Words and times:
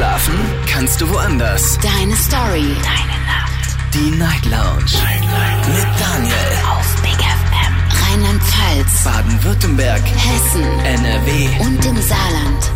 Schlafen 0.00 0.32
kannst 0.66 0.98
du 1.02 1.10
woanders. 1.10 1.78
Deine 1.82 2.16
Story. 2.16 2.74
Deine 2.82 3.18
Nacht. 3.26 3.76
Die 3.92 4.10
Night 4.16 4.46
Lounge. 4.46 4.96
Night, 5.04 5.20
Night. 5.20 5.68
Mit 5.68 6.00
Daniel. 6.00 6.34
Auf 6.70 7.02
Big 7.02 7.18
FM. 7.20 7.74
Rheinland-Pfalz. 8.08 9.04
Baden-Württemberg. 9.04 10.00
Hessen. 10.00 10.62
NRW. 10.86 11.48
Und 11.60 11.84
im 11.84 11.96
Saarland. 12.00 12.72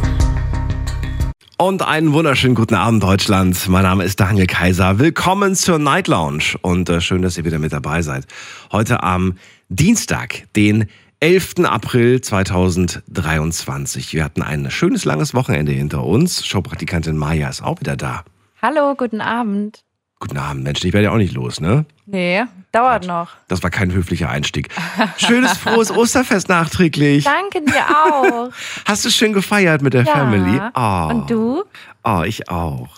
Und 1.56 1.80
einen 1.80 2.12
wunderschönen 2.12 2.54
guten 2.54 2.74
Abend, 2.74 3.02
Deutschland. 3.02 3.70
Mein 3.70 3.84
Name 3.84 4.04
ist 4.04 4.20
Daniel 4.20 4.46
Kaiser. 4.46 4.98
Willkommen 4.98 5.54
zur 5.54 5.78
Night 5.78 6.08
Lounge 6.08 6.56
und 6.60 6.90
äh, 6.90 7.00
schön, 7.00 7.22
dass 7.22 7.38
ihr 7.38 7.46
wieder 7.46 7.58
mit 7.58 7.72
dabei 7.72 8.02
seid. 8.02 8.26
Heute 8.70 9.02
am 9.02 9.38
Dienstag, 9.70 10.44
den 10.56 10.90
11. 11.24 11.64
April 11.64 12.20
2023. 12.20 14.12
Wir 14.12 14.24
hatten 14.24 14.42
ein 14.42 14.70
schönes 14.70 15.06
langes 15.06 15.32
Wochenende 15.32 15.72
hinter 15.72 16.04
uns. 16.04 16.44
Showpraktikantin 16.46 17.16
Maya 17.16 17.48
ist 17.48 17.62
auch 17.62 17.80
wieder 17.80 17.96
da. 17.96 18.24
Hallo, 18.60 18.94
guten 18.94 19.22
Abend. 19.22 19.84
Guten 20.20 20.36
Abend, 20.36 20.64
Mensch, 20.64 20.84
ich 20.84 20.92
werde 20.92 21.04
ja 21.04 21.12
auch 21.12 21.16
nicht 21.16 21.32
los, 21.32 21.62
ne? 21.62 21.86
Nee, 22.04 22.44
dauert 22.72 23.06
noch. 23.06 23.30
Das 23.48 23.62
war 23.62 23.70
kein 23.70 23.90
höflicher 23.90 24.28
Einstieg. 24.28 24.68
Schönes, 25.16 25.56
frohes 25.56 25.90
Osterfest 25.90 26.50
nachträglich. 26.50 27.24
Danke 27.24 27.62
dir 27.62 27.86
auch. 28.04 28.50
Hast 28.84 29.06
du 29.06 29.10
schön 29.10 29.32
gefeiert 29.32 29.80
mit 29.80 29.94
der 29.94 30.02
Ja. 30.04 30.12
Family? 30.12 30.60
Oh. 30.74 31.08
Und 31.14 31.30
du? 31.30 31.64
Oh, 32.04 32.20
ich 32.26 32.50
auch. 32.50 32.90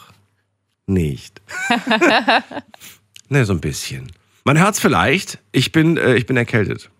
Nicht. 0.88 1.40
ne, 3.28 3.44
so 3.44 3.52
ein 3.52 3.60
bisschen. 3.60 4.10
Man 4.42 4.58
hört's 4.58 4.80
vielleicht. 4.80 5.38
Ich 5.52 5.70
bin, 5.70 5.96
äh, 5.96 6.16
ich 6.16 6.26
bin 6.26 6.36
erkältet. 6.36 6.90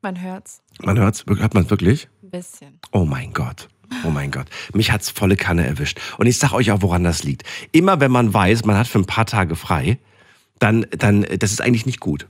Man 0.00 0.20
hört's 0.22 0.62
Man 0.82 0.98
hört's, 0.98 1.24
hört 1.26 1.54
man 1.54 1.68
wirklich? 1.70 2.08
ein 2.22 2.30
bisschen. 2.30 2.78
Oh 2.92 3.04
mein 3.04 3.32
Gott. 3.32 3.68
Oh 4.04 4.10
mein 4.10 4.30
Gott. 4.32 4.46
Mich 4.74 4.90
hat's 4.90 5.10
volle 5.10 5.36
Kanne 5.36 5.64
erwischt. 5.66 6.00
Und 6.18 6.26
ich 6.26 6.38
sag 6.38 6.52
euch 6.52 6.72
auch, 6.72 6.82
woran 6.82 7.04
das 7.04 7.22
liegt. 7.22 7.44
Immer 7.72 8.00
wenn 8.00 8.10
man 8.10 8.34
weiß, 8.34 8.64
man 8.64 8.76
hat 8.76 8.88
für 8.88 8.98
ein 8.98 9.06
paar 9.06 9.26
Tage 9.26 9.54
frei, 9.54 9.98
dann, 10.58 10.86
dann, 10.90 11.24
das 11.38 11.52
ist 11.52 11.60
eigentlich 11.60 11.86
nicht 11.86 12.00
gut. 12.00 12.26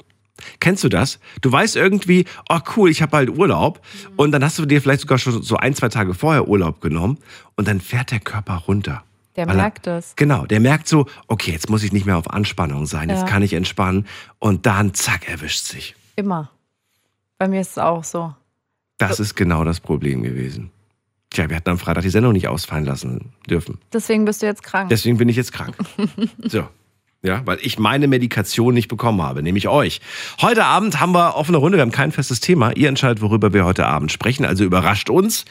Kennst 0.61 0.85
du 0.85 0.91
das? 0.91 1.19
Du 1.41 1.51
weißt 1.51 1.77
irgendwie, 1.77 2.27
oh 2.51 2.59
cool, 2.77 2.91
ich 2.91 3.01
habe 3.01 3.11
bald 3.11 3.31
Urlaub. 3.31 3.81
Und 4.17 4.33
dann 4.33 4.45
hast 4.45 4.59
du 4.59 4.67
dir 4.67 4.83
vielleicht 4.83 5.01
sogar 5.01 5.17
schon 5.19 5.43
so 5.43 5.57
ein, 5.57 5.75
zwei 5.75 5.89
Tage 5.89 6.13
vorher 6.13 6.47
Urlaub 6.47 6.81
genommen. 6.83 7.19
Und 7.57 7.67
dann 7.69 7.81
fährt 7.81 8.11
der 8.11 8.21
Körper 8.21 8.57
runter. 8.69 9.03
Der 9.37 9.47
Weil 9.47 9.55
er- 9.57 9.63
merkt 9.63 9.87
es. 9.87 10.15
Genau, 10.17 10.45
der 10.45 10.61
merkt 10.61 10.89
so, 10.89 11.07
okay, 11.27 11.53
jetzt 11.53 11.71
muss 11.71 11.83
ich 11.83 11.93
nicht 11.93 12.05
mehr 12.07 12.19
auf 12.19 12.31
Anspannung 12.31 12.85
sein, 12.87 13.09
jetzt 13.09 13.21
Ja. 13.23 13.27
kann 13.27 13.43
ich 13.43 13.55
entspannen. 13.55 14.07
Und 14.39 14.67
dann, 14.67 14.93
zack, 14.93 15.27
erwischt 15.29 15.65
sich. 15.65 15.95
Immer. 16.17 16.51
Bei 17.39 17.49
mir 17.49 17.61
ist 17.61 17.73
es 17.73 17.79
auch 17.79 18.05
so. 18.05 18.35
Das 18.99 19.21
ist 19.21 19.35
genau 19.35 19.65
das 19.65 19.81
Problem 19.81 20.23
gewesen. 20.23 20.71
Tja, 21.31 21.51
wir 21.51 21.57
hatten 21.57 21.71
am 21.71 21.79
Freitag 21.79 22.03
die 22.03 22.11
Sendung 22.11 22.33
nicht 22.33 22.49
ausfallen 22.49 22.85
lassen 22.85 23.33
dürfen. 23.49 23.79
Deswegen 23.93 24.25
bist 24.25 24.41
du 24.43 24.47
jetzt 24.47 24.63
krank. 24.63 24.89
Deswegen 24.89 25.19
bin 25.19 25.29
ich 25.29 25.37
jetzt 25.37 25.53
krank. 25.53 25.77
So. 26.45 26.69
Ja, 27.23 27.43
weil 27.45 27.59
ich 27.61 27.79
meine 27.79 28.07
Medikation 28.07 28.73
nicht 28.73 28.87
bekommen 28.89 29.21
habe, 29.21 29.43
nämlich 29.43 29.67
euch. 29.67 30.01
Heute 30.41 30.65
Abend 30.65 31.01
haben 31.01 31.13
wir 31.13 31.35
offene 31.35 31.57
Runde, 31.57 31.77
wir 31.77 31.83
haben 31.83 31.91
kein 31.91 32.13
festes 32.13 32.39
Thema. 32.41 32.77
Ihr 32.77 32.89
entscheidet, 32.89 33.21
worüber 33.21 33.53
wir 33.53 33.65
heute 33.65 33.87
Abend 33.87 34.13
sprechen. 34.13 34.45
Also 34.45 34.65
überrascht 34.65 35.11
uns 35.11 35.45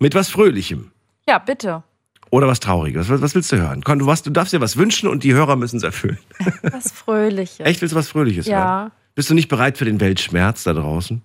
mit 0.00 0.14
was 0.14 0.28
Fröhlichem 0.28 0.90
ja, 1.28 1.38
bitte. 1.38 1.84
oder 2.30 2.48
was 2.48 2.58
Trauriges. 2.58 3.08
Was, 3.08 3.22
was 3.22 3.34
willst 3.36 3.52
du 3.52 3.58
hören? 3.58 3.84
Con, 3.84 4.00
du, 4.00 4.06
was, 4.06 4.22
du 4.24 4.30
darfst 4.30 4.52
dir 4.52 4.60
was 4.60 4.76
wünschen 4.76 5.08
und 5.08 5.22
die 5.22 5.32
Hörer 5.32 5.54
müssen 5.54 5.76
es 5.76 5.84
erfüllen. 5.84 6.18
Was 6.62 6.90
Fröhliches. 6.90 7.64
Echt, 7.64 7.80
willst 7.80 7.92
du 7.92 7.98
was 7.98 8.08
Fröhliches 8.08 8.46
hören? 8.46 8.58
Ja. 8.58 8.90
Bist 9.14 9.30
du 9.30 9.34
nicht 9.34 9.48
bereit 9.48 9.78
für 9.78 9.84
den 9.84 10.00
Weltschmerz 10.00 10.64
da 10.64 10.72
draußen? 10.72 11.22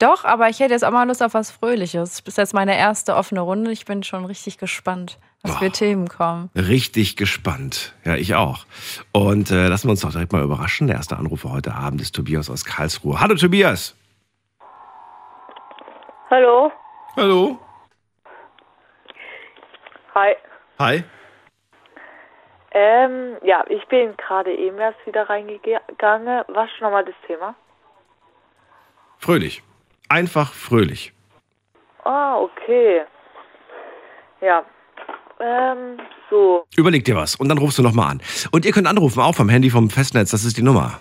Doch, 0.00 0.24
aber 0.24 0.48
ich 0.48 0.58
hätte 0.60 0.72
jetzt 0.72 0.82
auch 0.82 0.92
mal 0.92 1.06
Lust 1.06 1.22
auf 1.22 1.34
was 1.34 1.50
Fröhliches. 1.50 2.24
Das 2.24 2.32
ist 2.32 2.38
jetzt 2.38 2.54
meine 2.54 2.76
erste 2.76 3.14
offene 3.14 3.42
Runde. 3.42 3.70
Ich 3.70 3.84
bin 3.84 4.02
schon 4.02 4.24
richtig 4.24 4.56
gespannt, 4.56 5.18
was 5.42 5.58
für. 5.58 5.70
Themen 5.70 6.08
kommen. 6.08 6.48
Richtig 6.56 7.16
gespannt. 7.16 7.94
Ja, 8.04 8.14
ich 8.16 8.34
auch. 8.34 8.64
Und 9.12 9.50
äh, 9.50 9.68
lassen 9.68 9.88
wir 9.88 9.90
uns 9.90 10.00
doch 10.00 10.10
direkt 10.10 10.32
mal 10.32 10.42
überraschen. 10.42 10.86
Der 10.86 10.96
erste 10.96 11.18
Anrufer 11.18 11.52
heute 11.52 11.74
Abend 11.74 12.00
ist 12.00 12.14
Tobias 12.14 12.48
aus 12.48 12.64
Karlsruhe. 12.64 13.20
Hallo 13.20 13.34
Tobias. 13.34 13.94
Hallo. 16.30 16.72
Hallo. 17.16 17.58
Hi. 20.14 20.34
Hi. 20.78 21.04
Ähm, 22.72 23.36
ja, 23.42 23.64
ich 23.68 23.86
bin 23.88 24.16
gerade 24.16 24.54
eben 24.54 24.78
erst 24.78 25.04
wieder 25.04 25.28
reingegangen. 25.28 26.44
Was 26.48 26.70
ist 26.70 26.80
nochmal 26.80 27.04
das 27.04 27.14
Thema? 27.26 27.54
Fröhlich. 29.18 29.62
Einfach 30.10 30.52
fröhlich. 30.52 31.12
Ah, 32.04 32.36
okay. 32.36 33.02
Ja. 34.40 34.64
Ähm, 35.38 36.00
so. 36.28 36.64
Überleg 36.76 37.04
dir 37.04 37.14
was 37.14 37.36
und 37.36 37.48
dann 37.48 37.58
rufst 37.58 37.78
du 37.78 37.82
nochmal 37.82 38.10
an. 38.10 38.22
Und 38.50 38.64
ihr 38.64 38.72
könnt 38.72 38.88
anrufen, 38.88 39.20
auch 39.20 39.36
vom 39.36 39.48
Handy 39.48 39.70
vom 39.70 39.88
Festnetz. 39.88 40.32
Das 40.32 40.44
ist 40.44 40.56
die 40.56 40.62
Nummer. 40.62 40.98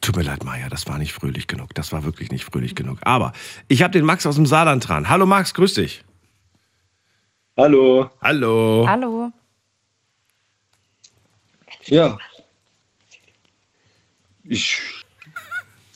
Tut 0.00 0.16
mir 0.16 0.22
leid, 0.22 0.42
Maja, 0.42 0.68
das 0.68 0.88
war 0.88 0.98
nicht 0.98 1.12
fröhlich 1.12 1.46
genug. 1.46 1.74
Das 1.74 1.92
war 1.92 2.02
wirklich 2.02 2.32
nicht 2.32 2.44
fröhlich 2.44 2.74
genug. 2.74 2.98
Aber 3.02 3.32
ich 3.68 3.84
habe 3.84 3.92
den 3.92 4.04
Max 4.04 4.26
aus 4.26 4.34
dem 4.34 4.46
Saarland 4.46 4.88
dran. 4.88 5.08
Hallo 5.08 5.26
Max, 5.26 5.54
grüß 5.54 5.74
dich. 5.74 6.04
Hallo. 7.56 8.10
Hallo. 8.20 8.84
Hallo. 8.88 9.30
Ja. 11.84 12.18
Ich, 14.48 14.80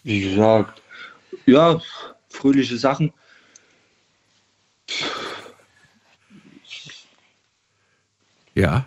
wie 0.02 0.20
gesagt, 0.20 0.82
ja, 1.46 1.80
fröhliche 2.28 2.76
Sachen. 2.76 3.12
Ja. 8.54 8.84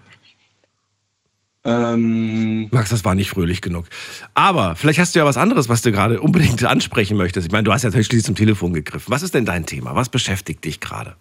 Ähm, 1.65 2.67
Max, 2.71 2.89
das 2.89 3.05
war 3.05 3.15
nicht 3.15 3.29
fröhlich 3.29 3.61
genug. 3.61 3.85
Aber 4.33 4.75
vielleicht 4.75 4.99
hast 4.99 5.15
du 5.15 5.19
ja 5.19 5.25
was 5.25 5.37
anderes, 5.37 5.69
was 5.69 5.81
du 5.81 5.91
gerade 5.91 6.19
unbedingt 6.19 6.63
ansprechen 6.65 7.15
möchtest. 7.15 7.47
Ich 7.47 7.51
meine, 7.53 7.63
du 7.63 7.71
hast 7.71 7.83
ja 7.83 7.91
schließlich 7.91 8.23
zum 8.23 8.35
Telefon 8.35 8.73
gegriffen. 8.73 9.09
Was 9.11 9.23
ist 9.23 9.33
denn 9.33 9.45
dein 9.45 9.65
Thema? 9.65 9.95
Was 9.95 10.09
beschäftigt 10.09 10.65
dich 10.65 10.79
gerade? 10.81 11.15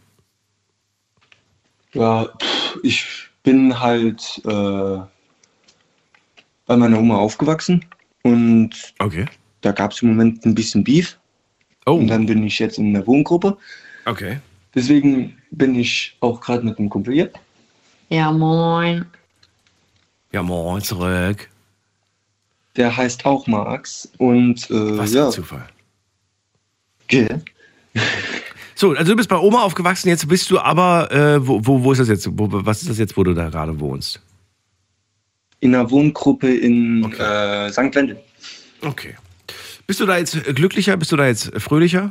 ja, 1.95 2.29
ich 2.83 3.29
bin 3.43 3.79
halt 3.79 4.41
äh, 4.45 4.99
bei 6.67 6.77
meiner 6.77 6.99
Oma 6.99 7.17
aufgewachsen 7.17 7.85
und 8.23 8.71
Okay. 8.99 9.27
da 9.61 9.73
gab 9.73 9.93
es 9.93 10.03
im 10.03 10.09
Moment 10.11 10.45
ein 10.45 10.55
bisschen 10.55 10.85
Beef 10.85 11.19
Oh, 11.87 11.95
und 11.95 12.07
dann 12.09 12.27
bin 12.27 12.45
ich 12.47 12.59
jetzt 12.61 12.79
in 12.79 12.93
der 12.95 13.07
Wohngruppe. 13.07 13.57
okay. 14.07 14.39
Deswegen 14.75 15.37
bin 15.51 15.75
ich 15.75 16.17
auch 16.21 16.41
gerade 16.41 16.65
mit 16.65 16.79
einem 16.79 16.89
Kumpel 16.89 17.13
hier. 17.15 17.31
Ja, 18.09 18.33
moin. 18.33 19.05
Ja, 20.33 20.43
moin, 20.43 20.81
zurück. 20.81 21.49
Der 22.77 22.97
heißt 22.97 23.27
auch 23.27 23.47
Max 23.47 24.09
und 24.19 24.71
äh, 24.71 24.97
Was 24.99 25.13
ja, 25.13 25.27
ein 25.27 25.33
Zufall. 25.33 25.67
gell? 27.09 27.43
So, 28.75 28.93
also 28.93 29.13
du 29.13 29.17
bist 29.17 29.29
bei 29.29 29.37
Oma 29.37 29.63
aufgewachsen, 29.63 30.09
jetzt 30.09 30.27
bist 30.27 30.51
du 30.51 30.59
aber, 30.59 31.13
äh, 31.13 31.47
wo, 31.47 31.61
wo, 31.65 31.85
wo 31.85 31.93
ist 31.93 31.99
das 31.99 32.09
jetzt? 32.09 32.27
Wo, 32.33 32.49
was 32.51 32.81
ist 32.83 32.91
das 32.91 32.99
jetzt, 32.99 33.17
wo 33.17 33.23
du 33.23 33.33
da 33.35 33.49
gerade 33.51 33.79
wohnst? 33.79 34.19
In 35.63 35.75
einer 35.75 35.91
Wohngruppe 35.91 36.53
in 36.53 37.05
Okay. 37.05 37.67
äh, 37.69 37.71
St. 37.71 37.95
Wendel. 37.95 38.21
Okay. 38.81 39.15
Bist 39.87 40.01
du 40.01 40.07
da 40.07 40.19
jetzt 40.19 40.43
glücklicher? 40.57 40.97
Bist 40.97 41.13
du 41.13 41.17
da 41.17 41.27
jetzt 41.27 41.53
fröhlicher? 41.61 42.11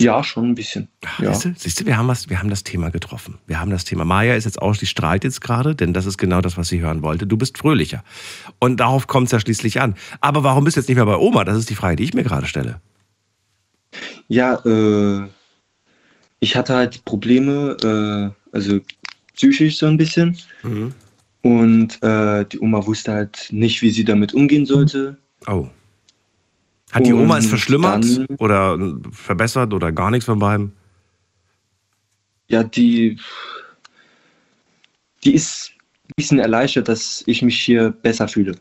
Ja, 0.00 0.22
schon 0.24 0.50
ein 0.50 0.54
bisschen. 0.56 0.88
Ach, 1.04 1.20
Ja. 1.20 1.32
Siehst 1.34 1.44
du, 1.44 1.54
siehst 1.56 1.80
du 1.80 1.86
wir, 1.86 1.96
haben 1.96 2.08
was, 2.08 2.28
wir 2.28 2.38
haben 2.40 2.50
das 2.50 2.64
Thema 2.64 2.90
getroffen. 2.90 3.38
Wir 3.46 3.60
haben 3.60 3.70
das 3.70 3.84
Thema. 3.84 4.04
Maya 4.04 4.34
ist 4.34 4.44
jetzt 4.44 4.60
auch, 4.60 4.76
die 4.76 4.86
strahlt 4.86 5.22
jetzt 5.24 5.40
gerade, 5.40 5.74
denn 5.76 5.92
das 5.92 6.06
ist 6.06 6.18
genau 6.18 6.40
das, 6.40 6.56
was 6.56 6.68
sie 6.68 6.80
hören 6.80 7.02
wollte. 7.02 7.26
Du 7.26 7.36
bist 7.36 7.58
fröhlicher. 7.58 8.02
Und 8.58 8.78
darauf 8.78 9.06
kommt 9.06 9.26
es 9.26 9.32
ja 9.32 9.40
schließlich 9.40 9.80
an. 9.80 9.94
Aber 10.20 10.42
warum 10.42 10.64
bist 10.64 10.76
du 10.76 10.80
jetzt 10.80 10.88
nicht 10.88 10.96
mehr 10.96 11.06
bei 11.06 11.16
Oma? 11.16 11.44
Das 11.44 11.56
ist 11.56 11.70
die 11.70 11.74
Frage, 11.76 11.96
die 11.96 12.04
ich 12.04 12.14
mir 12.14 12.24
gerade 12.24 12.46
stelle. 12.46 12.80
Ja, 14.28 14.54
äh, 14.64 15.26
ich 16.40 16.56
hatte 16.56 16.74
halt 16.74 17.04
Probleme, 17.04 18.32
äh, 18.52 18.56
also 18.56 18.80
psychisch 19.34 19.78
so 19.78 19.86
ein 19.86 19.96
bisschen. 19.96 20.36
Mhm. 20.64 20.92
Und 21.42 22.02
äh, 22.02 22.44
die 22.46 22.58
Oma 22.60 22.84
wusste 22.86 23.12
halt 23.12 23.48
nicht, 23.50 23.80
wie 23.82 23.90
sie 23.90 24.04
damit 24.04 24.34
umgehen 24.34 24.66
sollte. 24.66 25.16
Oh. 25.46 25.68
Hat 26.90 27.06
die 27.06 27.12
Oma 27.12 27.38
es 27.38 27.46
verschlimmert 27.46 28.04
dann- 28.04 28.26
oder 28.38 28.74
äh, 28.78 28.94
verbessert 29.12 29.72
oder 29.74 29.92
gar 29.92 30.10
nichts 30.10 30.24
von 30.26 30.38
beiden? 30.38 30.72
Ja, 32.48 32.64
die, 32.64 33.18
die 35.24 35.34
ist 35.34 35.72
ein 36.08 36.12
bisschen 36.16 36.38
erleichtert, 36.38 36.88
dass 36.88 37.22
ich 37.26 37.42
mich 37.42 37.60
hier 37.60 37.90
besser 37.90 38.26
fühle. 38.28 38.56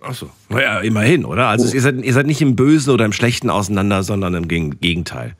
Achso. 0.00 0.30
Naja, 0.48 0.80
immerhin, 0.80 1.24
oder? 1.24 1.48
Also 1.48 1.68
Oh. 1.68 1.74
ihr, 1.74 1.80
seid, 1.82 2.02
ihr 2.04 2.12
seid 2.12 2.26
nicht 2.26 2.40
im 2.40 2.56
Bösen 2.56 2.90
oder 2.92 3.04
im 3.04 3.12
Schlechten 3.12 3.50
auseinander, 3.50 4.02
sondern 4.02 4.34
im 4.34 4.48
Geg- 4.48 4.80
Gegenteil. 4.80 5.36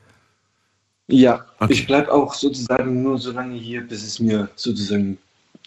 Ja, 1.07 1.45
Okay. 1.59 1.73
ich 1.73 1.87
bleib 1.87 2.07
auch 2.09 2.33
sozusagen 2.35 3.01
nur 3.01 3.17
so 3.17 3.31
lange 3.31 3.55
hier, 3.55 3.81
bis 3.81 4.03
es 4.03 4.19
mir 4.19 4.49
sozusagen 4.55 5.17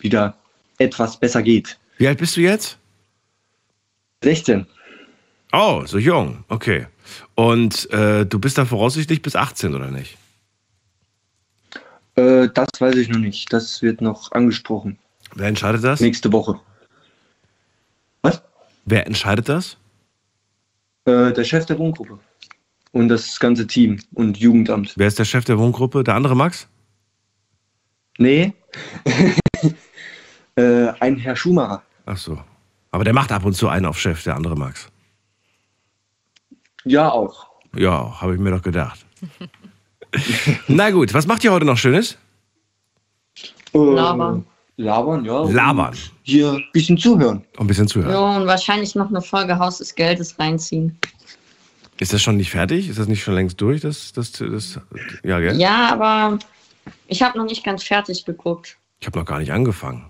wieder 0.00 0.36
etwas 0.78 1.18
besser 1.18 1.42
geht. 1.42 1.78
Wie 1.98 2.06
alt 2.08 2.18
bist 2.18 2.36
du 2.36 2.40
jetzt? 2.40 2.78
16. 4.22 4.66
Oh, 5.52 5.82
so 5.84 5.98
jung, 5.98 6.44
okay. 6.48 6.86
Und 7.34 7.90
äh, 7.90 8.24
du 8.24 8.38
bist 8.38 8.58
dann 8.58 8.66
voraussichtlich 8.66 9.22
bis 9.22 9.36
18, 9.36 9.74
oder 9.74 9.90
nicht? 9.90 10.16
Äh, 12.14 12.48
das 12.52 12.68
weiß 12.78 12.96
ich 12.96 13.08
noch 13.08 13.18
nicht. 13.18 13.52
Das 13.52 13.82
wird 13.82 14.00
noch 14.00 14.32
angesprochen. 14.32 14.98
Wer 15.34 15.48
entscheidet 15.48 15.82
das? 15.84 16.00
Nächste 16.00 16.32
Woche. 16.32 16.60
Was? 18.22 18.42
Wer 18.84 19.06
entscheidet 19.06 19.48
das? 19.48 19.76
Äh, 21.04 21.32
der 21.32 21.44
Chef 21.44 21.66
der 21.66 21.78
Wohngruppe. 21.78 22.18
Und 22.92 23.08
das 23.08 23.40
ganze 23.40 23.66
Team 23.66 23.98
und 24.12 24.36
Jugendamt. 24.36 24.92
Wer 24.96 25.08
ist 25.08 25.18
der 25.18 25.24
Chef 25.24 25.44
der 25.44 25.58
Wohngruppe? 25.58 26.04
Der 26.04 26.14
andere 26.14 26.36
Max? 26.36 26.68
Nee. 28.18 28.52
Äh, 30.56 30.88
ein 31.00 31.16
Herr 31.16 31.36
Schumacher. 31.36 31.82
Ach 32.06 32.16
so. 32.16 32.38
Aber 32.90 33.04
der 33.04 33.12
macht 33.12 33.32
ab 33.32 33.44
und 33.44 33.54
zu 33.54 33.68
einen 33.68 33.86
auf 33.86 33.98
Chef, 33.98 34.22
der 34.22 34.36
andere 34.36 34.56
Max. 34.56 34.88
Ja, 36.84 37.10
auch. 37.10 37.46
Ja, 37.74 38.20
habe 38.20 38.34
ich 38.34 38.40
mir 38.40 38.50
doch 38.50 38.62
gedacht. 38.62 39.06
Na 40.68 40.90
gut, 40.90 41.14
was 41.14 41.26
macht 41.26 41.42
ihr 41.44 41.52
heute 41.52 41.64
noch 41.64 41.78
Schönes? 41.78 42.18
Äh, 43.72 43.78
Labern. 43.78 44.44
Labern, 44.76 45.24
ja. 45.24 45.42
Labern. 45.44 45.88
Und 45.90 46.12
Hier 46.22 46.52
ein 46.52 46.64
bisschen 46.72 46.98
zuhören. 46.98 47.44
Ein 47.58 47.66
bisschen 47.66 47.88
zuhören. 47.88 48.12
Ja, 48.12 48.36
und 48.36 48.46
wahrscheinlich 48.46 48.94
noch 48.94 49.08
eine 49.08 49.22
Folge 49.22 49.58
Haus 49.58 49.78
des 49.78 49.94
Geldes 49.94 50.38
reinziehen. 50.38 50.98
Ist 51.98 52.12
das 52.12 52.22
schon 52.22 52.36
nicht 52.36 52.50
fertig? 52.50 52.88
Ist 52.88 52.98
das 52.98 53.06
nicht 53.06 53.22
schon 53.22 53.34
längst 53.34 53.60
durch? 53.60 53.80
Das, 53.80 54.12
das, 54.12 54.32
das, 54.32 54.80
ja, 55.22 55.38
gell? 55.38 55.58
Ja, 55.58 55.90
aber 55.92 56.38
ich 57.06 57.22
habe 57.22 57.38
noch 57.38 57.44
nicht 57.44 57.64
ganz 57.64 57.84
fertig 57.84 58.24
geguckt. 58.24 58.76
Ich 59.00 59.06
habe 59.06 59.18
noch 59.18 59.26
gar 59.26 59.38
nicht 59.38 59.52
angefangen. 59.52 60.06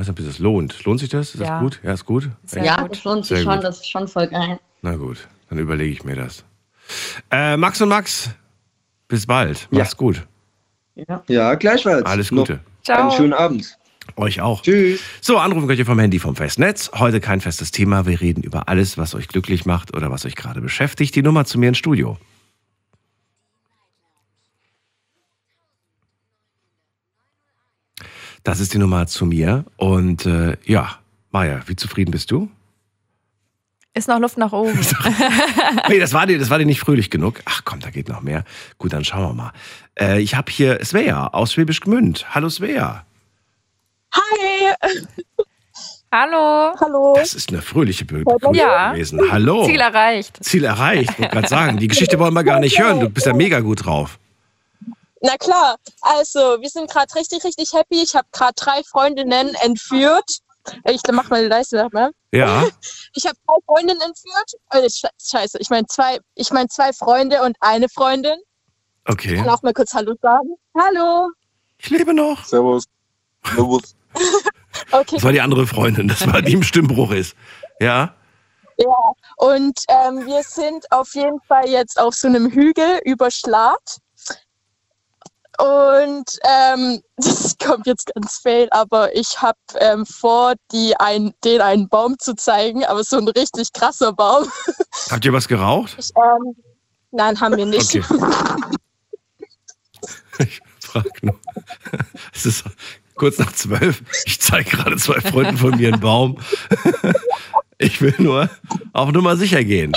Weiß 0.00 0.08
nicht, 0.08 0.18
ob 0.18 0.24
das 0.26 0.38
lohnt. 0.38 0.82
Lohnt 0.86 0.98
sich 0.98 1.10
das? 1.10 1.34
Ist 1.34 1.40
Ja. 1.42 1.46
das 1.46 1.60
gut? 1.60 1.80
Ja, 1.82 1.92
ist 1.92 2.06
gut. 2.06 2.30
Sehr 2.44 2.64
ja, 2.64 2.80
gut. 2.80 2.92
das 2.92 3.04
lohnt 3.04 3.26
sich 3.26 3.36
Sehr 3.36 3.44
schon, 3.44 3.54
gut. 3.56 3.64
das 3.64 3.76
ist 3.80 3.90
schon 3.90 4.08
voll 4.08 4.28
geil. 4.28 4.58
Na 4.80 4.96
gut, 4.96 5.28
dann 5.50 5.58
überlege 5.58 5.92
ich 5.92 6.04
mir 6.04 6.16
das. 6.16 6.42
Äh, 7.30 7.58
Max 7.58 7.82
und 7.82 7.90
Max, 7.90 8.30
bis 9.08 9.26
bald. 9.26 9.68
Macht's 9.70 9.94
gut. 9.94 10.26
Ja. 10.94 11.22
Ja, 11.28 11.54
gleichfalls. 11.54 12.06
Alles 12.06 12.30
Noch 12.30 12.46
Gute. 12.46 12.60
Ciao. 12.82 13.02
Einen 13.02 13.10
schönen 13.10 13.32
Abend. 13.34 13.76
Euch 14.16 14.40
auch. 14.40 14.62
Tschüss. 14.62 15.00
So, 15.20 15.36
anrufen 15.36 15.66
könnt 15.68 15.78
ihr 15.78 15.84
vom 15.84 15.98
Handy 15.98 16.18
vom 16.18 16.34
Festnetz. 16.34 16.90
Heute 16.94 17.20
kein 17.20 17.42
festes 17.42 17.70
Thema. 17.70 18.06
Wir 18.06 18.22
reden 18.22 18.42
über 18.42 18.70
alles, 18.70 18.96
was 18.96 19.14
euch 19.14 19.28
glücklich 19.28 19.66
macht 19.66 19.94
oder 19.94 20.10
was 20.10 20.24
euch 20.24 20.34
gerade 20.34 20.62
beschäftigt. 20.62 21.14
Die 21.14 21.22
Nummer 21.22 21.44
zu 21.44 21.58
mir 21.58 21.68
ins 21.68 21.78
Studio. 21.78 22.16
Das 28.42 28.60
ist 28.60 28.72
die 28.74 28.78
Nummer 28.78 29.06
zu 29.06 29.26
mir. 29.26 29.64
Und 29.76 30.26
äh, 30.26 30.56
ja, 30.64 30.96
Maja, 31.30 31.60
wie 31.66 31.76
zufrieden 31.76 32.10
bist 32.10 32.30
du? 32.30 32.48
Ist 33.92 34.08
noch 34.08 34.20
Luft 34.20 34.38
nach 34.38 34.52
oben. 34.52 34.78
Nee, 35.88 35.98
das 35.98 36.12
war 36.12 36.26
dir, 36.26 36.38
das 36.38 36.50
war 36.50 36.58
dir 36.58 36.66
nicht 36.66 36.78
fröhlich 36.80 37.10
genug. 37.10 37.40
Ach 37.44 37.62
komm, 37.64 37.80
da 37.80 37.90
geht 37.90 38.08
noch 38.08 38.22
mehr. 38.22 38.44
Gut, 38.78 38.92
dann 38.92 39.04
schauen 39.04 39.22
wir 39.22 39.32
mal. 39.34 39.52
Äh, 39.98 40.20
ich 40.20 40.34
habe 40.36 40.50
hier 40.52 40.84
Svea 40.84 41.26
aus 41.28 41.52
Schwäbisch 41.52 41.80
Gmünd. 41.80 42.26
Hallo 42.34 42.48
Svea. 42.48 43.04
Hi, 44.14 44.74
Hallo. 46.12 46.74
hallo. 46.80 47.14
Das 47.16 47.34
ist 47.34 47.50
eine 47.50 47.62
fröhliche 47.62 48.04
Be 48.04 48.18
Begrüßung 48.24 48.54
Ja. 48.54 48.92
gewesen. 48.92 49.20
Hallo. 49.30 49.64
Ziel 49.66 49.80
erreicht. 49.80 50.38
Ziel 50.42 50.64
erreicht, 50.64 51.16
wollte 51.18 51.32
gerade 51.32 51.48
sagen. 51.48 51.76
Die 51.78 51.88
Geschichte 51.88 52.18
wollen 52.18 52.34
wir 52.34 52.42
gar 52.44 52.58
nicht 52.60 52.78
hören. 52.80 52.98
Du 53.00 53.08
bist 53.08 53.26
ja 53.26 53.32
mega 53.34 53.60
gut 53.60 53.84
drauf. 53.84 54.18
Na 55.20 55.36
klar, 55.36 55.76
also 56.00 56.60
wir 56.60 56.68
sind 56.70 56.90
gerade 56.90 57.14
richtig, 57.14 57.44
richtig 57.44 57.72
happy. 57.72 58.02
Ich 58.02 58.14
habe 58.14 58.26
gerade 58.32 58.54
drei 58.56 58.82
Freundinnen 58.84 59.54
entführt. 59.62 60.38
Ich 60.84 61.00
mach 61.12 61.28
mal 61.30 61.42
die 61.42 61.48
Leiste 61.48 61.86
mal. 61.92 62.10
Ja. 62.32 62.66
Ich 63.14 63.26
habe 63.26 63.36
drei 63.46 63.56
Freundinnen 63.66 64.00
entführt. 64.00 64.52
Äh, 64.70 64.86
sche- 64.86 65.10
Scheiße, 65.20 65.58
ich 65.58 65.68
meine 65.68 65.86
zwei, 65.88 66.18
ich 66.36 66.50
meine 66.52 66.68
zwei 66.68 66.92
Freunde 66.92 67.42
und 67.42 67.56
eine 67.60 67.88
Freundin. 67.88 68.38
Ich 69.06 69.12
Okay. 69.12 69.36
kann 69.36 69.48
auch 69.48 69.62
mal 69.62 69.72
kurz 69.72 69.92
Hallo 69.94 70.14
sagen. 70.22 70.54
Hallo. 70.78 71.30
Ich 71.78 71.90
lebe 71.90 72.14
noch. 72.14 72.44
Servus. 72.44 72.84
Servus. 73.44 73.94
Okay. 74.92 75.16
Das 75.16 75.24
war 75.24 75.32
die 75.32 75.40
andere 75.40 75.66
Freundin, 75.66 76.06
das 76.08 76.26
war 76.32 76.40
die 76.42 76.52
im 76.52 76.62
Stimmbruch 76.62 77.10
ist. 77.10 77.34
Ja. 77.80 78.14
Ja. 78.76 79.12
Und 79.36 79.78
ähm, 79.88 80.26
wir 80.26 80.42
sind 80.44 80.90
auf 80.92 81.12
jeden 81.14 81.40
Fall 81.42 81.68
jetzt 81.68 81.98
auf 82.00 82.14
so 82.14 82.28
einem 82.28 82.50
Hügel 82.50 83.00
über 83.04 83.30
Schlad. 83.30 83.98
Und 85.60 86.38
ähm, 86.42 87.02
das 87.16 87.56
kommt 87.58 87.86
jetzt 87.86 88.12
ganz 88.14 88.38
fail, 88.38 88.68
aber 88.70 89.14
ich 89.14 89.40
habe 89.42 89.58
ähm, 89.78 90.06
vor, 90.06 90.54
die 90.72 90.96
ein, 90.96 91.34
den 91.44 91.60
einen 91.60 91.88
Baum 91.88 92.18
zu 92.18 92.34
zeigen, 92.34 92.84
aber 92.84 93.04
so 93.04 93.18
ein 93.18 93.28
richtig 93.28 93.72
krasser 93.72 94.12
Baum. 94.12 94.46
Habt 95.10 95.24
ihr 95.24 95.32
was 95.32 95.48
geraucht? 95.48 95.96
Ich, 95.98 96.10
ähm, 96.16 96.56
nein, 97.10 97.40
haben 97.40 97.56
wir 97.56 97.66
nicht. 97.66 97.94
Okay. 97.94 98.04
Ich 100.38 100.62
frag 100.80 101.22
nur. 101.22 101.38
Es 102.32 102.46
ist 102.46 102.64
kurz 103.14 103.36
nach 103.36 103.52
zwölf. 103.52 104.02
Ich 104.24 104.40
zeige 104.40 104.70
gerade 104.70 104.96
zwei 104.96 105.20
Freunden 105.20 105.58
von 105.58 105.76
mir 105.76 105.88
einen 105.88 106.00
Baum. 106.00 106.38
Ich 107.76 108.00
will 108.00 108.14
nur 108.16 108.48
auf 108.94 109.12
Nummer 109.12 109.36
sicher 109.36 109.62
gehen. 109.64 109.92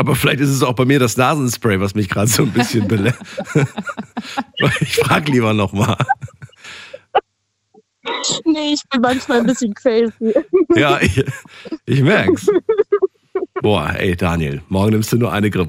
Aber 0.00 0.16
vielleicht 0.16 0.40
ist 0.40 0.48
es 0.48 0.62
auch 0.62 0.72
bei 0.72 0.86
mir 0.86 0.98
das 0.98 1.18
Nasenspray, 1.18 1.78
was 1.78 1.94
mich 1.94 2.08
gerade 2.08 2.26
so 2.26 2.44
ein 2.44 2.52
bisschen 2.52 2.88
belässt. 2.88 3.20
Ich 4.80 4.96
frag 4.96 5.28
lieber 5.28 5.54
nochmal. 5.54 5.96
nee, 8.44 8.74
ich 8.74 8.82
bin 8.90 9.00
manchmal 9.00 9.40
ein 9.40 9.46
bisschen 9.46 9.72
crazy. 9.74 10.34
Ja, 10.74 11.00
ich, 11.00 11.24
ich 11.86 12.02
merk's. 12.02 12.46
Boah, 13.62 13.94
ey, 13.96 14.16
Daniel, 14.16 14.62
morgen 14.68 14.92
nimmst 14.92 15.12
du 15.12 15.18
nur 15.18 15.32
eine. 15.32 15.50
Das, 15.50 15.66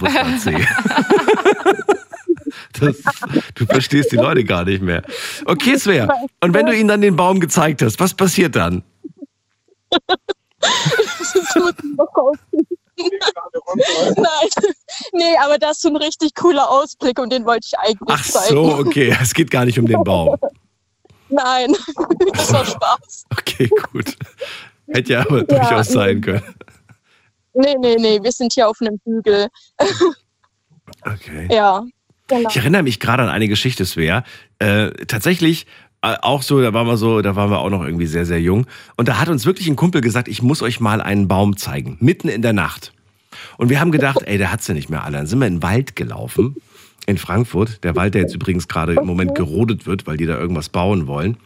du 3.55 3.65
verstehst 3.65 4.11
die 4.11 4.17
Leute 4.17 4.43
gar 4.43 4.65
nicht 4.65 4.81
mehr. 4.81 5.03
Okay, 5.45 5.77
Svea. 5.77 6.09
Und 6.41 6.53
wenn 6.53 6.65
du 6.65 6.75
ihnen 6.75 6.87
dann 6.87 7.01
den 7.01 7.15
Baum 7.15 7.39
gezeigt 7.39 7.81
hast, 7.81 7.99
was 7.99 8.13
passiert 8.13 8.55
dann? 8.55 8.83
Nein, 14.15 14.74
nee, 15.13 15.38
aber 15.44 15.57
das 15.57 15.77
ist 15.77 15.86
ein 15.86 15.95
richtig 15.95 16.36
cooler 16.36 16.69
Ausblick 16.69 17.19
und 17.19 17.31
den 17.31 17.45
wollte 17.45 17.68
ich 17.68 17.77
eigentlich 17.77 18.09
Ach 18.09 18.24
zeigen. 18.24 18.56
so, 18.56 18.75
okay. 18.77 19.15
Es 19.21 19.33
geht 19.33 19.51
gar 19.51 19.65
nicht 19.65 19.80
um 19.80 19.88
den 19.88 20.03
Baum. 20.03 20.38
Nein, 21.30 21.75
das 22.33 22.51
war 22.53 22.65
Spaß. 22.65 23.25
Okay, 23.31 23.69
gut. 23.92 24.15
Hätte 24.88 25.13
ja 25.13 25.21
aber 25.21 25.44
durchaus 25.44 25.88
sein 25.89 26.21
können. 26.21 26.44
Nee, 27.53 27.75
nee, 27.80 27.95
nee, 27.98 28.19
wir 28.21 28.31
sind 28.31 28.53
hier 28.53 28.68
auf 28.68 28.77
einem 28.81 29.00
Hügel. 29.06 29.48
Okay. 31.03 31.48
Ja, 31.50 31.83
genau. 32.27 32.50
Ich 32.50 32.57
erinnere 32.57 32.83
mich 32.83 33.00
gerade 33.00 33.24
an 33.24 33.29
eine 33.29 33.48
Geschichte, 33.48 33.86
Svea. 33.86 34.24
Äh, 34.60 34.91
tatsächlich 35.05 35.65
auch 36.01 36.41
so, 36.41 36.62
da 36.62 36.74
waren 36.74 36.88
wir 36.88 36.98
so, 36.98 37.22
da 37.22 37.36
waren 37.36 37.51
wir 37.51 37.60
auch 37.60 37.70
noch 37.70 37.84
irgendwie 37.84 38.08
sehr, 38.08 38.25
sehr 38.25 38.41
jung. 38.41 38.65
Und 38.98 39.08
da 39.08 39.20
hat 39.20 39.29
uns 39.29 39.46
wirklich 39.46 39.67
ein 39.67 39.75
Kumpel 39.75 40.01
gesagt, 40.01 40.27
ich 40.27 40.41
muss 40.41 40.62
euch 40.62 40.79
mal 40.79 41.01
einen 41.01 41.27
Baum 41.27 41.58
zeigen, 41.58 41.98
mitten 42.00 42.27
in 42.27 42.41
der 42.41 42.53
Nacht. 42.53 42.93
Und 43.58 43.70
wir 43.70 43.79
haben 43.79 43.91
gedacht, 43.91 44.24
ey, 44.25 44.38
der 44.38 44.51
hat 44.51 44.63
sie 44.63 44.74
nicht 44.74 44.89
mehr 44.89 45.03
alle. 45.03 45.17
Dann 45.17 45.27
sind 45.27 45.39
wir 45.39 45.48
in 45.48 45.58
den 45.58 45.63
Wald 45.63 45.96
gelaufen, 45.96 46.55
in 47.05 47.17
Frankfurt. 47.17 47.84
Der 47.84 47.96
Wald, 47.96 48.15
der 48.15 48.22
jetzt 48.22 48.36
übrigens 48.36 48.67
gerade 48.67 48.96
im 48.96 49.05
Moment 49.05 49.36
gerodet 49.36 49.86
wird, 49.86 50.08
weil 50.08 50.17
die 50.17 50.25
da 50.25 50.38
irgendwas 50.38 50.70
bauen 50.70 51.08
wollen. 51.08 51.38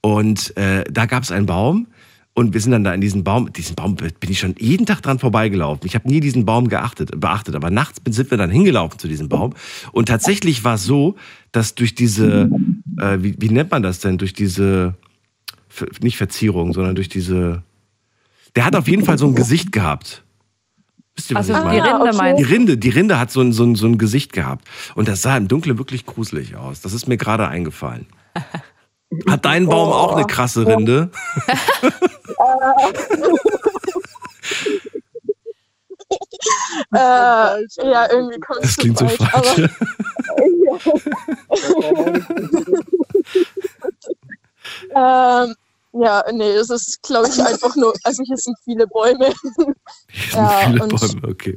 Und 0.00 0.56
äh, 0.56 0.84
da 0.90 1.06
gab 1.06 1.22
es 1.22 1.30
einen 1.30 1.46
Baum. 1.46 1.86
Und 2.32 2.54
wir 2.54 2.60
sind 2.60 2.72
dann 2.72 2.84
da 2.84 2.94
in 2.94 3.00
diesen 3.00 3.24
Baum, 3.24 3.52
diesen 3.52 3.74
Baum 3.74 3.96
bin 3.96 4.30
ich 4.30 4.38
schon 4.38 4.54
jeden 4.58 4.86
Tag 4.86 5.02
dran 5.02 5.18
vorbeigelaufen. 5.18 5.84
Ich 5.84 5.94
habe 5.94 6.08
nie 6.08 6.20
diesen 6.20 6.46
Baum 6.46 6.68
geachtet, 6.68 7.10
beachtet, 7.20 7.56
aber 7.56 7.70
nachts 7.70 8.00
sind 8.08 8.30
wir 8.30 8.38
dann 8.38 8.50
hingelaufen 8.50 8.98
zu 8.98 9.08
diesem 9.08 9.28
Baum. 9.28 9.52
Und 9.92 10.06
tatsächlich 10.06 10.62
war 10.62 10.76
es 10.76 10.84
so, 10.84 11.16
dass 11.52 11.74
durch 11.74 11.94
diese, 11.94 12.50
äh, 12.98 13.18
wie, 13.20 13.34
wie 13.38 13.50
nennt 13.50 13.70
man 13.70 13.82
das 13.82 14.00
denn, 14.00 14.18
durch 14.18 14.32
diese, 14.32 14.94
nicht 16.00 16.16
Verzierung, 16.16 16.72
sondern 16.72 16.94
durch 16.94 17.08
diese, 17.08 17.62
der 18.56 18.64
hat 18.64 18.76
auf 18.76 18.88
jeden 18.88 19.04
Fall 19.04 19.18
so 19.18 19.26
ein 19.26 19.34
Gesicht 19.34 19.72
gehabt. 19.72 20.22
Wisst 21.16 21.30
ihr, 21.30 21.36
was 21.36 21.50
Also 21.50 21.52
ich 21.52 21.70
die 21.70 21.78
meine? 21.78 21.92
Rinde 21.92 22.08
okay. 22.08 22.16
meinst 22.16 22.40
Die 22.40 22.52
Rinde, 22.52 22.78
die 22.78 22.88
Rinde 22.88 23.18
hat 23.18 23.30
so 23.30 23.40
ein, 23.40 23.52
so, 23.52 23.64
ein, 23.64 23.74
so 23.74 23.86
ein 23.86 23.98
Gesicht 23.98 24.32
gehabt. 24.32 24.66
Und 24.94 25.08
das 25.08 25.22
sah 25.22 25.36
im 25.36 25.48
Dunkeln 25.48 25.78
wirklich 25.78 26.06
gruselig 26.06 26.56
aus. 26.56 26.80
Das 26.80 26.92
ist 26.92 27.08
mir 27.08 27.16
gerade 27.16 27.48
eingefallen. 27.48 28.06
Hat 29.28 29.44
dein 29.44 29.66
Baum 29.66 29.92
auch 29.92 30.16
eine 30.16 30.26
krasse 30.26 30.66
Rinde? 30.66 31.10
Äh, 36.92 36.98
ja, 36.98 38.10
irgendwie 38.10 38.40
kommt 38.40 38.62
Das 38.62 38.70
es 38.70 38.76
klingt 38.76 38.98
so 38.98 39.06
falsch. 39.08 39.70
Ähm, 44.94 45.54
ja, 45.92 46.22
nee, 46.32 46.50
es 46.52 46.70
ist, 46.70 47.02
glaube 47.02 47.28
ich, 47.28 47.40
einfach 47.42 47.74
nur, 47.76 47.92
also 48.04 48.22
hier 48.24 48.36
sind 48.36 48.56
viele 48.64 48.86
Bäume. 48.86 49.26
Hier 49.26 49.50
sind 49.56 49.76
Ja, 50.32 50.48
viele 50.66 50.82
und- 50.84 51.00
Bäume, 51.00 51.28
okay. 51.32 51.56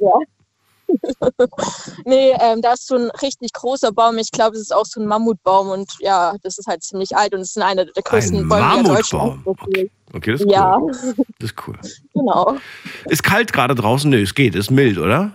nee, 2.05 2.33
ähm, 2.39 2.61
da 2.61 2.73
ist 2.73 2.85
so 2.87 2.95
ein 2.95 3.09
richtig 3.21 3.51
großer 3.53 3.91
Baum. 3.91 4.17
Ich 4.19 4.29
glaube, 4.31 4.55
es 4.55 4.61
ist 4.63 4.75
auch 4.75 4.85
so 4.85 4.99
ein 5.01 5.07
Mammutbaum 5.07 5.69
und 5.69 5.91
ja, 5.99 6.35
das 6.43 6.59
ist 6.59 6.67
halt 6.67 6.83
ziemlich 6.83 7.15
alt 7.15 7.33
und 7.33 7.39
es 7.41 7.55
ist 7.55 7.61
einer 7.61 7.85
der 7.85 8.03
größten 8.03 8.39
Ein 8.41 8.49
Bäume 8.49 8.61
in 8.61 8.83
Mammutbaum. 8.83 9.43
Deutschland. 9.43 9.89
Okay, 10.13 10.33
das 10.33 10.41
ist 10.41 10.45
cool. 10.45 10.51
Ja, 10.51 10.79
Das 11.39 11.49
ist 11.49 11.55
cool. 11.67 11.79
genau. 12.13 12.57
Ist 13.05 13.23
kalt 13.23 13.53
gerade 13.53 13.73
draußen? 13.73 14.09
Nö, 14.11 14.21
es 14.21 14.35
geht, 14.35 14.53
ist 14.55 14.69
mild, 14.69 14.99
oder? 14.99 15.31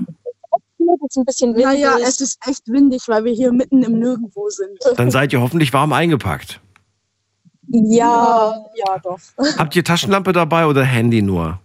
Es 0.94 1.10
ist 1.10 1.16
ein 1.18 1.24
bisschen 1.24 1.50
windig. 1.50 1.64
Naja, 1.64 1.96
es 2.02 2.20
ist 2.20 2.38
echt 2.46 2.66
windig, 2.68 3.02
weil 3.08 3.24
wir 3.24 3.32
hier 3.32 3.52
mitten 3.52 3.82
im 3.82 3.98
Nirgendwo 3.98 4.48
sind. 4.48 4.78
Dann 4.96 5.10
seid 5.10 5.32
ihr 5.32 5.40
hoffentlich 5.40 5.72
warm 5.72 5.92
eingepackt. 5.92 6.60
ja, 7.68 8.54
ja, 8.74 8.98
doch. 9.02 9.18
Habt 9.58 9.76
ihr 9.76 9.84
Taschenlampe 9.84 10.32
dabei 10.32 10.66
oder 10.66 10.84
Handy 10.84 11.20
nur? 11.22 11.60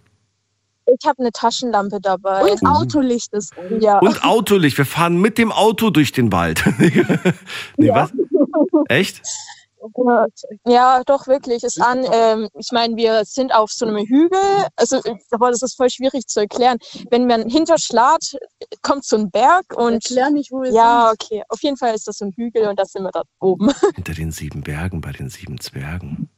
Ich 0.85 1.07
habe 1.07 1.19
eine 1.19 1.31
Taschenlampe 1.31 1.99
dabei. 2.01 2.43
Und 2.43 2.65
Autolicht 2.65 3.33
ist 3.33 3.57
an. 3.57 3.79
Ja. 3.79 3.99
Und 3.99 4.23
Autolicht. 4.23 4.77
Wir 4.77 4.85
fahren 4.85 5.19
mit 5.21 5.37
dem 5.37 5.51
Auto 5.51 5.89
durch 5.89 6.11
den 6.11 6.31
Wald. 6.31 6.63
nee, 7.77 7.89
was? 7.89 8.11
Echt? 8.89 9.21
Ja, 10.65 11.01
doch, 11.05 11.27
wirklich, 11.27 11.63
ist 11.63 11.81
an. 11.81 12.05
Ähm, 12.11 12.49
ich 12.57 12.69
meine, 12.71 12.95
wir 12.95 13.23
sind 13.25 13.53
auf 13.53 13.71
so 13.71 13.85
einem 13.85 14.05
Hügel, 14.05 14.39
also, 14.75 15.01
aber 15.31 15.51
das 15.51 15.61
ist 15.61 15.75
voll 15.75 15.89
schwierig 15.89 16.25
zu 16.27 16.41
erklären. 16.41 16.77
Wenn 17.11 17.27
man 17.27 17.49
hinterschlagt, 17.49 18.37
kommt 18.81 19.05
so 19.05 19.17
ein 19.17 19.29
Berg 19.31 19.65
und. 19.75 19.93
Erklär 19.93 20.29
nicht, 20.31 20.51
wo 20.51 20.61
wir 20.61 20.71
Ja, 20.71 21.11
okay. 21.11 21.43
Auf 21.49 21.61
jeden 21.63 21.77
Fall 21.77 21.93
ist 21.95 22.07
das 22.07 22.17
so 22.17 22.25
ein 22.25 22.33
Hügel 22.35 22.67
und 22.67 22.79
da 22.79 22.85
sind 22.85 23.03
wir 23.03 23.11
da 23.11 23.23
oben. 23.39 23.71
Hinter 23.95 24.13
den 24.13 24.31
sieben 24.31 24.61
Bergen, 24.61 25.01
bei 25.01 25.11
den 25.11 25.29
sieben 25.29 25.59
Zwergen. 25.59 26.29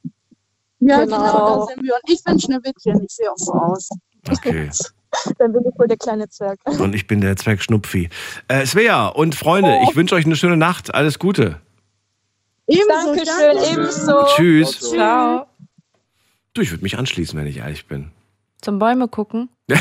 sind. 0.80 0.90
Ja, 0.90 1.04
Genau. 1.04 1.18
genau, 1.18 1.60
da 1.60 1.66
sind 1.68 1.84
wir. 1.84 1.94
Und 1.94 2.10
ich 2.10 2.24
bin 2.24 2.40
Schneewittchen, 2.40 3.04
ich 3.04 3.12
sehe 3.16 3.32
auch 3.32 3.38
so 3.38 3.54
aus. 3.54 3.90
Okay. 4.30 4.70
Dann 5.38 5.54
bin 5.54 5.64
ich 5.66 5.80
wohl 5.80 5.88
der 5.88 5.98
kleine 5.98 6.28
Zwerg. 6.28 6.60
Und 6.66 6.94
ich 6.94 7.08
bin 7.08 7.22
der 7.22 7.38
Zwerg 7.38 7.62
Schnupfi. 7.62 8.10
Äh, 8.50 8.66
Svea 8.66 9.08
und 9.08 9.34
Freunde, 9.34 9.80
ich 9.88 9.96
wünsche 9.96 10.14
euch 10.16 10.25
eine 10.25 10.36
schöne 10.36 10.58
Nacht. 10.58 10.94
Alles 10.94 11.20
Gute. 11.20 11.62
Ebenso, 12.68 12.88
Dankeschön, 12.88 13.56
danke. 13.56 13.72
ebenso. 13.72 14.26
Tschüss. 14.36 14.80
Ciao. 14.80 15.46
Du, 16.54 16.62
ich 16.62 16.72
würde 16.72 16.84
mich 16.84 16.98
anschließen, 16.98 17.38
wenn 17.38 17.48
ich 17.48 17.58
ehrlich 17.58 17.86
bin. 17.88 18.12
Zum 18.62 18.80
Bäume 18.80 19.08
gucken. 19.08 19.50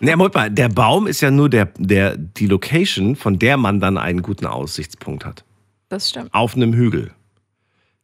Ne, 0.00 0.16
Moment 0.16 0.34
mal, 0.34 0.50
der 0.50 0.68
Baum 0.68 1.06
ist 1.06 1.20
ja 1.20 1.30
nur 1.30 1.48
der, 1.48 1.66
der, 1.78 2.16
die 2.16 2.46
Location, 2.46 3.16
von 3.16 3.38
der 3.38 3.56
man 3.56 3.80
dann 3.80 3.98
einen 3.98 4.22
guten 4.22 4.46
Aussichtspunkt 4.46 5.24
hat. 5.24 5.44
Das 5.88 6.10
stimmt. 6.10 6.32
Auf 6.32 6.54
einem 6.56 6.72
Hügel. 6.72 7.12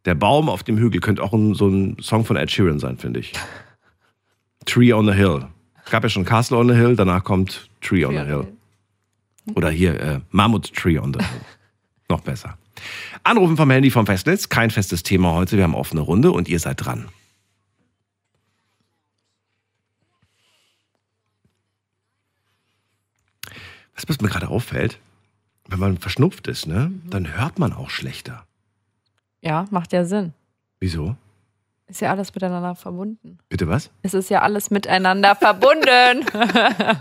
Der 0.05 0.15
Baum 0.15 0.49
auf 0.49 0.63
dem 0.63 0.77
Hügel 0.79 1.01
könnte 1.01 1.23
auch 1.23 1.33
ein, 1.33 1.55
so 1.55 1.69
ein 1.69 1.97
Song 2.01 2.25
von 2.25 2.37
Ed 2.37 2.51
Sheeran 2.51 2.79
sein, 2.79 2.99
finde 2.99 3.21
ich. 3.21 3.33
Tree 4.65 4.93
on 4.93 5.07
the 5.07 5.13
Hill. 5.13 5.47
Es 5.85 5.91
gab 5.91 6.03
ja 6.03 6.09
schon 6.09 6.25
Castle 6.25 6.59
on 6.59 6.69
the 6.69 6.75
Hill, 6.75 6.97
danach 6.97 7.25
kommt 7.25 7.71
Tree 7.81 8.05
on 8.05 8.15
the 8.15 8.25
Hill. 8.25 8.47
Oder 9.55 9.71
hier 9.71 10.01
äh, 10.01 10.21
Mammut 10.31 10.73
Tree 10.75 10.99
on 10.99 11.15
the 11.15 11.21
Hill. 11.21 11.41
Noch 12.09 12.21
besser. 12.21 12.59
Anrufen 13.27 13.57
vom 13.57 13.71
Handy 13.71 13.91
vom 13.91 14.07
Festnetz. 14.07 14.49
Kein 14.49 14.71
festes 14.71 15.03
Thema 15.03 15.33
heute. 15.33 15.57
Wir 15.57 15.65
haben 15.65 15.75
offene 15.75 16.01
Runde 16.01 16.31
und 16.31 16.49
ihr 16.49 16.61
seid 16.61 16.85
dran. 16.85 17.09
Was 23.95 24.09
was 24.09 24.21
mir 24.21 24.29
gerade 24.29 24.49
auffällt, 24.49 24.99
wenn 25.69 25.79
man 25.79 25.99
verschnupft 25.99 26.47
ist, 26.47 26.67
ne, 26.67 26.93
dann 27.05 27.37
hört 27.37 27.59
man 27.59 27.73
auch 27.73 27.91
schlechter. 27.91 28.47
Ja, 29.41 29.67
macht 29.71 29.93
ja 29.93 30.05
Sinn. 30.05 30.33
Wieso? 30.79 31.17
Ist 31.89 32.01
ja 32.01 32.11
alles 32.11 32.35
miteinander 32.35 32.75
verbunden. 32.75 33.39
Bitte 33.49 33.67
was? 33.69 33.91
Es 34.03 34.15
ist 34.15 34.29
ja 34.29 34.43
alles 34.43 34.71
miteinander 34.71 35.35
verbunden. 35.35 36.25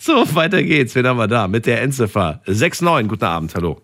So, 0.00 0.34
weiter 0.34 0.62
geht's. 0.62 0.94
Wen 0.94 1.06
haben 1.06 1.18
wir 1.18 1.26
da? 1.26 1.48
Mit 1.48 1.66
der 1.66 1.82
Endziffer 1.82 2.40
69. 2.46 3.08
Guten 3.08 3.24
Abend, 3.24 3.54
hallo. 3.54 3.80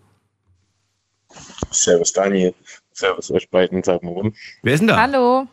Servus 1.74 2.12
Daniel. 2.12 2.54
Servus 2.92 3.30
euch 3.30 3.48
beiden, 3.50 3.82
sag 3.82 4.02
mal 4.02 4.12
rum. 4.12 4.34
Wer 4.62 4.74
ist 4.74 4.80
denn 4.80 4.88
da? 4.88 4.96
Hallo. 5.00 5.46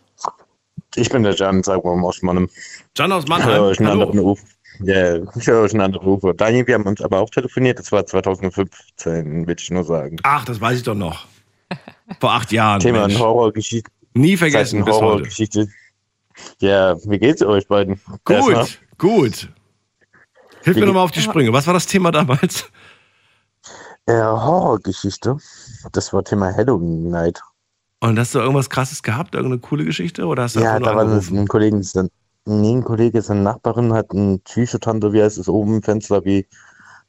Ich 0.96 1.10
bin 1.10 1.24
der 1.24 1.36
Jan, 1.36 1.64
sag 1.64 1.84
mal 1.84 2.00
aus 2.04 2.22
Mannheim. 2.22 2.50
John 2.98 3.12
aus 3.12 3.24
Ich 3.24 3.30
höre 3.30 3.38
Mannheim. 3.40 3.62
euch 3.64 3.80
einen 3.80 3.90
Hallo. 3.90 4.02
anderen 4.02 4.20
Ruf. 4.20 4.42
Ja, 4.84 5.16
ich 5.36 5.48
höre 5.48 5.62
euch 5.64 5.72
einen 5.74 5.82
anderen 5.82 6.06
Ruf. 6.06 6.22
Daniel, 6.38 6.68
wir 6.68 6.76
haben 6.76 6.86
uns 6.86 7.02
aber 7.02 7.20
auch 7.20 7.30
telefoniert. 7.30 7.80
Das 7.80 7.92
war 7.92 8.06
2015, 8.06 9.48
will 9.48 9.56
ich 9.58 9.70
nur 9.72 9.84
sagen. 9.84 10.18
Ach, 10.24 10.46
das 10.46 10.60
weiß 10.60 10.78
ich 10.78 10.84
doch 10.84 10.96
noch. 10.96 11.26
Vor 12.20 12.32
acht 12.34 12.52
Jahren. 12.52 12.80
Thema 12.82 13.08
Mensch. 13.08 13.20
Horrorgeschichte. 13.20 13.90
Nie 14.14 14.36
vergessen 14.36 14.84
bis 14.84 14.96
heute. 14.96 15.06
Horrorgeschichte. 15.06 15.68
Ja, 16.60 16.96
wie 17.10 17.20
geht's 17.20 17.42
euch 17.42 17.68
beiden? 17.68 18.00
Erstmal. 18.28 18.66
Gut, 18.66 18.80
gut. 18.98 19.50
Hilf 20.64 20.78
mir 20.78 20.86
nochmal 20.86 21.04
auf 21.04 21.12
die 21.12 21.22
Sprünge. 21.22 21.54
Was 21.54 21.68
war 21.68 21.74
das 21.74 21.86
Thema 21.86 22.12
damals? 22.12 22.70
Ja, 24.12 24.44
Horrorgeschichte. 24.44 25.38
Das 25.92 26.12
war 26.12 26.24
Thema 26.24 26.54
Halloween 26.54 27.10
Night. 27.10 27.42
Und 28.02 28.18
hast 28.20 28.34
du 28.36 28.40
irgendwas 28.40 28.70
krasses 28.70 29.04
gehabt? 29.04 29.36
Irgendeine 29.36 29.62
coole 29.62 29.86
Geschichte? 29.86 30.26
Oder 30.26 30.44
hast 30.44 30.56
du 30.56 30.60
Ja, 30.62 30.80
da 30.80 30.96
war 30.96 31.06
ein 31.06 31.48
Kollege, 31.48 31.82
nee, 32.46 32.74
ein 32.76 32.84
Kollege, 32.84 33.22
seine 33.22 33.42
Nachbarin 33.42 33.94
hat 33.94 34.12
eine 34.12 34.40
Psychotante, 34.40 35.14
wie 35.14 35.22
heißt 35.22 35.38
es, 35.38 35.48
oben 35.48 35.76
im 35.76 35.84
Fenster, 35.84 36.26
wie 36.26 36.48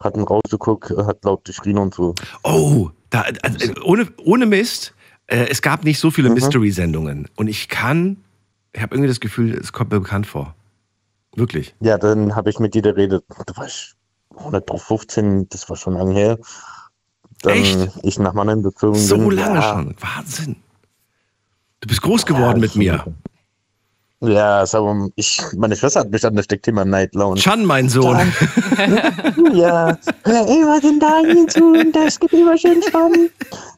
hat 0.00 0.16
ihn 0.16 0.22
rausgeguckt, 0.24 0.90
hat 0.90 1.24
laut 1.24 1.44
geschrien 1.44 1.78
und 1.78 1.94
so. 1.94 2.14
Oh, 2.42 2.90
da, 3.10 3.24
also, 3.42 3.58
äh, 3.58 3.74
ohne, 3.84 4.08
ohne 4.24 4.46
Mist. 4.46 4.94
Äh, 5.26 5.46
es 5.48 5.62
gab 5.62 5.84
nicht 5.84 5.98
so 5.98 6.10
viele 6.10 6.28
Mhm. 6.28 6.34
Mystery-Sendungen. 6.34 7.28
Und 7.36 7.48
ich 7.48 7.68
kann, 7.68 8.18
ich 8.72 8.82
habe 8.82 8.94
irgendwie 8.94 9.08
das 9.08 9.20
Gefühl, 9.20 9.54
es 9.54 9.72
kommt 9.72 9.92
mir 9.92 10.00
bekannt 10.00 10.26
vor. 10.26 10.54
Wirklich. 11.34 11.74
Ja, 11.80 11.96
dann 11.96 12.36
habe 12.36 12.50
ich 12.50 12.58
mit 12.58 12.74
dir 12.74 12.82
geredet. 12.82 13.24
Da 13.46 13.56
war 13.56 13.66
ich 13.66 13.94
115, 14.36 15.48
das 15.48 15.68
war 15.70 15.76
schon 15.76 15.94
lange 15.94 16.12
her. 16.14 16.38
Dann 17.42 17.52
Echt? 17.54 17.90
ich 18.02 18.18
nach 18.18 18.32
Mannheim 18.34 18.62
gezogen 18.62 18.98
So 18.98 19.16
bin. 19.16 19.32
lange 19.32 19.56
ja, 19.56 19.62
schon. 19.62 19.96
Wahnsinn. 20.00 20.56
Du 21.80 21.88
bist 21.88 22.02
groß 22.02 22.24
geworden 22.24 22.60
mit 22.60 22.76
mir. 22.76 23.04
Ja, 24.24 24.64
sag 24.64 24.82
mal, 24.82 25.10
ich, 25.16 25.40
meine 25.56 25.74
Schwester 25.74 25.98
hat 26.00 26.12
mich 26.12 26.24
ansteckt, 26.24 26.64
Thema 26.64 26.84
Night 26.84 27.12
Lounge. 27.16 27.40
Chan, 27.40 27.64
mein 27.64 27.88
Sohn. 27.88 28.16
ja, 29.52 29.98
hör 30.24 30.46
immer 30.46 30.80
den 30.80 31.00
Daniel 31.00 31.46
zu, 31.46 31.90
das 31.92 32.20
gibt 32.20 32.32
immer 32.32 32.56
schön 32.56 32.80
spannend. 32.86 33.32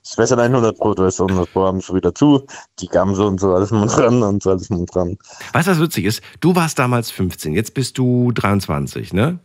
Schwester 0.06 0.36
100 0.36 0.76
Pro, 0.76 0.92
du 0.92 1.04
hast 1.04 1.18
100 1.18 1.50
Pro 1.50 1.64
haben 1.64 1.80
schon 1.80 1.96
wieder 1.96 2.14
zu. 2.14 2.46
Die 2.78 2.88
kamen 2.88 3.14
so 3.14 3.26
und 3.26 3.40
so, 3.40 3.54
alles 3.54 3.70
mit 3.70 3.90
dran 3.90 4.22
und 4.22 4.42
so, 4.42 4.50
alles 4.50 4.68
mit 4.68 4.94
dran. 4.94 5.16
Weißt 5.54 5.66
du, 5.66 5.70
was 5.72 5.80
witzig 5.80 6.04
ist? 6.04 6.20
Du 6.40 6.54
warst 6.54 6.78
damals 6.78 7.10
15, 7.10 7.54
jetzt 7.54 7.72
bist 7.72 7.96
du 7.96 8.30
23, 8.32 9.14
ne? 9.14 9.38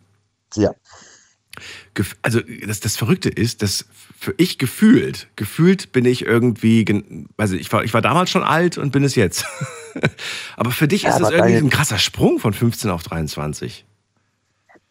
Ja. 0.56 0.72
Also 2.22 2.42
das, 2.68 2.82
das 2.82 2.98
Verrückte 2.98 3.30
ist, 3.30 3.62
dass 3.62 3.86
für 4.20 4.34
ich 4.38 4.58
gefühlt, 4.58 5.30
gefühlt 5.38 5.92
bin 5.94 6.04
ich 6.06 6.26
irgendwie, 6.26 6.84
gen- 6.84 7.30
also 7.38 7.56
ich 7.56 7.72
war, 7.72 7.84
ich 7.86 7.94
war 7.94 8.02
damals 8.02 8.30
schon 8.30 8.44
alt 8.44 8.78
und 8.78 8.92
bin 8.92 9.04
es 9.04 9.16
jetzt. 9.16 9.46
aber 10.58 10.72
für 10.72 10.88
dich 10.90 11.04
Ja, 11.04 11.10
ist 11.12 11.20
das 11.20 11.28
aber 11.30 11.38
irgendwie 11.38 11.68
ein 11.68 11.70
krasser 11.70 11.98
Sprung 11.98 12.38
von 12.40 12.54
15 12.54 12.90
auf 12.92 13.04
23. 13.04 13.86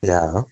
Ja, 0.03 0.47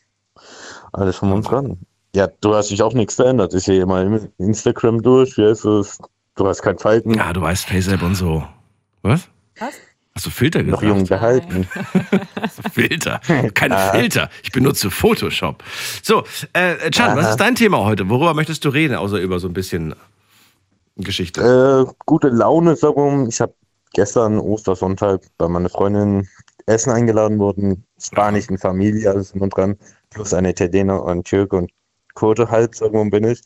alles 0.92 1.16
von 1.16 1.32
uns 1.32 1.50
ran. 1.50 1.78
Ja, 2.14 2.26
du 2.40 2.54
hast 2.54 2.70
dich 2.70 2.82
auch 2.82 2.92
nichts 2.94 3.14
verändert. 3.14 3.54
Ich 3.54 3.64
sehe 3.64 3.84
mal 3.86 4.30
Instagram 4.38 5.02
durch, 5.02 5.36
wie 5.36 5.46
heißt 5.46 5.64
es? 5.64 5.98
Du 6.34 6.46
hast 6.46 6.62
kein 6.62 6.78
Falten. 6.78 7.14
Ja, 7.14 7.32
du 7.32 7.40
weißt 7.40 7.66
FaceApp 7.66 8.02
und 8.02 8.14
so. 8.14 8.46
Was? 9.02 9.28
Was? 9.58 9.74
Hast 10.16 10.24
du 10.24 10.30
Filter 10.30 10.62
noch 10.62 10.80
gesagt? 10.80 10.98
jung 10.98 11.06
gehalten. 11.06 11.68
Filter. 12.72 13.20
Keine 13.52 13.76
Ah. 13.76 13.90
Filter. 13.92 14.30
Ich 14.42 14.50
benutze 14.50 14.90
Photoshop. 14.90 15.62
So, 16.02 16.24
äh, 16.54 16.90
Chan, 16.90 17.14
was 17.16 17.24
Aha. 17.26 17.30
ist 17.32 17.36
dein 17.40 17.54
Thema 17.54 17.84
heute? 17.84 18.08
Worüber 18.08 18.32
möchtest 18.32 18.64
du 18.64 18.70
reden, 18.70 18.94
außer 18.96 19.18
über 19.20 19.38
so 19.38 19.46
ein 19.46 19.52
bisschen 19.52 19.94
Geschichte? 20.96 21.86
Äh, 21.86 21.92
gute 22.06 22.28
Laune, 22.28 22.76
darum. 22.76 23.28
Ich 23.28 23.42
habe 23.42 23.52
gestern 23.92 24.38
Ostersonntag 24.38 25.20
bei 25.36 25.48
meiner 25.48 25.68
Freundin 25.68 26.26
Essen 26.64 26.92
eingeladen 26.92 27.38
worden. 27.38 27.84
Spanischen 28.00 28.56
Familie, 28.56 29.10
alles 29.10 29.32
und 29.32 29.50
dran. 29.50 29.76
Plus 30.08 30.32
eine 30.32 30.50
Italiener 30.50 31.02
und 31.04 31.24
Türke 31.26 31.56
und 31.56 31.70
Kurde 32.14 32.50
halt, 32.50 32.74
so 32.74 32.86
rum 32.86 33.10
bin 33.10 33.24
ich. 33.24 33.42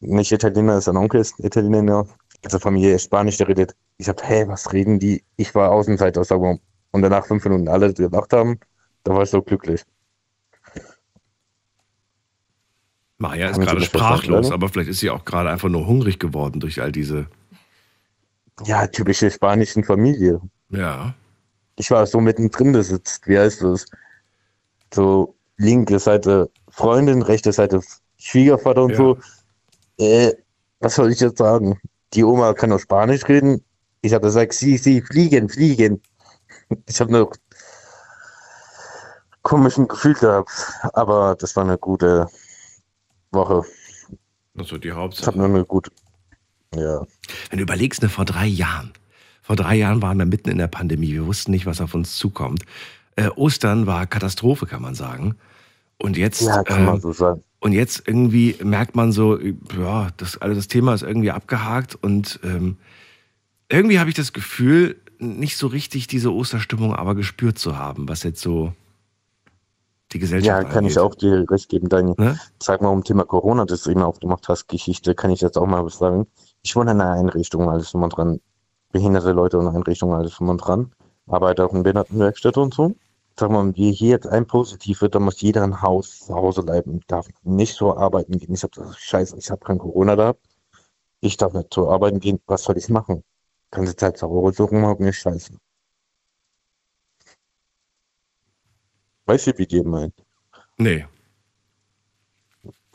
Nicht 0.00 0.32
Italiener, 0.32 0.76
ist 0.76 0.88
ein 0.88 0.98
Onkel, 0.98 1.22
ist 1.22 1.40
Italiener. 1.40 2.06
Also 2.44 2.58
Familie 2.58 2.98
Spanisch, 2.98 3.36
der 3.36 3.48
redet. 3.48 3.74
Ich 3.96 4.08
hab, 4.08 4.22
hey, 4.22 4.46
was 4.46 4.72
reden 4.72 4.98
die? 4.98 5.24
Ich 5.36 5.54
war 5.54 5.70
Außenseiter, 5.70 6.22
sag 6.24 6.40
mal. 6.40 6.58
Und 6.92 7.02
danach 7.02 7.26
fünf 7.26 7.44
Minuten 7.44 7.68
alle 7.68 7.92
gelacht 7.92 8.32
haben, 8.32 8.58
da 9.04 9.14
war 9.14 9.22
ich 9.22 9.30
so 9.30 9.42
glücklich. 9.42 9.84
Maja 13.18 13.50
ist 13.50 13.58
gerade 13.60 13.80
sprachlos, 13.80 14.52
aber 14.52 14.68
vielleicht 14.68 14.90
ist 14.90 15.00
sie 15.00 15.10
auch 15.10 15.24
gerade 15.24 15.50
einfach 15.50 15.68
nur 15.68 15.86
hungrig 15.86 16.20
geworden 16.20 16.60
durch 16.60 16.80
all 16.80 16.92
diese. 16.92 17.26
Ja, 18.64 18.86
typische 18.86 19.30
spanischen 19.30 19.82
Familie. 19.84 20.40
Ja. 20.70 21.14
Ich 21.76 21.90
war 21.90 22.06
so 22.06 22.20
mittendrin 22.20 22.72
gesitzt, 22.72 23.26
wie 23.26 23.38
heißt 23.38 23.62
das? 23.62 23.86
So 24.94 25.34
linke 25.56 25.98
Seite 25.98 26.50
Freundin, 26.68 27.22
rechte 27.22 27.52
Seite 27.52 27.80
Schwiegervater 28.16 28.84
und 28.84 28.90
Ja. 28.90 28.96
so. 28.96 29.18
Äh, 29.98 30.32
was 30.80 30.94
soll 30.94 31.10
ich 31.10 31.20
jetzt 31.20 31.38
sagen? 31.38 31.78
Die 32.14 32.24
Oma 32.24 32.52
kann 32.54 32.70
nur 32.70 32.78
Spanisch 32.80 33.28
reden. 33.28 33.62
Ich 34.02 34.12
habe 34.14 34.26
gesagt, 34.26 34.52
sie, 34.54 34.78
sie, 34.78 35.02
fliegen, 35.02 35.48
fliegen. 35.48 36.00
Ich 36.86 37.00
habe 37.00 37.12
noch 37.12 37.32
komischen 39.42 39.88
Gefühl 39.88 40.14
gehabt. 40.14 40.50
Aber 40.94 41.36
das 41.38 41.56
war 41.56 41.64
eine 41.64 41.78
gute 41.78 42.26
Woche. 43.30 43.62
Das 44.54 44.70
wird 44.70 44.84
die 44.84 44.88
Ich 44.88 44.94
Hauptsache. 44.94 45.26
habe 45.28 45.38
nur 45.38 45.46
eine 45.48 45.64
gute. 45.64 45.90
Ja. 46.74 47.02
Wenn 47.50 47.58
du 47.58 47.62
überlegst, 47.62 48.02
ne, 48.02 48.08
vor 48.08 48.24
drei 48.24 48.46
Jahren, 48.46 48.92
vor 49.42 49.56
drei 49.56 49.76
Jahren 49.76 50.02
waren 50.02 50.18
wir 50.18 50.26
mitten 50.26 50.50
in 50.50 50.58
der 50.58 50.66
Pandemie, 50.66 51.12
wir 51.12 51.26
wussten 51.26 51.52
nicht, 51.52 51.66
was 51.66 51.80
auf 51.80 51.94
uns 51.94 52.16
zukommt. 52.16 52.64
Äh, 53.16 53.28
Ostern 53.36 53.86
war 53.86 54.06
Katastrophe, 54.06 54.66
kann 54.66 54.82
man 54.82 54.94
sagen. 54.94 55.36
Und 55.98 56.16
jetzt, 56.16 56.42
Ja, 56.42 56.62
kann 56.62 56.84
man 56.84 56.96
ähm, 56.96 57.00
so 57.00 57.12
sagen. 57.12 57.42
Und 57.60 57.72
jetzt 57.72 58.06
irgendwie 58.06 58.56
merkt 58.62 58.94
man 58.94 59.12
so, 59.12 59.38
ja, 59.38 60.08
das, 60.16 60.38
also 60.38 60.54
das 60.54 60.68
Thema 60.68 60.94
ist 60.94 61.02
irgendwie 61.02 61.30
abgehakt 61.30 61.96
und 61.96 62.38
ähm, 62.44 62.76
irgendwie 63.68 63.98
habe 63.98 64.10
ich 64.10 64.16
das 64.16 64.32
Gefühl, 64.32 64.96
nicht 65.18 65.56
so 65.56 65.66
richtig 65.66 66.06
diese 66.06 66.32
Osterstimmung 66.32 66.94
aber 66.94 67.14
gespürt 67.14 67.58
zu 67.58 67.76
haben, 67.76 68.08
was 68.08 68.22
jetzt 68.22 68.40
so 68.40 68.72
die 70.12 70.18
Gesellschaft 70.18 70.46
Ja, 70.46 70.64
kann 70.64 70.78
angeht. 70.78 70.92
ich 70.92 70.98
auch 70.98 71.14
dir 71.14 71.44
recht 71.50 71.68
geben, 71.68 71.88
Daniel. 71.88 72.14
Ne? 72.18 72.38
Sag 72.62 72.80
mal, 72.80 72.88
um 72.88 73.04
Thema 73.04 73.24
Corona, 73.24 73.64
das 73.64 73.82
du 73.82 73.90
eben 73.90 74.02
aufgemacht 74.02 74.48
hast, 74.48 74.68
Geschichte, 74.68 75.14
kann 75.14 75.30
ich 75.30 75.40
jetzt 75.40 75.58
auch 75.58 75.66
mal 75.66 75.84
was 75.84 75.98
sagen. 75.98 76.26
Ich 76.62 76.74
wohne 76.76 76.92
in 76.92 77.00
einer 77.00 77.12
Einrichtung, 77.12 77.68
alles 77.68 77.90
drum 77.90 78.04
und 78.04 78.16
dran. 78.16 78.40
Behinderte 78.90 79.32
Leute 79.32 79.58
und 79.58 79.68
Einrichtungen, 79.68 80.14
alles 80.14 80.34
drum 80.36 80.48
und 80.48 80.58
dran. 80.58 80.92
Arbeite 81.26 81.66
auch 81.66 81.74
in 81.74 81.82
Behindertenwerkstatt 81.82 82.56
und 82.56 82.72
so. 82.72 82.94
Sag 83.38 83.50
mal, 83.52 83.72
wie 83.76 83.92
hier 83.92 84.10
jetzt 84.10 84.26
ein 84.26 84.46
Positiv 84.46 85.00
wird, 85.00 85.14
da 85.14 85.20
muss 85.20 85.40
jeder 85.40 85.62
ein 85.62 85.80
Haus 85.80 86.20
zu 86.26 86.34
Hause 86.34 86.62
bleiben, 86.64 87.00
darf 87.06 87.28
nicht 87.44 87.74
so 87.74 87.96
arbeiten 87.96 88.36
gehen. 88.36 88.52
Ich 88.52 88.64
hab 88.64 88.72
gesagt, 88.72 88.98
scheiße, 88.98 89.36
ich 89.38 89.48
habe 89.50 89.64
kein 89.64 89.78
Corona 89.78 90.16
da. 90.16 90.34
Ich 91.20 91.36
darf 91.36 91.52
nicht 91.52 91.72
zur 91.72 91.92
Arbeiten 91.92 92.18
gehen, 92.18 92.40
was 92.46 92.64
soll 92.64 92.76
ich 92.78 92.88
machen? 92.88 93.22
Ganze 93.70 93.94
Zeit 93.94 94.18
zu 94.18 94.26
Hause 94.28 94.64
rumhocken 94.64 95.06
ist 95.06 95.16
scheiße. 95.16 95.52
Weißt 99.26 99.46
du, 99.46 99.58
wie 99.58 99.66
die 99.66 99.82
meint? 99.82 100.14
Nee. 100.78 101.06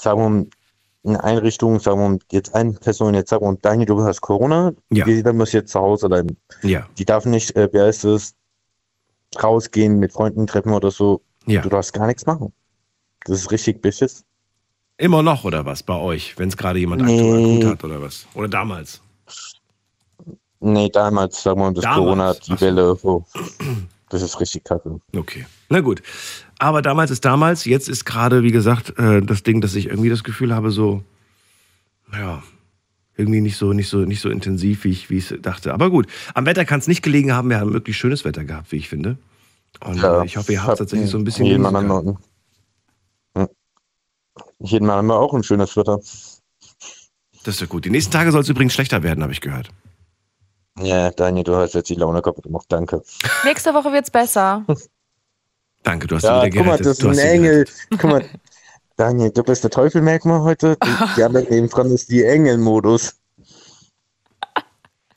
sagen 0.01 0.19
wir 0.21 0.29
mal, 0.29 0.47
eine 1.05 1.23
Einrichtung, 1.23 1.79
sagen 1.79 1.99
wir 1.99 2.09
mal, 2.09 2.19
jetzt 2.31 2.53
eine 2.55 2.73
Person, 2.73 3.13
jetzt 3.13 3.29
sagen 3.29 3.45
wir 3.45 3.51
mal, 3.51 3.57
Daniel, 3.61 3.85
du 3.85 4.01
hast 4.03 4.19
Corona, 4.21 4.73
Ja. 4.91 5.05
jeder 5.07 5.31
muss 5.31 5.53
jetzt 5.53 5.71
zu 5.71 5.79
Hause 5.79 6.09
bleiben. 6.09 6.37
Ja. 6.63 6.87
Die 6.97 7.05
darf 7.05 7.25
nicht, 7.25 7.55
äh, 7.55 7.69
wie 7.71 7.79
heißt 7.79 8.05
es, 8.05 8.35
rausgehen, 9.41 9.99
mit 9.99 10.11
Freunden 10.11 10.45
treffen 10.47 10.73
oder 10.73 10.91
so. 10.91 11.21
Ja. 11.45 11.61
Du 11.61 11.69
darfst 11.69 11.93
gar 11.93 12.07
nichts 12.07 12.25
machen. 12.25 12.51
Das 13.25 13.39
ist 13.39 13.51
richtig 13.51 13.81
beschiss. 13.81 14.25
Immer 14.97 15.23
noch 15.23 15.43
oder 15.45 15.65
was 15.65 15.81
bei 15.81 15.95
euch, 15.95 16.37
wenn 16.37 16.49
es 16.49 16.57
gerade 16.57 16.79
jemand 16.79 17.01
Nee. 17.03 17.13
aktuell 17.19 17.43
gut 17.55 17.65
hat 17.65 17.83
oder 17.83 18.01
was? 18.01 18.27
Oder 18.35 18.47
damals? 18.47 19.01
Nee, 20.59 20.89
damals, 20.89 21.41
sagen 21.41 21.59
wir 21.59 21.65
mal, 21.65 21.73
das 21.73 21.83
Damals? 21.83 21.97
Corona, 21.99 22.33
die 22.33 22.51
Ach. 22.53 22.61
Welle, 22.61 22.95
so. 22.95 23.25
Das 24.09 24.21
ist 24.21 24.39
richtig 24.39 24.63
kacke. 24.63 24.99
Okay. 25.15 25.45
Na 25.69 25.81
gut. 25.81 26.01
Aber 26.59 26.81
damals 26.81 27.11
ist 27.11 27.25
damals. 27.25 27.65
Jetzt 27.65 27.89
ist 27.89 28.05
gerade, 28.05 28.43
wie 28.43 28.51
gesagt, 28.51 28.97
äh, 28.97 29.21
das 29.21 29.43
Ding, 29.43 29.59
dass 29.59 29.75
ich 29.75 29.87
irgendwie 29.87 30.09
das 30.09 30.23
Gefühl 30.23 30.53
habe, 30.53 30.71
so, 30.71 31.03
ja, 32.13 32.43
irgendwie 33.15 33.41
nicht 33.41 33.57
so, 33.57 33.73
nicht 33.73 33.89
so, 33.89 33.97
nicht 33.99 34.21
so 34.21 34.29
intensiv, 34.29 34.83
wie 34.83 34.89
ich, 34.91 35.09
wie 35.09 35.17
ich 35.17 35.33
dachte. 35.41 35.73
Aber 35.73 35.89
gut. 35.89 36.07
Am 36.33 36.45
Wetter 36.45 36.65
kann 36.65 36.79
es 36.79 36.87
nicht 36.87 37.01
gelegen 37.03 37.33
haben. 37.33 37.49
Wir 37.49 37.59
haben 37.59 37.73
wirklich 37.73 37.97
schönes 37.97 38.25
Wetter 38.25 38.43
gehabt, 38.43 38.71
wie 38.71 38.77
ich 38.77 38.89
finde. 38.89 39.17
Und 39.85 39.97
Ja, 40.01 40.21
äh, 40.21 40.25
ich 40.25 40.37
hoffe, 40.37 40.51
ihr 40.53 40.61
habt 40.61 40.71
hab 40.71 40.77
tatsächlich 40.79 41.09
so 41.09 41.17
ein 41.17 41.23
bisschen. 41.23 41.45
Jeden 41.45 41.61
Mal 41.61 41.71
können. 41.71 42.17
hm. 43.35 43.47
Jeden 44.59 44.87
Mal 44.87 44.97
haben 44.97 45.07
wir 45.07 45.15
auch 45.19 45.33
ein 45.33 45.43
schönes 45.43 45.75
Wetter. 45.77 45.99
Das 45.99 47.55
ist 47.55 47.61
ja 47.61 47.67
gut. 47.67 47.85
Die 47.85 47.89
nächsten 47.89 48.11
Tage 48.11 48.31
soll 48.31 48.41
es 48.41 48.49
übrigens 48.49 48.73
schlechter 48.73 49.03
werden, 49.03 49.21
habe 49.21 49.33
ich 49.33 49.41
gehört. 49.41 49.69
Ja, 50.79 51.11
Daniel, 51.11 51.43
du 51.43 51.55
hast 51.55 51.73
jetzt 51.75 51.89
die 51.89 51.95
Laune 51.95 52.21
kaputt 52.21 52.45
gemacht. 52.45 52.65
Danke. 52.69 53.03
Nächste 53.43 53.73
Woche 53.73 53.91
wird's 53.91 54.09
besser. 54.09 54.65
Danke, 55.83 56.07
du 56.07 56.15
hast 56.15 56.23
Ja, 56.23 56.41
wieder 56.45 56.49
guck 56.57 56.65
mal, 56.65 56.77
gerettet. 56.77 56.85
das 56.85 56.91
ist 56.93 57.03
Du 57.03 57.09
ein 57.09 57.17
Engel. 57.19 57.65
Guck 57.91 58.03
mal, 58.05 58.25
Daniel, 58.95 59.31
du 59.31 59.43
bist 59.43 59.63
der 59.63 59.71
Teufel, 59.71 60.01
merk 60.01 60.25
mal 60.25 60.41
heute. 60.41 60.77
Die, 60.83 61.15
die 61.17 61.23
anderen 61.23 61.47
neben 61.49 61.69
dran 61.69 61.87
ist 61.91 62.09
die 62.11 62.23
Engel-Modus. 62.23 63.15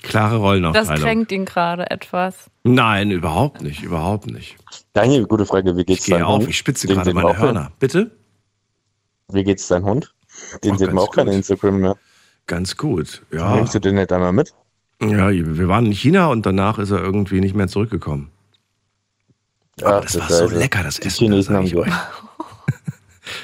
Klare 0.03 0.35
Das 0.35 0.41
Rollenaufteilung. 0.43 1.03
kränkt 1.03 1.33
ihn 1.33 1.45
gerade 1.45 1.91
etwas. 1.91 2.49
Nein, 2.63 3.11
überhaupt 3.11 3.61
nicht, 3.61 3.83
überhaupt 3.83 4.27
nicht. 4.29 4.57
Daniel, 4.93 5.27
gute 5.27 5.45
Frage, 5.45 5.77
wie 5.77 5.85
geht's 5.85 6.01
Ich 6.01 6.07
gehe 6.07 6.15
deinem 6.19 6.27
auf, 6.27 6.41
Hund? 6.41 6.49
ich 6.49 6.57
spitze 6.57 6.87
Den 6.87 6.97
gerade 6.97 7.13
meine 7.13 7.37
Hörner. 7.37 7.73
Bitte? 7.81 8.13
Wie 9.33 9.43
geht's 9.43 9.67
deinem 9.67 9.85
Hund? 9.85 10.15
Den 10.63 10.75
Auch 10.75 10.79
sieht 10.79 10.87
man 10.89 10.97
ganz 10.97 11.09
auch 11.09 11.13
keine 11.13 11.31
gut. 11.31 11.37
Instagram 11.39 11.77
mehr. 11.81 11.97
Ganz 12.47 12.77
gut. 12.77 13.23
Ja. 13.33 13.57
Nimmst 13.57 13.75
du 13.75 13.81
den 13.81 13.97
nicht 13.97 14.13
einmal 14.13 14.33
mit? 14.33 14.55
Ja, 15.03 15.29
wir 15.31 15.69
waren 15.69 15.87
in 15.87 15.93
China 15.93 16.27
und 16.29 16.47
danach 16.47 16.79
ist 16.79 16.91
er 16.93 17.03
irgendwie 17.03 17.41
nicht 17.41 17.57
mehr 17.57 17.67
zurückgekommen. 17.69 18.31
Aber 19.83 19.97
Ach, 19.97 20.03
das 20.03 20.13
du 20.13 20.21
war 20.21 20.29
so 20.31 20.49
lecker, 20.49 20.83
das 20.85 20.99
Essen. 21.01 21.09
Das 21.09 21.17
Chinesen 21.19 21.67
sag 21.73 21.85
haben. 21.85 22.26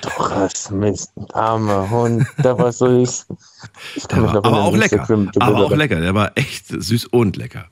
Du 0.00 0.10
hast 0.10 0.70
Mist, 0.70 1.12
armer 1.32 1.90
Hund, 1.90 2.26
der 2.38 2.56
war 2.58 2.72
süß. 2.72 3.26
War, 3.28 4.20
noch 4.20 4.34
aber 4.34 4.44
erinnern, 4.44 4.62
auch 4.62 4.76
lecker. 4.76 5.06
Aber 5.40 5.58
auch 5.66 5.72
lecker. 5.72 6.00
Der 6.00 6.14
war 6.14 6.32
echt 6.36 6.66
süß 6.68 7.06
und 7.06 7.36
lecker. 7.36 7.66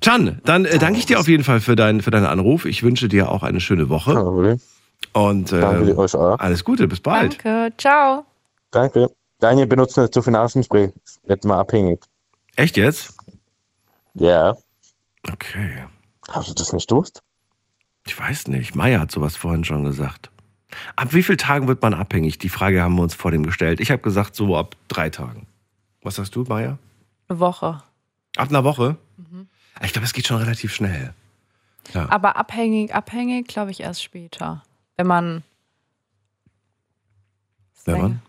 Chan, 0.00 0.40
dann 0.44 0.64
äh, 0.64 0.78
danke 0.78 0.98
ich 0.98 1.06
dir 1.06 1.20
auf 1.20 1.28
jeden 1.28 1.44
Fall 1.44 1.60
für, 1.60 1.76
dein, 1.76 2.00
für 2.00 2.10
deinen 2.10 2.26
Anruf. 2.26 2.64
Ich 2.64 2.82
wünsche 2.82 3.08
dir 3.08 3.30
auch 3.30 3.42
eine 3.42 3.60
schöne 3.60 3.88
Woche. 3.88 4.58
Und 5.12 5.52
äh, 5.52 5.60
Danke 5.60 5.98
euch 5.98 6.14
auch. 6.14 6.38
alles 6.38 6.64
Gute, 6.64 6.88
bis 6.88 7.00
bald. 7.00 7.44
Danke. 7.44 7.72
Ciao. 7.76 8.24
Danke. 8.70 9.10
Daniel 9.40 9.66
benutzt 9.66 9.96
nicht 9.96 10.12
zu 10.14 10.22
viel 10.22 10.32
Nasenspray. 10.32 10.92
Wird 11.24 11.44
mal 11.44 11.60
abhängig. 11.60 12.00
Echt 12.56 12.76
jetzt? 12.76 13.14
Ja. 14.14 14.56
Okay. 15.30 15.84
Hast 16.28 16.48
du 16.50 16.54
das 16.54 16.72
nicht 16.72 16.88
gewusst? 16.88 17.22
Ich 18.06 18.18
weiß 18.18 18.48
nicht. 18.48 18.74
Maya 18.74 19.00
hat 19.00 19.10
sowas 19.10 19.36
vorhin 19.36 19.64
schon 19.64 19.84
gesagt. 19.84 20.30
Ab 20.96 21.12
wie 21.12 21.22
vielen 21.22 21.38
Tagen 21.38 21.68
wird 21.68 21.82
man 21.82 21.94
abhängig? 21.94 22.38
Die 22.38 22.48
Frage 22.48 22.82
haben 22.82 22.96
wir 22.96 23.02
uns 23.02 23.14
vor 23.14 23.30
dem 23.30 23.44
gestellt. 23.44 23.80
Ich 23.80 23.90
habe 23.90 24.02
gesagt, 24.02 24.34
so 24.34 24.56
ab 24.56 24.76
drei 24.88 25.10
Tagen. 25.10 25.46
Was 26.02 26.16
sagst 26.16 26.34
du, 26.34 26.44
Maya? 26.44 26.78
Eine 27.28 27.40
Woche. 27.40 27.82
Ab 28.36 28.48
einer 28.48 28.64
Woche? 28.64 28.96
Ich 29.82 29.92
glaube, 29.92 30.06
es 30.06 30.12
geht 30.12 30.26
schon 30.26 30.38
relativ 30.38 30.74
schnell. 30.74 31.14
Ja. 31.94 32.08
Aber 32.10 32.36
abhängig, 32.36 32.94
abhängig, 32.94 33.48
glaube 33.48 33.70
ich, 33.70 33.80
erst 33.80 34.02
später. 34.02 34.62
Wenn 34.96 35.06
man. 35.06 35.42
Wenn 37.84 38.00
man? 38.00 38.22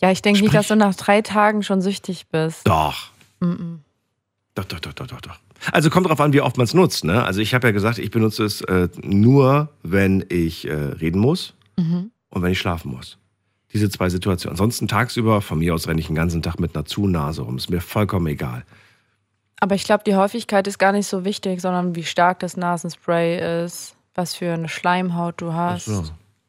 Ja, 0.00 0.10
ich 0.10 0.20
denke 0.20 0.42
nicht, 0.42 0.54
dass 0.54 0.68
du 0.68 0.76
nach 0.76 0.94
drei 0.94 1.22
Tagen 1.22 1.62
schon 1.62 1.80
süchtig 1.80 2.26
bist. 2.26 2.66
Doch. 2.66 3.10
Mhm. 3.40 3.82
Doch, 4.54 4.64
doch, 4.64 4.80
doch, 4.80 4.92
doch, 4.92 5.06
doch, 5.06 5.20
doch. 5.20 5.38
Also 5.72 5.90
kommt 5.90 6.08
drauf 6.08 6.20
an, 6.20 6.32
wie 6.32 6.40
oft 6.40 6.56
man 6.56 6.64
es 6.64 6.74
nutzt. 6.74 7.04
Ne? 7.04 7.22
Also 7.24 7.40
ich 7.40 7.54
habe 7.54 7.66
ja 7.68 7.72
gesagt, 7.72 7.98
ich 7.98 8.10
benutze 8.10 8.44
es 8.44 8.60
äh, 8.62 8.88
nur, 9.02 9.70
wenn 9.82 10.24
ich 10.28 10.66
äh, 10.68 10.72
reden 10.74 11.20
muss 11.20 11.54
Mhm. 11.76 12.10
und 12.30 12.42
wenn 12.42 12.52
ich 12.52 12.58
schlafen 12.60 12.92
muss. 12.92 13.18
Diese 13.72 13.90
zwei 13.90 14.08
Situationen. 14.08 14.52
Ansonsten 14.52 14.86
tagsüber, 14.86 15.40
von 15.40 15.58
mir 15.58 15.74
aus 15.74 15.88
renne 15.88 16.00
ich 16.00 16.06
den 16.06 16.14
ganzen 16.14 16.42
Tag 16.42 16.60
mit 16.60 16.76
einer 16.76 16.84
Zunase 16.84 17.42
rum. 17.42 17.56
Ist 17.56 17.70
mir 17.70 17.80
vollkommen 17.80 18.28
egal. 18.28 18.64
Aber 19.58 19.74
ich 19.74 19.84
glaube, 19.84 20.04
die 20.06 20.14
Häufigkeit 20.14 20.66
ist 20.68 20.78
gar 20.78 20.92
nicht 20.92 21.06
so 21.08 21.24
wichtig, 21.24 21.60
sondern 21.60 21.96
wie 21.96 22.04
stark 22.04 22.38
das 22.38 22.56
Nasenspray 22.56 23.64
ist, 23.64 23.96
was 24.14 24.34
für 24.34 24.52
eine 24.52 24.68
Schleimhaut 24.68 25.40
du 25.40 25.52
hast. 25.52 25.86
So. 25.86 26.04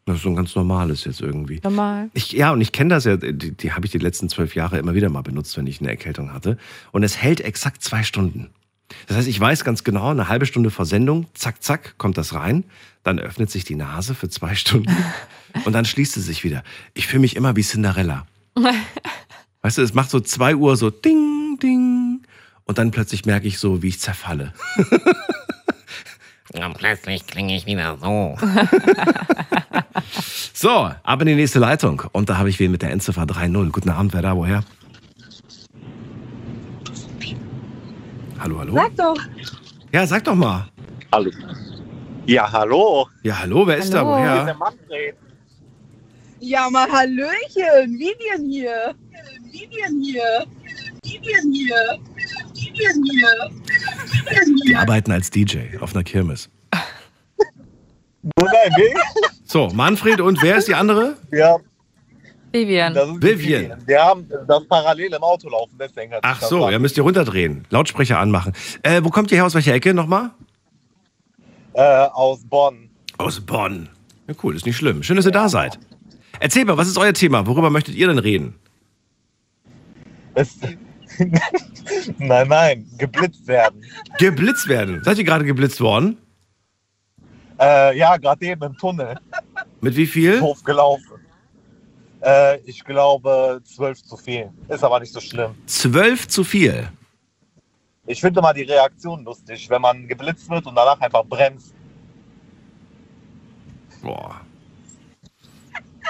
Das 0.05 0.17
ist 0.17 0.21
so 0.23 0.29
ein 0.29 0.35
ganz 0.35 0.55
normales 0.55 1.03
jetzt 1.05 1.21
irgendwie. 1.21 1.59
Normal. 1.63 2.09
Ich, 2.13 2.31
ja, 2.31 2.51
und 2.51 2.61
ich 2.61 2.71
kenne 2.71 2.91
das 2.91 3.05
ja, 3.05 3.17
die, 3.17 3.57
die 3.57 3.71
habe 3.73 3.85
ich 3.87 3.91
die 3.91 3.97
letzten 3.97 4.29
zwölf 4.29 4.53
Jahre 4.53 4.77
immer 4.77 4.93
wieder 4.93 5.09
mal 5.09 5.23
benutzt, 5.23 5.57
wenn 5.57 5.65
ich 5.65 5.79
eine 5.81 5.89
Erkältung 5.89 6.31
hatte. 6.31 6.57
Und 6.91 7.01
es 7.01 7.17
hält 7.17 7.41
exakt 7.41 7.81
zwei 7.81 8.03
Stunden. 8.03 8.51
Das 9.07 9.17
heißt, 9.17 9.27
ich 9.27 9.39
weiß 9.39 9.63
ganz 9.63 9.83
genau, 9.83 10.11
eine 10.11 10.29
halbe 10.29 10.45
Stunde 10.45 10.71
vor 10.71 10.85
Sendung, 10.85 11.27
zack, 11.33 11.63
zack, 11.63 11.97
kommt 11.97 12.17
das 12.17 12.33
rein. 12.33 12.63
Dann 13.03 13.19
öffnet 13.19 13.51
sich 13.51 13.63
die 13.63 13.75
Nase 13.75 14.15
für 14.15 14.29
zwei 14.29 14.55
Stunden 14.55 14.95
und 15.65 15.73
dann 15.73 15.85
schließt 15.85 16.17
es 16.17 16.25
sich 16.25 16.43
wieder. 16.43 16.63
Ich 16.93 17.07
fühle 17.07 17.21
mich 17.21 17.35
immer 17.35 17.55
wie 17.55 17.63
Cinderella. 17.63 18.25
Weißt 19.61 19.77
du, 19.77 19.81
es 19.81 19.93
macht 19.93 20.09
so 20.11 20.19
zwei 20.19 20.55
Uhr 20.55 20.77
so 20.77 20.91
ding, 20.91 21.57
ding. 21.61 22.21
Und 22.65 22.77
dann 22.77 22.91
plötzlich 22.91 23.25
merke 23.25 23.47
ich 23.47 23.59
so, 23.59 23.81
wie 23.81 23.89
ich 23.89 23.99
zerfalle. 23.99 24.53
Und 26.53 26.77
plötzlich 26.77 27.27
klinge 27.27 27.55
ich 27.55 27.65
wieder 27.65 27.97
so. 27.99 28.37
So, 30.53 30.89
ab 31.03 31.21
in 31.21 31.27
die 31.27 31.35
nächste 31.35 31.59
Leitung. 31.59 32.03
Und 32.13 32.29
da 32.29 32.37
habe 32.37 32.49
ich 32.49 32.59
wen 32.59 32.71
mit 32.71 32.81
der 32.81 32.91
Endziffer 32.91 33.23
3.0. 33.23 33.71
Guten 33.71 33.89
Abend, 33.89 34.13
wer 34.13 34.21
da, 34.21 34.37
woher? 34.37 34.63
Hallo, 38.45 38.59
hallo? 38.59 38.75
Sag 38.75 38.95
doch. 38.95 39.17
Ja, 39.91 40.05
sag 40.05 40.23
doch 40.23 40.35
mal. 40.35 40.67
Hallo. 41.11 41.31
Ja, 42.27 42.51
hallo. 42.51 43.07
Ja, 43.23 43.39
hallo, 43.39 43.65
wer 43.65 43.77
ist 43.77 43.91
da, 43.91 44.05
Hallo. 44.05 44.11
Woher? 44.11 44.55
Ja, 46.41 46.69
mal 46.69 46.87
Hallöchen. 46.91 47.97
Vivian 47.97 48.47
hier. 48.47 48.93
Vivian 49.51 49.99
hier. 49.99 50.45
Vivian 51.03 51.51
hier. 51.51 51.97
Vivian 52.53 53.03
hier. 53.09 53.49
Vivian 54.11 54.55
Die 54.67 54.75
arbeiten 54.75 55.11
als 55.11 55.31
DJ 55.31 55.79
auf 55.79 55.95
einer 55.95 56.03
Kirmes. 56.03 56.47
So, 59.45 59.69
Manfred 59.69 60.21
und 60.21 60.43
wer 60.43 60.57
ist 60.57 60.67
die 60.67 60.75
andere? 60.75 61.17
Ja, 61.31 61.57
Vivian. 62.55 62.93
das 62.93 63.09
ist 63.09 63.21
Vivian. 63.21 63.63
Vivian. 63.63 63.87
Wir 63.87 64.01
haben 64.01 64.29
das 64.47 64.67
parallel 64.67 65.13
im 65.13 65.23
Auto 65.23 65.49
laufen, 65.49 65.75
deswegen 65.79 66.13
hat 66.13 66.21
Ach 66.23 66.39
das 66.39 66.49
so, 66.49 66.69
ja, 66.69 66.79
müsst 66.79 66.95
ihr 66.97 67.03
runterdrehen. 67.03 67.65
Lautsprecher 67.69 68.19
anmachen. 68.19 68.53
Äh, 68.83 69.01
wo 69.03 69.09
kommt 69.09 69.31
ihr 69.31 69.37
her? 69.37 69.45
Aus 69.45 69.55
welcher 69.55 69.73
Ecke 69.73 69.93
nochmal? 69.93 70.31
Äh, 71.73 71.81
aus 71.81 72.43
Bonn. 72.45 72.89
Aus 73.17 73.39
Bonn. 73.41 73.89
Ja, 74.27 74.33
cool, 74.43 74.55
ist 74.55 74.65
nicht 74.65 74.77
schlimm. 74.77 75.03
Schön, 75.03 75.17
dass 75.17 75.25
ihr 75.25 75.31
da 75.31 75.49
seid. 75.49 75.77
Erzähl 76.39 76.65
mal, 76.65 76.77
was 76.77 76.87
ist 76.87 76.97
euer 76.97 77.13
Thema? 77.13 77.45
Worüber 77.45 77.69
möchtet 77.69 77.95
ihr 77.95 78.07
denn 78.07 78.19
reden? 78.19 78.55
Es 80.33 80.57
nein, 82.17 82.47
nein, 82.47 82.85
geblitzt 82.97 83.47
werden. 83.47 83.83
Geblitzt 84.17 84.67
werden. 84.67 85.01
Seid 85.03 85.17
ihr 85.17 85.23
gerade 85.23 85.45
geblitzt 85.45 85.79
worden? 85.81 86.17
Äh, 87.59 87.97
ja, 87.97 88.17
gerade 88.17 88.45
eben 88.45 88.63
im 88.63 88.77
Tunnel. 88.77 89.15
Mit 89.81 89.95
wie 89.95 90.05
viel? 90.05 90.39
Doof 90.39 90.63
gelaufen. 90.63 91.14
Äh, 92.21 92.59
ich 92.61 92.83
glaube, 92.83 93.61
zwölf 93.63 94.01
zu 94.03 94.17
viel. 94.17 94.49
Ist 94.67 94.83
aber 94.83 94.99
nicht 94.99 95.13
so 95.13 95.19
schlimm. 95.19 95.55
Zwölf 95.65 96.27
zu 96.27 96.43
viel. 96.43 96.89
Ich 98.07 98.21
finde 98.21 98.41
mal 98.41 98.53
die 98.53 98.63
Reaktion 98.63 99.23
lustig, 99.23 99.69
wenn 99.69 99.81
man 99.81 100.07
geblitzt 100.07 100.49
wird 100.49 100.65
und 100.65 100.75
danach 100.75 100.99
einfach 100.99 101.23
bremst. 101.25 101.73
Boah. 104.01 104.41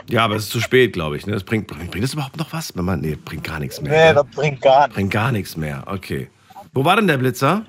Ja, 0.09 0.25
aber 0.25 0.35
es 0.35 0.43
ist 0.43 0.51
zu 0.51 0.59
spät, 0.59 0.93
glaube 0.93 1.17
ich. 1.17 1.25
Ne? 1.25 1.33
Das 1.33 1.43
bringt, 1.43 1.67
bringt, 1.67 1.89
bringt 1.89 2.03
das 2.03 2.13
überhaupt 2.13 2.37
noch 2.37 2.51
was? 2.53 2.75
Man, 2.75 3.01
nee, 3.01 3.15
bringt 3.15 3.43
gar 3.43 3.59
nichts 3.59 3.81
mehr. 3.81 3.91
Nee, 3.91 4.09
ne? 4.09 4.13
das 4.15 4.35
bringt 4.35 4.61
gar 4.61 4.87
nichts. 4.87 4.95
Bringt 4.95 5.11
gar 5.11 5.31
nichts 5.31 5.57
mehr. 5.57 5.83
Okay. 5.87 6.29
Wo 6.73 6.83
war 6.83 6.97
denn 6.97 7.07
der 7.07 7.17
Blitzer? 7.17 7.65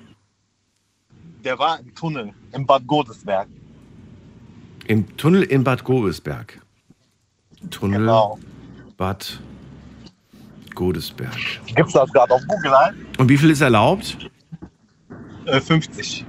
Der 1.44 1.58
war 1.58 1.78
im 1.78 1.94
Tunnel, 1.94 2.34
im 2.52 2.66
Bad 2.66 2.86
Godesberg. 2.86 3.48
Im 4.86 5.16
Tunnel 5.16 5.44
in 5.44 5.62
Bad 5.62 5.84
Godesberg. 5.84 6.60
Tunnel 7.70 8.00
Genau. 8.00 8.38
Bad 8.96 9.40
Godesberg. 10.74 11.34
Gibt's 11.74 11.92
das 11.92 12.12
gerade 12.12 12.34
auf 12.34 12.42
Google 12.46 12.74
ein? 12.74 13.06
Und 13.18 13.28
wie 13.28 13.36
viel 13.38 13.50
ist 13.50 13.60
erlaubt? 13.60 14.16
Äh, 15.46 15.60
50. 15.60 16.24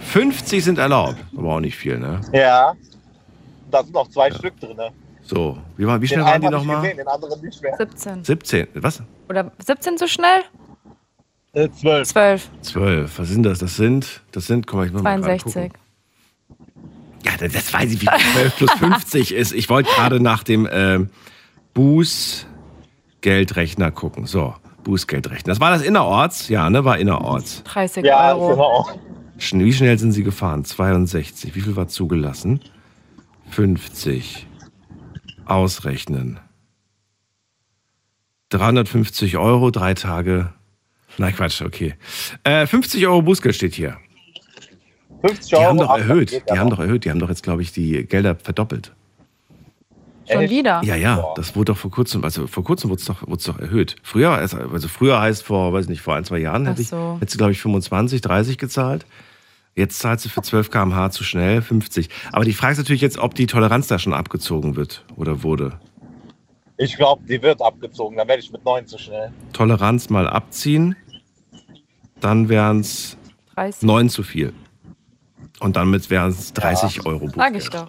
50 0.00 0.64
sind 0.64 0.78
erlaubt. 0.78 1.16
Aber 1.36 1.54
auch 1.54 1.60
nicht 1.60 1.76
viel, 1.76 1.98
ne? 1.98 2.20
Ja. 2.32 2.74
Da 3.70 3.82
sind 3.82 3.92
noch 3.94 4.08
zwei 4.08 4.30
Stück 4.30 4.58
drin. 4.60 4.76
Ne? 4.76 4.90
So, 5.22 5.58
wie, 5.76 5.86
war, 5.86 6.00
wie 6.00 6.06
schnell 6.06 6.20
den 6.20 6.26
waren 6.26 6.40
die 6.40 6.48
nochmal? 6.48 6.80
gesehen, 6.82 6.96
den 6.98 7.08
anderen 7.08 7.40
nicht 7.40 7.60
mehr. 7.62 7.74
17. 7.76 8.24
17. 8.24 8.66
Was? 8.74 9.02
Oder 9.28 9.50
17 9.58 9.98
so 9.98 10.06
schnell? 10.06 10.42
Äh, 11.52 11.68
12. 11.70 12.08
12. 12.08 12.50
12. 12.62 13.18
Was 13.18 13.28
sind 13.28 13.42
das? 13.42 13.58
Das 13.58 13.76
sind, 13.76 14.22
das 14.30 14.46
sind, 14.46 14.66
guck 14.66 14.78
mal, 14.78 14.86
ich 14.86 14.92
muss 14.92 15.02
mal 15.02 15.20
gerade 15.20 15.38
62. 15.42 15.72
Ja, 17.26 17.48
das, 17.48 17.72
weiß 17.74 17.92
ich, 17.92 18.00
wie 18.02 18.06
12 18.06 18.56
plus 18.56 18.70
50 18.72 19.34
ist. 19.34 19.52
Ich 19.52 19.68
wollte 19.68 19.90
gerade 19.90 20.20
nach 20.20 20.42
dem 20.44 20.68
ähm, 20.70 21.10
Bußgeldrechner 21.74 23.90
gucken. 23.90 24.26
So, 24.26 24.54
Bußgeldrechner. 24.84 25.52
Das 25.52 25.60
war 25.60 25.70
das 25.70 25.82
innerorts? 25.82 26.48
Ja, 26.48 26.70
ne, 26.70 26.84
war 26.84 26.98
innerorts. 26.98 27.62
30 27.64 28.04
Ja, 28.04 28.34
Euro. 28.34 28.50
genau. 28.50 28.88
Wie 29.64 29.72
schnell 29.72 29.98
sind 29.98 30.12
Sie 30.12 30.22
gefahren? 30.22 30.64
62. 30.64 31.54
Wie 31.54 31.60
viel 31.60 31.76
war 31.76 31.88
zugelassen? 31.88 32.60
50. 33.50 34.46
Ausrechnen. 35.44 36.40
350 38.50 39.36
Euro, 39.36 39.70
drei 39.70 39.94
Tage. 39.94 40.52
Nein, 41.18 41.34
Quatsch, 41.34 41.62
okay. 41.62 41.94
Äh, 42.44 42.66
50 42.66 43.06
Euro 43.06 43.22
Bußgeld 43.22 43.54
steht 43.54 43.74
hier. 43.74 43.96
50 45.28 45.48
Die 45.50 45.56
Euro. 45.56 45.64
haben 45.66 45.78
doch 45.78 45.96
erhöht. 45.98 46.30
Die 46.32 46.42
ja 46.48 46.58
haben 46.58 46.68
noch. 46.68 46.76
doch 46.76 46.84
erhöht. 46.84 47.04
Die 47.04 47.10
haben 47.10 47.18
doch 47.20 47.28
jetzt, 47.28 47.42
glaube 47.42 47.62
ich, 47.62 47.72
die 47.72 48.04
Gelder 48.06 48.34
verdoppelt. 48.36 48.92
Schon 50.30 50.42
Echt? 50.42 50.50
wieder. 50.52 50.80
Ja, 50.82 50.96
ja, 50.96 51.24
das 51.36 51.54
wurde 51.54 51.72
doch 51.72 51.78
vor 51.78 51.90
kurzem, 51.92 52.24
also 52.24 52.48
vor 52.48 52.64
kurzem 52.64 52.90
wurde 52.90 52.98
es 53.00 53.06
doch, 53.06 53.22
wurde 53.22 53.36
es 53.36 53.44
doch 53.44 53.60
erhöht. 53.60 53.94
Früher, 54.02 54.30
also 54.32 54.88
früher 54.88 55.20
heißt 55.20 55.44
vor, 55.44 55.72
weiß 55.72 55.88
nicht, 55.88 56.00
vor 56.00 56.16
ein, 56.16 56.24
zwei 56.24 56.38
Jahren 56.38 56.66
hätte 56.66 56.82
ich, 56.82 56.88
so. 56.88 57.16
hätte 57.20 57.30
sie, 57.30 57.38
glaube 57.38 57.52
ich, 57.52 57.60
25, 57.60 58.22
30 58.22 58.58
gezahlt. 58.58 59.06
Jetzt 59.76 60.00
zahlt 60.00 60.20
sie 60.20 60.28
für 60.28 60.42
12 60.42 60.70
km/h 60.70 61.10
zu 61.10 61.22
schnell 61.22 61.62
50. 61.62 62.08
Aber 62.32 62.44
die 62.44 62.54
Frage 62.54 62.72
ist 62.72 62.78
natürlich 62.78 63.02
jetzt, 63.02 63.18
ob 63.18 63.34
die 63.36 63.46
Toleranz 63.46 63.86
da 63.86 63.98
schon 64.00 64.14
abgezogen 64.14 64.74
wird 64.74 65.04
oder 65.16 65.42
wurde. 65.44 65.78
Ich 66.78 66.96
glaube, 66.96 67.22
die 67.28 67.40
wird 67.40 67.62
abgezogen. 67.62 68.16
Dann 68.16 68.26
werde 68.26 68.42
ich 68.42 68.50
mit 68.50 68.64
9 68.64 68.86
zu 68.86 68.98
schnell. 68.98 69.30
Toleranz 69.52 70.10
mal 70.10 70.26
abziehen, 70.28 70.96
dann 72.20 72.48
wären 72.48 72.80
es 72.80 73.16
30. 73.54 73.82
9 73.82 74.08
zu 74.08 74.22
viel. 74.24 74.52
Und 75.60 75.76
damit 75.76 76.10
wären 76.10 76.30
es 76.30 76.52
30 76.52 77.06
Euro 77.06 77.28
Sag 77.34 77.54
ich 77.56 77.68
doch. 77.70 77.88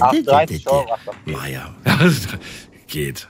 Ach, 0.00 0.12
30 0.12 0.68
Euro. 0.68 0.86
Das 0.88 1.14
geht. 1.24 1.36
Naja, 1.36 1.74
geht. 2.86 3.28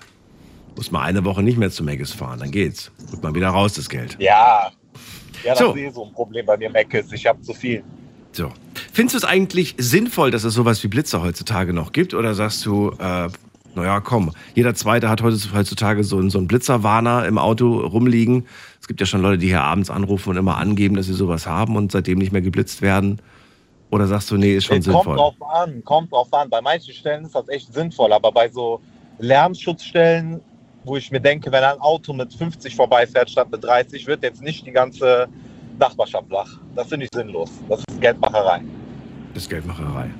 Muss 0.77 0.91
mal 0.91 1.03
eine 1.03 1.25
Woche 1.25 1.43
nicht 1.43 1.59
mehr 1.59 1.71
zu 1.71 1.83
Megas 1.85 2.13
fahren, 2.13 2.39
dann 2.41 2.51
geht's. 2.51 2.91
Wird 3.11 3.23
mal 3.23 3.35
wieder 3.35 3.49
raus, 3.49 3.75
das 3.75 3.89
Geld. 3.89 4.17
Ja. 4.19 4.71
Ja, 5.45 5.51
das 5.51 5.59
So. 5.59 5.73
ist 5.73 5.77
eh 5.81 5.91
so 5.91 6.05
ein 6.07 6.13
Problem 6.13 6.47
bei 6.47 6.57
mir, 6.57 6.71
Meckes. 6.71 7.11
Ich 7.13 7.27
habe 7.27 7.41
zu 7.43 7.53
viel. 7.53 7.83
So. 8.33 8.51
Findest 8.93 9.15
du 9.15 9.19
es 9.19 9.25
eigentlich 9.25 9.75
sinnvoll, 9.79 10.31
dass 10.31 10.45
es 10.45 10.55
sowas 10.55 10.83
wie 10.85 10.89
Blitzer 10.89 11.23
heutzutage 11.23 11.73
noch 11.73 11.93
gibt? 11.93 12.15
Oder 12.15 12.35
sagst 12.35 12.65
du, 12.65 12.91
äh, 12.99 13.29
naja, 13.75 14.01
komm, 14.01 14.33
jeder 14.55 14.75
Zweite 14.75 15.09
hat 15.09 15.23
heutz- 15.23 15.49
heutzutage 15.53 16.05
so, 16.05 16.19
einen- 16.19 16.31
so 16.31 16.39
einen 16.39 16.47
Blitzerwarner 16.49 17.27
im 17.27 17.39
Auto 17.39 17.79
rumliegen. 17.81 18.47
Es 18.83 18.89
gibt 18.89 18.99
ja 19.01 19.07
schon 19.07 19.23
Leute, 19.23 19.39
die 19.39 19.47
hier 19.47 19.63
abends 19.63 19.91
anrufen 19.91 20.31
und 20.31 20.37
immer 20.37 20.57
angeben, 20.59 20.97
dass 20.97 21.07
sie 21.07 21.13
sowas 21.15 21.47
haben 21.47 21.77
und 21.77 21.93
seitdem 21.93 22.19
nicht 22.19 22.33
mehr 22.33 22.43
geblitzt 22.43 22.83
werden. 22.83 23.23
Oder 23.91 24.09
sagst 24.09 24.29
du, 24.33 24.37
nee, 24.37 24.57
ist 24.57 24.65
schon 24.65 24.79
Es 24.79 24.87
kommt 24.87 24.97
sinnvoll? 25.05 25.17
drauf 25.17 25.37
an, 25.55 25.85
kommt 25.85 26.11
drauf 26.13 26.33
an. 26.35 26.51
Bei 26.51 26.61
manchen 26.61 26.93
Stellen 26.93 27.25
ist 27.25 27.35
das 27.35 27.49
echt 27.49 27.73
sinnvoll, 27.73 28.13
aber 28.13 28.33
bei 28.33 28.49
so 28.49 28.81
Lärmschutzstellen, 29.19 30.41
wo 30.85 30.97
ich 30.97 31.11
mir 31.13 31.21
denke, 31.21 31.51
wenn 31.53 31.63
ein 31.63 31.79
Auto 31.79 32.13
mit 32.13 32.33
50 32.35 32.75
vorbeifährt 32.75 33.31
statt 33.31 33.49
mit 33.53 33.63
30, 33.63 34.07
wird 34.07 34.23
jetzt 34.23 34.43
nicht 34.43 34.67
die 34.67 34.73
ganze 34.73 35.29
Nachbarschaft 35.79 36.29
wach. 36.31 36.49
Das 36.75 36.89
finde 36.89 37.05
ich 37.07 37.11
sinnlos. 37.15 37.51
Das 37.69 37.81
ist 37.89 38.01
Geldmacherei. 38.01 38.63
Das 39.35 39.45
ist 39.45 39.49
Geldmacherei. 39.49 40.11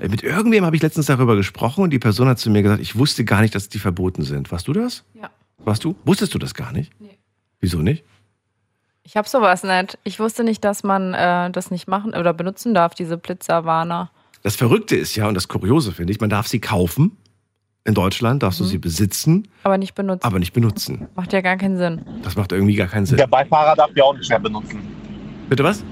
Äh, 0.00 0.08
Mit 0.08 0.22
irgendwem 0.22 0.64
habe 0.64 0.74
ich 0.76 0.82
letztens 0.82 1.06
darüber 1.06 1.36
gesprochen 1.36 1.84
und 1.84 1.90
die 1.90 1.98
Person 1.98 2.28
hat 2.28 2.38
zu 2.38 2.48
mir 2.50 2.62
gesagt, 2.62 2.80
ich 2.80 2.96
wusste 2.98 3.24
gar 3.24 3.40
nicht, 3.42 3.54
dass 3.54 3.68
die 3.68 3.78
verboten 3.78 4.22
sind. 4.22 4.50
Warst 4.50 4.66
du 4.68 4.72
das? 4.72 5.04
Ja. 5.14 5.30
Warst 5.64 5.84
du? 5.84 5.94
Wusstest 6.04 6.34
du 6.34 6.38
das 6.38 6.54
gar 6.54 6.72
nicht? 6.72 6.90
Nee. 6.98 7.18
Wieso 7.62 7.78
nicht? 7.78 8.04
Ich 9.04 9.16
habe 9.16 9.28
sowas 9.28 9.62
nicht. 9.64 9.98
Ich 10.04 10.20
wusste 10.20 10.44
nicht, 10.44 10.62
dass 10.64 10.82
man 10.82 11.14
äh, 11.14 11.50
das 11.50 11.70
nicht 11.70 11.88
machen 11.88 12.14
oder 12.14 12.34
benutzen 12.34 12.74
darf, 12.74 12.94
diese 12.94 13.16
Blitzerwarner. 13.16 14.10
Das 14.42 14.56
Verrückte 14.56 14.96
ist 14.96 15.16
ja, 15.16 15.26
und 15.28 15.34
das 15.34 15.48
Kuriose 15.48 15.92
finde 15.92 16.12
ich, 16.12 16.20
man 16.20 16.28
darf 16.30 16.46
sie 16.48 16.60
kaufen. 16.60 17.16
In 17.84 17.94
Deutschland 17.94 18.42
darfst 18.44 18.60
du 18.60 18.64
Mhm. 18.64 18.68
sie 18.68 18.78
besitzen, 18.78 19.48
Aber 19.64 19.76
nicht 19.78 19.94
benutzen. 19.94 20.24
aber 20.24 20.38
nicht 20.38 20.52
benutzen. 20.52 21.08
Macht 21.16 21.32
ja 21.32 21.40
gar 21.40 21.56
keinen 21.56 21.76
Sinn. 21.78 22.04
Das 22.22 22.36
macht 22.36 22.52
irgendwie 22.52 22.74
gar 22.76 22.86
keinen 22.86 23.06
Sinn. 23.06 23.16
Der 23.16 23.26
Beifahrer 23.26 23.74
darf 23.74 23.90
die 23.94 24.02
auch 24.02 24.14
nicht 24.16 24.28
mehr 24.28 24.38
benutzen. 24.38 24.80
Bitte 25.48 25.64
was? 25.64 25.84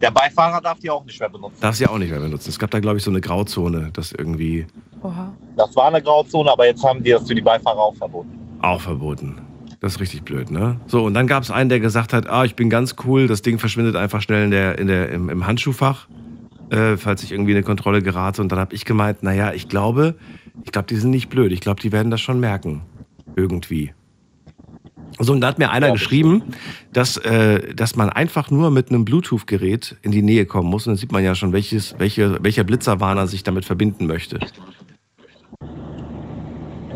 Der 0.00 0.10
Beifahrer 0.10 0.60
darf 0.62 0.78
die 0.80 0.90
auch 0.90 1.04
nicht 1.04 1.18
mehr 1.20 1.28
benutzen. 1.28 1.56
Darf 1.60 1.76
sie 1.76 1.86
auch 1.86 1.98
nicht 1.98 2.10
mehr 2.10 2.20
benutzen. 2.20 2.48
Es 2.50 2.58
gab 2.58 2.70
da, 2.70 2.80
glaube 2.80 2.96
ich, 2.98 3.04
so 3.04 3.10
eine 3.10 3.20
Grauzone, 3.20 3.90
das 3.92 4.12
irgendwie 4.12 4.66
Oha. 5.02 5.32
Das 5.56 5.74
war 5.76 5.88
eine 5.88 6.02
Grauzone, 6.02 6.50
aber 6.50 6.66
jetzt 6.66 6.82
haben 6.82 7.02
die 7.02 7.10
das 7.10 7.26
für 7.26 7.34
die 7.34 7.40
Beifahrer 7.42 7.78
auch 7.78 7.94
verboten. 7.96 8.38
auch 8.62 8.80
verboten. 8.80 9.36
Das 9.84 9.96
ist 9.96 10.00
richtig 10.00 10.22
blöd, 10.22 10.50
ne? 10.50 10.80
So, 10.86 11.04
und 11.04 11.12
dann 11.12 11.26
gab 11.26 11.42
es 11.42 11.50
einen, 11.50 11.68
der 11.68 11.78
gesagt 11.78 12.14
hat, 12.14 12.26
ah, 12.26 12.46
ich 12.46 12.54
bin 12.56 12.70
ganz 12.70 12.96
cool, 13.04 13.26
das 13.26 13.42
Ding 13.42 13.58
verschwindet 13.58 13.96
einfach 13.96 14.22
schnell 14.22 14.44
in 14.46 14.50
der, 14.50 14.78
in 14.78 14.86
der, 14.86 15.10
im, 15.10 15.28
im 15.28 15.46
Handschuhfach, 15.46 16.08
äh, 16.70 16.96
falls 16.96 17.22
ich 17.22 17.32
irgendwie 17.32 17.50
in 17.50 17.58
eine 17.58 17.66
Kontrolle 17.66 18.00
gerate. 18.00 18.40
Und 18.40 18.50
dann 18.50 18.58
habe 18.58 18.74
ich 18.74 18.86
gemeint, 18.86 19.22
naja, 19.22 19.52
ich 19.52 19.68
glaube, 19.68 20.14
ich 20.64 20.72
glaube, 20.72 20.86
die 20.86 20.96
sind 20.96 21.10
nicht 21.10 21.28
blöd. 21.28 21.52
Ich 21.52 21.60
glaube, 21.60 21.82
die 21.82 21.92
werden 21.92 22.10
das 22.10 22.22
schon 22.22 22.40
merken. 22.40 22.80
Irgendwie. 23.36 23.92
So, 25.18 25.34
und 25.34 25.42
da 25.42 25.48
hat 25.48 25.58
mir 25.58 25.70
einer 25.70 25.92
geschrieben, 25.92 26.44
dass, 26.94 27.18
äh, 27.18 27.74
dass 27.74 27.94
man 27.94 28.08
einfach 28.08 28.50
nur 28.50 28.70
mit 28.70 28.88
einem 28.88 29.04
Bluetooth-Gerät 29.04 29.96
in 30.00 30.12
die 30.12 30.22
Nähe 30.22 30.46
kommen 30.46 30.70
muss. 30.70 30.86
Und 30.86 30.92
dann 30.92 30.96
sieht 30.96 31.12
man 31.12 31.22
ja 31.22 31.34
schon, 31.34 31.52
welches, 31.52 31.94
welche, 31.98 32.42
welcher 32.42 32.64
Blitzerwarner 32.64 33.26
sich 33.26 33.42
damit 33.42 33.66
verbinden 33.66 34.06
möchte. 34.06 34.38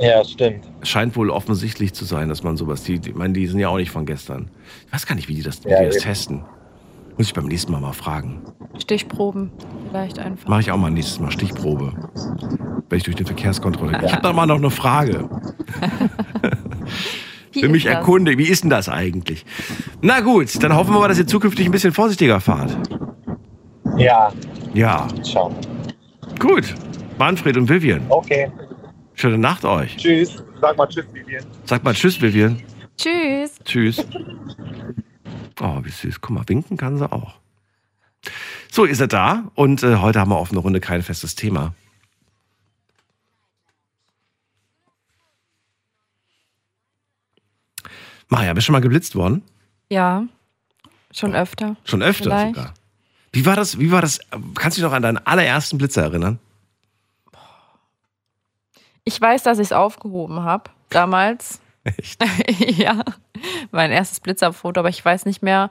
Ja, 0.01 0.25
stimmt. 0.25 0.65
Scheint 0.83 1.17
wohl 1.17 1.31
offensichtlich 1.31 1.93
zu 1.93 2.05
sein, 2.05 2.29
dass 2.29 2.43
man 2.43 2.57
sowas, 2.57 2.83
die, 2.85 2.95
ich 2.95 3.15
meine, 3.15 3.33
die 3.35 3.47
sind 3.47 3.59
ja 3.59 3.69
auch 3.69 3.77
nicht 3.79 3.91
von 3.91 4.07
gestern. 4.07 4.51
Ich 4.87 4.93
weiß 4.93 5.07
gar 5.07 5.15
nicht, 5.15 5.29
wie 5.29 5.35
die 5.35 5.43
das, 5.43 5.65
wie 5.65 5.71
Ja, 5.71 5.81
die 5.81 5.87
das 5.87 5.97
eben. 5.97 6.05
testen. 6.05 6.45
Muss 7.17 7.27
ich 7.27 7.35
beim 7.35 7.47
nächsten 7.47 7.73
Mal 7.73 7.81
mal 7.81 7.93
fragen. 7.93 8.43
Stichproben 8.79 9.51
vielleicht 9.89 10.21
einfach. 10.21 10.49
Mache 10.49 10.61
ich 10.61 10.71
auch 10.71 10.77
mal 10.77 10.91
nächstes 10.91 11.19
Mal 11.19 11.33
Stichprobe. 11.33 11.93
Wenn 12.89 12.99
ich 12.99 13.05
durch 13.05 13.17
die 13.17 13.25
Verkehrskontrolle 13.25 13.99
gehe. 13.99 14.07
Ich 14.07 14.13
habe 14.13 14.23
da 14.23 14.33
mal 14.33 14.47
noch 14.47 14.57
eine 14.57 14.71
Frage. 14.71 15.29
Wie 17.53 17.63
Will 17.63 17.71
mich 17.71 17.87
erkunde, 17.87 18.37
wie 18.39 18.47
ist 18.47 18.63
denn 18.63 18.71
das 18.71 18.89
eigentlich? 18.91 19.45
Na 20.03 20.21
gut, 20.21 20.63
dann 20.63 20.77
hoffen 20.77 20.93
wir 20.95 21.01
mal, 21.01 21.09
dass 21.09 21.19
ihr 21.19 21.27
zukünftig 21.27 21.67
ein 21.67 21.73
bisschen 21.73 21.93
vorsichtiger 21.93 22.41
fahrt. 22.41 22.77
Ja, 23.97 24.31
Ja, 24.75 25.09
schauen. 25.27 25.55
gut. 26.39 26.75
Manfred 27.19 27.57
und 27.57 27.69
Vivian, 27.69 28.03
Okay. 28.11 28.49
Schöne 29.20 29.38
Nacht 29.38 29.64
euch. 29.64 29.96
Tschüss. 29.96 30.42
Sag 30.61 30.76
mal 30.76 30.87
Tschüss, 30.87 31.07
Vivian. 31.12 31.44
Sag 31.64 31.85
mal 31.85 31.94
Tschüss, 31.94 32.20
Vivian. 32.20 32.62
Tschüss. 32.96 33.59
Tschüss. 33.64 34.04
Oh, 35.61 35.81
wie 35.83 35.90
süß. 35.90 36.20
Guck 36.20 36.31
mal, 36.31 36.44
winken 36.48 36.76
kann 36.76 36.98
sie 36.98 37.11
auch. 37.11 37.35
So, 38.70 38.85
ihr 38.85 38.94
seid 38.94 39.12
da 39.12 39.50
und 39.54 39.83
äh, 39.83 39.96
heute 39.96 40.20
haben 40.20 40.31
wir 40.31 40.37
auf 40.37 40.50
eine 40.50 40.61
Runde 40.61 40.81
kein 40.81 41.02
festes 41.02 41.35
Thema. 41.35 41.74
Maja, 48.28 48.52
bist 48.52 48.64
du 48.64 48.66
schon 48.66 48.72
mal 48.74 48.81
geblitzt 48.81 49.14
worden? 49.14 49.42
Ja. 49.90 50.24
Schon 51.12 51.35
öfter. 51.35 51.76
Schon 51.85 52.02
öfter 52.02 52.24
Vielleicht. 52.24 52.54
sogar. 52.57 52.74
Wie 53.33 53.46
war 53.46 53.57
das? 53.57 53.78
Wie 53.78 53.90
war 53.90 54.02
das? 54.02 54.20
Kannst 54.54 54.76
du 54.76 54.83
dich 54.83 54.88
noch 54.88 54.92
an 54.92 55.02
deinen 55.02 55.18
allerersten 55.18 55.78
Blitzer 55.78 56.02
erinnern? 56.02 56.38
Ich 59.09 59.18
weiß, 59.18 59.42
dass 59.42 59.59
ich 59.59 59.68
es 59.68 59.73
aufgehoben 59.73 60.42
habe 60.42 60.71
damals. 60.90 61.61
Echt? 61.85 62.23
ja, 62.79 63.03
mein 63.71 63.90
erstes 63.90 64.21
Blitzerfoto, 64.21 64.81
aber 64.81 64.90
ich 64.90 65.03
weiß 65.03 65.25
nicht 65.25 65.42
mehr, 65.42 65.71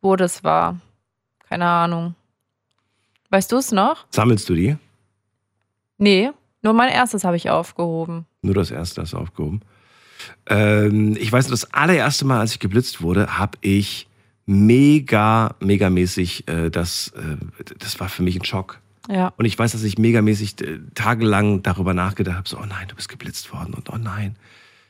wo 0.00 0.16
das 0.16 0.42
war. 0.42 0.80
Keine 1.50 1.66
Ahnung. 1.66 2.14
Weißt 3.28 3.52
du 3.52 3.58
es 3.58 3.72
noch? 3.72 4.06
Sammelst 4.08 4.48
du 4.48 4.54
die? 4.54 4.78
Nee, 5.98 6.30
nur 6.62 6.72
mein 6.72 6.88
erstes 6.88 7.24
habe 7.24 7.36
ich 7.36 7.50
aufgehoben. 7.50 8.24
Nur 8.40 8.54
das 8.54 8.70
erste 8.70 9.02
hast 9.02 9.12
du 9.12 9.18
aufgehoben. 9.18 9.60
Ähm, 10.46 11.14
ich 11.20 11.30
weiß 11.30 11.48
nur, 11.48 11.50
das 11.50 11.74
allererste 11.74 12.24
Mal, 12.24 12.40
als 12.40 12.52
ich 12.52 12.58
geblitzt 12.58 13.02
wurde, 13.02 13.36
habe 13.36 13.58
ich 13.60 14.08
mega, 14.46 15.56
megamäßig, 15.60 16.48
äh, 16.48 16.70
das, 16.70 17.08
äh, 17.08 17.36
das 17.78 18.00
war 18.00 18.08
für 18.08 18.22
mich 18.22 18.36
ein 18.36 18.46
Schock. 18.46 18.80
Ja. 19.08 19.32
Und 19.36 19.46
ich 19.46 19.58
weiß, 19.58 19.72
dass 19.72 19.82
ich 19.82 19.98
megamäßig 19.98 20.60
äh, 20.60 20.78
tagelang 20.94 21.62
darüber 21.62 21.94
nachgedacht 21.94 22.36
habe, 22.36 22.48
so, 22.48 22.58
oh 22.58 22.66
nein, 22.66 22.88
du 22.88 22.94
bist 22.94 23.08
geblitzt 23.08 23.52
worden 23.52 23.74
und 23.74 23.90
oh 23.90 23.96
nein. 23.96 24.36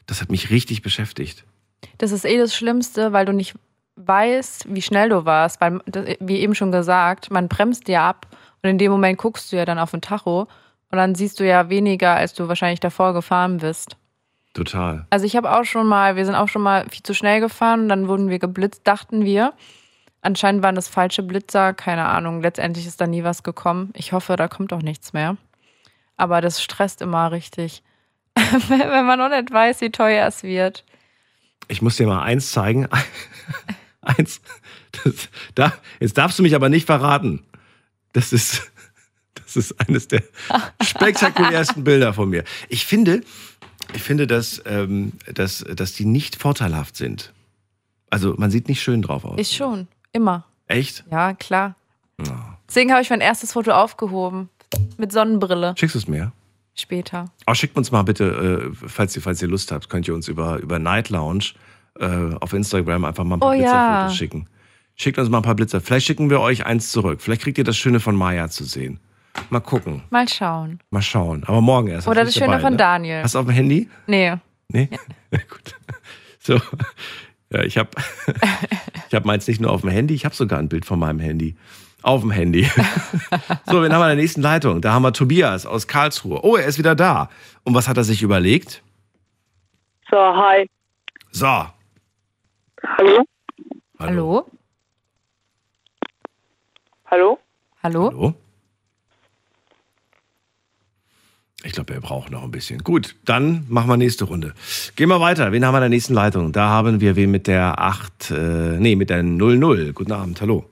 Das 0.06 0.20
hat 0.20 0.30
mich 0.30 0.50
richtig 0.50 0.82
beschäftigt. 0.82 1.44
Das 1.98 2.12
ist 2.12 2.24
eh 2.24 2.38
das 2.38 2.54
Schlimmste, 2.54 3.12
weil 3.12 3.26
du 3.26 3.32
nicht 3.32 3.54
weißt, 3.96 4.74
wie 4.74 4.82
schnell 4.82 5.08
du 5.08 5.24
warst. 5.24 5.60
Weil, 5.60 5.80
wie 6.20 6.38
eben 6.38 6.54
schon 6.54 6.72
gesagt, 6.72 7.30
man 7.30 7.48
bremst 7.48 7.86
dir 7.86 8.02
ab 8.02 8.26
und 8.62 8.70
in 8.70 8.78
dem 8.78 8.90
Moment 8.90 9.18
guckst 9.18 9.52
du 9.52 9.56
ja 9.56 9.64
dann 9.64 9.78
auf 9.78 9.92
den 9.92 10.00
Tacho 10.00 10.48
und 10.90 10.98
dann 10.98 11.14
siehst 11.14 11.38
du 11.40 11.46
ja 11.46 11.68
weniger, 11.68 12.14
als 12.14 12.34
du 12.34 12.48
wahrscheinlich 12.48 12.80
davor 12.80 13.12
gefahren 13.12 13.58
bist. 13.58 13.96
Total. 14.54 15.06
Also 15.10 15.26
ich 15.26 15.36
habe 15.36 15.56
auch 15.56 15.64
schon 15.64 15.86
mal, 15.86 16.16
wir 16.16 16.24
sind 16.24 16.34
auch 16.34 16.48
schon 16.48 16.62
mal 16.62 16.86
viel 16.88 17.02
zu 17.02 17.14
schnell 17.14 17.40
gefahren 17.40 17.82
und 17.82 17.88
dann 17.88 18.08
wurden 18.08 18.28
wir 18.28 18.38
geblitzt, 18.38 18.82
dachten 18.84 19.24
wir. 19.24 19.52
Anscheinend 20.28 20.62
waren 20.62 20.74
das 20.74 20.88
falsche 20.88 21.22
Blitzer, 21.22 21.72
keine 21.72 22.04
Ahnung. 22.04 22.42
Letztendlich 22.42 22.86
ist 22.86 23.00
da 23.00 23.06
nie 23.06 23.24
was 23.24 23.42
gekommen. 23.42 23.94
Ich 23.94 24.12
hoffe, 24.12 24.36
da 24.36 24.46
kommt 24.46 24.74
auch 24.74 24.82
nichts 24.82 25.14
mehr. 25.14 25.38
Aber 26.18 26.42
das 26.42 26.62
stresst 26.62 27.00
immer 27.00 27.32
richtig, 27.32 27.82
wenn 28.68 29.06
man 29.06 29.18
noch 29.18 29.30
nicht 29.30 29.50
weiß, 29.50 29.80
wie 29.80 29.88
teuer 29.88 30.26
es 30.26 30.42
wird. 30.42 30.84
Ich 31.68 31.80
muss 31.80 31.96
dir 31.96 32.06
mal 32.06 32.20
eins 32.20 32.52
zeigen. 32.52 32.88
eins. 34.02 34.42
Das, 35.02 35.30
da, 35.54 35.72
jetzt 35.98 36.18
darfst 36.18 36.38
du 36.38 36.42
mich 36.42 36.54
aber 36.54 36.68
nicht 36.68 36.84
verraten. 36.84 37.42
Das 38.12 38.34
ist, 38.34 38.70
das 39.34 39.56
ist 39.56 39.80
eines 39.80 40.08
der 40.08 40.22
spektakulärsten 40.82 41.84
Bilder 41.84 42.12
von 42.12 42.28
mir. 42.28 42.44
Ich 42.68 42.84
finde, 42.84 43.22
ich 43.94 44.02
finde, 44.02 44.26
dass, 44.26 44.60
ähm, 44.66 45.14
dass, 45.32 45.64
dass 45.74 45.94
die 45.94 46.04
nicht 46.04 46.36
vorteilhaft 46.36 46.96
sind. 46.96 47.32
Also 48.10 48.34
man 48.36 48.50
sieht 48.50 48.68
nicht 48.68 48.82
schön 48.82 49.00
drauf 49.00 49.24
aus. 49.24 49.38
Ich 49.38 49.56
schon, 49.56 49.88
immer. 50.12 50.44
Echt? 50.66 51.04
Ja, 51.10 51.34
klar. 51.34 51.74
Deswegen 52.68 52.90
habe 52.92 53.00
ich 53.02 53.10
mein 53.10 53.20
erstes 53.20 53.52
Foto 53.52 53.72
aufgehoben. 53.72 54.48
Mit 54.98 55.12
Sonnenbrille. 55.12 55.74
Schickst 55.78 55.94
du 55.94 55.98
es 56.00 56.08
mir? 56.08 56.32
Später. 56.74 57.26
Auch 57.46 57.54
schickt 57.54 57.76
uns 57.76 57.90
mal 57.90 58.02
bitte, 58.02 58.70
äh, 58.72 58.88
falls 58.88 59.16
ihr, 59.16 59.22
falls 59.22 59.40
ihr 59.42 59.48
Lust 59.48 59.72
habt, 59.72 59.88
könnt 59.88 60.06
ihr 60.06 60.14
uns 60.14 60.28
über, 60.28 60.58
über 60.58 60.78
Night 60.78 61.08
Lounge 61.08 61.52
äh, 61.98 62.34
auf 62.40 62.52
Instagram 62.52 63.04
einfach 63.04 63.24
mal 63.24 63.36
ein 63.36 63.40
paar 63.40 63.50
Oh 63.50 63.52
ja. 63.52 63.58
Blitzerfotos 64.04 64.16
schicken. 64.16 64.48
Schickt 64.94 65.18
uns 65.18 65.28
mal 65.28 65.38
ein 65.38 65.42
paar 65.42 65.54
Blitzer. 65.54 65.80
Vielleicht 65.80 66.06
schicken 66.06 66.28
wir 66.28 66.40
euch 66.40 66.66
eins 66.66 66.90
zurück. 66.90 67.20
Vielleicht 67.20 67.42
kriegt 67.42 67.56
ihr 67.58 67.64
das 67.64 67.76
Schöne 67.76 68.00
von 68.00 68.16
Maya 68.16 68.48
zu 68.48 68.64
sehen. 68.64 69.00
Mal 69.50 69.60
gucken. 69.60 70.02
Mal 70.10 70.28
schauen. 70.28 70.80
Mal 70.90 71.02
schauen. 71.02 71.44
Aber 71.44 71.60
morgen 71.60 71.88
erst. 71.88 72.08
Oder 72.08 72.24
das 72.24 72.34
Schöne 72.34 72.46
dabei, 72.46 72.60
von 72.60 72.72
ne? 72.72 72.76
Daniel. 72.76 73.22
Hast 73.22 73.34
du 73.34 73.38
auf 73.38 73.46
dem 73.46 73.54
Handy? 73.54 73.88
Nee. 74.06 74.34
Nee? 74.68 74.88
Gut. 75.30 75.74
So. 76.40 76.60
Ja, 77.50 77.62
ich 77.62 77.78
habe 77.78 77.90
ich 79.08 79.14
hab 79.14 79.24
meins 79.24 79.46
nicht 79.48 79.60
nur 79.60 79.70
auf 79.70 79.80
dem 79.82 79.90
Handy, 79.90 80.14
ich 80.14 80.24
habe 80.24 80.34
sogar 80.34 80.58
ein 80.58 80.68
Bild 80.68 80.84
von 80.84 80.98
meinem 80.98 81.20
Handy. 81.20 81.56
Auf 82.02 82.20
dem 82.20 82.30
Handy. 82.30 82.62
so, 83.66 83.82
wen 83.82 83.92
haben 83.92 84.00
wir 84.00 84.10
in 84.10 84.16
der 84.16 84.16
nächsten 84.16 84.40
Leitung? 84.40 84.80
Da 84.80 84.92
haben 84.92 85.02
wir 85.02 85.12
Tobias 85.12 85.66
aus 85.66 85.88
Karlsruhe. 85.88 86.44
Oh, 86.44 86.56
er 86.56 86.66
ist 86.66 86.78
wieder 86.78 86.94
da. 86.94 87.28
Und 87.64 87.74
was 87.74 87.88
hat 87.88 87.96
er 87.96 88.04
sich 88.04 88.22
überlegt? 88.22 88.82
So, 90.08 90.16
hi. 90.16 90.70
So. 91.32 91.46
Hallo? 91.46 93.24
Hallo? 93.98 94.50
Hallo? 97.10 97.38
Hallo? 97.82 98.10
Hallo? 98.10 98.34
Ich 101.64 101.72
glaube, 101.72 101.92
er 101.92 102.00
braucht 102.00 102.30
noch 102.30 102.44
ein 102.44 102.52
bisschen. 102.52 102.84
Gut, 102.84 103.16
dann 103.24 103.66
machen 103.68 103.88
wir 103.88 103.96
nächste 103.96 104.24
Runde. 104.24 104.54
Gehen 104.94 105.08
wir 105.08 105.20
weiter. 105.20 105.50
Wen 105.50 105.64
haben 105.64 105.74
wir 105.74 105.78
in 105.78 105.82
der 105.82 105.88
nächsten 105.88 106.14
Leitung? 106.14 106.52
Da 106.52 106.68
haben 106.68 107.00
wir 107.00 107.16
wen 107.16 107.30
mit 107.32 107.48
der 107.48 107.80
8, 107.80 108.30
äh, 108.30 108.34
nee, 108.78 108.94
mit 108.94 109.10
der 109.10 109.24
00. 109.24 109.92
Guten 109.92 110.12
Abend, 110.12 110.40
hallo. 110.40 110.64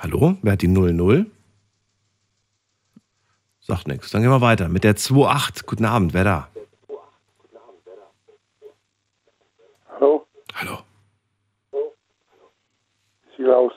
Hallo, 0.00 0.36
wer 0.42 0.52
hat 0.52 0.62
die 0.62 0.68
00? 0.68 1.26
Sagt 3.60 3.88
nichts. 3.88 4.10
Dann 4.10 4.22
gehen 4.22 4.30
wir 4.30 4.40
weiter. 4.40 4.68
Mit 4.68 4.84
der 4.84 4.92
28. 4.92 5.66
Guten 5.66 5.86
Abend, 5.86 6.12
wer 6.12 6.24
da? 6.24 6.48
Hallo? 9.94 10.26
Hallo. 10.54 10.78
Klaus. 13.34 13.72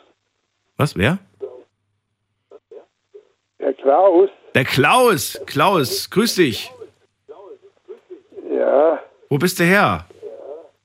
Was, 0.76 0.96
wer? 0.96 1.18
Der 3.62 3.74
Klaus? 3.74 4.30
Der 4.56 4.66
Klaus. 4.66 5.40
Klaus, 5.46 6.10
grüß 6.10 6.36
dich. 6.36 6.72
Ja. 8.50 9.00
Wo 9.30 9.38
bist 9.38 9.60
du 9.60 9.64
her? 9.64 10.06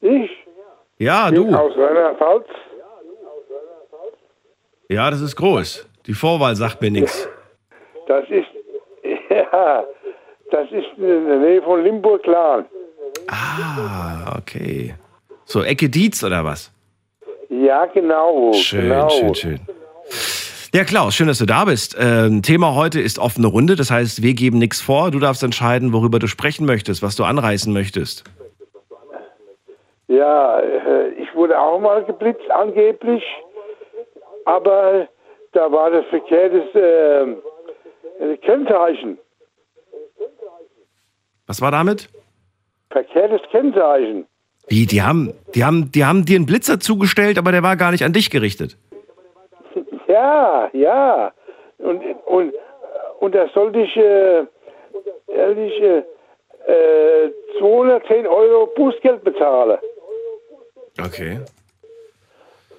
Ich? 0.01 0.31
Ja, 0.99 1.31
du. 1.31 1.55
Aus 1.55 1.73
Rheinland-Pfalz. 1.77 2.47
Ja, 4.89 5.11
das 5.11 5.21
ist 5.21 5.37
groß. 5.37 5.87
Die 6.07 6.15
Vorwahl 6.15 6.55
sagt 6.55 6.81
mir 6.81 6.91
nichts. 6.91 7.29
Das 8.07 8.25
ist, 8.29 8.47
ja, 9.31 9.85
das 10.51 10.71
ist 10.71 10.87
in 10.97 11.27
der 11.27 11.39
Nähe 11.39 11.62
von 11.62 11.83
Limburg-Lahn. 11.83 12.67
Ah, 13.29 14.39
okay. 14.39 14.95
So, 15.45 15.62
Ecke 15.65 15.89
Dietz 15.89 16.23
oder 16.23 16.45
was? 16.45 16.71
Ja, 17.49 17.87
genau. 17.87 18.53
Schön, 18.53 18.83
genau. 18.83 19.09
schön, 19.09 19.35
schön. 19.35 19.61
Ja, 20.77 20.85
Klaus, 20.85 21.15
schön, 21.15 21.27
dass 21.27 21.39
du 21.39 21.47
da 21.47 21.65
bist. 21.65 21.97
Ähm, 21.99 22.43
Thema 22.43 22.75
heute 22.75 23.01
ist 23.01 23.19
offene 23.19 23.47
Runde. 23.47 23.77
Das 23.77 23.91
heißt, 23.91 24.23
wir 24.23 24.35
geben 24.35 24.59
nichts 24.59 24.83
vor. 24.83 25.11
Du 25.11 25.19
darfst 25.19 25.43
entscheiden, 25.43 25.95
worüber 25.95 26.19
du 26.19 26.27
sprechen 26.27 26.67
möchtest, 26.67 27.03
was 27.03 27.17
du 27.17 27.25
anreißen 27.25 27.73
möchtest. 27.73 28.25
Ja, 30.09 30.61
äh, 30.61 31.15
ich 31.15 31.35
wurde 31.35 31.59
auch 31.59 31.81
mal 31.81 32.05
geblitzt, 32.05 32.51
angeblich. 32.51 33.23
Aber 34.45 35.09
da 35.53 35.73
war 35.73 35.91
das 35.91 36.05
verkehrtes 36.11 36.75
äh, 36.75 38.37
Kennzeichen. 38.43 39.17
Was 41.47 41.62
war 41.62 41.71
damit? 41.71 42.11
Verkehrtes 42.91 43.41
Kennzeichen. 43.51 44.27
Wie, 44.69 44.85
die 44.85 45.01
haben, 45.01 45.33
die 45.55 45.65
haben, 45.65 45.91
die 45.91 46.05
haben 46.05 46.27
dir 46.27 46.37
einen 46.37 46.45
Blitzer 46.45 46.81
zugestellt, 46.81 47.39
aber 47.39 47.51
der 47.51 47.62
war 47.62 47.77
gar 47.77 47.93
nicht 47.93 48.05
an 48.05 48.12
dich 48.12 48.29
gerichtet. 48.29 48.77
Ja, 50.16 50.70
ja. 50.72 51.33
Und, 51.79 52.02
und, 52.24 52.55
und 53.20 53.35
da 53.35 53.48
sollte 53.55 53.81
ich, 53.81 53.96
äh, 53.96 54.44
sollte 55.26 55.61
ich 55.61 55.83
äh, 55.83 55.98
äh, 56.72 57.33
210 57.59 58.26
Euro 58.26 58.66
Bußgeld 58.74 59.22
bezahlen. 59.24 59.79
Okay. 60.98 61.40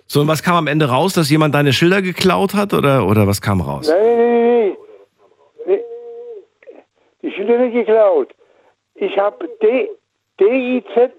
So, 0.07 0.21
und 0.21 0.27
was 0.27 0.41
kam 0.41 0.55
am 0.55 0.67
Ende 0.67 0.89
raus, 0.89 1.13
dass 1.13 1.29
jemand 1.29 1.53
deine 1.53 1.73
Schilder 1.73 2.01
geklaut 2.01 2.55
hat 2.55 2.73
oder, 2.73 3.05
oder 3.05 3.27
was 3.27 3.39
kam 3.41 3.61
raus? 3.61 3.87
Nein, 3.87 4.17
nein, 4.17 4.77
nein. 5.67 5.79
Die 7.21 7.31
Schilder 7.31 7.57
nicht 7.59 7.73
geklaut. 7.73 8.29
Ich 8.95 9.15
habe 9.17 9.47
D, 9.61 9.89
D-I-Z, 10.39 11.11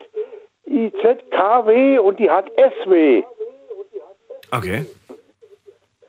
I-Z-K-W 0.66 1.98
und 1.98 2.18
die 2.18 2.28
hat 2.28 2.50
S-W. 2.56 3.22
Okay. 4.50 4.84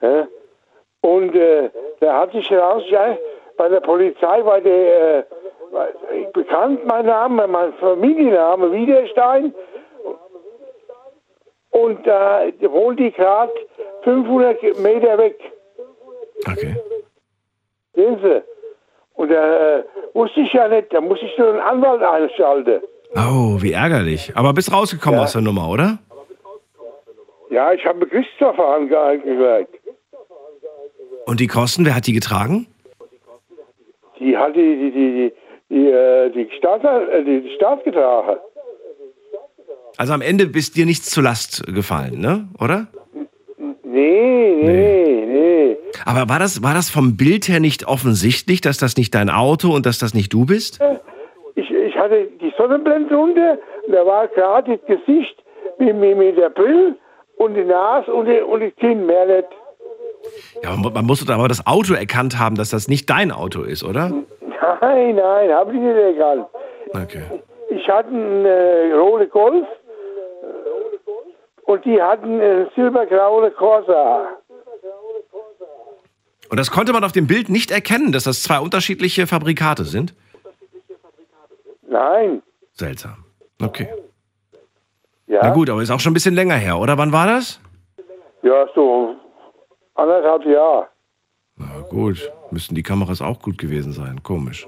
Ja? 0.02 0.28
Und 1.02 1.36
äh, 1.36 1.70
da 2.00 2.20
hat 2.20 2.32
sich 2.34 2.50
heraus, 2.50 2.84
ja, 2.90 3.18
bei 3.58 3.70
der 3.70 3.80
Polizei 3.82 4.44
war 4.46 4.60
der 4.62 5.20
äh, 5.20 5.24
war 5.72 5.88
bekannt, 6.34 6.86
mein 6.86 7.06
Name, 7.06 7.48
mein 7.48 7.74
Familienname 7.74 8.72
Widerstein. 8.72 9.54
Und 11.72 12.06
da 12.08 12.42
wohnt 12.62 13.00
die 13.00 13.12
gerade 13.12 13.52
500 14.04 14.80
Meter 14.80 15.18
weg. 15.18 15.40
Okay. 16.48 16.76
Sehen 17.94 18.20
Sie? 18.24 18.44
Und 19.14 19.30
da 19.32 19.78
äh, 19.80 19.84
wusste 20.14 20.40
ich 20.42 20.54
ja 20.54 20.68
nicht, 20.68 20.92
da 20.94 21.02
muss 21.02 21.20
ich 21.22 21.32
so 21.38 21.46
einen 21.48 21.60
Anwalt 21.60 22.02
einschalten. 22.02 22.82
Oh, 23.16 23.58
wie 23.62 23.74
ärgerlich. 23.74 24.32
Aber 24.36 24.54
bist 24.54 24.72
rausgekommen 24.74 25.20
Ja. 25.20 25.24
aus 25.26 25.34
der 25.34 25.42
Nummer, 25.42 25.70
oder? 25.70 26.00
Ja, 27.50 27.74
ich 27.74 27.86
habe 27.86 28.06
Gerichtsverfahren 28.08 28.88
geeingereicht. 28.90 29.70
Und 31.30 31.40
die 31.40 31.46
Kosten, 31.46 31.86
wer 31.86 31.94
hat 31.96 32.08
die 32.08 32.14
getragen? 32.14 32.66
Die 34.20 34.36
hat 34.36 34.56
die, 34.56 34.62
die, 34.62 34.92
die, 34.92 35.32
die, 35.70 35.76
die, 35.76 35.88
äh, 35.88 36.58
Staat, 36.58 36.84
äh, 36.84 37.24
die, 37.24 37.52
Staat 37.56 37.84
getragen. 37.84 38.40
Also 39.98 40.14
am 40.14 40.22
Ende 40.22 40.48
bist 40.48 40.76
dir 40.76 40.88
nichts 40.88 41.12
zur 41.12 41.22
Last 41.22 41.64
gefallen, 41.68 42.20
ne? 42.20 42.48
Oder? 42.60 42.88
Nee, 43.84 44.56
nee, 44.64 45.26
nee. 45.28 45.78
Aber 46.04 46.28
war 46.30 46.40
das, 46.40 46.64
war 46.64 46.74
das 46.74 46.90
vom 46.90 47.16
Bild 47.16 47.48
her 47.48 47.60
nicht 47.60 47.88
offensichtlich, 47.88 48.62
dass 48.62 48.80
das 48.80 48.98
nicht 48.98 49.14
dein 49.14 49.30
Auto 49.30 49.70
und 49.72 49.86
dass 49.86 50.00
das 50.00 50.16
nicht 50.16 50.34
du 50.34 50.48
bist? 50.48 50.80
Ich, 51.54 51.70
ich 51.70 51.96
hatte 51.96 52.28
die 52.42 52.52
Sonnenblende 52.58 53.14
runter 53.14 53.60
und 53.86 53.94
da 53.94 54.04
war 54.04 54.28
gerade 54.30 54.80
das 54.80 54.98
Gesicht 54.98 55.44
mit, 55.78 55.96
mit, 55.96 56.18
mit 56.18 56.38
der 56.40 56.50
Brille 56.50 56.96
und 57.38 57.54
die 57.54 57.66
Nase 57.66 58.12
und 58.12 58.26
die, 58.26 58.42
und 58.42 58.62
die 58.62 58.72
Kinn, 58.72 59.06
mehr 59.06 59.28
nicht. 59.28 59.59
Ja, 60.64 60.76
man 60.76 61.06
muss 61.06 61.24
doch 61.24 61.34
aber 61.34 61.48
das 61.48 61.66
Auto 61.66 61.94
erkannt 61.94 62.38
haben, 62.38 62.56
dass 62.56 62.70
das 62.70 62.88
nicht 62.88 63.10
dein 63.10 63.32
Auto 63.32 63.62
ist, 63.62 63.84
oder? 63.84 64.10
Nein, 64.82 65.16
nein, 65.16 65.52
habe 65.52 65.74
ich 65.74 65.80
nicht 65.80 65.96
erkannt. 65.96 66.48
Okay. 66.94 67.24
Ich 67.70 67.88
hatte 67.88 68.10
einen 68.10 68.46
äh, 68.46 68.92
rote 68.94 69.28
Golf 69.28 69.68
und 71.64 71.86
die 71.86 72.02
hatten 72.02 72.42
einen 72.42 72.68
silbergraue 72.76 73.52
Corsa. 73.52 74.28
Und 76.50 76.60
das 76.60 76.72
konnte 76.72 76.94
man 76.94 77.04
auf 77.04 77.12
dem 77.12 77.28
Bild 77.28 77.50
nicht 77.50 77.70
erkennen, 77.70 78.12
dass 78.12 78.24
das 78.24 78.42
zwei 78.42 78.60
unterschiedliche 78.60 79.28
Fabrikate 79.28 79.84
sind? 79.84 80.16
Nein. 81.88 82.42
Seltsam. 82.74 83.24
Okay. 83.62 83.88
Ja? 85.28 85.42
Na 85.44 85.50
gut, 85.52 85.70
aber 85.70 85.82
ist 85.82 85.92
auch 85.92 86.00
schon 86.00 86.12
ein 86.12 86.16
bisschen 86.16 86.34
länger 86.34 86.56
her, 86.56 86.80
oder? 86.80 86.98
Wann 86.98 87.12
war 87.12 87.28
das? 87.28 87.60
Ja, 88.42 88.66
so 88.74 89.16
anderthalb 90.00 90.46
Jahre. 90.46 90.88
Na 91.58 91.82
gut, 91.90 92.32
müssten 92.52 92.76
die 92.76 92.84
Kameras 92.84 93.22
auch 93.22 93.40
gut 93.42 93.58
gewesen 93.58 93.92
sein. 93.92 94.22
Komisch. 94.24 94.68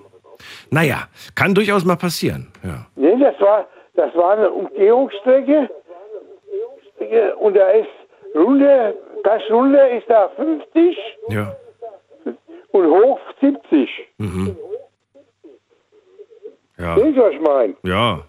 Naja, 0.70 1.08
kann 1.36 1.54
durchaus 1.54 1.86
mal 1.86 1.96
passieren. 1.96 2.52
Ja. 2.63 2.86
Nee, 2.96 3.17
das 3.20 3.39
war, 3.39 3.67
das 3.94 4.13
war 4.15 4.32
eine 4.38 4.50
Umgehungsstrecke 4.50 5.70
und 7.39 7.56
da 7.56 7.70
ist 7.72 7.88
runter, 8.36 8.94
das 9.24 9.41
runter 9.50 9.89
ist 9.91 10.10
da 10.10 10.30
50 10.30 10.98
Ja. 11.30 11.56
und 12.72 12.86
hoch 12.89 13.20
70. 13.39 13.89
Mhm. 14.17 14.56
Ja. 16.78 16.96
Seht 16.98 17.15
ihr, 17.15 17.22
was 17.24 17.34
ich 17.34 17.41
meine? 17.41 17.76
Ja. 17.84 18.24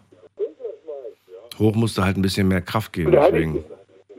Hoch 1.59 1.75
musste 1.75 2.05
halt 2.05 2.17
ein 2.17 2.23
bisschen 2.23 2.49
mehr 2.49 2.61
Kraft 2.63 2.93
geben, 2.93 3.13
da 3.13 3.23
hätte, 3.25 3.39
ich, 3.39 3.47
deswegen. 3.47 3.65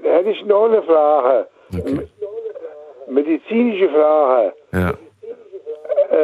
da 0.04 0.10
hätte 0.10 0.30
ich 0.32 0.46
noch 0.46 0.66
eine 0.66 0.82
Frage. 0.84 1.48
Okay. 1.78 2.08
Medizinische 3.14 3.90
Frage. 3.90 4.54
Ja. 4.72 4.94
Äh, 6.12 6.16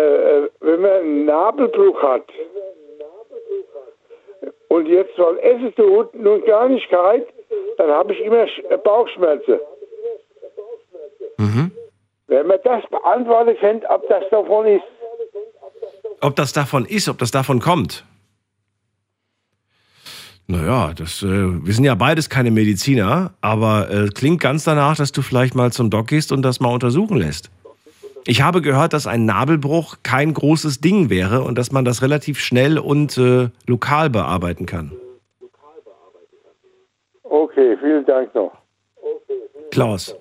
äh, 0.43 0.49
wenn 0.59 0.81
man 0.81 0.91
einen 0.91 1.25
Nabelbruch 1.25 2.01
hat 2.01 2.23
und 4.69 4.87
jetzt 4.87 5.15
soll 5.15 5.37
Essen 5.39 5.73
tut, 5.75 6.13
nun 6.15 6.43
gar 6.45 6.67
nicht 6.69 6.89
kalt, 6.89 7.27
dann 7.77 7.89
habe 7.89 8.13
ich 8.13 8.19
immer 8.21 8.43
Sch- 8.43 8.77
Bauchschmerzen. 8.77 9.59
Mhm. 11.37 11.71
Wenn 12.27 12.47
man 12.47 12.59
das 12.63 12.83
beantworten 12.89 13.57
kann, 13.59 13.81
ob 13.89 14.07
das 14.09 14.23
davon 14.29 14.65
ist. 14.67 14.83
Ob 16.21 16.35
das 16.35 16.53
davon 16.53 16.85
ist, 16.85 17.07
ob 17.09 17.17
das 17.17 17.31
davon 17.31 17.59
kommt. 17.59 18.03
Naja, 20.51 20.95
das, 20.95 21.21
äh, 21.21 21.27
wir 21.27 21.73
sind 21.75 21.83
ja 21.83 21.93
beides 21.93 22.27
keine 22.27 22.49
Mediziner, 22.49 23.35
aber 23.39 23.91
äh, 23.91 24.07
klingt 24.07 24.41
ganz 24.41 24.63
danach, 24.63 24.97
dass 24.97 25.11
du 25.11 25.21
vielleicht 25.21 25.53
mal 25.53 25.71
zum 25.71 25.91
Doc 25.91 26.07
gehst 26.07 26.31
und 26.31 26.41
das 26.41 26.59
mal 26.59 26.73
untersuchen 26.73 27.17
lässt. 27.17 27.51
Ich 28.25 28.41
habe 28.41 28.63
gehört, 28.63 28.93
dass 28.93 29.05
ein 29.05 29.25
Nabelbruch 29.25 29.97
kein 30.01 30.33
großes 30.33 30.81
Ding 30.81 31.11
wäre 31.11 31.43
und 31.43 31.55
dass 31.55 31.71
man 31.71 31.85
das 31.85 32.01
relativ 32.01 32.39
schnell 32.39 32.79
und 32.79 33.15
äh, 33.19 33.49
lokal 33.67 34.09
bearbeiten 34.09 34.65
kann. 34.65 34.91
Okay, 37.21 37.77
vielen 37.79 38.07
Dank 38.07 38.33
noch. 38.33 38.51
Klaus. 39.69 40.15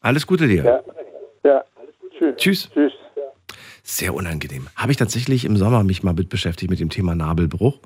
Alles 0.00 0.26
Gute 0.26 0.48
dir. 0.48 0.64
Ja, 0.64 0.80
ja. 1.44 1.64
Tschüss. 2.16 2.36
Tschüss. 2.38 2.70
Tschüss. 2.72 2.92
Sehr 3.82 4.14
unangenehm. 4.14 4.68
Habe 4.74 4.92
ich 4.92 4.96
tatsächlich 4.96 5.44
im 5.44 5.58
Sommer 5.58 5.84
mich 5.84 6.02
mal 6.02 6.14
mit 6.14 6.30
beschäftigt 6.30 6.70
mit 6.70 6.80
dem 6.80 6.88
Thema 6.88 7.14
Nabelbruch. 7.14 7.78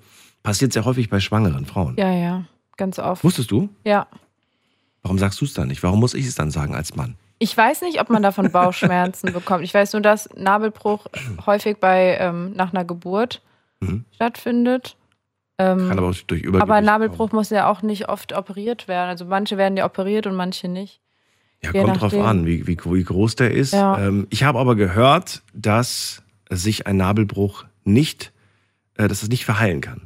Passiert 0.43 0.73
sehr 0.73 0.85
häufig 0.85 1.09
bei 1.09 1.21
schwangeren 1.21 1.67
Frauen. 1.67 1.95
Ja, 1.99 2.11
ja, 2.13 2.45
ganz 2.77 2.99
oft. 2.99 3.23
Wusstest 3.25 3.51
du? 3.51 3.69
Ja. 3.85 4.07
Warum 5.03 5.19
sagst 5.19 5.41
du 5.41 5.45
es 5.45 5.55
dann 5.55 5.69
nicht? 5.69 5.83
Warum 5.83 6.01
muss 6.01 6.15
ich 6.15 6.27
es 6.27 6.35
dann 6.35 6.51
sagen 6.51 6.75
als 6.75 6.95
Mann? 6.97 7.17
Ich 7.39 7.57
weiß 7.57 7.83
nicht, 7.83 8.01
ob 8.01 8.09
man 8.11 8.23
davon 8.23 8.51
Bauchschmerzen 8.53 9.33
bekommt. 9.33 9.65
Ich 9.65 9.75
weiß 9.75 9.93
nur, 9.95 10.03
dass 10.03 10.29
Nabelbruch 10.37 11.07
häufig 11.47 11.79
bei 11.79 12.17
ähm, 12.19 12.53
nach 12.55 12.73
einer 12.73 12.85
Geburt 12.85 13.43
Mhm. 13.81 14.05
stattfindet. 14.15 14.97
Ähm, 15.59 15.89
Kann 15.89 15.99
aber 15.99 16.11
auch 16.11 16.15
durch 16.29 16.41
Übergewicht 16.43 16.63
aber 16.63 16.81
Nabelbruch 16.81 17.33
muss 17.33 17.51
ja 17.51 17.69
auch 17.69 17.83
nicht 17.83 18.09
oft 18.09 18.33
operiert 18.33 18.87
werden. 18.87 19.09
Also 19.09 19.25
manche 19.25 19.59
werden 19.59 19.77
ja 19.77 19.85
operiert 19.85 20.29
und 20.29 20.37
manche 20.37 20.69
nicht. 20.69 21.01
Ja, 21.65 21.73
Je 21.73 21.81
kommt 21.83 22.01
drauf 22.01 22.13
nachdem. 22.13 22.25
an, 22.25 22.47
wie, 22.47 22.65
wie, 22.69 22.79
wie 22.85 23.03
groß 23.05 23.35
der 23.35 23.51
ist. 23.51 23.73
Ja. 23.73 23.99
Ähm, 23.99 24.29
ich 24.31 24.45
habe 24.45 24.61
aber 24.61 24.77
gehört, 24.77 25.43
dass 25.53 26.23
sich 26.49 26.87
ein 26.87 26.97
Nabelbruch 26.97 27.65
nicht, 27.83 28.33
äh, 28.97 29.09
dass 29.09 29.25
es 29.25 29.29
nicht 29.29 29.45
verheilen 29.45 29.81
kann. 29.81 30.03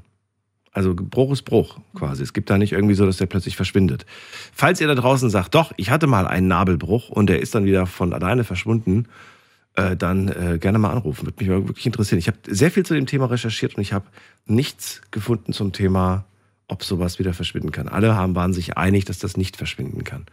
Also 0.77 0.95
Bruch 0.95 1.33
ist 1.33 1.45
Bruch 1.45 1.79
quasi. 1.95 2.23
Es 2.23 2.35
gibt 2.35 2.51
da 2.51 2.59
nicht 2.59 2.73
irgendwie 2.73 2.95
so, 2.95 3.07
dass 3.07 3.17
der 3.17 3.25
plötzlich 3.25 3.57
verschwindet. 3.57 4.05
Falls 4.53 4.79
ihr 4.79 4.87
da 4.87 4.95
draußen 4.95 5.31
sagt, 5.31 5.55
doch, 5.55 5.73
ich 5.79 5.89
hatte 5.89 6.07
mal 6.07 6.27
einen 6.27 6.49
Nabelbruch 6.49 7.09
und 7.09 7.31
der 7.31 7.41
ist 7.41 7.55
dann 7.55 7.65
wieder 7.65 7.87
von 7.87 8.13
alleine 8.13 8.45
verschwunden, 8.45 9.09
äh, 9.75 9.97
dann 9.97 10.29
äh, 10.29 10.59
gerne 10.61 10.79
mal 10.79 10.91
anrufen. 10.91 11.25
Würde 11.25 11.43
mich 11.43 11.49
wirklich 11.49 11.87
interessieren. 11.87 12.19
Ich 12.19 12.27
habe 12.27 12.37
sehr 12.47 12.71
viel 12.71 12.85
zu 12.85 12.93
dem 12.93 13.07
Thema 13.07 13.25
recherchiert 13.25 13.77
und 13.77 13.81
ich 13.81 13.95
habe 13.95 14.05
nichts 14.45 15.01
gefunden 15.13 15.55
zum 15.55 15.73
Thema, 15.73 16.27
ob 16.69 16.85
sowas 16.85 17.19
wieder 17.19 17.33
verschwinden 17.33 17.73
kann. 17.73 17.89
Alle 17.89 18.15
haben, 18.15 18.35
waren 18.35 18.53
sich 18.53 18.77
einig, 18.77 19.07
dass 19.07 19.19
das 19.19 19.39
nicht 19.39 19.57
verschwinden 19.57 20.05
kann. 20.05 20.27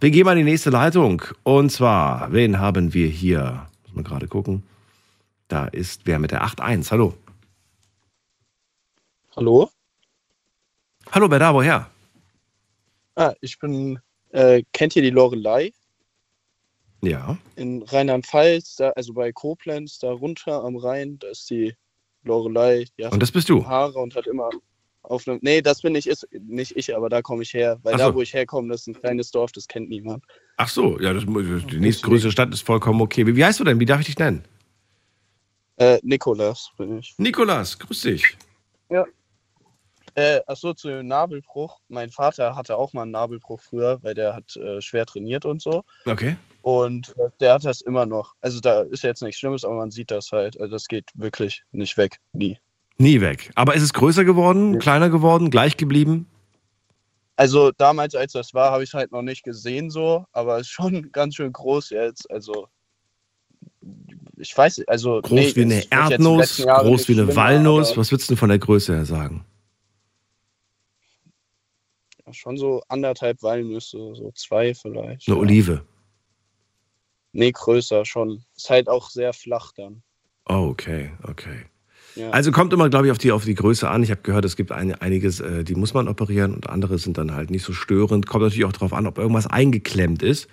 Wir 0.00 0.10
gehen 0.10 0.26
mal 0.26 0.32
in 0.32 0.44
die 0.44 0.50
nächste 0.50 0.68
Leitung. 0.68 1.22
Und 1.44 1.72
zwar, 1.72 2.30
wen 2.30 2.58
haben 2.58 2.92
wir 2.92 3.08
hier? 3.08 3.66
Muss 3.86 3.94
man 3.94 4.04
gerade 4.04 4.28
gucken. 4.28 4.64
Da 5.48 5.64
ist 5.64 6.02
wer 6.04 6.18
mit 6.18 6.30
der 6.30 6.44
8.1. 6.44 6.90
Hallo. 6.90 7.14
Hallo? 9.34 9.70
Hallo, 11.12 11.30
wer 11.30 11.38
da? 11.38 11.54
Woher? 11.54 11.90
Ah, 13.16 13.34
ich 13.40 13.58
bin, 13.58 13.98
äh, 14.30 14.62
kennt 14.72 14.94
ihr 14.94 15.02
die 15.02 15.10
Lorelei? 15.10 15.72
Ja. 17.02 17.38
In 17.56 17.82
Rheinland-Pfalz, 17.82 18.80
also 18.94 19.14
bei 19.14 19.32
Koblenz, 19.32 19.98
da 19.98 20.10
runter 20.12 20.62
am 20.64 20.76
Rhein, 20.76 21.18
da 21.18 21.28
ist 21.28 21.48
die 21.50 21.74
Lorelei. 22.24 22.86
Die 22.98 23.04
Und 23.04 23.20
das 23.22 23.32
bist 23.32 23.48
du? 23.48 23.66
Haare 23.66 23.98
und 23.98 24.14
hat 24.14 24.26
immer 24.26 24.50
auf 25.02 25.26
einem. 25.26 25.38
Nee, 25.42 25.62
das 25.62 25.80
bin 25.80 25.94
ich, 25.94 26.06
ist 26.06 26.28
nicht 26.32 26.76
ich, 26.76 26.94
aber 26.94 27.08
da 27.08 27.22
komme 27.22 27.42
ich 27.42 27.54
her. 27.54 27.78
Weil 27.82 27.94
Ach 27.94 27.98
da, 27.98 28.06
so. 28.08 28.14
wo 28.14 28.22
ich 28.22 28.34
herkomme, 28.34 28.68
das 28.68 28.82
ist 28.82 28.88
ein 28.88 29.00
kleines 29.00 29.30
Dorf, 29.30 29.52
das 29.52 29.66
kennt 29.66 29.88
niemand. 29.88 30.24
Ach 30.56 30.68
so, 30.68 31.00
ja, 31.00 31.14
das, 31.14 31.24
die 31.24 31.78
nächstgrößere 31.80 32.32
Stadt 32.32 32.52
ist 32.52 32.62
vollkommen 32.62 33.00
okay. 33.00 33.26
Wie, 33.26 33.36
wie 33.36 33.44
heißt 33.44 33.60
du 33.60 33.64
denn? 33.64 33.80
Wie 33.80 33.86
darf 33.86 34.00
ich 34.00 34.06
dich 34.06 34.18
nennen? 34.18 34.44
Äh, 35.76 35.98
Nikolas 36.02 36.70
bin 36.76 36.98
ich. 36.98 37.14
Nikolas, 37.18 37.78
grüß 37.78 38.02
dich. 38.02 38.36
Ja. 38.90 39.04
Äh, 40.14 40.40
achso, 40.46 40.74
zu 40.74 40.88
dem 40.88 41.06
Nabelbruch. 41.06 41.80
Mein 41.88 42.10
Vater 42.10 42.56
hatte 42.56 42.76
auch 42.76 42.92
mal 42.92 43.02
einen 43.02 43.12
Nabelbruch 43.12 43.60
früher, 43.60 43.98
weil 44.02 44.14
der 44.14 44.34
hat 44.34 44.56
äh, 44.56 44.80
schwer 44.80 45.06
trainiert 45.06 45.44
und 45.44 45.62
so. 45.62 45.84
Okay. 46.06 46.36
Und 46.62 47.14
äh, 47.18 47.30
der 47.40 47.54
hat 47.54 47.64
das 47.64 47.80
immer 47.80 48.06
noch. 48.06 48.34
Also 48.40 48.60
da 48.60 48.82
ist 48.82 49.02
jetzt 49.02 49.22
nichts 49.22 49.38
Schlimmes, 49.38 49.64
aber 49.64 49.74
man 49.74 49.90
sieht 49.90 50.10
das 50.10 50.32
halt. 50.32 50.60
Also 50.60 50.72
das 50.72 50.86
geht 50.86 51.10
wirklich 51.14 51.62
nicht 51.72 51.96
weg. 51.96 52.18
Nie. 52.32 52.58
Nie 52.98 53.20
weg. 53.20 53.50
Aber 53.54 53.74
ist 53.74 53.82
es 53.82 53.92
größer 53.92 54.24
geworden, 54.24 54.78
kleiner 54.78 55.08
geworden, 55.08 55.50
gleich 55.50 55.76
geblieben? 55.76 56.26
Also 57.36 57.70
damals, 57.70 58.16
als 58.16 58.32
das 58.32 58.52
war, 58.52 58.72
habe 58.72 58.82
ich 58.82 58.90
es 58.90 58.94
halt 58.94 59.12
noch 59.12 59.22
nicht 59.22 59.44
gesehen 59.44 59.90
so, 59.90 60.24
aber 60.32 60.56
es 60.56 60.62
ist 60.62 60.72
schon 60.72 61.08
ganz 61.12 61.36
schön 61.36 61.52
groß 61.52 61.90
jetzt. 61.90 62.28
Also 62.30 62.66
ich 64.36 64.56
weiß, 64.56 64.82
also 64.88 65.20
Groß 65.20 65.30
nee, 65.30 65.54
wie 65.54 65.62
eine 65.62 65.84
Erdnuss, 65.90 66.56
groß 66.64 67.08
wie 67.08 67.12
eine 67.12 67.34
Walnuss. 67.34 67.96
Was 67.96 68.10
würdest 68.10 68.28
du 68.28 68.34
denn 68.34 68.38
von 68.38 68.48
der 68.48 68.58
Größe 68.58 68.94
her 68.94 69.04
sagen? 69.04 69.44
Schon 72.32 72.56
so 72.56 72.82
anderthalb 72.88 73.42
Walnüsse, 73.42 73.98
so 74.14 74.32
zwei 74.34 74.74
vielleicht. 74.74 75.28
Eine 75.28 75.36
Olive. 75.38 75.82
Nee, 77.32 77.52
größer 77.52 78.04
schon. 78.04 78.42
Ist 78.56 78.70
halt 78.70 78.88
auch 78.88 79.10
sehr 79.10 79.32
flach 79.32 79.72
dann. 79.72 80.02
Oh, 80.48 80.68
okay, 80.70 81.12
okay. 81.24 81.66
Ja. 82.16 82.30
Also 82.30 82.50
kommt 82.50 82.72
immer, 82.72 82.88
glaube 82.88 83.06
ich, 83.06 83.12
auf 83.12 83.18
die, 83.18 83.30
auf 83.32 83.44
die 83.44 83.54
Größe 83.54 83.88
an. 83.88 84.02
Ich 84.02 84.10
habe 84.10 84.22
gehört, 84.22 84.44
es 84.44 84.56
gibt 84.56 84.72
ein, 84.72 84.94
einiges, 84.94 85.40
äh, 85.40 85.62
die 85.62 85.74
muss 85.74 85.94
man 85.94 86.08
operieren 86.08 86.54
und 86.54 86.68
andere 86.68 86.98
sind 86.98 87.18
dann 87.18 87.34
halt 87.34 87.50
nicht 87.50 87.62
so 87.62 87.72
störend. 87.72 88.26
Kommt 88.26 88.42
natürlich 88.44 88.64
auch 88.64 88.72
darauf 88.72 88.92
an, 88.92 89.06
ob 89.06 89.18
irgendwas 89.18 89.46
eingeklemmt 89.46 90.22
ist 90.22 90.48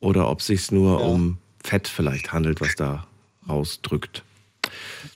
oder 0.00 0.28
ob 0.30 0.40
es 0.40 0.46
sich 0.46 0.72
nur 0.72 1.02
um 1.02 1.38
Fett 1.62 1.86
vielleicht 1.86 2.32
handelt, 2.32 2.60
was 2.60 2.74
da 2.74 3.06
rausdrückt. 3.48 4.24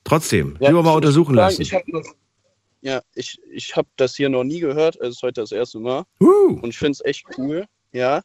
Trotzdem, 0.04 0.56
Ja, 0.60 0.68
lieber 0.68 0.82
mal 0.82 0.94
untersuchen 0.94 1.34
muss 1.34 1.58
lassen. 1.58 1.64
sagen, 1.64 1.84
Ich 1.88 1.94
hab 1.94 2.04
noch, 2.04 2.14
ja, 2.80 3.02
ich, 3.14 3.38
ich 3.50 3.76
habe 3.76 3.88
das 3.96 4.16
hier 4.16 4.28
noch 4.28 4.44
nie 4.44 4.60
gehört. 4.60 4.96
Es 4.96 5.16
ist 5.16 5.22
heute 5.22 5.40
das 5.40 5.52
erste 5.52 5.80
Mal. 5.80 6.04
Und 6.62 6.70
ich 6.70 6.78
finde 6.78 6.92
es 6.92 7.04
echt 7.04 7.26
cool. 7.36 7.66
Ja. 7.92 8.22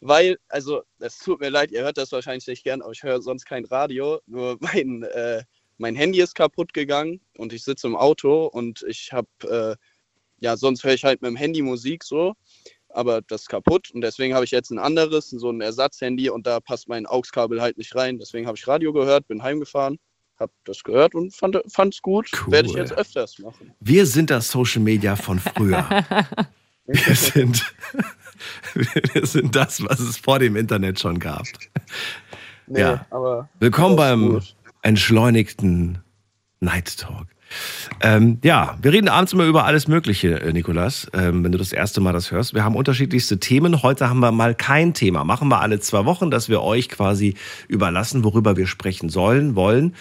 Weil, 0.00 0.36
also, 0.48 0.82
es 0.98 1.18
tut 1.18 1.40
mir 1.40 1.48
leid, 1.48 1.70
ihr 1.70 1.82
hört 1.82 1.96
das 1.96 2.12
wahrscheinlich 2.12 2.46
nicht 2.46 2.64
gern, 2.64 2.82
aber 2.82 2.92
ich 2.92 3.02
höre 3.02 3.22
sonst 3.22 3.46
kein 3.46 3.64
Radio. 3.64 4.20
Nur 4.26 4.58
mein, 4.60 5.02
äh, 5.02 5.42
mein 5.78 5.94
Handy 5.94 6.20
ist 6.20 6.34
kaputt 6.34 6.72
gegangen 6.72 7.20
und 7.38 7.52
ich 7.52 7.64
sitze 7.64 7.86
im 7.86 7.96
Auto 7.96 8.46
und 8.46 8.84
ich 8.88 9.12
habe 9.12 9.28
äh, 9.42 9.76
ja, 10.40 10.56
sonst 10.56 10.84
höre 10.84 10.94
ich 10.94 11.04
halt 11.04 11.22
mit 11.22 11.30
dem 11.30 11.36
Handy 11.36 11.62
Musik 11.62 12.04
so, 12.04 12.34
aber 12.88 13.22
das 13.22 13.42
ist 13.42 13.48
kaputt 13.48 13.90
und 13.92 14.00
deswegen 14.00 14.34
habe 14.34 14.44
ich 14.44 14.50
jetzt 14.50 14.70
ein 14.70 14.78
anderes, 14.78 15.30
so 15.30 15.50
ein 15.50 15.60
Ersatzhandy 15.60 16.30
und 16.30 16.46
da 16.46 16.60
passt 16.60 16.88
mein 16.88 17.06
AUX-Kabel 17.06 17.60
halt 17.60 17.78
nicht 17.78 17.94
rein. 17.94 18.18
Deswegen 18.18 18.46
habe 18.46 18.56
ich 18.56 18.66
Radio 18.66 18.92
gehört, 18.92 19.28
bin 19.28 19.42
heimgefahren, 19.42 19.98
habe 20.40 20.52
das 20.64 20.82
gehört 20.84 21.14
und 21.14 21.34
fand 21.34 21.56
es 21.56 22.02
gut. 22.02 22.30
Werde 22.48 22.68
ich 22.68 22.74
Cool. 22.74 22.80
jetzt 22.80 22.92
öfters 22.92 23.38
machen. 23.38 23.72
Wir 23.80 24.06
sind 24.06 24.30
das 24.30 24.50
Social 24.50 24.82
Media 24.82 25.16
von 25.16 25.38
früher. 25.38 25.86
Wir 26.88 27.16
sind, 27.16 27.74
wir 28.74 29.26
sind 29.26 29.56
das, 29.56 29.82
was 29.82 29.98
es 29.98 30.18
vor 30.18 30.38
dem 30.38 30.54
Internet 30.54 31.00
schon 31.00 31.18
gab. 31.18 31.42
Nee, 32.68 32.78
ja. 32.78 33.04
aber 33.10 33.48
Willkommen 33.58 33.96
beim 33.96 34.28
gut. 34.34 34.54
entschleunigten 34.82 35.98
Night 36.60 36.96
Talk. 36.98 37.26
Ähm, 38.00 38.38
ja, 38.42 38.76
wir 38.82 38.92
reden 38.92 39.08
abends 39.08 39.32
immer 39.32 39.44
über 39.44 39.64
alles 39.64 39.86
Mögliche, 39.88 40.40
äh, 40.40 40.52
Nikolas, 40.52 41.08
ähm, 41.14 41.44
wenn 41.44 41.52
du 41.52 41.58
das 41.58 41.72
erste 41.72 42.00
Mal 42.00 42.12
das 42.12 42.30
hörst. 42.30 42.54
Wir 42.54 42.64
haben 42.64 42.74
unterschiedlichste 42.76 43.38
Themen. 43.38 43.82
Heute 43.82 44.08
haben 44.08 44.18
wir 44.20 44.32
mal 44.32 44.54
kein 44.54 44.94
Thema. 44.94 45.24
Machen 45.24 45.48
wir 45.48 45.60
alle 45.60 45.78
zwei 45.80 46.04
Wochen, 46.04 46.30
dass 46.30 46.48
wir 46.48 46.62
euch 46.62 46.88
quasi 46.88 47.34
überlassen, 47.68 48.24
worüber 48.24 48.56
wir 48.56 48.66
sprechen 48.66 49.08
sollen, 49.08 49.54
wollen. 49.54 49.94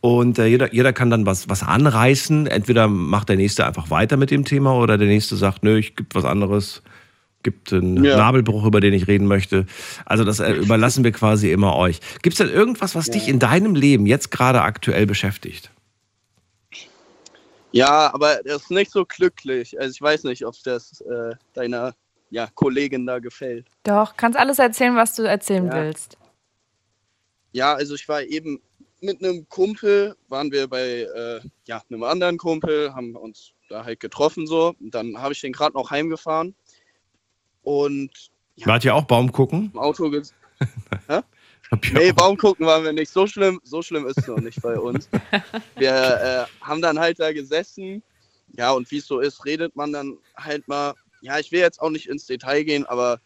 Und 0.00 0.38
äh, 0.38 0.46
jeder, 0.46 0.72
jeder 0.72 0.92
kann 0.92 1.10
dann 1.10 1.26
was, 1.26 1.48
was 1.48 1.62
anreißen. 1.62 2.46
Entweder 2.46 2.86
macht 2.88 3.28
der 3.28 3.36
Nächste 3.36 3.66
einfach 3.66 3.90
weiter 3.90 4.16
mit 4.16 4.30
dem 4.30 4.44
Thema 4.44 4.76
oder 4.76 4.96
der 4.96 5.08
Nächste 5.08 5.36
sagt, 5.36 5.64
nö, 5.64 5.78
ich 5.78 5.96
gibt 5.96 6.14
was 6.14 6.24
anderes. 6.24 6.82
Gibt 7.42 7.72
einen 7.72 8.04
Ja. 8.04 8.16
Nabelbruch, 8.16 8.64
über 8.64 8.80
den 8.80 8.94
ich 8.94 9.06
reden 9.08 9.26
möchte. 9.26 9.66
Also 10.04 10.24
das 10.24 10.40
äh, 10.40 10.52
überlassen 10.52 11.04
wir 11.04 11.12
quasi 11.12 11.50
immer 11.50 11.76
euch. 11.76 12.00
Gibt 12.22 12.34
es 12.34 12.38
denn 12.38 12.54
irgendwas, 12.54 12.94
was 12.94 13.10
dich 13.10 13.28
in 13.28 13.38
deinem 13.38 13.74
Leben 13.74 14.06
jetzt 14.06 14.30
gerade 14.30 14.62
aktuell 14.62 15.06
beschäftigt? 15.06 15.70
Ja, 17.72 18.12
aber 18.14 18.40
das 18.44 18.62
ist 18.62 18.70
nicht 18.70 18.90
so 18.90 19.04
glücklich. 19.04 19.78
Also 19.78 19.90
ich 19.92 20.00
weiß 20.02 20.24
nicht, 20.24 20.44
ob 20.46 20.54
das 20.64 21.00
äh, 21.02 21.34
deiner 21.54 21.94
ja, 22.30 22.48
Kollegin 22.54 23.06
da 23.06 23.18
gefällt. 23.18 23.66
Doch, 23.84 24.16
kannst 24.16 24.38
alles 24.38 24.58
erzählen, 24.58 24.96
was 24.96 25.14
du 25.14 25.22
erzählen 25.22 25.66
Ja. 25.66 25.74
willst. 25.74 26.16
Ja, 27.52 27.74
also 27.74 27.94
ich 27.94 28.08
war 28.08 28.22
eben 28.22 28.60
mit 29.00 29.22
einem 29.22 29.48
Kumpel, 29.48 30.16
waren 30.28 30.50
wir 30.50 30.68
bei 30.68 31.02
äh, 31.02 31.40
ja, 31.66 31.82
einem 31.90 32.02
anderen 32.02 32.38
Kumpel, 32.38 32.94
haben 32.94 33.14
uns 33.16 33.52
da 33.68 33.84
halt 33.84 34.00
getroffen 34.00 34.46
so. 34.46 34.74
Und 34.80 34.94
dann 34.94 35.18
habe 35.18 35.32
ich 35.32 35.40
den 35.40 35.52
gerade 35.52 35.74
noch 35.74 35.90
heimgefahren 35.90 36.54
und 37.62 38.30
Wart 38.64 38.84
ihr 38.84 38.94
auch 38.94 39.04
Baum 39.04 39.30
gucken? 39.30 39.70
im 39.72 39.78
Auto 39.78 40.10
Nee, 41.92 42.12
Baum 42.12 42.36
gucken 42.36 42.66
waren 42.66 42.82
wir 42.82 42.92
nicht. 42.92 43.12
So 43.12 43.26
schlimm, 43.26 43.60
so 43.62 43.82
schlimm 43.82 44.06
ist 44.06 44.18
es 44.18 44.26
noch 44.26 44.38
nicht 44.38 44.60
bei 44.62 44.78
uns. 44.78 45.08
Wir 45.76 45.90
äh, 45.90 46.64
haben 46.64 46.80
dann 46.80 46.98
halt 46.98 47.20
da 47.20 47.30
gesessen. 47.32 48.02
Ja, 48.56 48.72
und 48.72 48.90
wie 48.90 48.96
es 48.96 49.06
so 49.06 49.20
ist, 49.20 49.44
redet 49.44 49.76
man 49.76 49.92
dann 49.92 50.16
halt 50.34 50.66
mal. 50.66 50.94
Ja, 51.20 51.38
ich 51.38 51.52
will 51.52 51.60
jetzt 51.60 51.82
auch 51.82 51.90
nicht 51.90 52.08
ins 52.08 52.24
Detail 52.24 52.62
gehen, 52.62 52.86
aber 52.86 53.20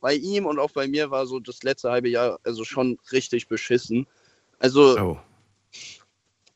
bei 0.00 0.14
ihm 0.14 0.44
und 0.44 0.58
auch 0.58 0.72
bei 0.72 0.86
mir 0.86 1.10
war 1.10 1.26
so 1.26 1.40
das 1.40 1.62
letzte 1.62 1.90
halbe 1.90 2.08
Jahr 2.10 2.38
also 2.44 2.64
schon 2.64 2.98
richtig 3.10 3.48
beschissen. 3.48 4.06
Also 4.58 4.98
Oh. 4.98 5.18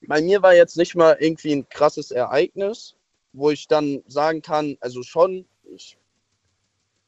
bei 0.03 0.21
mir 0.21 0.43
war 0.43 0.55
jetzt 0.55 0.77
nicht 0.77 0.95
mal 0.95 1.17
irgendwie 1.21 1.53
ein 1.53 1.69
krasses 1.69 2.11
Ereignis, 2.11 2.97
wo 3.33 3.51
ich 3.51 3.69
dann 3.69 4.03
sagen 4.07 4.43
kann, 4.43 4.77
also 4.81 5.03
schon, 5.03 5.47
ich, 5.65 5.97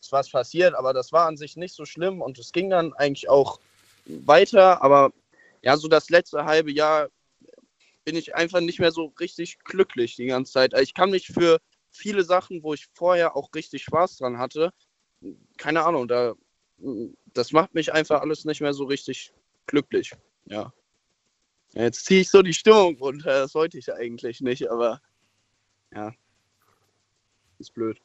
ist 0.00 0.12
was 0.12 0.30
passiert, 0.30 0.74
aber 0.74 0.92
das 0.92 1.12
war 1.12 1.26
an 1.26 1.36
sich 1.36 1.56
nicht 1.56 1.74
so 1.74 1.84
schlimm 1.84 2.20
und 2.20 2.38
es 2.38 2.52
ging 2.52 2.70
dann 2.70 2.92
eigentlich 2.94 3.28
auch 3.28 3.58
weiter, 4.06 4.82
aber 4.82 5.12
ja, 5.62 5.76
so 5.76 5.88
das 5.88 6.10
letzte 6.10 6.44
halbe 6.44 6.70
Jahr 6.70 7.08
bin 8.04 8.16
ich 8.16 8.34
einfach 8.34 8.60
nicht 8.60 8.80
mehr 8.80 8.92
so 8.92 9.14
richtig 9.18 9.58
glücklich 9.64 10.16
die 10.16 10.26
ganze 10.26 10.52
Zeit. 10.52 10.78
Ich 10.78 10.92
kann 10.92 11.10
mich 11.10 11.28
für 11.28 11.58
viele 11.90 12.22
Sachen, 12.22 12.62
wo 12.62 12.74
ich 12.74 12.86
vorher 12.92 13.34
auch 13.34 13.48
richtig 13.54 13.82
Spaß 13.84 14.18
dran 14.18 14.38
hatte, 14.38 14.72
keine 15.56 15.84
Ahnung, 15.84 16.06
da 16.06 16.34
das 17.32 17.52
macht 17.52 17.74
mich 17.74 17.92
einfach 17.92 18.20
alles 18.20 18.44
nicht 18.44 18.60
mehr 18.60 18.74
so 18.74 18.84
richtig 18.84 19.32
glücklich. 19.66 20.12
Ja. 20.46 20.72
Jetzt 21.74 22.06
ziehe 22.06 22.20
ich 22.20 22.30
so 22.30 22.42
die 22.42 22.54
Stimmung 22.54 22.96
runter, 22.98 23.30
das 23.40 23.54
wollte 23.54 23.78
ich 23.78 23.92
eigentlich 23.92 24.40
nicht, 24.40 24.70
aber 24.70 25.00
ja. 25.94 26.12
Ist 27.58 27.74
blöd. 27.74 27.98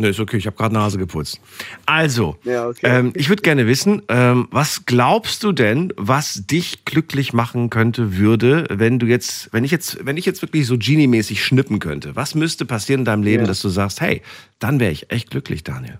Nee, 0.00 0.10
ist 0.10 0.20
okay, 0.20 0.36
ich 0.36 0.46
habe 0.46 0.56
gerade 0.56 0.74
Nase 0.74 0.96
geputzt. 0.96 1.40
Also, 1.84 2.38
Ja, 2.44 2.68
okay. 2.68 2.86
ähm, 2.86 3.12
ich 3.16 3.28
würde 3.28 3.42
gerne 3.42 3.66
wissen, 3.66 4.02
ähm, 4.08 4.46
was 4.52 4.86
glaubst 4.86 5.42
du 5.42 5.50
denn, 5.50 5.92
was 5.96 6.46
dich 6.46 6.84
glücklich 6.84 7.32
machen 7.32 7.68
könnte, 7.68 8.16
würde, 8.16 8.66
wenn 8.70 9.00
du 9.00 9.06
jetzt, 9.06 9.52
wenn 9.52 9.64
ich 9.64 9.72
jetzt, 9.72 10.06
wenn 10.06 10.16
ich 10.16 10.24
jetzt 10.24 10.40
wirklich 10.40 10.66
so 10.68 10.78
Genie-mäßig 10.78 11.42
schnippen 11.44 11.80
könnte, 11.80 12.14
was 12.14 12.36
müsste 12.36 12.64
passieren 12.64 13.00
in 13.00 13.04
deinem 13.06 13.22
Leben, 13.24 13.42
Ja. 13.42 13.48
dass 13.48 13.60
du 13.60 13.70
sagst, 13.70 14.00
hey, 14.00 14.22
dann 14.60 14.78
wäre 14.78 14.92
ich 14.92 15.10
echt 15.10 15.30
glücklich, 15.30 15.64
Daniel? 15.64 15.98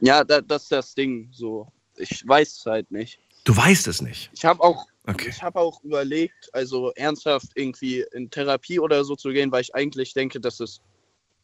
Ja, 0.00 0.24
da, 0.24 0.40
das 0.40 0.64
ist 0.64 0.72
das 0.72 0.94
Ding. 0.96 1.28
So, 1.30 1.68
ich 1.96 2.26
weiß 2.26 2.58
es 2.58 2.66
halt 2.66 2.90
nicht. 2.90 3.20
Du 3.44 3.56
weißt 3.56 3.86
es 3.86 4.02
nicht. 4.02 4.30
Ich 4.34 4.44
habe 4.44 4.60
auch, 4.64 4.84
Okay. 5.06 5.28
ich 5.28 5.42
habe 5.42 5.60
auch 5.60 5.82
überlegt, 5.84 6.50
also 6.52 6.90
ernsthaft 6.96 7.52
irgendwie 7.54 8.04
in 8.12 8.28
Therapie 8.30 8.80
oder 8.80 9.04
so 9.04 9.14
zu 9.14 9.30
gehen, 9.30 9.52
weil 9.52 9.62
ich 9.62 9.74
eigentlich 9.74 10.14
denke, 10.14 10.40
dass 10.40 10.58
es 10.58 10.80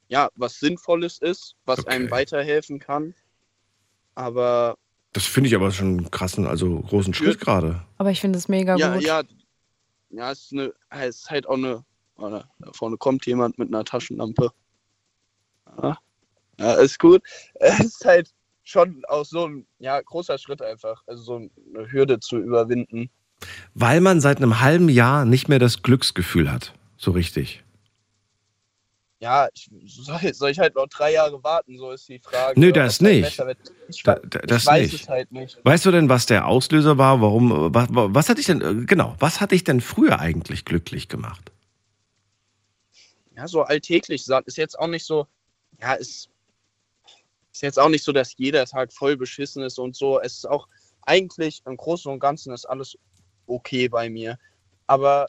ja 0.09 0.29
was 0.35 0.59
Sinnvolles 0.59 1.19
ist, 1.19 1.55
was 1.65 1.87
einem 1.87 2.11
weiterhelfen 2.11 2.81
kann. 2.81 3.15
Aber 4.15 4.77
Das 5.13 5.27
finde 5.27 5.49
ich 5.49 5.55
aber 5.55 5.71
schon 5.71 5.99
einen 5.99 6.11
krassen, 6.11 6.47
also 6.47 6.81
großen 6.81 7.15
Schritt 7.15 7.41
gerade. 7.41 7.83
Aber 7.99 8.11
ich 8.11 8.21
finde 8.21 8.39
es 8.39 8.49
mega 8.49 8.77
ja, 8.77 8.95
gut. 8.95 9.05
ja, 9.05 9.23
ja, 10.11 10.31
es 10.33 10.43
ist, 10.43 10.53
eine, 10.53 10.73
es 10.91 11.17
ist 11.17 11.31
halt 11.31 11.47
auch 11.47 11.55
eine. 11.55 11.85
Oder, 12.17 12.49
da 12.59 12.73
vorne 12.73 12.97
kommt 12.99 13.27
jemand 13.27 13.59
mit 13.59 13.69
einer 13.69 13.85
Taschenlampe. 13.85 14.51
Ja, 15.83 15.99
ja 16.59 16.75
ist 16.75 16.99
gut. 16.99 17.23
Es 17.55 17.81
ist 17.81 18.05
halt 18.05 18.31
schon 18.65 19.03
auch 19.09 19.25
so 19.25 19.47
ein 19.47 19.67
ja, 19.79 20.01
großer 20.01 20.37
Schritt 20.39 20.63
einfach. 20.63 21.03
Also 21.07 21.23
so 21.23 21.37
eine 21.37 21.91
Hürde 21.91 22.21
zu 22.21 22.37
überwinden. 22.39 23.11
Weil 23.75 24.01
man 24.01 24.21
seit 24.21 24.39
einem 24.39 24.61
halben 24.61 24.89
Jahr 24.89 25.25
nicht 25.25 25.49
mehr 25.49 25.59
das 25.59 25.83
Glücksgefühl 25.83 26.51
hat. 26.51 26.73
So 26.97 27.11
richtig. 27.13 27.63
Ja, 29.21 29.49
ich, 29.55 29.71
soll, 29.87 30.35
soll 30.35 30.51
ich 30.51 30.59
halt 30.59 30.75
noch 30.75 30.89
drei 30.89 31.13
Jahre 31.13 31.43
warten? 31.45 31.79
So 31.79 31.93
ist 31.93 32.09
die 32.09 32.19
Frage. 32.19 32.59
Nö, 32.59 32.73
das 32.73 33.01
nicht. 33.01 33.41
Ich, 33.89 34.03
Da, 34.03 34.17
da, 34.17 34.41
ich 34.41 34.47
das 34.47 34.67
weiß 34.67 34.91
nicht. 34.93 35.03
es 35.03 35.09
halt 35.09 35.31
nicht. 35.31 35.59
Weißt 35.65 35.87
du 35.87 35.93
denn, 35.93 36.09
was 36.09 36.27
der 36.27 36.47
Auslöser 36.49 36.99
war? 36.99 37.21
Warum? 37.21 37.73
Was, 37.73 37.87
was 37.91 38.29
hat 38.29 38.39
dich 38.39 38.47
denn 38.47 38.61
äh, 38.61 38.85
genau? 38.85 39.15
Was 39.21 39.41
hat 39.41 39.53
dich 39.53 39.63
denn 39.63 39.81
früher 39.81 40.19
eigentlich 40.19 40.65
glücklich 40.65 41.09
gemacht? 41.09 41.53
ja, 43.37 43.47
so 43.49 43.63
alltäglich 43.63 44.25
sa- 44.25 44.43
ist 44.45 44.59
jetzt 44.59 44.79
auch 44.79 44.89
nicht 44.89 45.07
so, 45.07 45.27
ja, 45.81 45.95
ist, 45.95 46.29
ist 47.53 47.63
jetzt 47.63 47.79
auch 47.79 47.89
nicht 47.89 48.05
so, 48.05 48.13
dass 48.13 48.37
jeder 48.37 48.67
Tag 48.67 48.93
voll 48.93 49.17
beschissen 49.17 49.63
ist 49.63 49.79
und 49.79 49.97
so. 49.97 50.21
Es 50.21 50.35
ist 50.35 50.49
auch 50.49 50.69
eigentlich 51.03 51.63
im 51.65 51.77
Großen 51.77 52.11
und 52.13 52.19
Ganzen 52.21 52.53
ist 52.53 52.67
alles 52.67 52.99
okay 53.55 53.89
bei 53.89 54.11
mir. 54.11 54.39
Aber 54.87 55.29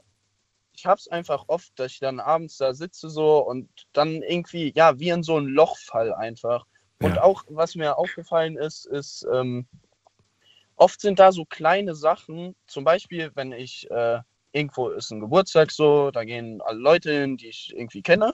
ich 0.74 0.86
habe 0.86 0.99
es 0.99 1.07
einfach 1.07 1.45
oft, 1.47 1.71
dass 1.80 1.93
ich 1.93 1.99
dann 1.99 2.19
abends 2.19 2.57
da 2.57 2.74
sitze 2.74 3.09
so 3.09 3.39
und 3.39 3.69
dann 3.93 4.21
irgendwie, 4.24 4.74
ja, 4.76 4.99
wie 4.99 5.09
in 5.09 5.24
so 5.24 5.38
ein 5.39 5.45
Loch 5.47 5.78
fall 5.78 6.13
einfach. 6.13 6.65
Und 7.01 7.17
Ja. 7.17 7.24
auch, 7.24 7.43
was 7.49 7.76
mir 7.76 7.97
aufgefallen 7.97 8.57
ist, 8.57 8.86
ist, 8.88 9.26
ähm, 9.34 9.67
oft 10.76 11.01
sind 11.01 11.19
da 11.19 11.32
so 11.32 11.45
kleine 11.45 11.95
Sachen, 11.95 12.55
zum 12.67 12.84
Beispiel, 12.84 13.32
wenn 13.36 13.51
ich 13.51 13.89
äh, 13.91 14.19
irgendwo 14.51 14.89
ist 14.89 15.11
ein 15.11 15.19
Geburtstag 15.19 15.71
so, 15.71 16.11
da 16.11 16.24
gehen 16.24 16.61
alle 16.61 16.80
Leute 16.80 17.11
hin, 17.11 17.38
die 17.38 17.47
ich 17.49 17.74
irgendwie 17.76 18.01
kenne 18.01 18.34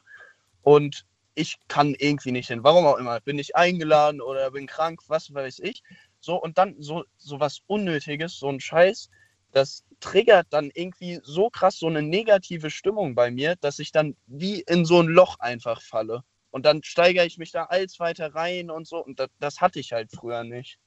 und 0.64 1.06
ich 1.36 1.58
kann 1.70 1.96
irgendwie 1.98 2.32
nicht 2.34 2.48
hin, 2.50 2.64
warum 2.64 2.86
auch 2.86 2.98
immer, 2.98 3.22
bin 3.22 3.40
ich 3.40 3.56
eingeladen 3.56 4.22
oder 4.22 4.52
bin 4.52 4.68
krank, 4.68 5.02
was 5.08 5.34
weiß 5.34 5.60
ich. 5.60 5.84
So 6.22 6.42
und 6.42 6.58
dann 6.58 6.76
so, 6.82 7.06
so 7.18 7.40
was 7.40 7.62
Unnötiges, 7.68 8.38
so 8.40 8.50
ein 8.50 8.60
Scheiß, 8.60 9.10
das 9.52 9.84
triggert 10.00 10.48
dann 10.52 10.72
irgendwie 10.74 11.20
so 11.24 11.50
krass 11.50 11.78
so 11.80 11.88
eine 11.88 12.02
negative 12.02 12.70
Stimmung 12.70 13.16
bei 13.16 13.32
mir, 13.32 13.56
dass 13.58 13.80
ich 13.80 13.92
dann 13.92 14.16
wie 14.28 14.62
in 14.62 14.86
so 14.86 15.02
ein 15.02 15.08
Loch 15.08 15.40
einfach 15.40 15.82
falle. 15.82 16.24
Und 16.52 16.66
dann 16.66 16.84
steigere 16.84 17.26
ich 17.26 17.38
mich 17.38 17.52
da 17.52 17.66
als 17.66 18.00
weiter 18.00 18.34
rein 18.34 18.72
und 18.72 18.88
so. 18.88 19.04
Und 19.04 19.20
das, 19.20 19.30
das 19.40 19.62
hatte 19.62 19.80
ich 19.80 19.92
halt 19.92 20.12
früher 20.12 20.44
nicht. 20.44 20.80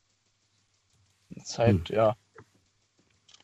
Das 1.31 1.51
ist 1.51 1.59
halt, 1.59 1.89
ja. 1.91 2.17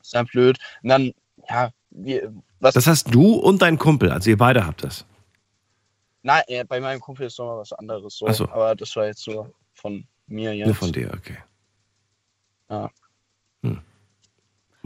Ist 0.01 0.15
halt 0.15 0.31
blöd. 0.31 0.59
Und 0.83 0.89
dann, 0.89 1.13
ja, 1.49 1.71
wie, 1.91 2.23
was. 2.61 2.75
Das 2.75 2.87
hast 2.87 3.15
du 3.15 3.35
und 3.35 3.63
dein 3.63 3.79
Kumpel, 3.79 4.11
also 4.11 4.31
ihr 4.31 4.39
beide 4.39 4.67
habt 4.67 4.85
das. 4.85 5.07
Nein, 6.23 6.43
äh, 6.49 6.65
bei 6.65 6.81
meinem 6.81 7.01
Kumpel 7.01 7.27
ist 7.27 7.39
nochmal 7.39 7.59
was 7.59 7.73
anderes 7.73 8.17
so. 8.17 8.31
So. 8.33 8.49
Aber 8.49 8.75
das 8.75 8.95
war 8.97 9.07
jetzt 9.07 9.23
so 9.23 9.53
von 9.73 10.07
mir 10.27 10.55
jetzt. 10.55 10.67
Nur 10.67 10.75
von 10.75 10.93
dir, 10.93 11.13
okay. 11.15 11.39
Ja. 12.69 12.91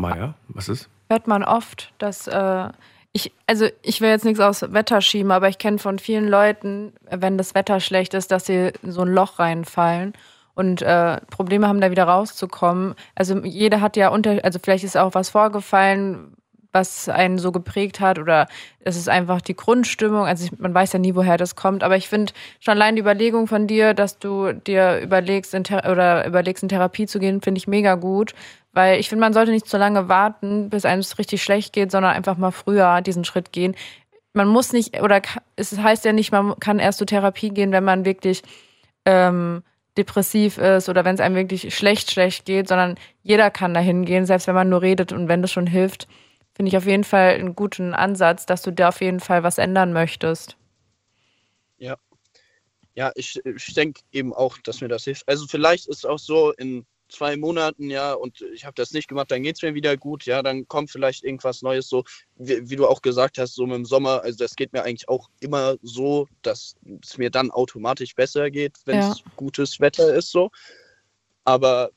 Maya, 0.03 0.35
was 0.49 0.69
ist? 0.69 0.91
hört 1.13 1.27
man 1.27 1.45
oft, 1.45 1.93
dass 1.99 2.27
äh, 2.27 2.69
ich, 3.13 3.33
also 3.47 3.67
ich 3.83 4.01
will 4.01 4.09
jetzt 4.09 4.25
nichts 4.25 4.41
aus 4.41 4.63
Wetter 4.73 5.03
schieben, 5.03 5.31
aber 5.31 5.49
ich 5.49 5.59
kenne 5.59 5.79
von 5.79 5.99
vielen 5.99 6.27
Leuten, 6.27 6.95
wenn 7.11 7.37
das 7.37 7.55
Wetter 7.55 7.81
schlecht 7.81 8.15
ist, 8.15 8.31
dass 8.31 8.47
sie 8.47 8.73
in 8.83 8.93
so 8.93 9.03
ein 9.03 9.13
Loch 9.13 9.39
reinfallen 9.39 10.15
und 10.55 10.81
äh, 10.81 11.21
Probleme 11.31 11.69
haben, 11.69 11.83
da 11.83 11.91
wieder 11.91 12.05
rauszukommen. 12.05 12.95
Also 13.15 13.39
jeder 13.45 13.83
hat 13.83 13.97
ja 13.97 14.09
unter, 14.09 14.43
also 14.43 14.59
vielleicht 14.59 14.85
ist 14.85 14.97
auch 14.97 15.15
was 15.15 15.29
vorgefallen, 15.29 16.35
was 16.73 17.11
einen 17.11 17.37
so 17.37 17.53
geprägt 17.53 18.01
hat 18.01 18.19
oder 18.19 18.49
es 18.81 18.97
ist 18.97 19.11
einfach 19.11 19.43
die 19.43 19.55
Grundstimmung. 19.55 20.25
Also 20.25 20.47
ich, 20.47 20.59
man 20.59 20.73
weiß 20.73 20.95
ja 20.95 20.99
nie, 20.99 21.15
woher 21.15 21.37
das 21.37 21.55
kommt, 21.55 21.83
aber 21.85 21.97
ich 21.99 22.09
finde 22.09 22.33
schon 22.61 22.73
allein 22.73 22.97
die 22.97 23.03
Überlegung 23.03 23.47
von 23.47 23.67
dir, 23.67 23.93
dass 23.93 24.19
du 24.19 24.53
dir 24.53 25.01
überlegst, 25.01 25.53
in 25.53 25.65
oder 25.65 26.27
überlegst, 26.27 26.63
in 26.63 26.71
Therapie 26.71 27.07
zu 27.07 27.19
gehen, 27.19 27.43
finde 27.43 27.59
ich 27.59 27.69
mega 27.69 27.95
gut, 27.97 28.35
weil 28.73 28.99
ich 28.99 29.09
finde, 29.09 29.21
man 29.21 29.33
sollte 29.33 29.51
nicht 29.53 29.69
so 29.69 29.79
lange 29.79 30.09
warten, 30.09 30.71
bis 30.71 30.85
einem 30.85 31.01
es 31.01 31.19
richtig 31.19 31.43
schlecht 31.43 31.73
geht, 31.73 31.91
sondern 31.91 32.15
einfach 32.15 32.37
mal 32.37 32.51
früher 32.51 33.01
diesen 33.03 33.25
Schritt 33.25 33.53
gehen. 33.53 33.77
Man 34.33 34.49
muss 34.49 34.73
nicht, 34.73 35.01
oder 35.03 35.21
es 35.57 35.77
heißt 35.77 36.05
ja 36.05 36.13
nicht, 36.13 36.33
man 36.33 36.59
kann 36.59 36.79
erst 36.79 36.99
zur 36.99 37.07
Therapie 37.07 37.51
gehen, 37.51 37.73
wenn 37.73 37.85
man 37.85 38.05
wirklich 38.07 38.43
ähm, 39.05 39.63
depressiv 39.99 40.57
ist 40.57 40.89
oder 40.89 41.05
wenn 41.05 41.15
es 41.15 41.21
einem 41.21 41.35
wirklich 41.35 41.75
schlecht, 41.75 42.11
schlecht 42.11 42.47
geht, 42.47 42.69
sondern 42.69 42.97
jeder 43.23 43.51
kann 43.51 43.75
da 43.75 43.81
hingehen, 43.81 44.25
selbst 44.25 44.47
wenn 44.47 44.55
man 44.55 44.71
nur 44.71 44.81
redet 44.81 45.13
und 45.13 45.29
wenn 45.29 45.43
das 45.43 45.53
schon 45.53 45.67
hilft, 45.67 46.09
finde 46.55 46.71
ich 46.71 46.77
auf 46.77 46.87
jeden 46.87 47.05
Fall 47.05 47.35
einen 47.35 47.55
guten 47.55 47.93
Ansatz, 47.93 48.47
dass 48.47 48.63
du 48.63 48.73
da 48.73 48.89
auf 48.89 49.03
jeden 49.03 49.21
Fall 49.21 49.43
was 49.43 49.59
ändern 49.59 49.93
möchtest. 49.93 50.57
Ja. 51.77 51.97
Ja, 52.95 53.11
ich, 53.15 53.41
ich 53.45 53.75
denke 53.75 54.01
eben 54.13 54.35
auch, 54.35 54.59
dass 54.59 54.81
mir 54.81 54.89
das 54.89 55.05
hilft. 55.05 55.27
Also 55.29 55.47
vielleicht 55.47 55.89
ist 55.89 55.99
es 55.99 56.05
auch 56.05 56.19
so 56.19 56.53
in 56.53 56.87
zwei 57.13 57.37
Monaten, 57.37 57.91
ja, 57.91 58.13
und 58.15 58.41
ich 58.55 58.65
habe 58.65 58.75
das 58.75 58.93
nicht 58.93 59.09
gemacht, 59.09 59.31
dann 59.31 59.43
geht 59.43 59.57
es 59.57 59.63
mir 59.63 59.75
wieder 59.75 59.97
gut, 59.97 60.25
ja, 60.27 60.43
dann 60.43 60.67
kommt 60.67 60.91
vielleicht 60.91 61.23
irgendwas 61.25 61.63
Neues, 61.63 61.89
so 61.89 62.05
wie, 62.37 62.69
wie 62.69 62.77
du 62.77 62.87
auch 62.87 63.03
gesagt 63.03 63.39
hast, 63.39 63.55
so 63.55 63.67
mit 63.67 63.77
dem 63.77 63.85
Sommer, 63.85 64.23
also 64.23 64.39
das 64.39 64.57
geht 64.57 64.73
mir 64.73 64.83
eigentlich 64.83 65.09
auch 65.09 65.29
immer 65.41 65.77
so, 65.83 66.29
dass 66.43 66.75
es 67.03 67.19
mir 67.19 67.31
dann 67.31 67.51
automatisch 67.51 68.15
besser 68.15 68.51
geht, 68.51 68.79
wenn 68.87 68.99
es 68.99 69.19
Ja. 69.19 69.31
gutes 69.37 69.79
Wetter 69.81 70.15
ist, 70.15 70.31
so. 70.31 70.51
Aber 71.45 71.91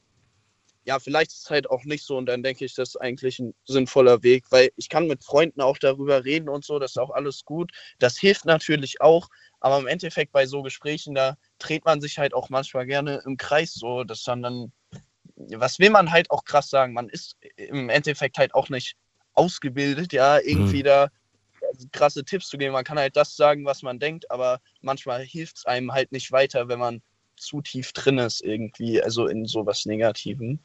ja, 0.85 0.99
vielleicht 0.99 1.31
ist 1.31 1.45
es 1.45 1.49
halt 1.49 1.69
auch 1.69 1.83
nicht 1.83 2.05
so 2.05 2.15
und 2.17 2.27
dann 2.27 2.43
denke 2.43 2.63
ich, 2.63 2.75
das 2.75 2.89
ist 2.89 2.97
eigentlich 2.97 3.39
ein 3.39 3.55
sinnvoller 3.65 4.21
Weg, 4.21 4.45
weil 4.51 4.69
ich 4.75 4.87
kann 4.87 5.07
mit 5.07 5.23
Freunden 5.23 5.61
auch 5.61 5.79
darüber 5.79 6.23
reden 6.23 6.47
und 6.47 6.63
so, 6.63 6.77
das 6.77 6.91
ist 6.91 6.97
auch 6.97 7.09
alles 7.09 7.43
gut. 7.43 7.71
Das 7.97 8.17
hilft 8.17 8.45
natürlich 8.45 9.01
auch, 9.01 9.27
aber 9.59 9.79
im 9.79 9.87
Endeffekt 9.87 10.31
bei 10.31 10.45
so 10.45 10.61
Gesprächen, 10.61 11.15
da 11.15 11.37
dreht 11.57 11.85
man 11.85 12.01
sich 12.01 12.19
halt 12.19 12.35
auch 12.35 12.49
manchmal 12.49 12.85
gerne 12.85 13.23
im 13.25 13.35
Kreis 13.37 13.73
so, 13.73 14.03
dass 14.03 14.23
dann 14.23 14.43
dann, 14.43 14.71
was 15.35 15.79
will 15.79 15.89
man 15.89 16.11
halt 16.11 16.31
auch 16.31 16.45
krass 16.45 16.69
sagen, 16.69 16.93
man 16.93 17.09
ist 17.09 17.35
im 17.57 17.89
Endeffekt 17.89 18.37
halt 18.37 18.53
auch 18.53 18.69
nicht 18.69 18.95
ausgebildet, 19.33 20.13
ja, 20.13 20.39
irgendwie 20.39 20.83
da 20.83 21.09
krasse 21.91 22.23
Tipps 22.23 22.47
zu 22.47 22.57
geben. 22.57 22.73
Man 22.73 22.83
kann 22.83 22.97
halt 22.97 23.15
das 23.15 23.35
sagen, 23.35 23.65
was 23.65 23.81
man 23.81 23.99
denkt, 23.99 24.29
aber 24.31 24.59
manchmal 24.81 25.23
hilft 25.23 25.57
es 25.57 25.65
einem 25.65 25.91
halt 25.91 26.11
nicht 26.11 26.31
weiter, 26.31 26.67
wenn 26.67 26.79
man 26.79 27.01
zu 27.37 27.61
tief 27.61 27.91
drin 27.91 28.17
ist 28.17 28.41
irgendwie, 28.41 29.01
also 29.01 29.27
in 29.27 29.45
sowas 29.45 29.85
Negativem. 29.85 30.59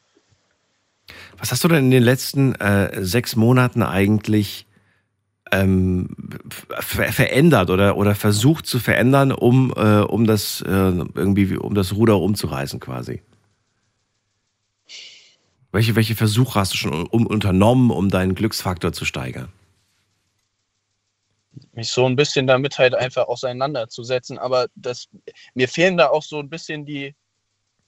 Was 1.37 1.51
hast 1.51 1.63
du 1.63 1.67
denn 1.67 1.85
in 1.85 1.91
den 1.91 2.03
letzten 2.03 2.55
äh, 2.55 3.03
sechs 3.03 3.35
Monaten 3.35 3.83
eigentlich 3.83 4.67
ähm, 5.51 6.15
ver 6.49 7.11
verändert 7.11 7.69
oder, 7.69 7.97
oder 7.97 8.15
versucht 8.15 8.65
zu 8.65 8.79
verändern, 8.79 9.33
um, 9.33 9.73
äh, 9.75 9.99
um 9.99 10.25
das 10.25 10.61
äh, 10.61 10.69
irgendwie 10.69 11.57
um 11.57 11.75
das 11.75 11.93
Ruder 11.93 12.19
umzureißen 12.19 12.79
quasi? 12.79 13.21
Welche, 15.71 15.95
welche 15.95 16.15
Versuche 16.15 16.59
hast 16.59 16.73
du 16.73 16.77
schon 16.77 17.07
um, 17.07 17.25
unternommen, 17.25 17.91
um 17.91 18.09
deinen 18.09 18.35
Glücksfaktor 18.35 18.93
zu 18.93 19.05
steigern? 19.05 19.51
mich 21.73 21.89
so 21.89 22.05
ein 22.05 22.15
bisschen 22.15 22.47
damit 22.47 22.77
halt 22.77 22.95
einfach 22.95 23.27
auseinanderzusetzen. 23.27 24.37
Aber 24.37 24.67
das, 24.75 25.07
mir 25.53 25.67
fehlen 25.67 25.97
da 25.97 26.09
auch 26.09 26.23
so 26.23 26.39
ein 26.39 26.49
bisschen 26.49 26.85
die, 26.85 27.15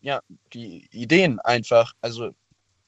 ja, 0.01 0.21
die 0.53 0.87
Ideen 0.91 1.39
einfach. 1.39 1.93
Also 2.01 2.31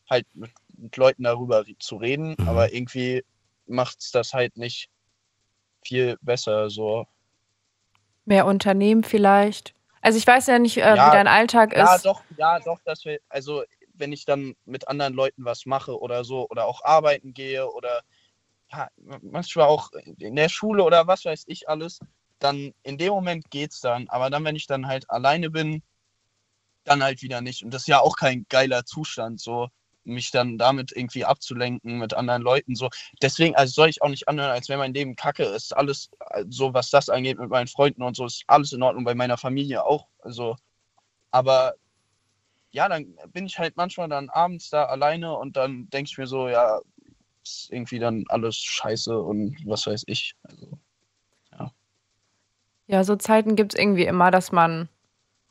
halt 0.09 0.25
mit, 0.33 0.51
mit 0.77 0.95
Leuten 0.97 1.23
darüber 1.23 1.65
zu 1.79 1.97
reden, 1.97 2.35
aber 2.45 2.73
irgendwie 2.73 3.23
macht 3.65 4.01
es 4.01 4.11
das 4.11 4.33
halt 4.33 4.57
nicht 4.57 4.89
viel 5.83 6.17
besser. 6.21 6.69
So. 6.69 7.07
Mehr 8.25 8.45
Unternehmen 8.45 9.03
vielleicht. 9.03 9.73
Also 10.01 10.19
ich 10.19 10.27
weiß 10.27 10.47
ja 10.47 10.59
nicht, 10.59 10.77
äh, 10.77 10.95
Ja, 10.95 11.07
wie 11.07 11.11
dein 11.11 11.27
Alltag 11.27 11.75
Ja, 11.75 11.95
ist. 11.95 12.05
doch, 12.05 12.21
ja, 12.37 12.59
doch, 12.59 12.79
dass 12.85 13.03
wir, 13.05 13.19
also 13.27 13.63
wenn 13.97 14.13
ich 14.13 14.25
dann 14.25 14.55
mit 14.65 14.87
anderen 14.87 15.13
Leuten 15.13 15.45
was 15.45 15.65
mache 15.65 15.99
oder 15.99 16.23
so 16.23 16.47
oder 16.49 16.65
auch 16.65 16.83
arbeiten 16.83 17.33
gehe 17.33 17.69
oder 17.71 18.01
ja, 18.71 18.89
manchmal 19.21 19.67
auch 19.67 19.91
in 20.17 20.35
der 20.35 20.49
Schule 20.49 20.83
oder 20.83 21.07
was 21.07 21.25
weiß 21.25 21.43
ich 21.47 21.69
alles, 21.69 21.99
dann 22.39 22.73
in 22.83 22.97
dem 22.97 23.13
Moment 23.13 23.49
geht's 23.51 23.79
dann. 23.81 24.07
Aber 24.09 24.29
dann, 24.29 24.43
wenn 24.43 24.55
ich 24.55 24.67
dann 24.67 24.87
halt 24.87 25.09
alleine 25.09 25.49
bin, 25.49 25.81
dann 26.83 27.03
halt 27.03 27.21
wieder 27.21 27.41
nicht. 27.41 27.63
Und 27.63 27.73
das 27.73 27.83
ist 27.83 27.87
ja 27.87 27.99
auch 27.99 28.15
kein 28.15 28.45
geiler 28.49 28.85
Zustand, 28.85 29.39
so 29.39 29.69
mich 30.03 30.31
dann 30.31 30.57
damit 30.57 30.91
irgendwie 30.95 31.25
abzulenken 31.25 31.97
mit 31.97 32.13
anderen 32.13 32.43
Leuten. 32.43 32.75
So. 32.75 32.89
Deswegen, 33.21 33.55
also 33.55 33.73
soll 33.73 33.89
ich 33.89 34.01
auch 34.01 34.09
nicht 34.09 34.27
anhören, 34.27 34.51
als 34.51 34.69
wenn 34.69 34.77
mein 34.77 34.93
Leben 34.93 35.15
kacke 35.15 35.43
ist. 35.43 35.75
Alles, 35.75 36.11
so 36.49 36.73
was 36.73 36.91
das 36.91 37.09
angeht 37.09 37.39
mit 37.39 37.49
meinen 37.49 37.67
Freunden 37.67 38.03
und 38.03 38.15
so, 38.15 38.25
ist 38.25 38.43
alles 38.47 38.71
in 38.71 38.83
Ordnung, 38.83 39.03
bei 39.03 39.15
meiner 39.15 39.37
Familie 39.37 39.83
auch. 39.83 40.07
Also, 40.19 40.55
aber 41.31 41.75
ja, 42.75 42.89
dann 42.89 43.15
bin 43.31 43.45
ich 43.45 43.57
halt 43.57 43.77
manchmal 43.77 44.09
dann 44.09 44.29
abends 44.29 44.69
da 44.69 44.85
alleine 44.85 45.33
und 45.37 45.55
dann 45.55 45.89
denke 45.89 46.09
ich 46.11 46.17
mir 46.17 46.27
so, 46.27 46.49
ja, 46.49 46.79
ist 47.43 47.69
irgendwie 47.71 47.99
dann 47.99 48.25
alles 48.29 48.57
scheiße 48.57 49.17
und 49.19 49.55
was 49.65 49.87
weiß 49.87 50.03
ich. 50.07 50.35
Also, 50.43 50.77
Ja, 52.87 53.03
so 53.03 53.15
Zeiten 53.15 53.55
gibt 53.55 53.73
es 53.73 53.79
irgendwie 53.79 54.05
immer, 54.05 54.29
dass 54.29 54.51
man 54.51 54.89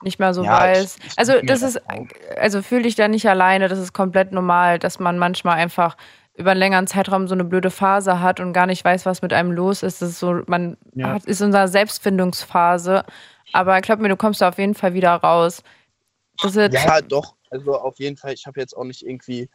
nicht 0.05 0.21
mehr 0.21 0.35
so 0.35 0.45
Ja, 0.45 0.71
ich- 0.71 0.79
weiß. 0.79 0.97
ich 1.05 1.19
also 1.19 1.33
denk 1.33 1.45
mir 1.45 1.53
das 1.53 1.63
ist, 1.63 1.81
also 2.39 2.63
fühl 2.63 2.83
dich 2.83 2.95
da 2.95 3.09
nicht 3.09 3.29
alleine, 3.29 3.67
das 3.69 3.79
ist 3.81 3.93
komplett 3.93 4.31
normal, 4.31 4.79
dass 4.79 5.01
man 5.01 5.19
manchmal 5.19 5.57
einfach 5.57 5.97
über 6.35 6.53
einen 6.53 6.61
längeren 6.61 6.87
Zeitraum 6.87 7.27
so 7.27 7.35
eine 7.35 7.43
blöde 7.45 7.71
Phase 7.71 8.21
hat 8.21 8.39
und 8.39 8.53
gar 8.53 8.67
nicht 8.67 8.85
weiß, 8.85 9.05
was 9.07 9.21
mit 9.23 9.33
einem 9.33 9.51
los 9.51 9.83
ist. 9.83 10.01
Das 10.03 10.11
ist 10.11 10.21
so, 10.21 10.43
man 10.47 10.77
Ja. 10.95 11.15
hat, 11.15 11.25
ist 11.25 11.41
in 11.41 11.47
unserer 11.47 11.67
Selbstfindungsphase. 11.69 13.05
Aber 13.53 13.81
glaub 13.81 13.99
mir, 14.01 14.09
du 14.09 14.17
kommst 14.17 14.41
da 14.41 14.49
auf 14.49 14.59
jeden 14.59 14.75
Fall 14.75 14.95
wieder 14.95 15.15
raus. 15.15 15.63
Ja, 16.73 17.01
doch. 17.01 17.37
Also 17.51 17.79
auf 17.79 17.99
jeden 17.99 18.17
Fall, 18.17 18.35
ich 18.35 18.47
habe 18.47 18.61
jetzt 18.61 18.77
auch 18.77 18.85
nicht 18.85 19.03
irgendwie 19.03 19.49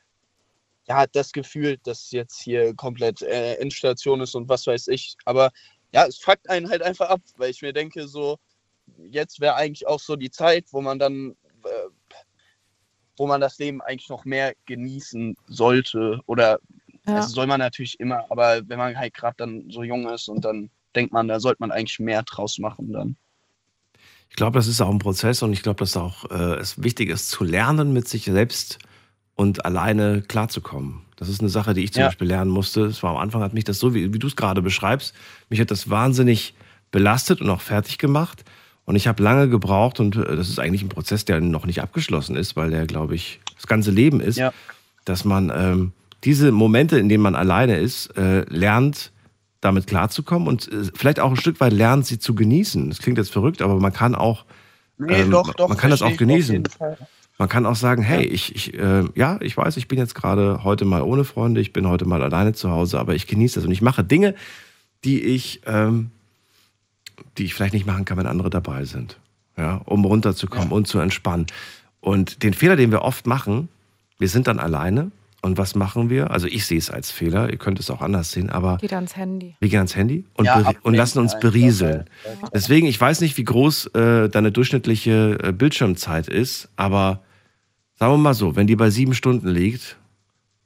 ja, 0.90 1.06
das 1.06 1.32
Gefühl, 1.32 1.78
dass 1.84 2.12
jetzt 2.12 2.42
hier 2.42 2.74
komplett 2.76 3.22
äh, 3.22 3.56
Endstation 3.56 4.22
ist 4.22 4.34
und 4.34 4.50
was 4.50 4.66
weiß 4.66 4.88
ich. 4.88 5.16
Aber 5.26 5.52
ja, 5.94 6.06
es 6.08 6.18
fuckt 6.18 6.50
einen 6.50 6.70
halt 6.70 6.82
einfach 6.82 7.10
ab, 7.10 7.22
weil 7.38 7.52
ich 7.52 7.62
mir 7.62 7.74
denke, 7.74 8.08
so, 8.08 8.38
jetzt 8.98 9.40
wäre 9.40 9.56
eigentlich 9.56 9.88
auch 9.88 10.00
so 10.00 10.16
die 10.16 10.32
Zeit, 10.32 10.66
wo 10.72 10.82
man 10.82 10.98
dann, 10.98 11.36
äh, 11.64 12.18
wo 13.18 13.28
man 13.28 13.40
das 13.40 13.60
Leben 13.60 13.82
eigentlich 13.82 14.10
noch 14.10 14.26
mehr 14.26 14.54
genießen 14.66 15.36
sollte. 15.48 16.22
Oder 16.26 16.60
Ja. 17.06 17.18
das 17.18 17.32
soll 17.32 17.46
man 17.46 17.60
natürlich 17.60 18.00
immer, 18.00 18.26
aber 18.32 18.68
wenn 18.68 18.80
man 18.80 18.98
halt 18.98 19.14
gerade 19.14 19.36
dann 19.38 19.70
so 19.70 19.84
jung 19.84 20.10
ist 20.10 20.28
und 20.28 20.44
dann 20.44 20.72
denkt 20.96 21.14
man, 21.14 21.28
da 21.28 21.40
sollte 21.40 21.58
man 21.60 21.72
eigentlich 21.72 22.00
mehr 22.00 22.24
draus 22.24 22.58
machen 22.58 22.92
dann. 22.92 23.16
Ich 24.30 24.36
glaube, 24.36 24.58
das 24.58 24.68
ist 24.68 24.80
auch 24.82 24.90
ein 24.90 25.00
Prozess 25.00 25.42
und 25.44 25.54
ich 25.54 25.64
glaube, 25.64 25.80
dass 25.80 25.98
auch 25.98 26.30
äh, 26.32 26.56
es 26.60 26.82
wichtig 26.82 27.10
ist, 27.10 27.30
zu 27.30 27.44
lernen, 27.44 27.94
mit 27.94 28.08
sich 28.08 28.26
selbst 28.26 28.80
und 29.36 29.66
alleine 29.66 30.22
klarzukommen. 30.22 31.02
Das 31.16 31.28
ist 31.30 31.42
eine 31.42 31.50
Sache, 31.50 31.74
die 31.74 31.84
ich 31.84 31.94
zum 31.94 32.02
Ja. 32.02 32.08
Beispiel 32.08 32.28
lernen 32.28 32.52
musste. 32.52 32.86
Es 32.86 33.04
war 33.04 33.12
am 33.12 33.18
Anfang 33.18 33.42
hat 33.42 33.54
mich 33.54 33.64
das 33.66 33.80
so, 33.80 33.94
wie, 33.94 34.14
wie 34.14 34.20
du 34.20 34.28
es 34.28 34.36
gerade 34.36 34.62
beschreibst, 34.62 35.14
mich 35.50 35.60
hat 35.60 35.72
das 35.72 35.90
wahnsinnig 35.90 36.54
belastet 36.92 37.42
und 37.42 37.50
auch 37.50 37.62
fertig 37.62 37.98
gemacht. 37.98 38.44
Und 38.86 38.96
ich 38.96 39.08
habe 39.08 39.22
lange 39.22 39.50
gebraucht 39.50 40.00
und 40.00 40.16
äh, 40.16 40.36
das 40.36 40.50
ist 40.50 40.60
eigentlich 40.60 40.82
ein 40.82 40.90
Prozess, 40.90 41.26
der 41.26 41.42
noch 41.42 41.66
nicht 41.66 41.82
abgeschlossen 41.82 42.36
ist, 42.36 42.56
weil 42.56 42.70
der, 42.72 42.86
glaube 42.88 43.16
ich, 43.16 43.40
das 43.56 43.68
ganze 43.68 43.92
Leben 43.92 44.20
ist, 44.22 44.38
dass 45.06 45.26
man 45.26 45.52
ähm, 45.54 45.92
diese 46.24 46.52
Momente, 46.52 46.98
in 46.98 47.08
denen 47.10 47.24
man 47.24 47.36
alleine 47.36 47.78
ist, 47.78 48.08
äh, 48.18 48.42
lernt, 48.50 49.12
damit 49.62 49.88
klarzukommen 49.88 50.48
und 50.48 50.72
äh, 50.72 50.86
vielleicht 50.94 51.20
auch 51.20 51.30
ein 51.30 51.36
Stück 51.36 51.60
weit 51.60 51.74
lernt, 51.74 52.06
sie 52.06 52.20
zu 52.20 52.36
genießen. 52.36 52.90
Das 52.90 53.00
klingt 53.00 53.18
jetzt 53.18 53.32
verrückt, 53.32 53.62
aber 53.62 53.76
man 53.80 53.94
kann 53.94 54.16
auch, 54.16 54.46
Nee, 54.98 55.22
ähm, 55.22 55.32
doch, 55.32 55.54
doch, 55.54 55.70
man 55.70 55.78
kann 55.78 55.92
das 55.92 56.02
auch 56.02 56.16
genießen. 56.18 56.64
Man 57.38 57.48
kann 57.48 57.66
auch 57.66 57.78
sagen, 57.78 58.02
hey, 58.02 58.26
ich, 58.26 58.54
ich 58.54 58.74
äh, 58.78 59.06
ja, 59.16 59.38
ich 59.40 59.56
weiß, 59.56 59.78
ich 59.78 59.88
bin 59.88 59.98
jetzt 59.98 60.14
gerade 60.14 60.66
heute 60.66 60.84
mal 60.84 61.02
ohne 61.02 61.24
Freunde, 61.24 61.62
ich 61.62 61.72
bin 61.72 61.88
heute 61.88 62.06
mal 62.06 62.22
alleine 62.22 62.52
zu 62.52 62.70
Hause, 62.70 63.00
aber 63.00 63.16
ich 63.16 63.28
genieße 63.28 63.56
das 63.56 63.66
und 63.66 63.72
ich 63.72 63.82
mache 63.82 64.04
Dinge, 64.04 64.36
die 65.06 65.22
ich, 65.22 65.62
ähm, 65.66 66.12
die 67.38 67.46
ich 67.46 67.54
vielleicht 67.54 67.74
nicht 67.74 67.86
machen 67.86 68.04
kann, 68.04 68.18
wenn 68.18 68.28
andere 68.28 68.50
dabei 68.50 68.84
sind, 68.84 69.18
ja, 69.56 69.82
um 69.86 70.04
runterzukommen 70.04 70.74
und 70.74 70.88
zu 70.88 71.00
entspannen. 71.00 71.46
Und 72.02 72.44
den 72.44 72.54
Fehler, 72.54 72.76
den 72.76 72.92
wir 72.92 73.04
oft 73.04 73.26
machen, 73.26 73.70
wir 74.18 74.28
sind 74.28 74.48
dann 74.48 74.60
alleine 74.60 75.12
und 75.42 75.58
was 75.58 75.76
machen 75.76 76.10
wir? 76.10 76.32
Also 76.32 76.48
ich 76.48 76.66
sehe 76.66 76.78
es 76.78 76.90
als 76.90 77.12
Fehler, 77.12 77.50
ihr 77.50 77.58
könnt 77.58 77.80
es 77.80 77.90
auch 77.90 78.02
anders 78.02 78.32
sehen, 78.32 78.50
aber 78.50 78.78
geht 78.78 78.94
ans 78.94 79.16
Handy. 79.16 79.56
wir 79.60 79.70
gehen 79.70 79.80
ans 79.80 79.96
Handy 79.96 80.26
und, 80.36 80.46
Ja, 80.46 80.74
und 80.84 80.94
lassen 80.96 81.20
uns 81.20 81.40
berieseln. 81.40 82.06
ja. 82.26 82.50
Deswegen, 82.54 82.88
ich 82.88 83.00
weiß 83.00 83.22
nicht, 83.22 83.38
wie 83.38 83.44
groß 83.46 83.88
äh, 83.96 84.30
deine 84.30 84.52
durchschnittliche 84.52 85.38
äh, 85.42 85.52
Bildschirmzeit 85.52 86.28
ist, 86.28 86.70
aber 86.76 87.22
sagen 87.96 88.14
wir 88.14 88.18
mal 88.18 88.34
so, 88.34 88.56
wenn 88.56 88.68
die 88.68 88.76
bei 88.76 88.90
sieben 88.90 89.14
Stunden 89.14 89.48
liegt, 89.48 89.98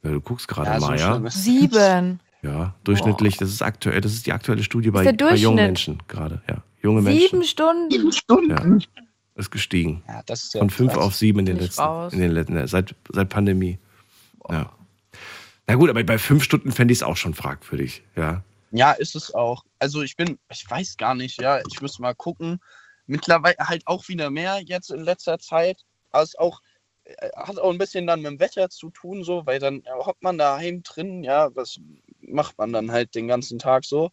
ja, 0.03 0.11
du 0.11 0.21
guckst 0.21 0.47
gerade 0.47 0.69
Ja, 0.71 0.80
so 0.80 0.88
mal, 0.88 0.99
ja. 0.99 1.30
Sieben. 1.30 2.19
Ja, 2.41 2.76
durchschnittlich, 2.84 3.38
das 3.38 3.49
ist 3.51 3.61
aktuell, 3.61 4.01
das 4.01 4.13
ist 4.13 4.26
die 4.28 4.34
aktuelle 4.34 4.63
Studie 4.63 4.91
bei, 4.91 5.09
bei 5.13 5.36
jungen. 5.36 5.55
Menschen 5.55 5.99
gerade, 6.09 6.41
ja. 6.49 6.57
Junge 6.82 7.01
Menschen. 7.01 7.21
Sieben 7.30 7.43
Stunden. 8.11 8.49
Ja, 8.49 8.78
ist 9.36 9.49
gestiegen. 9.49 10.03
Ja, 10.07 10.21
das 10.26 10.43
ist 10.43 10.53
ja 10.53 10.59
Von 10.59 10.69
fünf 10.69 10.93
krass. 10.93 11.03
auf 11.03 11.15
sieben 11.15 11.39
in 11.39 11.45
den 11.45 11.57
letzten, 11.59 12.09
in 12.11 12.19
den 12.19 12.32
letzten, 12.32 12.67
seit, 12.67 12.95
seit 13.11 13.30
Pandemie. 13.30 13.80
Ja. 14.49 14.71
Na 15.67 15.75
gut, 15.75 15.89
aber 15.89 16.03
bei 16.03 16.17
fünf 16.17 16.43
Stunden 16.43 16.71
fände 16.71 16.91
ich 16.91 16.99
es 16.99 17.03
auch 17.03 17.17
schon 17.17 17.33
fragwürdig, 17.33 18.03
ja. 18.15 18.43
Ja, 18.71 18.91
ist 18.91 19.15
es 19.15 19.33
auch. 19.33 19.65
Also 19.79 20.01
ich 20.01 20.17
bin, 20.17 20.39
ich 20.49 20.69
weiß 20.69 20.97
gar 20.97 21.15
nicht, 21.15 21.39
ja, 21.39 21.61
ich 21.71 21.81
muss 21.81 21.99
mal 21.99 22.15
gucken. 22.15 22.59
Mittlerweile 23.05 23.57
halt 23.59 23.83
auch 23.85 24.07
wieder 24.07 24.29
mehr 24.29 24.61
jetzt 24.65 24.89
in 24.89 25.01
letzter 25.01 25.37
Zeit. 25.37 25.83
Es 26.11 26.35
auch, 26.35 26.59
äh, 27.03 27.29
hat 27.35 27.59
auch 27.59 27.71
ein 27.71 27.77
bisschen 27.77 28.07
dann 28.07 28.21
mit 28.21 28.31
dem 28.31 28.39
Wetter 28.39 28.69
zu 28.69 28.89
tun, 28.89 29.23
so, 29.23 29.45
weil 29.45 29.59
dann 29.59 29.83
ja, 29.85 29.93
hockt 29.95 30.23
man 30.23 30.37
daheim 30.37 30.81
drin, 30.83 31.23
ja, 31.23 31.55
was 31.55 31.79
macht 32.21 32.57
man 32.57 32.73
dann 32.73 32.91
halt 32.91 33.13
den 33.15 33.27
ganzen 33.27 33.59
Tag 33.59 33.85
so. 33.85 34.09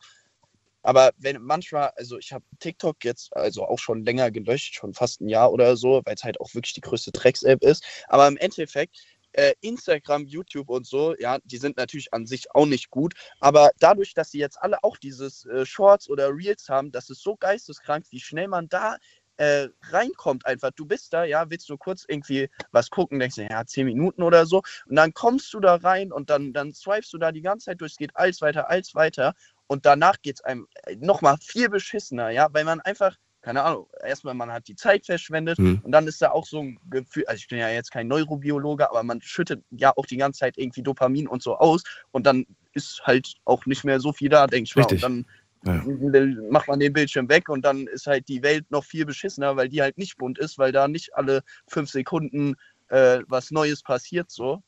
Aber 0.82 1.10
wenn 1.18 1.42
manchmal, 1.42 1.92
also 1.96 2.18
ich 2.18 2.32
habe 2.32 2.44
TikTok 2.58 3.04
jetzt 3.04 3.34
also 3.36 3.64
auch 3.66 3.78
schon 3.78 4.04
länger 4.04 4.30
gelöscht, 4.30 4.74
schon 4.74 4.94
fast 4.94 5.20
ein 5.20 5.28
Jahr 5.28 5.52
oder 5.52 5.76
so, 5.76 6.02
weil 6.04 6.14
es 6.14 6.24
halt 6.24 6.40
auch 6.40 6.54
wirklich 6.54 6.72
die 6.74 6.80
größte 6.80 7.12
Drecks-App 7.12 7.62
ist. 7.62 7.84
Aber 8.08 8.26
im 8.28 8.36
Endeffekt, 8.38 8.98
äh, 9.32 9.52
Instagram, 9.60 10.26
YouTube 10.26 10.68
und 10.68 10.86
so, 10.86 11.14
ja, 11.18 11.38
die 11.44 11.58
sind 11.58 11.76
natürlich 11.76 12.12
an 12.12 12.26
sich 12.26 12.54
auch 12.54 12.66
nicht 12.66 12.90
gut. 12.90 13.14
Aber 13.40 13.70
dadurch, 13.78 14.14
dass 14.14 14.30
sie 14.30 14.38
jetzt 14.38 14.60
alle 14.60 14.82
auch 14.82 14.96
dieses 14.96 15.44
äh, 15.46 15.64
Shorts 15.64 16.08
oder 16.08 16.30
Reels 16.30 16.68
haben, 16.68 16.92
das 16.92 17.10
ist 17.10 17.22
so 17.22 17.36
geisteskrank, 17.36 18.06
wie 18.10 18.20
schnell 18.20 18.48
man 18.48 18.68
da 18.68 18.96
äh, 19.40 19.68
reinkommt 19.90 20.44
einfach. 20.44 20.70
Du 20.72 20.84
bist 20.84 21.14
da, 21.14 21.24
ja, 21.24 21.48
willst 21.48 21.70
nur 21.70 21.78
kurz 21.78 22.04
irgendwie 22.06 22.50
was 22.72 22.90
gucken, 22.90 23.18
denkst 23.18 23.36
du, 23.36 23.48
ja, 23.48 23.64
zehn 23.64 23.86
Minuten 23.86 24.22
oder 24.22 24.44
so. 24.44 24.60
Und 24.86 24.96
dann 24.96 25.14
kommst 25.14 25.54
du 25.54 25.60
da 25.60 25.76
rein 25.76 26.12
und 26.12 26.28
dann, 26.28 26.52
dann 26.52 26.74
swipest 26.74 27.12
du 27.14 27.18
da 27.18 27.32
die 27.32 27.40
ganze 27.40 27.66
Zeit 27.66 27.80
durch, 27.80 27.92
es 27.92 27.98
geht 27.98 28.14
alles 28.14 28.42
weiter, 28.42 28.68
alles 28.68 28.94
weiter. 28.94 29.34
Und 29.66 29.86
danach 29.86 30.20
geht 30.20 30.36
es 30.36 30.44
einem 30.44 30.66
äh, 30.84 30.96
nochmal 30.96 31.38
viel 31.40 31.70
beschissener, 31.70 32.28
ja, 32.28 32.48
weil 32.52 32.64
man 32.64 32.80
einfach, 32.80 33.16
keine 33.43 33.62
Ahnung, 33.62 33.86
erstmal 34.05 34.34
man 34.34 34.53
hat 34.53 34.68
die 34.68 34.76
Zeit 34.76 35.07
verschwendet 35.07 35.59
Hm. 35.59 35.80
und 35.82 35.93
dann 35.93 36.07
ist 36.07 36.20
da 36.20 36.30
auch 36.30 36.47
so 36.47 36.61
ein 36.61 36.78
Gefühl, 36.91 37.24
also 37.26 37.38
ich 37.38 37.49
bin 37.49 37.59
ja 37.59 37.68
jetzt 37.70 37.91
kein 37.91 38.07
Neurobiologe, 38.09 38.88
aber 38.91 39.03
man 39.03 39.20
schüttet 39.22 39.62
ja 39.70 39.93
auch 39.97 40.07
die 40.07 40.16
ganze 40.18 40.41
Zeit 40.41 40.59
irgendwie 40.59 40.82
Dopamin 40.82 41.26
und 41.26 41.43
so 41.43 41.57
aus 41.57 41.82
und 42.11 42.26
dann 42.26 42.45
ist 42.72 43.01
halt 43.05 43.34
auch 43.45 43.64
nicht 43.66 43.84
mehr 43.84 43.99
so 44.01 44.12
viel 44.12 44.28
da, 44.28 44.47
denke 44.47 44.64
ich 44.68 44.76
mal. 44.76 44.82
Richtig. 44.82 45.05
Und 45.05 45.26
Ja. 45.66 45.82
dann 45.84 46.49
macht 46.51 46.68
man 46.68 46.80
den 46.80 46.93
Bildschirm 46.93 47.28
weg 47.28 47.49
und 47.49 47.62
dann 47.64 47.86
ist 47.86 48.07
halt 48.07 48.28
die 48.28 48.43
Welt 48.43 48.70
noch 48.70 48.84
viel 48.84 49.05
beschissener, 49.05 49.57
weil 49.57 49.68
die 49.68 49.82
halt 49.82 49.99
nicht 49.99 50.16
bunt 50.16 50.38
ist, 50.38 50.59
weil 50.59 50.72
da 50.72 50.88
nicht 50.88 51.14
alle 51.14 51.43
fünf 51.66 51.91
Sekunden 51.91 52.55
äh, 52.88 53.20
was 53.28 53.51
Neues 53.51 53.82
passiert 53.82 54.30
so. 54.30 54.62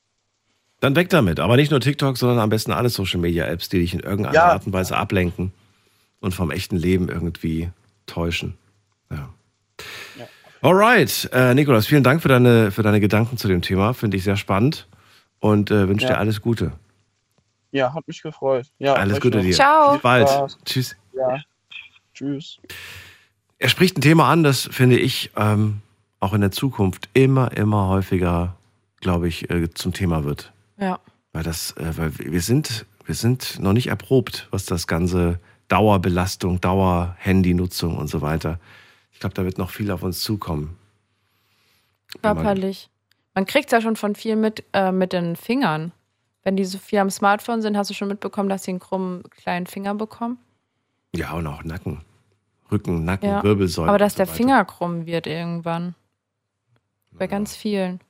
Dann 0.80 0.96
weg 0.96 1.10
damit. 1.10 1.40
Aber 1.40 1.56
nicht 1.56 1.70
nur 1.70 1.80
TikTok, 1.80 2.16
sondern 2.18 2.38
am 2.40 2.50
besten 2.50 2.72
alle 2.72 2.88
Social 2.88 3.20
Media 3.20 3.46
Apps, 3.46 3.68
die 3.68 3.78
dich 3.78 3.94
in 3.94 4.00
irgendeiner 4.00 4.34
Ja. 4.34 4.52
Art 4.52 4.66
und 4.66 4.72
Weise 4.72 4.96
ablenken 4.96 5.52
und 6.20 6.34
vom 6.34 6.50
echten 6.50 6.76
Leben 6.76 7.08
irgendwie 7.08 7.70
täuschen. 8.06 8.58
Ja. 9.12 9.28
Alright, 10.60 11.28
äh, 11.32 11.54
Nikolas, 11.54 11.86
vielen 11.86 12.04
Dank 12.04 12.22
für 12.22 12.28
deine, 12.28 12.70
für 12.70 12.82
deine 12.82 13.00
Gedanken 13.00 13.36
zu 13.36 13.48
dem 13.48 13.62
Thema. 13.62 13.94
Finde 13.94 14.16
ich 14.16 14.22
sehr 14.24 14.36
spannend 14.36 14.86
und 15.40 15.70
äh, 15.70 15.88
wünsche 15.88 16.06
Ja. 16.06 16.12
dir 16.12 16.18
alles 16.18 16.40
Gute. 16.40 16.72
Ja, 17.72 17.92
hat 17.94 18.06
mich 18.06 18.22
gefreut. 18.22 18.66
Ja, 18.78 18.94
alles 18.94 19.20
Gute 19.20 19.38
noch. 19.38 19.44
dir. 19.44 19.54
Viel 19.54 19.92
Bis 19.94 20.02
bald. 20.02 20.28
Spaß. 20.28 20.58
Tschüss. 20.64 20.96
Ja. 21.16 21.40
Tschüss. 22.14 22.58
Er 23.58 23.68
spricht 23.68 23.96
ein 23.98 24.02
Thema 24.02 24.28
an, 24.30 24.42
das 24.44 24.68
finde 24.70 24.98
ich 24.98 25.30
ähm, 25.36 25.80
auch 26.20 26.32
in 26.32 26.40
der 26.42 26.50
Zukunft 26.52 27.08
immer, 27.14 27.56
immer 27.56 27.88
häufiger, 27.88 28.54
glaube 29.00 29.26
ich, 29.28 29.50
äh, 29.50 29.68
zum 29.72 29.92
Thema 29.92 30.22
wird. 30.24 30.52
Ja. 30.78 31.00
Weil 31.32 31.42
das, 31.42 31.72
äh, 31.76 31.96
weil 31.96 32.12
wir 32.18 32.40
sind, 32.40 32.86
wir 33.06 33.14
sind 33.16 33.58
noch 33.58 33.72
nicht 33.72 33.88
erprobt, 33.88 34.46
was 34.50 34.64
das 34.66 34.86
ganze 34.86 35.40
Dauerbelastung, 35.68 36.60
Dauer-Handy-Nutzung 36.60 37.96
und 37.96 38.08
so 38.08 38.20
weiter. 38.20 38.60
Ich 39.22 39.24
glaube, 39.24 39.34
da 39.34 39.44
wird 39.44 39.56
noch 39.56 39.70
viel 39.70 39.88
auf 39.92 40.02
uns 40.02 40.18
zukommen. 40.20 40.76
Körperlich. 42.22 42.90
Man 43.36 43.46
kriegt 43.46 43.66
es 43.66 43.70
ja 43.70 43.80
schon 43.80 43.94
von 43.94 44.16
viel 44.16 44.34
mit, 44.34 44.64
äh, 44.72 44.90
mit 44.90 45.12
den 45.12 45.36
Fingern. 45.36 45.92
Wenn 46.42 46.56
die 46.56 46.64
so 46.64 46.76
viel 46.78 46.98
am 46.98 47.08
Smartphone 47.08 47.62
sind, 47.62 47.76
hast 47.76 47.88
du 47.88 47.94
schon 47.94 48.08
mitbekommen, 48.08 48.48
dass 48.48 48.64
sie 48.64 48.72
einen 48.72 48.80
krummen 48.80 49.22
kleinen 49.30 49.68
Finger 49.68 49.94
bekommen? 49.94 50.38
Ja, 51.14 51.34
und 51.34 51.46
auch 51.46 51.62
Nacken. 51.62 52.00
Rücken, 52.72 53.04
Nacken, 53.04 53.28
Ja. 53.28 53.44
Wirbelsäule. 53.44 53.90
Aber 53.90 53.98
dass 53.98 54.14
so 54.14 54.16
der. 54.16 54.26
Finger 54.26 54.64
krumm 54.64 55.06
wird 55.06 55.28
irgendwann. 55.28 55.94
Bei 57.12 57.28
ganz 57.28 57.54
vielen. 57.54 58.00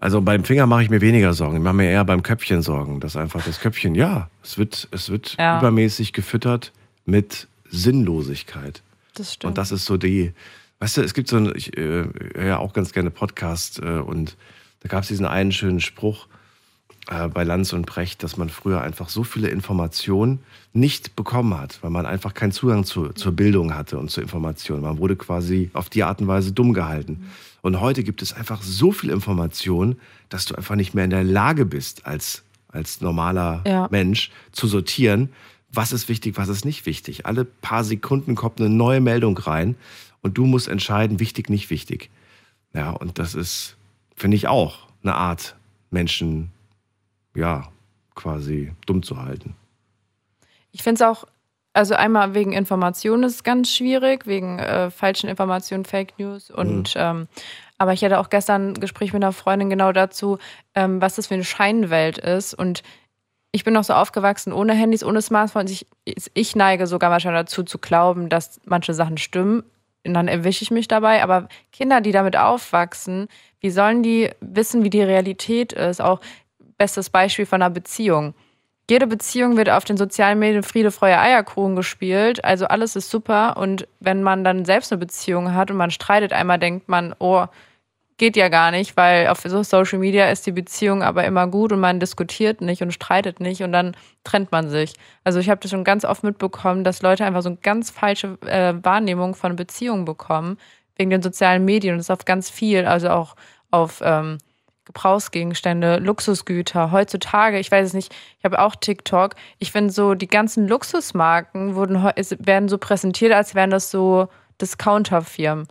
Also 0.00 0.20
beim 0.20 0.42
Finger 0.42 0.66
mache 0.66 0.82
ich 0.82 0.90
mir 0.90 1.00
weniger 1.00 1.32
Sorgen. 1.32 1.58
Ich 1.58 1.62
mache 1.62 1.74
mir 1.74 1.88
eher 1.88 2.04
beim 2.04 2.24
Köpfchen 2.24 2.60
Sorgen. 2.62 2.98
Dass 2.98 3.14
einfach 3.14 3.44
das 3.44 3.60
Köpfchen, 3.60 3.94
ja, 3.94 4.28
es 4.42 4.58
wird, 4.58 4.88
es 4.90 5.10
wird 5.10 5.36
Ja. 5.38 5.60
übermäßig 5.60 6.12
gefüttert 6.12 6.72
mit 7.04 7.46
Sinnlosigkeit. 7.70 8.82
Das 9.14 9.34
stimmt. 9.34 9.50
Und 9.50 9.58
das 9.58 9.72
ist 9.72 9.84
so 9.84 9.96
die, 9.96 10.32
weißt 10.80 10.98
du, 10.98 11.02
es 11.02 11.14
gibt 11.14 11.28
so 11.28 11.36
ein, 11.36 11.52
ich 11.54 11.76
äh, 11.76 12.04
höre 12.34 12.46
ja 12.46 12.58
auch 12.58 12.72
ganz 12.72 12.92
gerne 12.92 13.10
Podcast 13.10 13.80
äh, 13.80 13.98
und 13.98 14.36
da 14.80 14.88
gab 14.88 15.02
es 15.02 15.08
diesen 15.08 15.26
einen 15.26 15.52
schönen 15.52 15.80
Spruch 15.80 16.26
äh, 17.08 17.28
bei 17.28 17.44
Lanz 17.44 17.72
und 17.72 17.86
Brecht, 17.86 18.22
dass 18.22 18.36
man 18.36 18.48
früher 18.48 18.80
einfach 18.80 19.08
so 19.08 19.24
viele 19.24 19.48
Informationen 19.48 20.40
nicht 20.72 21.16
bekommen 21.16 21.58
hat, 21.58 21.78
weil 21.82 21.90
man 21.90 22.06
einfach 22.06 22.34
keinen 22.34 22.52
Zugang 22.52 22.84
zu, 22.84 23.10
zur 23.10 23.32
Bildung 23.32 23.74
hatte 23.74 23.98
und 23.98 24.10
zur 24.10 24.22
Information. 24.22 24.80
Man 24.80 24.98
wurde 24.98 25.16
quasi 25.16 25.70
auf 25.72 25.90
die 25.90 26.02
Art 26.04 26.20
und 26.20 26.28
Weise 26.28 26.52
dumm 26.52 26.72
gehalten. 26.72 27.30
Und 27.60 27.80
heute 27.80 28.02
gibt 28.02 28.22
es 28.22 28.32
einfach 28.32 28.62
so 28.62 28.90
viel 28.92 29.10
Information, 29.10 29.96
dass 30.28 30.46
du 30.46 30.54
einfach 30.54 30.74
nicht 30.74 30.94
mehr 30.94 31.04
in 31.04 31.10
der 31.10 31.24
Lage 31.24 31.64
bist, 31.64 32.06
als, 32.06 32.42
als 32.68 33.00
normaler 33.00 33.62
Ja. 33.66 33.88
Mensch 33.90 34.30
zu 34.52 34.66
sortieren, 34.66 35.28
was 35.72 35.92
ist 35.92 36.08
wichtig, 36.08 36.36
was 36.36 36.48
ist 36.48 36.64
nicht 36.64 36.86
wichtig. 36.86 37.26
Alle 37.26 37.44
paar 37.44 37.84
Sekunden 37.84 38.34
kommt 38.34 38.60
eine 38.60 38.68
neue 38.68 39.00
Meldung 39.00 39.36
rein 39.38 39.76
und 40.20 40.38
du 40.38 40.46
musst 40.46 40.68
entscheiden, 40.68 41.18
wichtig, 41.18 41.48
nicht 41.48 41.70
wichtig. 41.70 42.10
Ja, 42.74 42.90
und 42.90 43.18
das 43.18 43.34
ist, 43.34 43.76
finde 44.14 44.36
ich 44.36 44.48
auch, 44.48 44.86
eine 45.02 45.14
Art, 45.14 45.56
Menschen, 45.90 46.50
ja, 47.34 47.68
quasi 48.14 48.72
dumm 48.86 49.02
zu 49.02 49.22
halten. 49.22 49.54
Ich 50.70 50.82
finde 50.82 51.02
es 51.02 51.08
auch, 51.08 51.26
also 51.74 51.94
einmal 51.94 52.34
wegen 52.34 52.52
Informationen 52.52 53.24
ist 53.24 53.34
es 53.36 53.44
ganz 53.44 53.74
schwierig, 53.74 54.26
wegen 54.26 54.58
äh, 54.58 54.90
falschen 54.90 55.28
Informationen, 55.28 55.84
Fake 55.84 56.18
News 56.18 56.50
und 56.50 56.94
ähm, 56.96 57.28
aber 57.78 57.94
ich 57.94 58.04
hatte 58.04 58.20
auch 58.20 58.30
gestern 58.30 58.68
ein 58.68 58.74
Gespräch 58.74 59.12
mit 59.12 59.24
einer 59.24 59.32
Freundin 59.32 59.68
genau 59.68 59.90
dazu, 59.90 60.38
ähm, 60.74 61.00
was 61.00 61.16
das 61.16 61.26
für 61.26 61.34
eine 61.34 61.44
Scheinwelt 61.44 62.16
ist 62.18 62.54
und 62.54 62.84
ich 63.52 63.64
bin 63.64 63.74
noch 63.74 63.84
so 63.84 63.92
aufgewachsen 63.92 64.52
ohne 64.52 64.72
Handys, 64.72 65.04
ohne 65.04 65.20
Smartphones. 65.20 65.70
Ich, 65.70 65.86
ich 66.32 66.56
neige 66.56 66.86
sogar 66.86 67.10
manchmal 67.10 67.34
dazu 67.34 67.62
zu 67.62 67.78
glauben, 67.78 68.30
dass 68.30 68.60
manche 68.64 68.94
Sachen 68.94 69.18
stimmen. 69.18 69.62
Und 70.04 70.14
dann 70.14 70.26
erwische 70.26 70.64
ich 70.64 70.70
mich 70.70 70.88
dabei. 70.88 71.22
Aber 71.22 71.48
Kinder, 71.70 72.00
die 72.00 72.12
damit 72.12 72.36
aufwachsen, 72.36 73.28
wie 73.60 73.70
sollen 73.70 74.02
die 74.02 74.30
wissen, 74.40 74.84
wie 74.84 74.90
die 74.90 75.02
Realität 75.02 75.74
ist? 75.74 76.00
Auch 76.00 76.20
bestes 76.78 77.10
Beispiel 77.10 77.46
von 77.46 77.62
einer 77.62 77.70
Beziehung. 77.70 78.34
Jede 78.90 79.06
Beziehung 79.06 79.56
wird 79.56 79.70
auf 79.70 79.84
den 79.84 79.96
sozialen 79.96 80.38
Medien 80.38 80.62
Friede, 80.62 80.90
Freude, 80.90 81.18
Eierkuchen 81.18 81.76
gespielt. 81.76 82.44
Also 82.44 82.66
alles 82.66 82.96
ist 82.96 83.10
super. 83.10 83.56
Und 83.58 83.86
wenn 84.00 84.22
man 84.22 84.44
dann 84.44 84.64
selbst 84.64 84.92
eine 84.92 84.98
Beziehung 84.98 85.54
hat 85.54 85.70
und 85.70 85.76
man 85.76 85.90
streitet 85.90 86.32
einmal, 86.32 86.58
denkt 86.58 86.88
man, 86.88 87.14
oh, 87.18 87.46
geht 88.18 88.36
ja 88.36 88.48
gar 88.48 88.70
nicht, 88.70 88.96
weil 88.96 89.28
auf 89.28 89.40
so 89.40 89.62
Social 89.62 89.98
Media 89.98 90.30
ist 90.30 90.46
die 90.46 90.52
Beziehung 90.52 91.02
aber 91.02 91.24
immer 91.24 91.46
gut 91.46 91.72
und 91.72 91.80
man 91.80 92.00
diskutiert 92.00 92.60
nicht 92.60 92.82
und 92.82 92.92
streitet 92.92 93.40
nicht 93.40 93.62
und 93.62 93.72
dann 93.72 93.96
trennt 94.24 94.52
man 94.52 94.70
sich. 94.70 94.94
Also 95.24 95.38
ich 95.40 95.50
habe 95.50 95.60
das 95.60 95.70
schon 95.70 95.84
ganz 95.84 96.04
oft 96.04 96.22
mitbekommen, 96.22 96.84
dass 96.84 97.02
Leute 97.02 97.24
einfach 97.24 97.42
so 97.42 97.48
eine 97.48 97.58
ganz 97.58 97.90
falsche 97.90 98.38
äh, 98.46 98.74
Wahrnehmung 98.82 99.34
von 99.34 99.56
Beziehungen 99.56 100.04
bekommen, 100.04 100.58
wegen 100.96 101.10
den 101.10 101.22
sozialen 101.22 101.64
Medien 101.64 101.94
und 101.94 101.98
das 101.98 102.10
auf 102.10 102.24
ganz 102.24 102.50
viel, 102.50 102.86
also 102.86 103.10
auch 103.10 103.34
auf 103.70 104.00
ähm, 104.04 104.38
Gebrauchsgegenstände, 104.84 105.98
Luxusgüter. 105.98 106.90
Heutzutage, 106.90 107.58
ich 107.58 107.70
weiß 107.70 107.88
es 107.88 107.94
nicht, 107.94 108.14
ich 108.38 108.44
habe 108.44 108.60
auch 108.60 108.76
TikTok. 108.76 109.34
Ich 109.58 109.72
finde 109.72 109.92
so, 109.92 110.14
die 110.14 110.28
ganzen 110.28 110.68
Luxusmarken 110.68 111.74
wurden, 111.74 112.02
werden 112.02 112.68
so 112.68 112.78
präsentiert, 112.78 113.32
als 113.32 113.54
wären 113.54 113.70
das 113.70 113.90
so 113.90 114.28
Discounterfirmen. 114.60 115.66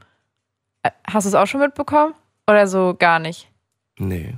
Äh, 0.84 0.92
Hast 1.08 1.26
du 1.26 1.30
es 1.30 1.36
auch 1.36 1.48
schon 1.48 1.62
mitbekommen? 1.62 2.14
Oder 2.52 2.68
so 2.68 2.96
gar 3.00 3.20
nicht? 3.20 3.48
Nee. 3.98 4.36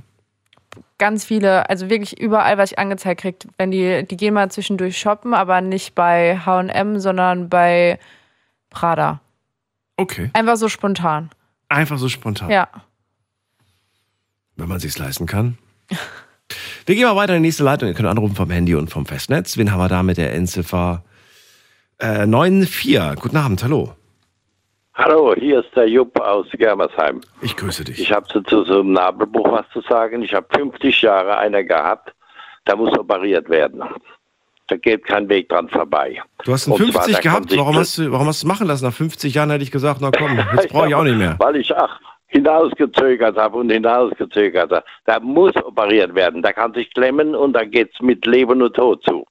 Ganz 0.98 1.24
viele, 1.24 1.68
also 1.68 1.90
wirklich 1.90 2.20
überall, 2.20 2.58
was 2.58 2.70
ich 2.70 2.78
angezeigt 2.78 3.22
kriege, 3.22 3.38
wenn 3.58 3.72
die, 3.72 4.06
die 4.06 4.16
gehen 4.16 4.34
mal 4.34 4.52
zwischendurch 4.52 4.96
shoppen, 4.98 5.34
aber 5.34 5.60
nicht 5.60 5.96
bei 5.96 6.38
HM, 6.38 7.00
sondern 7.00 7.48
bei 7.48 7.98
Prada. 8.70 9.20
Okay. 9.96 10.30
Einfach 10.32 10.56
so 10.56 10.68
spontan. 10.68 11.30
Einfach 11.68 11.98
so 11.98 12.08
spontan. 12.08 12.50
Ja. 12.50 12.68
Wenn 14.54 14.68
man 14.68 14.78
sich's 14.78 14.96
leisten 14.96 15.26
kann. 15.26 15.58
Wir 16.86 16.94
gehen 16.94 17.04
mal 17.04 17.16
weiter 17.16 17.34
in 17.34 17.42
die 17.42 17.48
nächste 17.48 17.64
Leitung. 17.64 17.88
Ihr 17.88 17.94
könnt 17.94 18.08
anrufen 18.08 18.36
vom 18.36 18.50
Handy 18.50 18.76
und 18.76 18.90
vom 18.90 19.06
Festnetz. 19.06 19.56
Wen 19.56 19.72
haben 19.72 19.80
wir 19.80 19.88
da 19.88 20.04
mit 20.04 20.18
der 20.18 20.34
Endziffer 20.34 21.02
äh, 21.98 22.26
94? 22.26 23.20
Guten 23.20 23.36
Abend, 23.38 23.64
hallo. 23.64 23.96
Hallo, 24.96 25.34
hier 25.34 25.60
ist 25.64 25.74
der 25.74 25.88
Jupp 25.88 26.18
aus 26.20 26.46
Germersheim. 26.52 27.20
Ich 27.42 27.56
grüße 27.56 27.82
dich. 27.84 27.98
Ich 27.98 28.12
habe 28.12 28.26
zu 28.28 28.40
so 28.64 28.80
einem 28.80 28.92
Nabelbruch 28.92 29.50
was 29.50 29.66
zu 29.72 29.80
sagen. 29.82 30.22
Ich 30.22 30.32
habe 30.32 30.46
50 30.54 31.02
Jahre 31.02 31.36
einer 31.38 31.64
gehabt, 31.64 32.12
da 32.64 32.76
muss 32.76 32.96
operiert 32.96 33.48
werden. 33.48 33.82
Da 34.68 34.76
geht 34.76 35.04
kein 35.04 35.28
Weg 35.28 35.48
dran 35.48 35.68
vorbei. 35.68 36.22
Du 36.44 36.52
hast 36.52 36.68
einen 36.68 36.76
Und 36.80 36.92
zwar, 36.92 37.02
50 37.02 37.14
da 37.16 37.20
gehabt. 37.20 37.56
Warum 37.56 37.76
hast, 37.76 37.98
du, 37.98 38.10
warum 38.12 38.28
hast 38.28 38.42
du 38.42 38.46
es 38.46 38.48
machen 38.48 38.68
lassen? 38.68 38.84
Nach 38.84 38.94
50 38.94 39.34
Jahren 39.34 39.50
hätte 39.50 39.64
ich 39.64 39.72
gesagt, 39.72 40.00
na 40.00 40.10
komm, 40.10 40.38
jetzt 40.56 40.68
brauche 40.68 40.88
ich 40.88 40.94
auch 40.94 41.02
nicht 41.02 41.18
mehr. 41.18 41.36
Weil 41.38 41.56
ich, 41.56 41.76
ach, 41.76 42.00
hinausgezögert 42.28 43.36
habe 43.36 43.58
und 43.58 43.70
hinausgezögert 43.70 44.70
habe. 44.70 44.84
Der 45.08 45.20
muss 45.20 45.54
operiert 45.56 46.14
werden. 46.14 46.40
Der 46.40 46.52
kann 46.52 46.72
sich 46.72 46.94
klemmen 46.94 47.34
und 47.34 47.52
da 47.52 47.64
geht's 47.64 48.00
mit 48.00 48.24
Leben 48.26 48.62
und 48.62 48.74
Tod 48.74 49.02
zu. 49.04 49.26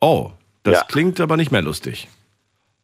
Oh, 0.00 0.30
das 0.62 0.74
Ja. 0.80 0.84
klingt 0.88 1.20
aber 1.20 1.36
nicht 1.36 1.52
mehr 1.52 1.62
lustig. 1.62 2.08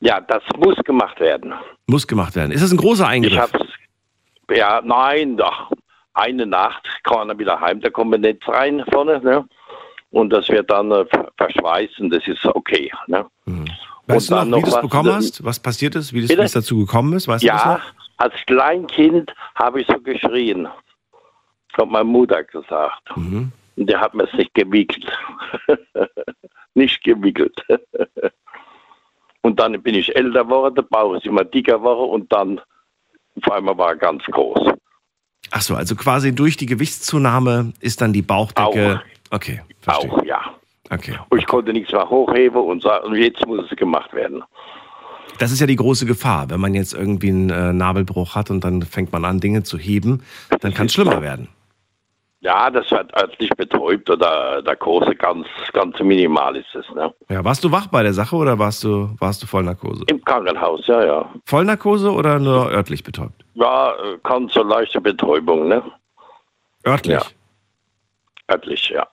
Ja, 0.00 0.20
das 0.20 0.42
muss 0.56 0.76
gemacht 0.84 1.20
werden. 1.20 1.52
Muss 1.86 2.06
gemacht 2.06 2.34
werden. 2.34 2.52
Ist 2.52 2.62
das 2.62 2.72
ein 2.72 2.78
großer 2.78 3.06
Eingriff? 3.06 3.32
Ich 3.32 3.38
hab's, 3.38 3.60
ja, 4.50 4.80
nein, 4.82 5.36
doch. 5.36 5.70
Eine 6.14 6.44
Nacht 6.46 6.88
kann 7.04 7.28
er 7.30 7.38
wieder 7.38 7.60
heim, 7.60 7.80
da 7.80 7.88
kommt 7.90 8.14
ein 8.14 8.22
Netz 8.22 8.42
rein 8.48 8.84
vorne, 8.92 9.20
ne? 9.20 9.46
Und 10.10 10.30
das 10.30 10.48
wird 10.48 10.68
dann 10.70 10.90
äh, 10.90 11.04
verschweißen, 11.36 12.10
das 12.10 12.26
ist 12.26 12.44
okay, 12.44 12.90
ne? 13.06 13.24
weißt 14.06 14.28
du 14.30 14.34
dann 14.34 14.50
noch, 14.50 14.58
wie 14.58 14.62
du 14.62 14.68
es 14.68 14.74
was- 14.74 14.82
bekommen 14.82 15.12
hast? 15.12 15.44
Was 15.44 15.60
passiert 15.60 15.94
ist? 15.94 16.12
Wie, 16.12 16.22
das, 16.22 16.30
wie 16.30 16.34
Bitte? 16.34 16.46
es 16.46 16.52
dazu 16.52 16.78
gekommen 16.78 17.12
ist? 17.12 17.28
Weißt 17.28 17.44
du 17.44 17.46
ja, 17.46 17.80
als 18.16 18.34
Kleinkind 18.46 19.32
habe 19.54 19.82
ich 19.82 19.86
so 19.86 20.00
geschrien. 20.00 20.66
Hat 21.78 21.88
meine 21.88 22.04
Mutter 22.04 22.42
gesagt. 22.42 23.16
Mhm. 23.16 23.52
Und 23.76 23.86
der 23.88 24.00
hat 24.00 24.12
mir 24.14 24.24
es 24.24 24.32
nicht 24.32 24.52
gewickelt. 24.54 25.06
nicht 26.74 27.02
gewickelt. 27.04 27.64
und 29.42 29.58
dann 29.58 29.80
bin 29.82 29.94
ich 29.94 30.14
älter 30.14 30.44
geworden, 30.44 30.74
der 30.74 30.82
Bauch 30.82 31.14
ist 31.14 31.26
immer 31.26 31.44
dicker 31.44 31.78
geworden 31.78 32.10
und 32.10 32.32
dann 32.32 32.60
auf 33.36 33.52
einmal 33.52 33.76
war 33.78 33.90
er 33.90 33.96
ganz 33.96 34.22
groß. 34.24 34.72
Ach 35.50 35.62
so, 35.62 35.74
also 35.74 35.96
quasi 35.96 36.34
durch 36.34 36.56
die 36.56 36.66
Gewichtszunahme 36.66 37.72
ist 37.80 38.00
dann 38.00 38.12
die 38.12 38.22
Bauchdecke. 38.22 39.02
Okay, 39.30 39.60
verstehe. 39.80 40.12
Auch, 40.12 40.24
ja. 40.24 40.40
Okay. 40.90 41.16
Und 41.28 41.38
ich 41.38 41.46
konnte 41.46 41.72
nichts 41.72 41.92
mehr 41.92 42.08
hochheben 42.08 42.60
und, 42.60 42.82
sa- 42.82 42.98
und 42.98 43.14
jetzt 43.14 43.46
muss 43.46 43.64
es 43.70 43.76
gemacht 43.76 44.12
werden. 44.12 44.42
Das 45.38 45.52
ist 45.52 45.60
ja 45.60 45.66
die 45.66 45.76
große 45.76 46.04
Gefahr, 46.04 46.50
wenn 46.50 46.60
man 46.60 46.74
jetzt 46.74 46.92
irgendwie 46.92 47.30
einen 47.30 47.50
äh, 47.50 47.72
Nabelbruch 47.72 48.34
hat 48.34 48.50
und 48.50 48.62
dann 48.62 48.82
fängt 48.82 49.12
man 49.12 49.24
an, 49.24 49.40
Dinge 49.40 49.62
zu 49.62 49.78
heben, 49.78 50.22
dann 50.60 50.74
kann 50.74 50.86
es 50.86 50.92
schlimmer 50.92 51.22
werden. 51.22 51.48
Ja, 52.42 52.70
das 52.70 52.90
wird 52.90 53.14
örtlich 53.14 53.50
betäubt 53.50 54.08
oder 54.08 54.62
der 54.62 54.76
große 54.76 55.14
ganz, 55.14 55.46
ganz 55.74 56.00
minimal 56.00 56.56
ist 56.56 56.74
es. 56.74 56.88
Ne? 56.94 57.12
Ja, 57.28 57.44
warst 57.44 57.62
du 57.62 57.70
wach 57.70 57.86
bei 57.88 58.02
der 58.02 58.14
Sache 58.14 58.34
oder 58.34 58.58
warst 58.58 58.82
du, 58.82 59.10
warst 59.18 59.42
du 59.42 59.46
Vollnarkose? 59.46 60.04
Im 60.08 60.24
Krankenhaus, 60.24 60.86
ja, 60.86 61.04
ja. 61.04 61.30
Vollnarkose 61.44 62.10
oder 62.10 62.38
nur 62.38 62.70
örtlich 62.70 63.04
betäubt? 63.04 63.44
Ja, 63.54 63.90
äh, 63.90 64.16
ganz 64.22 64.54
so 64.54 64.62
leichte 64.62 65.02
Betäubung, 65.02 65.68
ne? 65.68 65.82
Örtlich? 66.86 67.20
Ja. 67.20 67.26
Örtlich, 68.50 68.88
ja. 68.88 69.06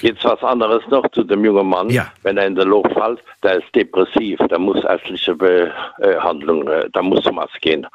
Jetzt 0.00 0.24
was 0.24 0.42
anderes 0.42 0.82
noch 0.88 1.06
zu 1.10 1.22
dem 1.22 1.44
jungen 1.44 1.68
Mann. 1.68 1.90
Wenn 2.22 2.38
er 2.38 2.46
in 2.46 2.54
der 2.54 2.64
Loch 2.64 2.90
fällt, 2.94 3.22
der 3.42 3.56
ist 3.56 3.74
depressiv, 3.74 4.38
der 4.48 4.58
muss 4.58 4.82
ärztliche 4.84 5.34
Behandlung, 5.34 6.66
äh, 6.68 6.88
da 6.92 7.02
muss 7.02 7.26
was 7.26 7.52
gehen. 7.60 7.86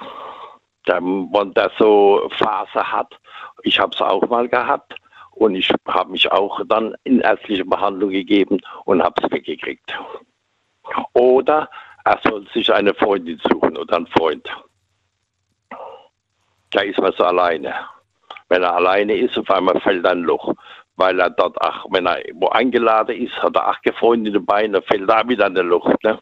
Der, 0.88 1.02
wenn 1.02 1.54
der 1.56 1.72
so 1.80 2.30
Phase 2.38 2.84
hat, 2.84 3.20
ich 3.64 3.80
habe 3.80 3.94
es 3.94 4.02
auch 4.02 4.28
mal 4.30 4.48
gehabt 4.48 4.96
und 5.32 5.56
ich 5.56 5.72
habe 5.88 6.12
mich 6.12 6.32
auch 6.32 6.62
dann 6.68 6.96
in 7.04 7.22
ärztliche 7.22 7.66
Behandlung 7.66 8.10
gegeben 8.10 8.60
und 8.86 9.02
habe 9.02 9.22
es 9.24 9.32
weggekriegt. 9.32 9.98
Oder 11.14 11.70
er 12.06 12.20
soll 12.24 12.48
sich 12.54 12.74
eine 12.74 12.94
Freundin 12.94 13.40
suchen 13.50 13.78
oder 13.78 13.98
einen 13.98 14.08
Freund. 14.08 14.48
Da 16.72 16.82
ist 16.82 17.00
man 17.00 17.14
so 17.18 17.24
alleine. 17.24 17.74
Wenn 18.48 18.64
er 18.64 18.76
alleine 18.76 19.16
ist, 19.16 19.38
auf 19.38 19.50
einmal 19.50 19.80
fällt 19.82 20.06
ein 20.06 20.22
Loch. 20.22 20.54
Weil 20.96 21.20
er 21.20 21.30
dort, 21.30 21.56
ach, 21.62 21.86
wenn 21.92 22.08
er 22.08 22.22
wo 22.34 22.50
eingeladen 22.50 23.16
ist, 23.16 23.34
hat 23.42 23.56
er 23.56 23.68
acht 23.68 23.90
Freunde 23.98 24.32
dabei, 24.32 24.68
dann 24.68 24.84
fällt 24.84 25.10
da 25.10 25.28
wieder 25.28 25.46
ein 25.46 25.56
Loch. 25.56 25.94
Ne? 26.04 26.20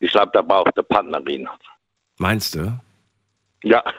Ich 0.00 0.10
glaube, 0.10 0.30
da 0.32 0.42
braucht 0.42 0.76
eine 0.76 0.82
Partnerin. 0.82 1.48
Meinst 2.18 2.54
du? 2.54 2.72
Ja. 3.62 3.82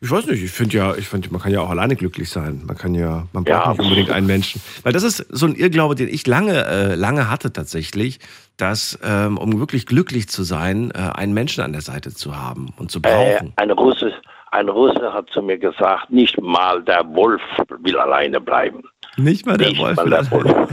Ich 0.00 0.10
weiß 0.10 0.26
nicht, 0.26 0.42
ich 0.44 0.50
finde 0.52 0.76
ja, 0.76 0.94
ich 0.94 1.08
finde, 1.08 1.30
man 1.32 1.40
kann 1.40 1.50
ja 1.52 1.60
auch 1.60 1.70
alleine 1.70 1.96
glücklich 1.96 2.28
sein. 2.28 2.62
Man 2.66 2.76
kann 2.76 2.94
ja, 2.94 3.26
man 3.32 3.44
braucht 3.44 3.48
Ja. 3.48 3.70
nicht 3.70 3.80
unbedingt 3.80 4.10
einen 4.10 4.26
Menschen. 4.26 4.60
Weil 4.82 4.92
das 4.92 5.02
ist 5.02 5.26
so 5.30 5.46
ein 5.46 5.54
Irrglaube, 5.54 5.94
den 5.94 6.08
ich 6.08 6.26
lange, 6.26 6.64
äh, 6.66 6.94
lange 6.94 7.30
hatte 7.30 7.52
tatsächlich, 7.52 8.20
dass, 8.58 8.98
ähm, 9.02 9.38
um 9.38 9.58
wirklich 9.58 9.86
glücklich 9.86 10.28
zu 10.28 10.42
sein, 10.44 10.90
äh, 10.94 10.98
einen 10.98 11.32
Menschen 11.34 11.64
an 11.64 11.72
der 11.72 11.80
Seite 11.80 12.14
zu 12.14 12.36
haben 12.36 12.74
und 12.76 12.90
zu 12.90 12.98
Äh, 12.98 13.02
brauchen. 13.02 13.52
ein, 13.56 13.70
Russe, 13.70 14.12
ein 14.52 14.68
Russe 14.68 15.12
hat 15.14 15.30
zu 15.30 15.40
mir 15.42 15.58
gesagt, 15.58 16.10
nicht 16.10 16.40
mal 16.40 16.82
der 16.84 17.02
Wolf 17.14 17.40
will 17.80 17.96
alleine 17.98 18.40
bleiben. 18.40 18.82
Nicht 19.16 19.46
mal 19.46 19.56
der 19.56 19.68
Nicht 19.70 19.80
Wolf. 19.80 19.96
mal 19.96 20.04
will 20.04 20.10
der 20.10 20.30
Wolf. 20.30 20.68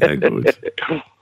ja, 0.00 0.14
gut. 0.30 0.46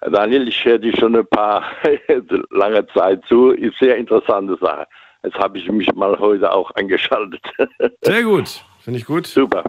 Daniel, 0.00 0.48
ich 0.48 0.64
höre 0.64 0.78
dich 0.78 0.98
schon 0.98 1.16
ein 1.16 1.26
paar 1.26 1.64
lange 2.50 2.86
Zeit 2.88 3.22
zu. 3.26 3.50
Ist 3.50 3.78
sehr 3.78 3.96
interessante 3.96 4.56
Sache. 4.60 4.86
Jetzt 5.22 5.38
habe 5.38 5.58
ich 5.58 5.70
mich 5.70 5.92
mal 5.94 6.18
heute 6.18 6.52
auch 6.52 6.70
eingeschaltet. 6.72 7.40
Sehr 8.02 8.22
gut. 8.24 8.62
Finde 8.80 9.00
ich 9.00 9.06
gut. 9.06 9.26
Super. 9.26 9.64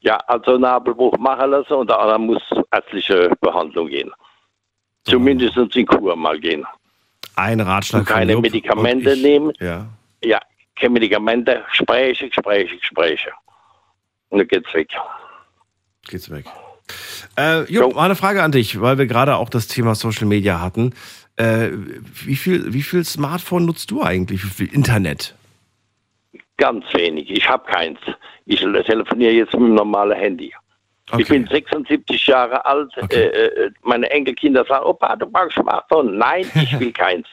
Ja, 0.00 0.16
also 0.28 0.56
Nabelbruch 0.56 1.18
machen 1.18 1.50
lassen 1.50 1.72
und 1.72 1.90
andere 1.90 2.20
muss 2.20 2.42
ärztliche 2.70 3.32
Behandlung 3.40 3.88
gehen. 3.88 4.12
Zumindest 5.02 5.56
in 5.56 5.86
Kur 5.86 6.14
mal 6.14 6.38
gehen. 6.38 6.64
Ein 7.34 7.60
Ratschlag 7.60 8.00
Und 8.00 8.08
keine 8.08 8.32
Jupp 8.32 8.42
Medikamente 8.42 9.12
ich, 9.12 9.22
nehmen. 9.22 9.52
Ja. 9.58 9.86
Ja, 10.22 10.40
keine 10.76 10.90
Medikamente, 10.90 11.64
Gespräche, 11.70 12.28
Gespräche, 12.28 12.76
Gespräche. 12.76 13.30
Und 14.28 14.38
dann 14.38 14.48
geht's 14.48 14.72
weg. 14.74 14.90
Geht's 16.08 16.30
weg. 16.30 16.44
Äh, 17.36 17.70
Jupp, 17.72 17.94
mal 17.94 18.04
eine 18.04 18.16
Frage 18.16 18.42
an 18.42 18.52
dich, 18.52 18.80
weil 18.80 18.98
wir 18.98 19.06
gerade 19.06 19.36
auch 19.36 19.50
das 19.50 19.68
Thema 19.68 19.94
Social 19.94 20.26
Media 20.26 20.60
hatten. 20.60 20.94
Äh, 21.36 21.70
wie, 22.24 22.36
viel, 22.36 22.72
wie 22.72 22.82
viel 22.82 23.04
Smartphone 23.04 23.64
nutzt 23.64 23.90
du 23.90 24.02
eigentlich? 24.02 24.44
Wie 24.44 24.66
viel 24.66 24.74
Internet? 24.74 25.34
Ganz 26.56 26.84
wenig. 26.92 27.30
Ich 27.30 27.48
habe 27.48 27.70
keins. 27.70 27.98
Ich 28.46 28.60
telefoniere 28.60 29.32
jetzt 29.32 29.52
mit 29.52 29.62
dem 29.62 29.74
normalen 29.74 30.18
Handy. 30.18 30.52
Ich 31.16 31.28
bin 31.28 31.46
76 31.46 32.26
Jahre 32.26 32.64
alt. 32.66 32.92
Äh, 33.10 33.26
äh, 33.26 33.70
meine 33.82 34.10
Enkelkinder 34.10 34.64
sagen, 34.64 34.84
Opa, 34.84 35.16
du 35.16 35.26
brauchst 35.26 35.54
Smartphone. 35.54 36.18
Nein, 36.18 36.50
ich 36.54 36.78
will 36.78 36.92
keins. 36.92 37.26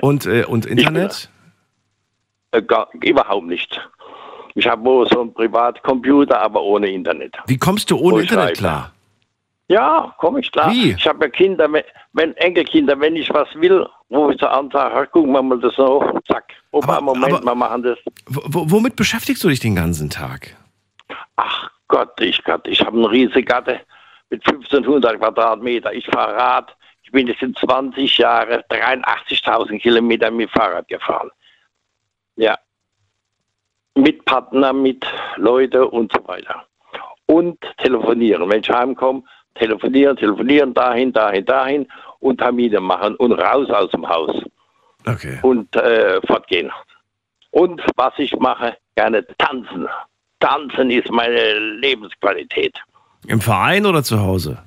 Und, 0.00 0.26
äh, 0.26 0.44
und 0.44 0.66
Internet? 0.66 1.28
Äh, 2.52 2.62
gar, 2.62 2.88
überhaupt 3.02 3.46
nicht. 3.46 3.88
Ich 4.56 4.66
habe 4.66 4.82
wohl 4.84 5.06
so 5.08 5.20
einen 5.20 5.32
Privatcomputer, 5.34 6.40
aber 6.40 6.62
ohne 6.62 6.88
Internet. 6.90 7.36
Wie 7.46 7.58
kommst 7.58 7.90
du 7.90 7.98
ohne 7.98 8.22
Internet 8.22 8.44
schreibe. 8.44 8.58
klar? 8.58 8.92
Ja, 9.68 10.14
komme 10.18 10.40
ich 10.40 10.50
klar. 10.50 10.70
Wie? 10.72 10.92
Ich 10.92 11.06
habe 11.06 11.26
ja 11.26 11.30
Kinder, 11.30 11.68
wenn- 12.12 12.34
Enkelkinder, 12.36 12.98
wenn 12.98 13.16
ich 13.16 13.28
was 13.34 13.48
will, 13.56 13.86
wo 14.08 14.30
ich 14.30 14.40
so 14.40 14.46
ansage, 14.46 15.06
gucken 15.08 15.32
wir 15.32 15.42
mal 15.42 15.58
das 15.60 15.76
noch, 15.76 16.20
zack. 16.26 16.52
Opa, 16.70 17.00
Moment, 17.00 17.44
wir 17.44 17.54
machen 17.54 17.82
das. 17.82 17.98
Womit 18.26 18.96
beschäftigst 18.96 19.44
du 19.44 19.48
dich 19.48 19.60
den 19.60 19.74
ganzen 19.76 20.08
Tag? 20.08 20.56
Gott, 21.88 22.20
ich 22.20 22.42
Gott, 22.42 22.66
ich 22.66 22.80
habe 22.80 22.96
eine 22.96 23.10
riesige 23.10 23.44
Gatte 23.44 23.80
mit 24.30 24.44
1500 24.46 25.18
Quadratmeter. 25.18 25.92
Ich 25.92 26.06
fahre 26.06 26.34
Rad. 26.34 26.76
Ich 27.02 27.12
bin 27.12 27.28
jetzt 27.28 27.42
in 27.42 27.54
20 27.54 28.18
Jahren 28.18 28.60
83.000 28.70 29.78
Kilometer 29.80 30.30
mit 30.30 30.50
Fahrrad 30.50 30.88
gefahren. 30.88 31.30
Ja. 32.34 32.56
Mit 33.96 34.24
Partner, 34.24 34.72
mit 34.72 35.04
Leuten 35.36 35.82
und 35.84 36.12
so 36.12 36.26
weiter. 36.28 36.64
Und 37.26 37.58
telefonieren. 37.78 38.48
Wenn 38.48 38.60
ich 38.60 38.70
heimkomme, 38.70 39.22
telefonieren, 39.54 40.16
telefonieren, 40.16 40.72
dahin, 40.74 41.12
dahin, 41.12 41.44
dahin 41.44 41.88
und 42.20 42.38
Termine 42.38 42.78
machen 42.80 43.16
und 43.16 43.32
raus 43.32 43.68
aus 43.70 43.90
dem 43.90 44.08
Haus. 44.08 44.42
Okay. 45.06 45.38
Und 45.42 45.74
äh, 45.76 46.20
fortgehen. 46.26 46.70
Und 47.50 47.82
was 47.96 48.12
ich 48.18 48.36
mache, 48.36 48.76
gerne 48.96 49.26
tanzen. 49.38 49.88
Tanzen 50.40 50.90
ist 50.90 51.10
meine 51.10 51.58
Lebensqualität. 51.58 52.76
Im 53.26 53.40
Verein 53.40 53.86
oder 53.86 54.02
zu 54.02 54.20
Hause? 54.20 54.58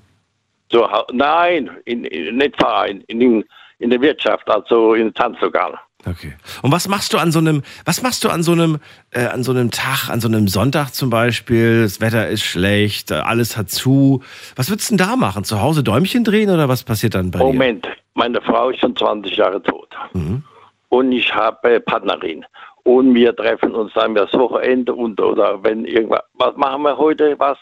So, 0.71 0.89
hau- 0.91 1.05
nein, 1.11 1.69
in, 1.85 2.03
in, 2.05 2.37
nicht 2.37 2.55
Verein, 2.57 3.01
in, 3.07 3.45
in 3.79 3.89
der 3.89 4.01
Wirtschaft, 4.01 4.49
also 4.49 4.95
in 4.95 5.13
Tanzlokal. 5.13 5.79
Okay. 6.05 6.33
Und 6.61 6.71
was 6.71 6.87
machst 6.87 7.13
du 7.13 7.17
an 7.17 7.31
so 7.31 7.39
einem, 7.39 7.61
was 7.83 8.01
machst 8.01 8.23
du 8.23 8.29
an 8.29 8.41
so 8.41 8.53
einem, 8.53 8.79
äh, 9.11 9.25
an 9.25 9.43
so 9.43 9.51
einem 9.51 9.69
Tag, 9.69 10.09
an 10.09 10.21
so 10.21 10.29
einem 10.29 10.47
Sonntag 10.47 10.91
zum 10.91 11.09
Beispiel? 11.09 11.83
Das 11.83 11.99
Wetter 11.99 12.29
ist 12.29 12.43
schlecht, 12.43 13.11
alles 13.11 13.57
hat 13.57 13.69
zu. 13.69 14.23
Was 14.55 14.69
würdest 14.69 14.89
du 14.89 14.95
denn 14.95 15.05
da 15.05 15.15
machen? 15.17 15.43
Zu 15.43 15.61
Hause 15.61 15.83
Däumchen 15.83 16.23
drehen 16.23 16.49
oder 16.49 16.69
was 16.69 16.83
passiert 16.83 17.15
dann 17.15 17.31
bei 17.31 17.39
Moment, 17.39 17.87
meine 18.13 18.41
Frau 18.41 18.69
ist 18.69 18.79
schon 18.79 18.95
20 18.95 19.35
Jahre 19.35 19.61
tot. 19.61 19.89
Mhm. 20.13 20.43
Und 20.87 21.11
ich 21.11 21.33
habe 21.33 21.75
äh, 21.75 21.79
Partnerin. 21.79 22.45
Und 22.83 23.13
wir 23.13 23.35
treffen 23.35 23.75
uns 23.75 23.93
dann 23.93 24.15
das 24.15 24.33
Wochenende 24.33 24.93
und 24.93 25.19
oder 25.19 25.61
wenn 25.63 25.85
irgendwas, 25.85 26.23
was 26.33 26.55
machen 26.55 26.83
wir 26.83 26.97
heute, 26.97 27.35
was? 27.37 27.57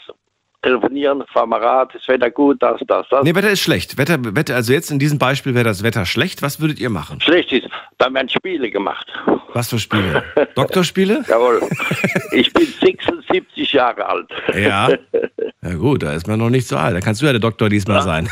Telefonieren, 0.68 1.24
fahren 1.32 1.50
wir 1.50 1.62
Rad, 1.62 1.96
ist 1.96 2.10
Wetter 2.10 2.30
gut, 2.30 2.62
das, 2.62 2.82
das, 2.88 3.08
das. 3.10 3.24
Nee, 3.24 3.34
Wetter 3.34 3.52
ist 3.52 3.62
schlecht. 3.62 3.98
Wetter, 3.98 4.18
Wetter, 4.36 4.54
also 4.56 4.74
jetzt 4.74 4.92
in 4.92 5.00
diesem 5.00 5.18
Beispiel 5.18 5.56
wäre 5.56 5.64
das 5.64 5.82
Wetter 5.82 6.06
schlecht. 6.06 6.42
Was 6.42 6.60
würdet 6.60 6.78
ihr 6.78 6.90
machen? 6.90 7.22
Schlecht 7.22 7.54
ist, 7.54 7.70
dann 8.00 8.14
werden 8.14 8.28
Spiele 8.28 8.70
gemacht. 8.70 9.08
Was 9.54 9.70
für 9.70 9.80
Spiele? 9.80 10.24
Doktorspiele? 10.56 11.24
Jawohl. 11.30 11.62
Ich 12.32 12.52
bin 12.52 12.68
76 12.82 13.72
Jahre 13.72 14.06
alt. 14.06 14.30
Ja. 14.54 14.90
Ja 15.64 15.74
gut, 15.74 16.04
da 16.04 16.14
ist 16.14 16.28
man 16.28 16.40
noch 16.40 16.50
nicht 16.50 16.68
so 16.68 16.78
alt. 16.78 16.96
Da 16.96 17.02
kannst 17.02 17.22
du 17.22 17.26
ja 17.26 17.32
der 17.32 17.42
Doktor 17.42 17.68
diesmal 17.68 18.02
sein. 18.02 18.30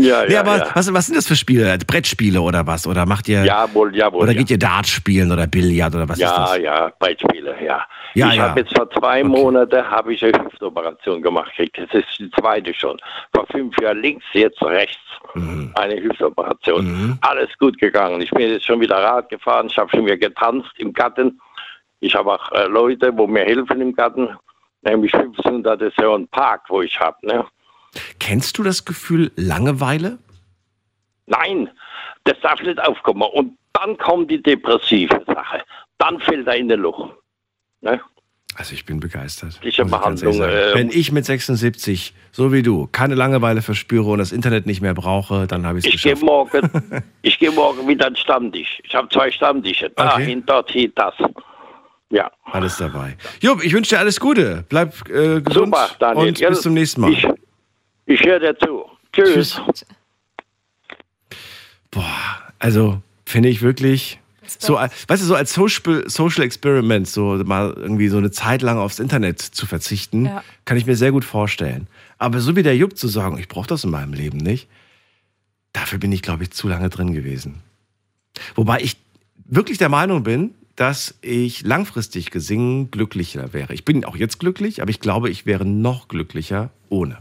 Ja, 0.00 0.24
nee, 0.26 0.34
ja, 0.34 0.40
aber 0.40 0.58
ja. 0.58 0.70
Was, 0.74 0.92
was 0.92 1.06
sind 1.06 1.16
das 1.16 1.26
für 1.26 1.36
Spiele? 1.36 1.76
Brettspiele 1.86 2.40
oder 2.40 2.66
was? 2.66 2.86
Oder 2.86 3.06
macht 3.06 3.28
ihr. 3.28 3.44
Jawohl, 3.44 3.94
jawohl. 3.94 4.22
Oder 4.22 4.32
ja. 4.32 4.38
geht 4.38 4.50
ihr 4.50 4.58
Dart 4.58 4.86
spielen 4.86 5.30
oder 5.30 5.46
Billard 5.46 5.94
oder 5.94 6.08
was 6.08 6.16
ist 6.16 6.22
ja, 6.22 6.46
das? 6.46 6.58
ja, 6.58 6.92
Brettspiele, 6.98 7.54
ja. 7.64 7.86
Ja, 8.14 8.30
ich 8.30 8.36
ja. 8.36 8.48
habe 8.48 8.60
jetzt 8.60 8.74
vor 8.74 8.88
zwei 8.90 9.22
Monaten 9.22 9.84
habe 9.84 10.14
ich 10.14 10.24
eine 10.24 10.32
Hüftoperation 10.44 11.20
gemacht 11.20 11.52
gekriegt. 11.56 11.78
Das 11.78 12.02
ist 12.02 12.18
die 12.18 12.30
zweite 12.30 12.72
schon. 12.74 12.98
Vor 13.34 13.46
fünf 13.50 13.78
Jahren 13.80 14.00
links, 14.00 14.24
jetzt 14.32 14.62
rechts. 14.62 14.98
Mhm. 15.34 15.72
Eine 15.74 16.00
Hüftoperation. 16.00 17.18
Alles 17.22 17.50
gut 17.58 17.78
gegangen. 17.78 18.20
Ich 18.20 18.30
bin 18.30 18.50
jetzt 18.50 18.66
schon 18.66 18.80
wieder 18.80 18.96
Rad 18.96 19.28
gefahren. 19.28 19.66
Ich 19.68 19.76
habe 19.78 19.90
schon 19.90 20.06
wieder 20.06 20.16
getanzt 20.16 20.70
im 20.78 20.92
Garten. 20.92 21.40
Ich 22.00 22.14
habe 22.14 22.34
auch 22.34 22.52
äh, 22.52 22.66
Leute, 22.66 23.16
wo 23.16 23.26
mir 23.26 23.44
helfen 23.44 23.80
im 23.80 23.94
Garten. 23.94 24.28
Nämlich 24.82 25.10
500 25.12 25.82
ist 25.82 25.98
ja 25.98 26.14
ein 26.14 26.28
Park, 26.28 26.62
wo 26.68 26.82
ich 26.82 26.98
habe. 27.00 27.16
Ne? 27.26 27.44
Kennst 28.20 28.58
du 28.58 28.62
das 28.62 28.84
Gefühl 28.84 29.32
Langeweile? 29.36 30.18
Nein, 31.26 31.68
das 32.24 32.38
darf 32.40 32.60
nicht 32.62 32.80
aufkommen. 32.80 33.22
Und 33.32 33.58
dann 33.72 33.96
kommt 33.98 34.30
die 34.30 34.42
depressive 34.42 35.22
Sache. 35.26 35.62
Dann 35.98 36.20
fällt 36.20 36.46
er 36.46 36.56
in 36.56 36.68
den 36.68 36.80
Loch. 36.80 37.12
Ne? 37.80 38.00
Also 38.58 38.72
ich 38.72 38.86
bin 38.86 39.00
begeistert. 39.00 39.60
Ich 39.62 39.76
Behandlung. 39.76 40.40
Äh, 40.40 40.74
Wenn 40.74 40.88
ich 40.88 41.12
mit 41.12 41.26
76, 41.26 42.14
so 42.32 42.52
wie 42.52 42.62
du, 42.62 42.88
keine 42.90 43.14
Langeweile 43.14 43.60
verspüre 43.60 44.10
und 44.10 44.18
das 44.18 44.32
Internet 44.32 44.64
nicht 44.64 44.80
mehr 44.80 44.94
brauche, 44.94 45.46
dann 45.46 45.66
habe 45.66 45.78
ich 45.78 45.86
es 45.86 45.94
ich 45.94 46.02
gehe 46.02 46.14
geschafft. 46.14 46.26
morgen, 46.26 46.70
ich 47.22 47.38
gehe 47.38 47.50
morgen 47.50 47.86
wieder 47.86 48.06
an 48.06 48.14
den 48.14 48.18
Stammtisch. 48.18 48.80
Ich 48.82 48.94
habe 48.94 49.08
zwei 49.10 49.30
Stammtische. 49.30 49.90
Dahin, 49.90 50.44
dorthin, 50.46 50.90
das. 50.94 51.14
Ja. 52.08 52.30
Alles 52.44 52.78
dabei. 52.78 53.16
Jupp, 53.40 53.62
ich 53.62 53.74
wünsche 53.74 53.94
dir 53.94 53.98
alles 53.98 54.18
Gute. 54.18 54.64
Bleib 54.70 54.94
äh, 55.10 55.42
gesund 55.42 55.74
Super, 55.74 55.90
Daniel. 55.98 56.28
und 56.28 56.48
bis 56.48 56.60
zum 56.62 56.72
nächsten 56.72 57.02
Mal. 57.02 57.12
Ich, 57.12 57.26
ich 58.06 58.24
höre 58.24 58.40
dir 58.40 58.56
zu. 58.58 58.86
Tschüss. 59.12 59.60
Also 62.58 63.02
finde 63.26 63.48
ich 63.50 63.60
wirklich 63.60 64.18
so, 64.58 64.74
weißt 64.74 65.22
du, 65.22 65.26
so 65.26 65.34
als 65.34 65.52
Social, 65.54 66.08
Social 66.08 66.44
Experiment, 66.44 67.08
so 67.08 67.40
mal 67.44 67.72
irgendwie 67.76 68.08
so 68.08 68.18
eine 68.18 68.30
Zeit 68.30 68.62
lang 68.62 68.78
aufs 68.78 68.98
Internet 68.98 69.40
zu 69.40 69.66
verzichten, 69.66 70.26
Ja. 70.26 70.44
kann 70.64 70.76
ich 70.76 70.86
mir 70.86 70.96
sehr 70.96 71.12
gut 71.12 71.24
vorstellen. 71.24 71.86
Aber 72.18 72.40
so 72.40 72.56
wie 72.56 72.62
der 72.62 72.76
Jupp 72.76 72.96
zu 72.96 73.08
sagen, 73.08 73.38
ich 73.38 73.48
brauche 73.48 73.66
das 73.68 73.84
in 73.84 73.90
meinem 73.90 74.12
Leben 74.12 74.38
nicht, 74.38 74.68
dafür 75.72 75.98
bin 75.98 76.12
ich, 76.12 76.22
glaube 76.22 76.42
ich, 76.44 76.50
zu 76.52 76.68
lange 76.68 76.88
drin 76.88 77.12
gewesen. 77.12 77.62
Wobei 78.54 78.80
ich 78.80 78.96
wirklich 79.44 79.78
der 79.78 79.88
Meinung 79.88 80.22
bin, 80.22 80.54
dass 80.76 81.14
ich 81.22 81.62
langfristig 81.62 82.30
gesehen 82.30 82.90
glücklicher 82.90 83.52
wäre. 83.54 83.72
Ich 83.72 83.84
bin 83.84 84.04
auch 84.04 84.16
jetzt 84.16 84.38
glücklich, 84.40 84.82
aber 84.82 84.90
ich 84.90 85.00
glaube, 85.00 85.30
ich 85.30 85.46
wäre 85.46 85.64
noch 85.64 86.08
glücklicher 86.08 86.70
ohne. 86.90 87.18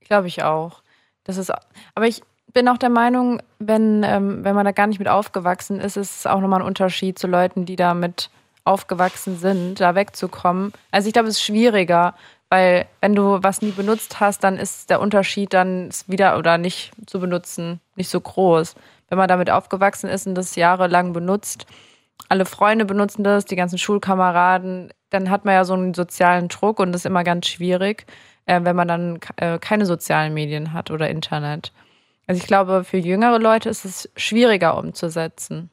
Glaube 0.00 0.28
ich 0.28 0.42
auch. 0.42 0.82
Das 1.24 1.36
ist, 1.36 1.50
aber 1.94 2.06
ich 2.06 2.22
bin 2.52 2.68
auch 2.68 2.78
der 2.78 2.90
Meinung, 2.90 3.40
wenn, 3.58 4.02
ähm, 4.02 4.44
wenn 4.44 4.54
man 4.54 4.64
da 4.64 4.72
gar 4.72 4.86
nicht 4.86 4.98
mit 4.98 5.08
aufgewachsen 5.08 5.80
ist, 5.80 5.96
ist 5.96 6.20
es 6.20 6.26
auch 6.26 6.40
nochmal 6.40 6.60
ein 6.60 6.66
Unterschied 6.66 7.18
zu 7.18 7.26
Leuten, 7.26 7.66
die 7.66 7.76
damit 7.76 8.30
aufgewachsen 8.64 9.38
sind, 9.38 9.80
da 9.80 9.94
wegzukommen. 9.94 10.72
Also 10.90 11.08
ich 11.08 11.12
glaube, 11.12 11.28
es 11.28 11.36
ist 11.36 11.44
schwieriger, 11.44 12.14
weil 12.50 12.86
wenn 13.00 13.14
du 13.14 13.42
was 13.42 13.62
nie 13.62 13.70
benutzt 13.70 14.20
hast, 14.20 14.44
dann 14.44 14.56
ist 14.56 14.90
der 14.90 15.00
Unterschied 15.00 15.52
dann 15.52 15.88
ist 15.88 16.08
wieder 16.08 16.38
oder 16.38 16.58
nicht 16.58 16.92
zu 17.06 17.20
benutzen 17.20 17.80
nicht 17.96 18.08
so 18.08 18.20
groß. 18.20 18.74
Wenn 19.08 19.18
man 19.18 19.28
damit 19.28 19.50
aufgewachsen 19.50 20.08
ist 20.08 20.26
und 20.26 20.34
das 20.34 20.56
jahrelang 20.56 21.12
benutzt, 21.12 21.66
alle 22.28 22.44
Freunde 22.44 22.84
benutzen 22.84 23.24
das, 23.24 23.44
die 23.44 23.56
ganzen 23.56 23.78
Schulkameraden, 23.78 24.92
dann 25.10 25.30
hat 25.30 25.44
man 25.44 25.54
ja 25.54 25.64
so 25.64 25.74
einen 25.74 25.94
sozialen 25.94 26.48
Druck 26.48 26.78
und 26.80 26.92
das 26.92 27.02
ist 27.02 27.06
immer 27.06 27.24
ganz 27.24 27.46
schwierig, 27.46 28.06
äh, 28.46 28.60
wenn 28.62 28.76
man 28.76 28.88
dann 28.88 29.18
äh, 29.36 29.58
keine 29.58 29.86
sozialen 29.86 30.34
Medien 30.34 30.72
hat 30.72 30.90
oder 30.90 31.08
Internet. 31.08 31.72
Also 32.28 32.40
ich 32.40 32.46
glaube, 32.46 32.84
für 32.84 32.98
jüngere 32.98 33.38
Leute 33.38 33.70
ist 33.70 33.86
es 33.86 34.08
schwieriger 34.16 34.76
umzusetzen. 34.76 35.70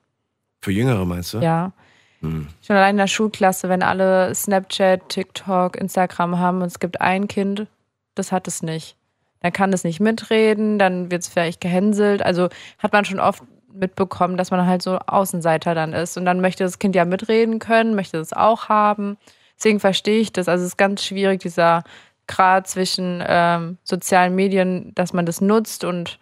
Für 0.62 0.72
Jüngere 0.72 1.06
meinst 1.06 1.34
du? 1.34 1.40
Ja. 1.40 1.74
Hm. 2.22 2.48
Schon 2.66 2.76
allein 2.78 2.96
in 2.96 2.98
der 2.98 3.08
Schulklasse, 3.08 3.68
wenn 3.68 3.84
alle 3.84 4.34
Snapchat, 4.34 5.10
TikTok, 5.10 5.76
Instagram 5.76 6.40
haben 6.40 6.62
und 6.62 6.68
es 6.68 6.80
gibt 6.80 7.02
ein 7.02 7.28
Kind, 7.28 7.68
das 8.16 8.32
hat 8.32 8.48
es 8.48 8.64
nicht. 8.64 8.96
Dann 9.42 9.52
kann 9.52 9.74
es 9.74 9.84
nicht 9.84 10.00
mitreden, 10.00 10.80
dann 10.80 11.12
wird 11.12 11.24
es 11.24 11.28
vielleicht 11.28 11.60
gehänselt. 11.60 12.24
Also 12.24 12.48
hat 12.80 12.94
man 12.94 13.04
schon 13.04 13.20
oft 13.20 13.44
mitbekommen, 13.72 14.38
dass 14.38 14.50
man 14.50 14.66
halt 14.66 14.82
so 14.82 14.98
Außenseiter 14.98 15.76
dann 15.76 15.92
ist. 15.92 16.18
Und 16.18 16.24
dann 16.24 16.40
möchte 16.40 16.64
das 16.64 16.80
Kind 16.80 16.96
ja 16.96 17.04
mitreden 17.04 17.60
können, 17.60 17.96
möchte 17.96 18.18
das 18.18 18.32
auch 18.32 18.70
haben. 18.70 19.18
Deswegen 19.58 19.82
verstehe 19.82 20.22
ich 20.22 20.32
das. 20.32 20.48
Also 20.48 20.64
es 20.64 20.70
ist 20.72 20.78
ganz 20.78 21.04
schwierig, 21.04 21.42
dieser 21.42 21.84
Grad 22.28 22.68
zwischen 22.68 23.22
ähm, 23.28 23.78
sozialen 23.84 24.34
Medien, 24.36 24.94
dass 24.96 25.12
man 25.12 25.26
das 25.26 25.42
nutzt 25.42 25.84
und 25.84 26.18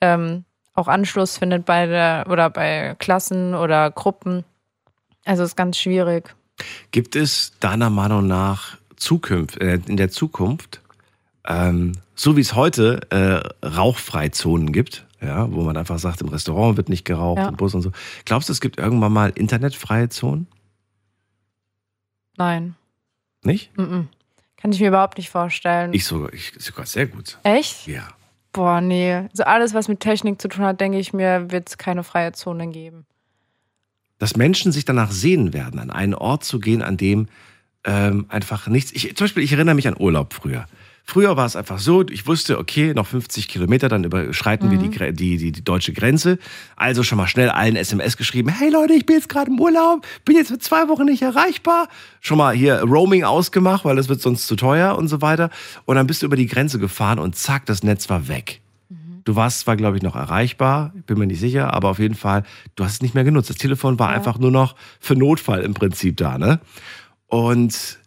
ähm, 0.00 0.44
auch 0.74 0.88
Anschluss 0.88 1.38
findet 1.38 1.64
bei 1.66 1.86
der 1.86 2.26
oder 2.28 2.50
bei 2.50 2.94
Klassen 2.98 3.54
oder 3.54 3.90
Gruppen. 3.90 4.44
Also 5.24 5.42
es 5.42 5.50
ist 5.50 5.56
ganz 5.56 5.76
schwierig. 5.78 6.34
Gibt 6.90 7.16
es 7.16 7.52
deiner 7.60 7.90
Meinung 7.90 8.26
nach 8.26 8.78
Zukunft, 8.96 9.58
äh, 9.60 9.80
in 9.86 9.96
der 9.96 10.10
Zukunft, 10.10 10.80
ähm, 11.46 11.92
so 12.14 12.36
wie 12.36 12.40
es 12.42 12.54
heute 12.54 13.00
äh, 13.10 13.66
Rauchfreizonen 13.66 14.72
gibt, 14.72 15.06
ja, 15.22 15.50
wo 15.52 15.62
man 15.62 15.76
einfach 15.76 15.98
sagt, 15.98 16.20
im 16.20 16.28
Restaurant 16.28 16.76
wird 16.76 16.88
nicht 16.88 17.04
geraucht, 17.04 17.38
Ja. 17.38 17.48
im 17.48 17.56
Bus 17.56 17.74
und 17.74 17.82
so. 17.82 17.92
Glaubst 18.24 18.48
du, 18.48 18.52
es 18.52 18.60
gibt 18.60 18.78
irgendwann 18.78 19.12
mal 19.12 19.30
internetfreie 19.34 20.08
Zonen? 20.10 20.46
Nein. 22.36 22.74
Nicht? 23.42 23.76
Mm 23.76 23.82
-mm. 23.82 24.04
Kann 24.56 24.72
ich 24.72 24.80
mir 24.80 24.88
überhaupt 24.88 25.16
nicht 25.18 25.30
vorstellen. 25.30 25.92
Ich 25.94 26.04
sogar, 26.04 26.32
ich 26.34 26.52
sogar 26.58 26.84
sehr 26.86 27.06
gut. 27.06 27.38
Echt? 27.42 27.86
Ja. 27.86 28.08
Boah, 28.52 28.80
nee. 28.80 29.28
So 29.32 29.44
alles, 29.44 29.74
was 29.74 29.88
mit 29.88 30.00
Technik 30.00 30.40
zu 30.40 30.48
tun 30.48 30.64
hat, 30.64 30.80
denke 30.80 30.98
ich 30.98 31.12
mir, 31.12 31.50
wird 31.50 31.68
es 31.68 31.78
keine 31.78 32.02
freie 32.02 32.32
Zone 32.32 32.68
geben. 32.68 33.06
Dass 34.18 34.36
Menschen 34.36 34.72
sich 34.72 34.84
danach 34.84 35.12
sehen 35.12 35.52
werden, 35.52 35.78
an 35.78 35.90
einen 35.90 36.14
Ort 36.14 36.44
zu 36.44 36.58
gehen, 36.58 36.82
an 36.82 36.96
dem 36.96 37.28
ähm, 37.84 38.26
einfach 38.28 38.66
nichts. 38.66 38.92
Ich, 38.92 39.16
zum 39.16 39.24
Beispiel, 39.24 39.42
ich 39.42 39.52
erinnere 39.52 39.74
mich 39.74 39.88
an 39.88 39.96
Urlaub 39.98 40.34
früher. 40.34 40.66
Früher 41.10 41.36
war 41.36 41.44
es 41.44 41.56
einfach 41.56 41.80
so, 41.80 42.06
ich 42.08 42.28
wusste, 42.28 42.56
okay, 42.56 42.94
noch 42.94 43.04
50 43.08 43.48
Kilometer, 43.48 43.88
dann 43.88 44.04
überschreiten 44.04 44.70
wir 44.70 44.78
die, 44.78 44.90
Gre- 44.96 45.10
die, 45.10 45.38
die, 45.38 45.50
die 45.50 45.64
deutsche 45.64 45.92
Grenze. 45.92 46.38
Also 46.76 47.02
schon 47.02 47.18
mal 47.18 47.26
schnell 47.26 47.48
allen 47.50 47.74
SMS 47.74 48.16
geschrieben, 48.16 48.48
hey 48.48 48.70
Leute, 48.70 48.92
ich 48.92 49.06
bin 49.06 49.16
jetzt 49.16 49.28
gerade 49.28 49.50
im 49.50 49.58
Urlaub, 49.58 50.06
bin 50.24 50.36
jetzt 50.36 50.52
für 50.52 50.58
zwei 50.60 50.86
Wochen 50.88 51.06
nicht 51.06 51.22
erreichbar. 51.22 51.88
Schon 52.20 52.38
mal 52.38 52.54
hier 52.54 52.82
Roaming 52.82 53.24
ausgemacht, 53.24 53.84
weil 53.84 53.96
das 53.96 54.08
wird 54.08 54.20
sonst 54.22 54.46
zu 54.46 54.54
teuer 54.54 54.96
und 54.96 55.08
so 55.08 55.20
weiter. 55.20 55.50
Und 55.84 55.96
dann 55.96 56.06
bist 56.06 56.22
du 56.22 56.26
über 56.26 56.36
die 56.36 56.46
Grenze 56.46 56.78
gefahren 56.78 57.18
und 57.18 57.34
zack, 57.34 57.66
das 57.66 57.82
Netz 57.82 58.08
war 58.08 58.28
weg. 58.28 58.60
Du 59.24 59.34
warst 59.34 59.58
zwar, 59.60 59.74
glaube 59.76 59.96
ich, 59.96 60.04
noch 60.04 60.14
erreichbar, 60.14 60.92
bin 61.06 61.18
mir 61.18 61.26
nicht 61.26 61.40
sicher, 61.40 61.74
aber 61.74 61.88
auf 61.88 61.98
jeden 61.98 62.14
Fall, 62.14 62.44
du 62.76 62.84
hast 62.84 62.92
es 62.94 63.02
nicht 63.02 63.16
mehr 63.16 63.24
genutzt. 63.24 63.50
Das 63.50 63.56
Telefon 63.56 63.98
war 63.98 64.10
einfach 64.10 64.38
nur 64.38 64.52
noch 64.52 64.76
für 65.00 65.16
Notfall 65.16 65.62
im 65.62 65.74
Prinzip 65.74 66.16
da, 66.18 66.38
ne? 66.38 66.60
Und 67.26 67.98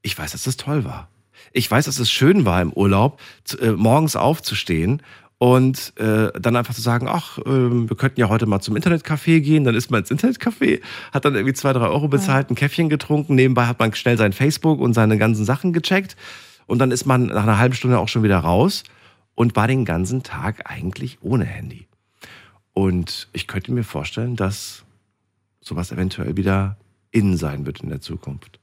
ich 0.00 0.18
weiß, 0.18 0.32
dass 0.32 0.44
das 0.44 0.56
toll 0.56 0.86
war. 0.86 1.08
Ich 1.52 1.70
weiß, 1.70 1.86
dass 1.86 1.98
es 1.98 2.10
schön 2.10 2.44
war 2.44 2.60
im 2.60 2.72
Urlaub, 2.72 3.20
äh, 3.60 3.70
morgens 3.70 4.16
aufzustehen 4.16 5.02
und 5.38 5.92
äh, 5.98 6.32
dann 6.38 6.56
einfach 6.56 6.74
zu 6.74 6.80
sagen, 6.80 7.06
ach, 7.08 7.38
ähm, 7.46 7.88
wir 7.88 7.96
könnten 7.96 8.20
ja 8.20 8.28
heute 8.28 8.46
mal 8.46 8.60
zum 8.60 8.76
Internetcafé 8.76 9.40
gehen. 9.40 9.64
Dann 9.64 9.76
ist 9.76 9.90
man 9.90 10.00
ins 10.00 10.10
Internetcafé, 10.10 10.80
hat 11.12 11.24
dann 11.24 11.34
irgendwie 11.34 11.54
zwei, 11.54 11.72
drei 11.72 11.86
Euro 11.86 12.08
bezahlt, 12.08 12.50
ein 12.50 12.56
Käffchen 12.56 12.88
getrunken. 12.88 13.36
Nebenbei 13.36 13.66
hat 13.66 13.78
man 13.78 13.94
schnell 13.94 14.18
sein 14.18 14.32
Facebook 14.32 14.80
und 14.80 14.94
seine 14.94 15.16
ganzen 15.16 15.44
Sachen 15.44 15.72
gecheckt. 15.72 16.16
Und 16.66 16.80
dann 16.80 16.90
ist 16.90 17.06
man 17.06 17.26
nach 17.26 17.44
einer 17.44 17.58
halben 17.58 17.74
Stunde 17.74 17.98
auch 17.98 18.08
schon 18.08 18.24
wieder 18.24 18.38
raus 18.38 18.82
und 19.34 19.54
war 19.54 19.68
den 19.68 19.84
ganzen 19.84 20.24
Tag 20.24 20.68
eigentlich 20.70 21.18
ohne 21.22 21.44
Handy. 21.44 21.86
Und 22.72 23.28
ich 23.32 23.46
könnte 23.46 23.72
mir 23.72 23.84
vorstellen, 23.84 24.34
dass 24.34 24.84
sowas 25.60 25.92
eventuell 25.92 26.36
wieder 26.36 26.76
innen 27.12 27.36
sein 27.36 27.64
wird 27.64 27.80
in 27.80 27.88
der 27.88 28.00
Zukunft. 28.00 28.57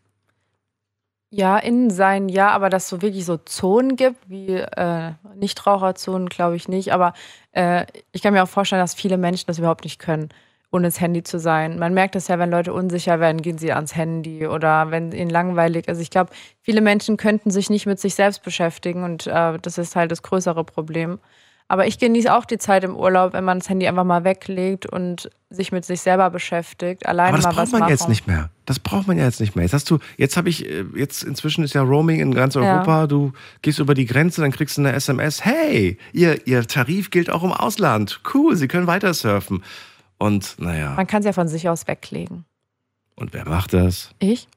Ja, 1.37 1.57
innen 1.57 1.89
sein, 1.89 2.29
ja, 2.29 2.49
aber 2.51 2.69
dass 2.69 2.83
es 2.83 2.89
so 2.89 3.01
wirklich 3.01 3.25
so 3.25 3.35
Zonen 3.35 3.97
gibt, 3.97 4.29
wie 4.29 4.51
äh, 4.55 5.11
Nichtraucherzonen, 5.35 6.29
glaube 6.29 6.55
ich 6.55 6.69
nicht. 6.69 6.93
Aber 6.93 7.11
äh, 7.51 7.85
ich 8.13 8.21
kann 8.21 8.33
mir 8.33 8.41
auch 8.41 8.47
vorstellen, 8.47 8.81
dass 8.81 8.93
viele 8.93 9.17
Menschen 9.17 9.47
das 9.47 9.59
überhaupt 9.59 9.83
nicht 9.83 9.99
können, 9.99 10.29
ohne 10.71 10.87
das 10.87 11.01
Handy 11.01 11.23
zu 11.23 11.37
sein. 11.37 11.77
Man 11.77 11.93
merkt 11.93 12.15
es 12.15 12.29
ja, 12.29 12.39
wenn 12.39 12.51
Leute 12.51 12.71
unsicher 12.73 13.19
werden, 13.19 13.41
gehen 13.41 13.57
sie 13.57 13.73
ans 13.73 13.97
Handy 13.97 14.47
oder 14.47 14.91
wenn 14.91 15.11
ihnen 15.11 15.29
langweilig 15.29 15.89
ist. 15.89 15.99
Ich 15.99 16.09
glaube, 16.09 16.31
viele 16.61 16.79
Menschen 16.79 17.17
könnten 17.17 17.51
sich 17.51 17.69
nicht 17.69 17.85
mit 17.85 17.99
sich 17.99 18.15
selbst 18.15 18.41
beschäftigen 18.43 19.03
und 19.03 19.27
äh, 19.27 19.59
das 19.59 19.77
ist 19.77 19.97
halt 19.97 20.11
das 20.11 20.21
größere 20.23 20.63
Problem. 20.63 21.19
Aber 21.67 21.87
ich 21.87 21.97
genieße 21.97 22.31
auch 22.31 22.45
die 22.45 22.59
Zeit 22.59 22.83
im 22.83 22.95
Urlaub, 22.95 23.33
wenn 23.33 23.43
man 23.43 23.57
das 23.57 23.69
Handy 23.69 23.87
einfach 23.87 24.03
mal 24.03 24.23
weglegt 24.23 24.85
und 24.85 25.31
sich 25.49 25.71
mit 25.71 25.83
sich 25.83 25.99
selber 26.01 26.29
beschäftigt. 26.29 27.07
Alleine 27.07 27.29
Aber 27.29 27.37
das 27.37 27.45
mal 27.45 27.51
braucht 27.53 27.61
was 27.63 27.71
man 27.71 27.79
machen. 27.81 27.89
jetzt 27.91 28.07
nicht 28.07 28.27
mehr. 28.27 28.51
Das 28.65 28.77
braucht 28.77 29.07
man 29.07 29.17
ja 29.17 29.23
jetzt 29.25 29.39
nicht 29.39 29.55
mehr. 29.55 29.63
Jetzt 29.63 29.73
hast 29.73 29.89
du, 29.89 29.97
jetzt 30.17 30.37
habe 30.37 30.47
ich, 30.49 30.63
äh, 30.69 30.85
jetzt 30.95 31.23
inzwischen 31.23 31.63
ist 31.63 31.73
ja 31.73 31.81
Roaming 31.81 32.19
in 32.19 32.35
ganz 32.35 32.53
Ja. 32.53 32.61
Europa. 32.61 33.07
Du 33.07 33.31
gehst 33.63 33.79
über 33.79 33.95
die 33.95 34.05
Grenze, 34.05 34.41
dann 34.41 34.51
kriegst 34.51 34.77
du 34.77 34.81
eine 34.81 34.93
SMS. 34.93 35.43
Hey, 35.43 35.97
ihr, 36.13 36.45
ihr 36.45 36.67
Tarif 36.67 37.09
gilt 37.09 37.31
auch 37.31 37.43
im 37.43 37.51
Ausland. 37.51 38.21
Cool, 38.31 38.55
Sie 38.55 38.67
können 38.67 38.85
weiter 38.85 39.13
surfen. 39.15 39.63
Und 40.19 40.55
naja, 40.59 40.93
Man 40.95 41.07
kann 41.07 41.21
es 41.21 41.25
ja 41.25 41.33
von 41.33 41.47
sich 41.47 41.67
aus 41.67 41.87
weglegen. 41.87 42.45
und 43.15 43.33
wer 43.33 43.47
macht 43.49 43.73
das? 43.73 44.11
Ich? 44.19 44.47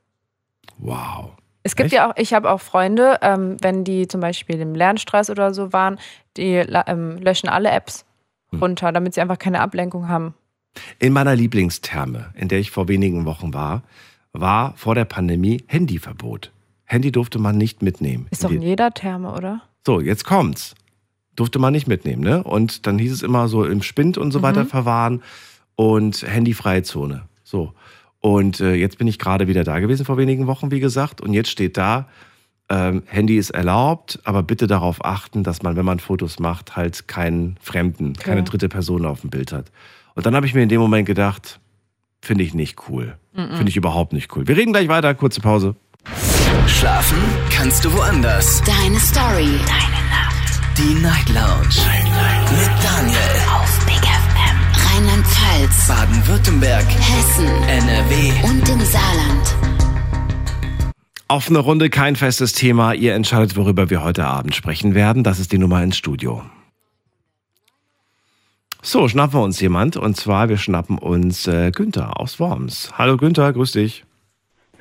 Wow. 0.77 1.33
Es 1.65 1.75
gibt 1.77 1.91
ja 1.93 2.09
auch, 2.11 2.15
ich 2.17 2.33
habe 2.33 2.51
auch 2.51 2.61
Freunde, 2.61 3.19
ähm, 3.21 3.57
wenn 3.61 3.85
die 3.85 4.09
zum 4.09 4.21
Beispiel 4.21 4.61
im 4.61 4.75
Lernstress 4.75 5.29
oder 5.29 5.53
so 5.53 5.73
waren, 5.73 5.99
die 6.39 6.55
ähm, 6.55 7.19
löschen 7.19 7.49
alle 7.49 7.71
Apps 7.71 8.05
Hm. 8.51 8.61
runter, 8.61 8.93
damit 8.93 9.13
sie 9.13 9.21
einfach 9.21 9.39
keine 9.39 9.61
Ablenkung 9.61 10.09
haben. 10.09 10.33
In 10.99 11.13
meiner 11.13 11.37
Lieblingstherme, 11.37 12.31
in 12.35 12.49
der 12.49 12.61
ich 12.61 12.71
vor 12.71 12.89
wenigen 12.89 13.27
Wochen 13.27 13.53
war, 13.53 13.83
war 14.33 14.73
vor 14.77 14.95
der 14.95 15.05
Pandemie 15.05 15.65
Handyverbot. 15.67 16.51
Handy 16.85 17.13
durfte 17.13 17.39
man 17.39 17.59
nicht 17.59 17.83
mitnehmen. 17.83 18.27
Ist 18.31 18.45
doch 18.45 18.51
in 18.51 18.63
jeder 18.63 18.93
Therme, 18.93 19.33
oder? 19.35 19.61
So, 19.85 20.01
jetzt 20.01 20.25
kommt's. 20.25 20.75
Durfte 21.37 21.59
man 21.59 21.73
nicht 21.75 21.89
mitnehmen, 21.89 22.23
ne? 22.23 22.43
Und 22.43 22.87
dann 22.87 22.99
hieß 22.99 23.13
es 23.13 23.23
immer 23.23 23.49
so 23.49 23.65
im 23.67 23.83
Spind 23.83 24.17
und 24.17 24.31
so 24.31 24.39
Mhm. 24.39 24.43
weiter 24.45 24.65
verwahren 24.65 25.23
und 25.77 26.23
handyfreie 26.23 26.83
Zone. 26.85 27.25
So. 27.45 27.75
Und 28.21 28.61
äh, 28.61 28.75
jetzt 28.75 28.97
bin 28.97 29.07
ich 29.09 29.19
gerade 29.19 29.47
wieder 29.47 29.63
da 29.65 29.79
gewesen 29.79 30.07
vor 30.07 30.17
wenigen 30.17 30.47
Wochen, 30.47 30.71
wie 30.71 30.81
gesagt. 30.81 31.21
Und 31.21 31.35
jetzt 31.35 31.51
steht 31.51 31.77
da, 31.77 32.09
ähm, 32.71 33.03
Handy 33.07 33.37
ist 33.39 33.51
erlaubt, 33.51 34.19
aber 34.25 34.43
bitte 34.43 34.67
darauf 34.67 35.05
achten, 35.05 35.43
dass 35.43 35.63
man, 35.63 35.77
wenn 35.77 35.85
man 35.85 36.01
Fotos 36.01 36.39
macht, 36.39 36.77
halt 36.77 37.09
keinen 37.09 37.57
Fremden, 37.63 38.13
keine 38.15 38.41
Ja. 38.41 38.45
dritte 38.45 38.69
Person 38.69 39.07
auf 39.07 39.23
dem 39.23 39.31
Bild 39.31 39.53
hat. 39.53 39.71
Und 40.15 40.27
dann 40.27 40.35
habe 40.35 40.47
ich 40.47 40.55
mir 40.55 40.63
in 40.63 40.69
dem 40.69 40.81
Moment 40.81 41.07
gedacht, 41.07 41.61
finde 42.21 42.45
ich 42.45 42.53
nicht 42.55 42.89
cool. 42.89 43.17
Mhm. 43.35 43.57
Finde 43.57 43.69
ich 43.69 43.77
überhaupt 43.77 44.13
nicht 44.13 44.35
cool. 44.37 44.47
Wir 44.49 44.57
reden 44.57 44.73
gleich 44.73 44.89
weiter, 44.89 45.15
kurze 45.15 45.41
Pause. 45.41 45.77
Schlafen 46.67 47.19
kannst 47.51 47.85
du 47.85 47.93
woanders. 47.93 48.63
Deine 48.65 48.99
Story. 49.01 49.59
Deine 49.67 50.03
Nacht. 50.11 50.61
Die 50.77 50.95
Night 51.03 51.29
Lounge. 51.29 51.77
Mit 52.51 52.71
Daniel. 52.85 53.19
Auf 53.55 53.85
Big 53.87 53.97
FM. 53.97 54.59
Rheinland-Pfalz. 54.95 55.89
Baden-Württemberg. 55.89 56.87
Hessen. 56.89 57.47
NRW. 57.69 58.33
Und 58.49 58.69
im 58.69 58.81
Saarland. 58.81 59.55
Offene 61.31 61.59
Runde, 61.59 61.91
kein 61.91 62.17
festes 62.17 62.55
Thema. 62.55 62.95
Ihr 62.95 63.13
entscheidet, 63.13 63.55
worüber 63.55 63.91
wir 63.91 64.03
heute 64.03 64.25
Abend 64.25 64.55
sprechen 64.55 64.95
werden. 64.95 65.25
Das 65.25 65.39
ist 65.39 65.53
die 65.53 65.59
Nummer 65.59 65.83
ins 65.83 65.99
Studio. 65.99 66.41
So, 68.81 69.09
schnappen 69.09 69.35
wir 69.39 69.43
uns 69.43 69.61
jemand. 69.61 69.99
Und 69.99 70.17
zwar, 70.17 70.49
wir 70.49 70.57
schnappen 70.57 70.97
uns 70.97 71.47
äh, 71.47 71.71
Günther 71.71 72.19
aus 72.19 72.41
Worms. 72.41 72.97
Hallo 72.97 73.19
Günther, 73.19 73.53
grüß 73.53 73.73
dich. 73.73 74.07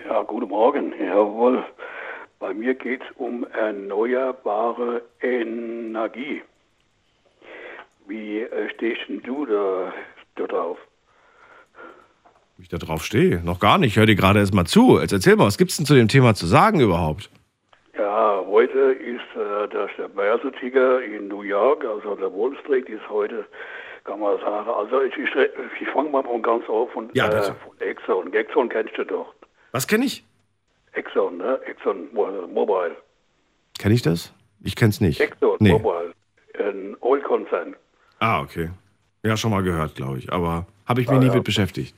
Ja, 0.08 0.22
guten 0.22 0.48
Morgen. 0.48 0.94
Jawohl. 0.98 1.66
Bei 2.40 2.54
mir 2.54 2.76
geht 2.76 3.02
es 3.02 3.18
um 3.18 3.46
erneuerbare 3.48 5.02
Energie. 5.22 6.44
Wie 8.08 8.40
äh, 8.40 8.70
stehst 8.74 9.02
denn 9.10 9.22
du 9.22 9.46
da, 9.46 9.92
da 10.38 10.48
drauf? 10.48 10.78
Wie 12.58 12.64
ich 12.64 12.70
da 12.70 12.78
drauf 12.78 13.04
stehe. 13.06 13.42
Noch 13.44 13.60
gar 13.60 13.78
nicht. 13.78 13.98
Hör 13.98 14.06
dir 14.06 14.16
gerade 14.16 14.40
erst 14.40 14.54
mal 14.54 14.66
zu. 14.66 15.00
Jetzt 15.00 15.12
erzähl 15.14 15.36
mal, 15.36 15.46
was 15.46 15.58
gibt's 15.58 15.78
denn 15.78 15.86
zu 15.86 15.94
dem 15.96 16.08
Thema 16.08 16.34
zu 16.34 16.48
sagen 16.48 16.80
überhaupt? 16.80 17.30
Ja, 17.98 18.42
heute 18.48 18.80
ist 18.80 19.22
äh, 19.36 19.68
das 19.72 19.90
der 19.98 20.08
Börsenticker 20.08 21.04
in 21.04 21.28
New 21.28 21.42
York, 21.44 21.84
also 21.86 22.16
der 22.16 22.32
Wall 22.32 22.56
Street 22.64 22.88
ist 22.90 23.08
heute, 23.10 23.46
kann 24.06 24.20
man 24.20 24.40
sagen. 24.40 24.70
Also 24.70 25.02
ich, 25.02 25.14
ich, 25.18 25.30
ich 25.82 25.88
fange 25.90 26.10
mal 26.10 26.24
von 26.24 26.42
ganz 26.42 26.68
auf 26.68 26.92
von, 26.92 27.10
Ja, 27.14 27.28
äh, 27.30 27.42
von 27.44 27.80
Exxon. 27.80 28.34
Exxon 28.34 28.70
kennst 28.70 28.98
du 28.98 29.04
doch. 29.04 29.34
Was 29.72 29.88
kenne 29.88 30.06
ich? 30.06 30.24
Exxon, 30.94 31.38
ne? 31.38 31.60
Exxon 31.66 32.08
Mo- 32.14 32.48
Mobile. 32.48 32.96
Kenne 33.80 33.94
ich 33.94 34.02
das? 34.02 34.34
Ich 34.64 34.76
kenn's 34.76 35.00
nicht. 35.02 35.20
Exxon 35.20 35.58
Nee. 35.60 35.72
Mobile. 35.74 36.12
Ein 36.60 36.96
Oil-Konzern. 37.02 37.76
Ah, 38.20 38.42
okay. 38.42 38.72
Ja, 39.24 39.38
schon 39.38 39.52
mal 39.52 39.62
gehört, 39.62 39.94
glaube 39.96 40.18
ich. 40.18 40.32
Aber 40.34 40.66
habe 40.88 41.02
ich 41.02 41.08
mich 41.08 41.18
Ah, 41.18 41.20
nie 41.20 41.28
ja. 41.28 41.36
mit 41.36 41.44
beschäftigt. 41.44 41.96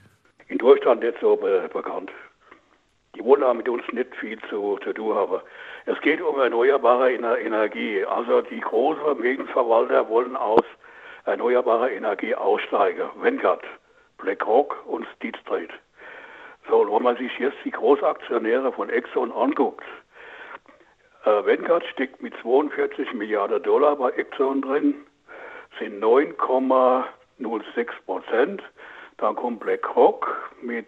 In 0.50 0.58
Deutschland 0.58 1.02
nicht 1.02 1.18
so 1.22 1.36
be 1.36 1.70
bekannt. 1.72 2.12
Die 3.16 3.24
wollen 3.24 3.44
auch 3.44 3.54
mit 3.54 3.68
uns 3.68 3.84
nicht 3.92 4.16
viel 4.16 4.40
zu, 4.50 4.78
zu 4.84 4.94
tun 4.94 5.16
haben. 5.16 5.42
Es 5.86 6.00
geht 6.02 6.22
um 6.22 6.40
erneuerbare 6.40 7.14
Ener 7.14 7.38
Energie. 7.40 8.04
Also 8.06 8.42
die 8.42 8.60
großen 8.60 9.02
Vermögensverwalter 9.02 10.08
wollen 10.10 10.36
aus 10.36 10.64
erneuerbarer 11.26 11.92
Energie 11.92 12.36
aussteigen. 12.36 13.10
Vanguard, 13.16 13.64
BlackRock 14.18 14.86
und 14.86 15.08
State 15.16 15.40
Street. 15.40 15.72
So, 16.68 16.82
und 16.82 16.94
wenn 16.94 17.04
man 17.04 17.18
sich 17.18 17.38
jetzt 17.40 17.58
die 17.64 17.72
Großaktionäre 17.72 18.72
von 18.72 18.90
Exxon 18.90 19.32
anguckt, 19.32 19.86
äh, 21.26 21.30
Vanguard 21.30 21.86
steckt 21.86 22.22
mit 22.22 22.34
42 22.42 23.14
Milliarden 23.14 23.62
Dollar 23.64 23.96
bei 23.96 24.12
Exxon 24.12 24.62
drin, 24.62 24.96
sind 25.80 26.00
9,06 26.00 27.06
Prozent. 28.06 28.64
Dann 29.20 29.36
kommt 29.36 29.60
BlackRock 29.60 30.52
mit 30.62 30.88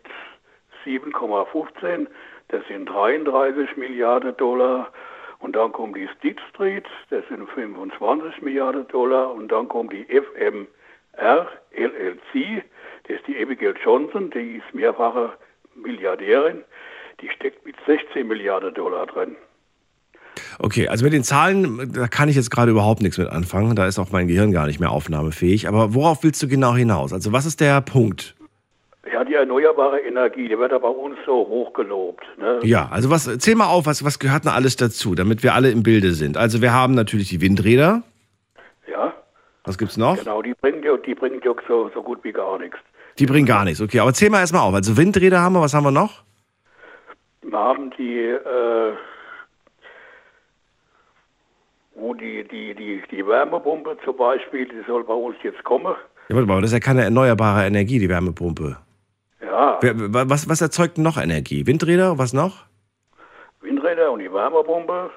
7,15, 0.86 2.08
das 2.48 2.66
sind 2.68 2.86
33 2.88 3.78
Milliarden 3.78 4.36
Dollar. 4.38 4.92
Und 5.40 5.56
dann 5.56 5.72
kommt 5.72 5.96
die 5.96 6.08
State 6.18 6.42
Street, 6.50 6.86
das 7.10 7.28
sind 7.28 7.50
25 7.50 8.42
Milliarden 8.42 8.88
Dollar. 8.90 9.34
Und 9.34 9.52
dann 9.52 9.68
kommt 9.68 9.92
die 9.92 10.06
FMR 10.06 11.48
LLC, 11.72 12.64
das 13.08 13.18
ist 13.18 13.28
die 13.28 13.42
Abigail 13.42 13.76
Johnson, 13.84 14.30
die 14.30 14.58
ist 14.58 14.74
mehrfache 14.74 15.34
Milliardärin, 15.76 16.64
die 17.22 17.30
steckt 17.30 17.66
mit 17.66 17.76
16 17.86 18.28
Milliarden 18.28 18.74
Dollar 18.74 19.08
drin. 19.08 19.36
Okay, 20.60 20.88
also 20.88 21.04
mit 21.04 21.14
den 21.14 21.24
Zahlen, 21.24 21.92
da 21.94 22.08
kann 22.08 22.30
ich 22.30 22.36
jetzt 22.36 22.52
gerade 22.52 22.72
überhaupt 22.72 23.02
nichts 23.02 23.18
mit 23.18 23.28
anfangen. 23.28 23.76
Da 23.76 23.88
ist 23.88 24.00
auch 24.00 24.12
mein 24.12 24.28
Gehirn 24.28 24.52
gar 24.52 24.68
nicht 24.68 24.80
mehr 24.80 24.92
aufnahmefähig. 24.92 25.68
Aber 25.68 25.94
worauf 25.94 26.24
willst 26.24 26.42
du 26.42 26.48
genau 26.48 26.76
hinaus? 26.76 27.14
Also 27.14 27.32
was 27.32 27.46
ist 27.46 27.60
der 27.62 27.82
Punkt? 27.82 28.36
Ja, 29.12 29.24
die 29.24 29.34
erneuerbare 29.34 30.00
Energie, 30.00 30.48
die 30.48 30.58
wird 30.58 30.72
aber 30.72 30.94
bei 30.94 31.00
uns 31.00 31.18
so 31.26 31.34
hoch 31.34 31.74
gelobt. 31.74 32.24
Ne? 32.38 32.60
Ja, 32.64 32.88
also 32.92 33.10
was, 33.10 33.26
zähl 33.40 33.56
mal 33.56 33.66
auf, 33.68 33.86
was, 33.86 34.06
was 34.06 34.20
gehört 34.20 34.46
denn 34.46 34.52
alles 34.52 34.76
dazu, 34.76 35.16
damit 35.16 35.44
wir 35.44 35.54
alle 35.54 35.72
im 35.72 35.84
Bilde 35.84 36.14
sind? 36.14 36.38
Also 36.38 36.62
wir 36.62 36.72
haben 36.72 36.94
natürlich 36.94 37.30
die 37.30 37.42
Windräder. 37.42 38.04
Ja, 38.90 39.14
Was 39.66 39.78
gibt's 39.78 39.98
noch? 39.98 40.18
genau, 40.18 40.42
die 40.42 40.54
bringen 40.54 40.84
ja, 40.84 40.96
die 40.98 41.16
bringen 41.16 41.42
ja 41.44 41.54
so, 41.68 41.90
so 41.94 42.02
gut 42.04 42.24
wie 42.24 42.32
gar 42.32 42.58
nichts. 42.60 42.78
Die 43.20 43.26
bringen 43.26 43.46
gar 43.48 43.66
nichts. 43.66 43.82
Okay, 43.82 44.00
aber 44.00 44.14
zähl 44.14 44.30
mal 44.30 44.40
erstmal 44.40 44.62
auf. 44.62 44.74
Also 44.74 44.96
Windräder 44.96 45.42
haben 45.42 45.54
wir, 45.54 45.62
was 45.62 45.74
haben 45.74 45.84
wir 45.84 45.92
noch? 45.92 46.24
Wir 47.42 47.58
haben 47.58 47.92
die, 47.98 48.20
äh, 48.20 48.94
wo 51.96 52.14
die, 52.14 52.44
die, 52.48 52.74
die, 52.74 53.04
die 53.12 53.26
Wärmepumpe 53.26 53.98
zum 54.04 54.18
Beispiel, 54.18 54.68
die 54.68 54.82
soll 54.88 55.04
bei 55.04 55.14
uns 55.14 55.36
jetzt 55.44 55.64
kommen. 55.64 55.96
Ja, 56.30 56.36
warte 56.36 56.48
mal, 56.48 56.62
das 56.62 56.72
ist 56.72 56.74
ja 56.74 56.80
keine 56.80 57.04
erneuerbare 57.04 57.66
Energie, 57.66 58.00
die 58.00 58.10
Wärmepumpe. 58.10 58.78
Ja, 59.42 59.80
Was, 59.82 60.48
was 60.50 60.62
erzeugt 60.62 60.98
noch 60.98 61.18
Energie? 61.18 61.66
Windräder, 61.68 62.18
was 62.18 62.34
noch? 62.34 62.66
Windräder 63.62 64.12
und 64.12 64.20
die 64.20 64.32
Wärmepumpe, 64.32 65.10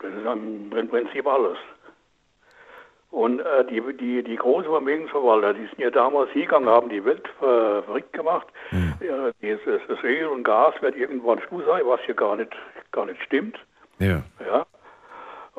das 0.00 0.10
ist 0.10 0.26
im 0.26 0.88
Prinzip 0.90 1.26
alles. 1.26 1.56
Und 3.10 3.40
äh, 3.40 3.64
die, 3.70 3.80
die, 3.96 4.22
die 4.22 4.36
großen 4.36 4.70
Vermögensverwalter, 4.70 5.54
die 5.54 5.66
sind 5.66 5.78
ja 5.78 5.90
damals 5.90 6.30
hingegangen, 6.32 6.68
haben 6.68 6.90
die 6.90 7.02
Welt 7.04 7.26
ver 7.38 7.82
verrückt 7.84 8.12
gemacht. 8.12 8.46
Ja, 9.00 9.30
dieses, 9.40 9.80
das 9.88 10.02
Öl 10.02 10.26
und 10.26 10.44
Gas 10.44 10.74
wird 10.82 10.96
irgendwann 10.96 11.40
Schluss 11.40 11.64
sein, 11.66 11.82
was 11.86 12.00
hier 12.04 12.14
gar 12.14 12.36
nicht, 12.36 12.52
gar 12.92 13.06
nicht 13.06 13.22
stimmt. 13.22 13.58
Ja. 13.98 14.22
Ja. 14.44 14.66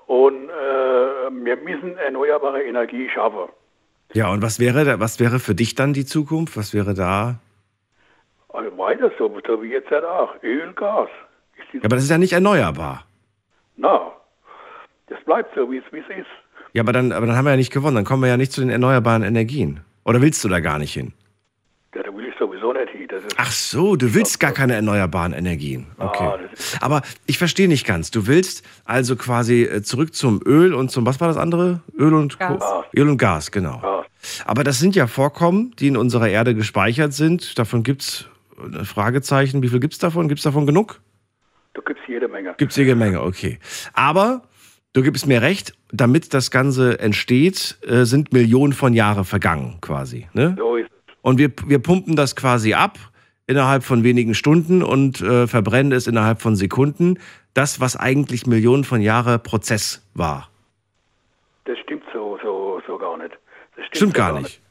Und 0.08 0.50
äh, 0.50 1.46
wir 1.46 1.58
müssen 1.58 1.98
erneuerbare 1.98 2.64
Energie 2.64 3.10
schaffen. 3.14 3.50
Ja, 4.14 4.32
und 4.32 4.42
was 4.42 4.60
wäre, 4.60 4.86
da, 4.86 5.00
was 5.00 5.20
wäre 5.20 5.40
für 5.40 5.54
dich 5.54 5.76
dann 5.76 5.94
die 5.94 6.06
Zukunft? 6.06 6.58
Was 6.58 6.74
wäre 6.74 6.94
da? 6.94 7.40
Also 8.50 8.78
weiter 8.78 9.12
so, 9.18 9.32
so 9.46 9.62
wie 9.62 9.70
jetzt 9.70 9.92
halt 9.92 10.06
auch. 10.06 10.34
Öl, 10.42 10.74
Gas. 10.74 11.10
Ja, 11.74 11.82
aber 11.84 11.98
das 11.98 12.06
ist 12.06 12.10
ja 12.10 12.18
nicht 12.18 12.34
erneuerbar. 12.34 13.06
Na, 13.76 14.14
das 15.08 15.22
bleibt 15.26 15.54
so, 15.56 15.70
wie 15.70 15.78
es 15.78 15.86
ist. 15.92 16.26
Ja, 16.74 16.84
aber 16.84 16.94
dann, 16.94 17.12
aber 17.12 17.26
dann 17.26 17.36
haben 17.36 17.46
wir 17.46 17.52
ja 17.52 17.58
nicht 17.58 17.74
gewonnen. 17.74 17.96
Dann 17.96 18.06
kommen 18.06 18.24
wir 18.24 18.30
ja 18.30 18.38
nicht 18.38 18.52
zu 18.52 18.62
den 18.62 18.70
erneuerbaren 18.70 19.24
Energien. 19.24 19.82
Oder 20.06 20.22
willst 20.22 20.44
du 20.44 20.48
da 20.48 20.62
gar 20.62 20.80
nicht 20.80 20.94
hin? 20.94 21.14
Ja, 21.94 22.04
da 22.04 22.16
will 22.16 22.26
ich 22.28 22.36
sowieso 22.38 22.72
nicht 22.72 22.90
hin. 22.92 23.07
Das 23.07 23.07
ist, 23.07 23.07
Ach 23.38 23.52
so, 23.52 23.96
du 23.96 24.14
willst 24.14 24.40
gar 24.40 24.52
keine 24.52 24.74
erneuerbaren 24.74 25.34
Energien. 25.34 25.88
Okay. 25.98 26.32
Aber 26.82 27.02
ich 27.26 27.38
verstehe 27.38 27.68
nicht 27.68 27.86
ganz. 27.86 28.12
Du 28.12 28.28
willst 28.28 28.64
also 28.86 29.16
quasi 29.16 29.64
äh, 29.64 29.82
zurück 29.84 30.14
zum 30.14 30.42
Öl 30.46 30.74
und 30.74 30.92
zum, 30.92 31.06
was 31.06 31.20
war 31.20 31.28
das 31.28 31.38
andere? 31.38 31.82
Öl 31.98 32.14
und 32.14 32.40
Gas. 32.40 32.64
Öl 32.96 33.10
und 33.10 33.18
Gas, 33.18 33.52
genau. 33.52 34.04
Aber 34.46 34.64
das 34.64 34.80
sind 34.80 34.96
ja 34.96 35.08
Vorkommen, 35.08 35.74
die 35.80 35.88
in 35.88 35.98
unserer 35.98 36.30
Erde 36.30 36.56
gespeichert 36.56 37.14
sind. 37.14 37.58
Davon 37.58 37.84
gibt 37.84 38.02
es 38.02 38.26
Fragezeichen. 38.84 39.62
Wie 39.62 39.70
viel 39.70 39.80
gibt 39.80 39.94
es 39.94 40.00
davon? 40.00 40.28
Gibt 40.28 40.40
es 40.40 40.44
davon 40.44 40.66
genug? 40.66 41.00
da 41.78 41.84
gibt 41.86 42.00
es 42.02 42.08
jede 42.08 42.28
Menge. 42.28 42.56
Gibt 42.58 42.72
es 42.72 42.78
jede 42.78 42.96
Menge, 42.96 43.22
okay. 43.22 43.60
Aber 43.94 44.42
du 44.94 45.04
gibst 45.04 45.28
mir 45.28 45.42
recht, 45.42 45.74
damit 45.92 46.34
das 46.34 46.52
Ganze 46.52 47.00
entsteht, 47.00 47.78
äh, 47.88 48.04
sind 48.04 48.34
Millionen 48.34 48.74
von 48.74 48.94
Jahren 48.94 49.26
vergangen 49.26 49.78
quasi. 49.80 50.28
Ne? 50.34 50.56
So 50.58 50.76
ist 50.76 50.90
Und 51.28 51.40
wir, 51.40 51.50
wir 51.66 51.80
pumpen 51.80 52.16
das 52.16 52.38
quasi 52.38 52.74
ab 52.74 52.94
innerhalb 53.48 53.84
von 53.84 54.06
wenigen 54.06 54.34
Stunden 54.34 54.82
und 54.82 55.20
äh, 55.20 55.46
verbrennen 55.46 55.92
es 55.92 56.08
innerhalb 56.08 56.42
von 56.42 56.56
Sekunden. 56.56 57.20
Das, 57.54 57.82
was 57.82 57.98
eigentlich 57.98 58.48
Millionen 58.48 58.86
von 58.86 59.02
Jahren 59.02 59.44
Prozess 59.44 60.10
war. 60.14 60.50
Das 61.66 61.78
stimmt 61.80 62.04
so, 62.14 62.40
so, 62.42 62.82
so 62.88 62.98
gar 62.98 63.18
nicht. 63.18 63.32
Das 63.76 63.88
stimmt, 63.88 63.96
Stimmt 63.98 64.16
so 64.16 64.18
gar 64.18 64.40
nicht. 64.40 64.62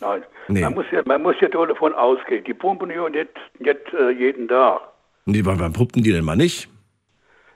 Nein. 0.00 0.22
Nee. 0.46 0.60
Man, 0.60 0.74
muss 0.74 0.84
ja, 0.92 1.02
man 1.06 1.22
muss 1.22 1.34
ja 1.40 1.48
davon 1.48 1.92
ausgehen. 1.92 2.44
Die 2.44 2.54
pumpen 2.54 2.88
ja 2.88 3.08
nicht, 3.08 3.30
nicht 3.58 3.76
äh, 3.98 4.10
jeden 4.10 4.46
Tag. 4.46 4.82
Nee, 5.24 5.40
wann, 5.42 5.58
wann 5.58 5.72
pumpen 5.72 6.04
die 6.04 6.12
denn 6.12 6.24
mal 6.24 6.36
nicht? 6.36 6.68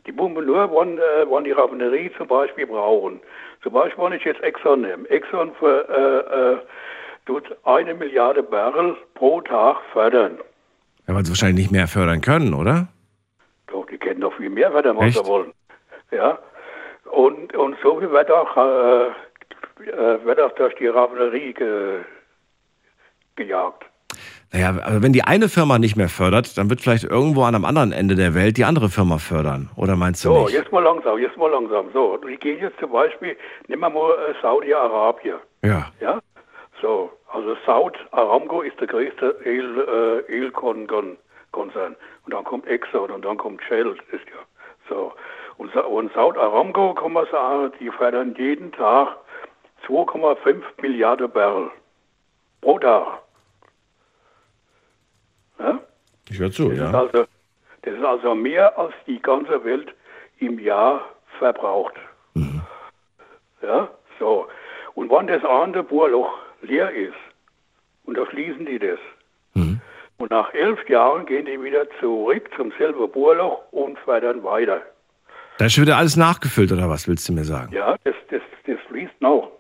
Die 0.09 0.13
pumpen 0.13 0.45
nur, 0.45 0.69
wann, 0.75 0.99
äh, 0.99 1.25
wann 1.29 1.45
die 1.45 1.53
Raffinerie 1.53 2.11
zum 2.19 2.27
Beispiel 2.27 2.67
brauchen. 2.67 3.21
Zum 3.63 3.75
Beispiel, 3.75 4.03
wenn 4.03 4.15
ich 4.15 4.25
jetzt 4.25 4.43
Exxon 4.43 4.81
nehme. 4.81 5.09
Exxon 5.09 5.53
für, 5.61 6.65
tut 7.31 7.57
eine 7.65 7.95
Milliarde 7.95 8.43
Barrel 8.43 8.97
pro 9.15 9.41
Tag 9.41 9.77
fördern. 9.93 10.39
Ja, 11.07 11.15
weil 11.15 11.25
sie 11.25 11.31
wahrscheinlich 11.31 11.67
nicht 11.67 11.71
mehr 11.73 11.87
fördern 11.87 12.21
können, 12.21 12.55
oder? 12.55 12.89
Doch, 13.69 13.87
die 13.87 13.99
können 13.99 14.21
doch 14.21 14.35
viel 14.37 14.51
mehr 14.51 14.73
fördern, 14.73 14.97
was 14.97 15.15
sie 15.15 15.25
wollen. 15.25 15.53
Ja. 16.11 16.39
Und, 17.13 17.55
und 17.55 17.77
so 17.83 18.01
viel 18.01 18.11
wird 18.11 18.31
auch, 18.33 18.57
äh, 18.57 19.07
äh, 19.91 20.25
wird 20.25 20.41
auch 20.41 20.51
durch 20.57 20.75
die 20.77 20.89
Raffinerie 20.89 21.53
ge, 21.55 22.01
gejagt. 23.37 23.85
Naja, 24.53 24.71
aber 24.71 25.01
wenn 25.05 25.13
die 25.13 25.23
eine 25.23 25.49
Firma 25.49 25.79
nicht 25.79 25.95
mehr 25.95 26.09
fördert, 26.09 26.59
dann 26.59 26.69
wird 26.69 26.81
vielleicht 26.81 27.05
irgendwo 27.05 27.45
an 27.45 27.55
einem 27.55 27.65
anderen 27.65 27.93
Ende 27.93 28.17
der 28.17 28.35
Welt 28.35 28.57
die 28.57 28.65
andere 28.65 28.89
Firma 28.89 29.19
fördern. 29.19 29.71
Oder 29.77 29.95
meinst 29.95 30.25
du 30.25 30.31
So, 30.31 30.45
nicht? 30.47 30.55
jetzt 30.55 30.73
mal 30.73 30.83
langsam, 30.83 31.17
jetzt 31.21 31.37
mal 31.37 31.49
langsam. 31.51 31.87
So, 31.93 32.17
die 32.17 32.37
gehen 32.37 32.59
jetzt 32.61 32.81
zum 32.81 32.91
Beispiel, 32.91 33.37
nehmen 33.69 33.83
wir 33.83 33.91
mal 33.91 34.11
äh, 34.11 34.35
Saudi-Arabien. 34.43 35.37
Ja. 35.63 35.93
Ja? 36.01 36.19
So, 36.83 37.13
also 37.33 37.57
Saud 37.67 37.97
Aramco 38.13 38.63
ist 38.63 38.79
der 38.81 38.87
größte 38.87 39.37
Öl, 39.45 40.25
äh, 40.29 40.33
Ölkonzern. 40.33 41.17
Und 41.53 42.35
dann 42.35 42.45
kommt 42.45 42.67
Exxon 42.67 43.11
und 43.11 43.25
dann 43.25 43.37
kommt 43.37 43.63
Shell. 43.63 43.97
Ist 44.13 44.27
ja 44.27 44.41
so. 44.89 45.13
Und, 45.57 45.75
und 45.75 46.13
Saud 46.13 46.37
Aramco, 46.37 46.95
kann 46.95 47.13
man 47.13 47.27
sagen, 47.31 47.73
die 47.81 47.91
fördern 47.91 48.35
jeden 48.37 48.73
Tag 48.73 49.17
2,5 49.87 50.63
Milliarden 50.81 51.31
Barrel. 51.31 51.71
Pro 52.61 52.79
Tag. 52.79 53.23
Ja? 55.59 55.79
Ich 56.29 56.39
höre 56.39 56.51
zu, 56.51 56.69
Das, 56.69 56.79
ist 56.79 56.93
ja. 56.93 56.99
also, 56.99 57.25
das 57.83 57.95
ist 57.95 58.05
also 58.05 58.35
mehr 58.35 58.79
als 58.79 58.95
die 59.07 59.21
ganze 59.21 59.65
Welt 59.65 59.95
im 60.39 60.59
Jahr 60.59 61.05
verbraucht. 61.39 61.95
Mhm. 62.35 62.63
Ja, 63.63 63.89
so. 64.19 64.47
Und 64.95 65.11
wenn 65.11 65.27
das 65.27 65.45
andere 65.45 65.83
Bohrloch 65.83 66.31
leer 66.63 66.91
ist, 66.93 67.15
und 68.05 68.17
da 68.17 68.27
schließen 68.27 68.67
die 68.67 68.79
das. 68.79 68.99
Mhm. 69.55 69.81
Und 70.19 70.31
nach 70.31 70.53
elf 70.53 70.87
Jahren 70.89 71.27
gehen 71.27 71.47
die 71.47 71.63
wieder 71.63 71.87
zurück 71.99 72.51
zum 72.57 72.73
selben 72.79 73.11
Bohrloch 73.11 73.61
und 73.71 73.99
fördern 74.01 74.43
weiter. 74.43 74.83
Da 75.59 75.67
ist 75.67 75.75
schon 75.75 75.85
wieder 75.85 75.97
alles 75.97 76.17
nachgefüllt, 76.17 76.73
oder 76.73 76.89
was 76.89 77.07
willst 77.09 77.29
du 77.29 77.33
mir 77.33 77.45
sagen? 77.45 77.73
Ja, 77.73 77.97
das, 78.05 78.15
das, 78.31 78.43
das 78.67 78.79
fließt 78.89 79.21
noch. 79.21 79.53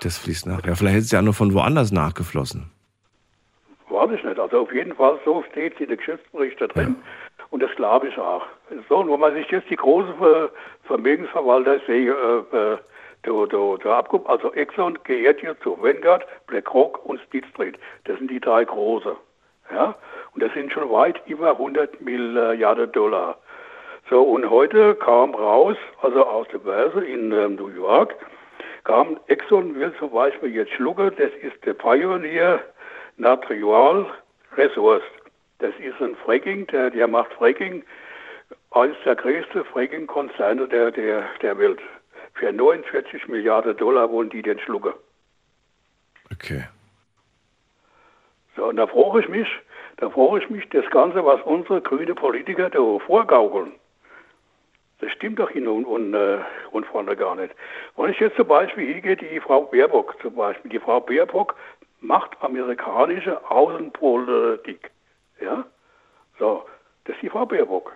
Das 0.00 0.18
fließt 0.18 0.46
nach. 0.46 0.64
Ja, 0.64 0.74
vielleicht 0.74 0.98
ist 0.98 1.04
es 1.06 1.12
ja 1.12 1.22
nur 1.22 1.34
von 1.34 1.52
woanders 1.54 1.92
nachgeflossen. 1.92 2.70
Weiß 3.88 4.10
ich 4.12 4.22
nicht. 4.22 4.38
Also 4.38 4.60
auf 4.60 4.72
jeden 4.72 4.94
Fall, 4.94 5.18
so 5.24 5.44
steht 5.50 5.74
es 5.74 5.80
in 5.80 5.88
den 5.88 5.98
Geschäftsberichten 5.98 6.68
drin. 6.68 6.96
Und 7.50 7.62
das 7.62 7.70
glaube 7.76 8.08
ich 8.08 8.18
auch. 8.18 8.44
So, 8.88 8.98
und 8.98 9.10
wenn 9.10 9.20
man 9.20 9.34
sich 9.34 9.48
jetzt 9.50 9.70
die 9.70 9.76
großen 9.76 10.14
Ver 10.18 10.50
Vermögensverwalter 10.84 11.80
sehe, 11.86 12.12
äh, 12.12 12.56
äh, 12.56 12.78
der, 13.24 13.46
der, 13.46 13.78
der 13.78 13.92
Abgub, 13.92 14.28
also 14.28 14.52
Exxon 14.52 14.98
gehört 15.04 15.40
hier 15.40 15.58
zu 15.60 15.80
Vanguard, 15.80 16.24
BlackRock 16.46 17.04
und 17.04 17.20
State 17.28 17.46
Street. 17.48 17.78
Das 18.04 18.18
sind 18.18 18.30
die 18.30 18.40
drei 18.40 18.64
großen. 18.64 19.12
Ja? 19.72 19.94
Und 20.34 20.42
das 20.42 20.52
sind 20.54 20.72
schon 20.72 20.90
weit 20.90 21.20
über 21.26 21.50
100 21.50 22.00
Milliarden 22.00 22.90
Dollar. 22.92 23.38
So, 24.08 24.22
und 24.22 24.48
heute 24.48 24.94
kam 24.94 25.34
raus, 25.34 25.76
also 26.00 26.24
aus 26.24 26.46
der 26.48 26.58
Börse 26.58 27.04
in 27.04 27.30
ähm, 27.32 27.56
New 27.56 27.68
York, 27.68 28.14
kam 28.84 29.20
Exxon 29.26 29.74
will 29.74 29.92
zum 29.98 30.10
Beispiel 30.10 30.54
jetzt 30.54 30.72
schlucken, 30.72 31.12
das 31.18 31.30
ist 31.42 31.62
der 31.66 31.74
Pioneer 31.74 32.60
Natural 33.18 34.06
Resource. 34.56 35.02
Das 35.58 35.72
ist 35.78 36.00
ein 36.00 36.16
Fracking, 36.24 36.66
der, 36.68 36.90
der 36.90 37.06
macht 37.06 37.32
Fracking, 37.34 37.84
eines 38.70 38.96
der 39.04 39.16
größten 39.16 39.64
Fracking-Konzerne 39.64 40.68
der, 40.68 40.90
der, 40.90 41.24
der 41.42 41.58
Welt. 41.58 41.80
Für 42.38 42.52
49 42.52 43.26
Milliarden 43.28 43.76
Dollar 43.76 44.10
wollen 44.10 44.30
die 44.30 44.42
den 44.42 44.60
schlucken. 44.60 44.94
Okay. 46.32 46.64
So, 48.54 48.66
und 48.66 48.76
da 48.76 48.86
frage 48.86 49.20
ich 49.20 49.28
mich, 49.28 49.48
da 49.96 50.08
frage 50.10 50.42
ich 50.42 50.50
mich, 50.50 50.68
das 50.70 50.88
Ganze, 50.90 51.24
was 51.24 51.40
unsere 51.42 51.80
grünen 51.80 52.14
Politiker 52.14 52.70
da 52.70 52.98
vorgaukeln, 53.06 53.72
das 55.00 55.10
stimmt 55.12 55.38
doch 55.38 55.50
hin 55.50 55.66
und, 55.66 55.84
und, 55.84 56.14
äh, 56.14 56.38
und 56.70 56.86
vorne 56.86 57.16
gar 57.16 57.34
nicht. 57.34 57.54
Wenn 57.96 58.10
ich 58.10 58.18
jetzt 58.20 58.36
zum 58.36 58.48
Beispiel 58.48 58.94
hingehe, 58.94 59.16
die 59.16 59.40
Frau 59.40 59.62
Baerbock 59.62 60.16
zum 60.20 60.34
Beispiel, 60.34 60.70
die 60.70 60.80
Frau 60.80 61.00
Baerbock 61.00 61.54
macht 62.00 62.40
amerikanische 62.40 63.50
Außenpolitik. 63.50 64.90
Ja? 65.40 65.64
So, 66.38 66.64
das 67.04 67.16
ist 67.16 67.22
die 67.22 67.30
Frau 67.30 67.46
Baerbock. 67.46 67.92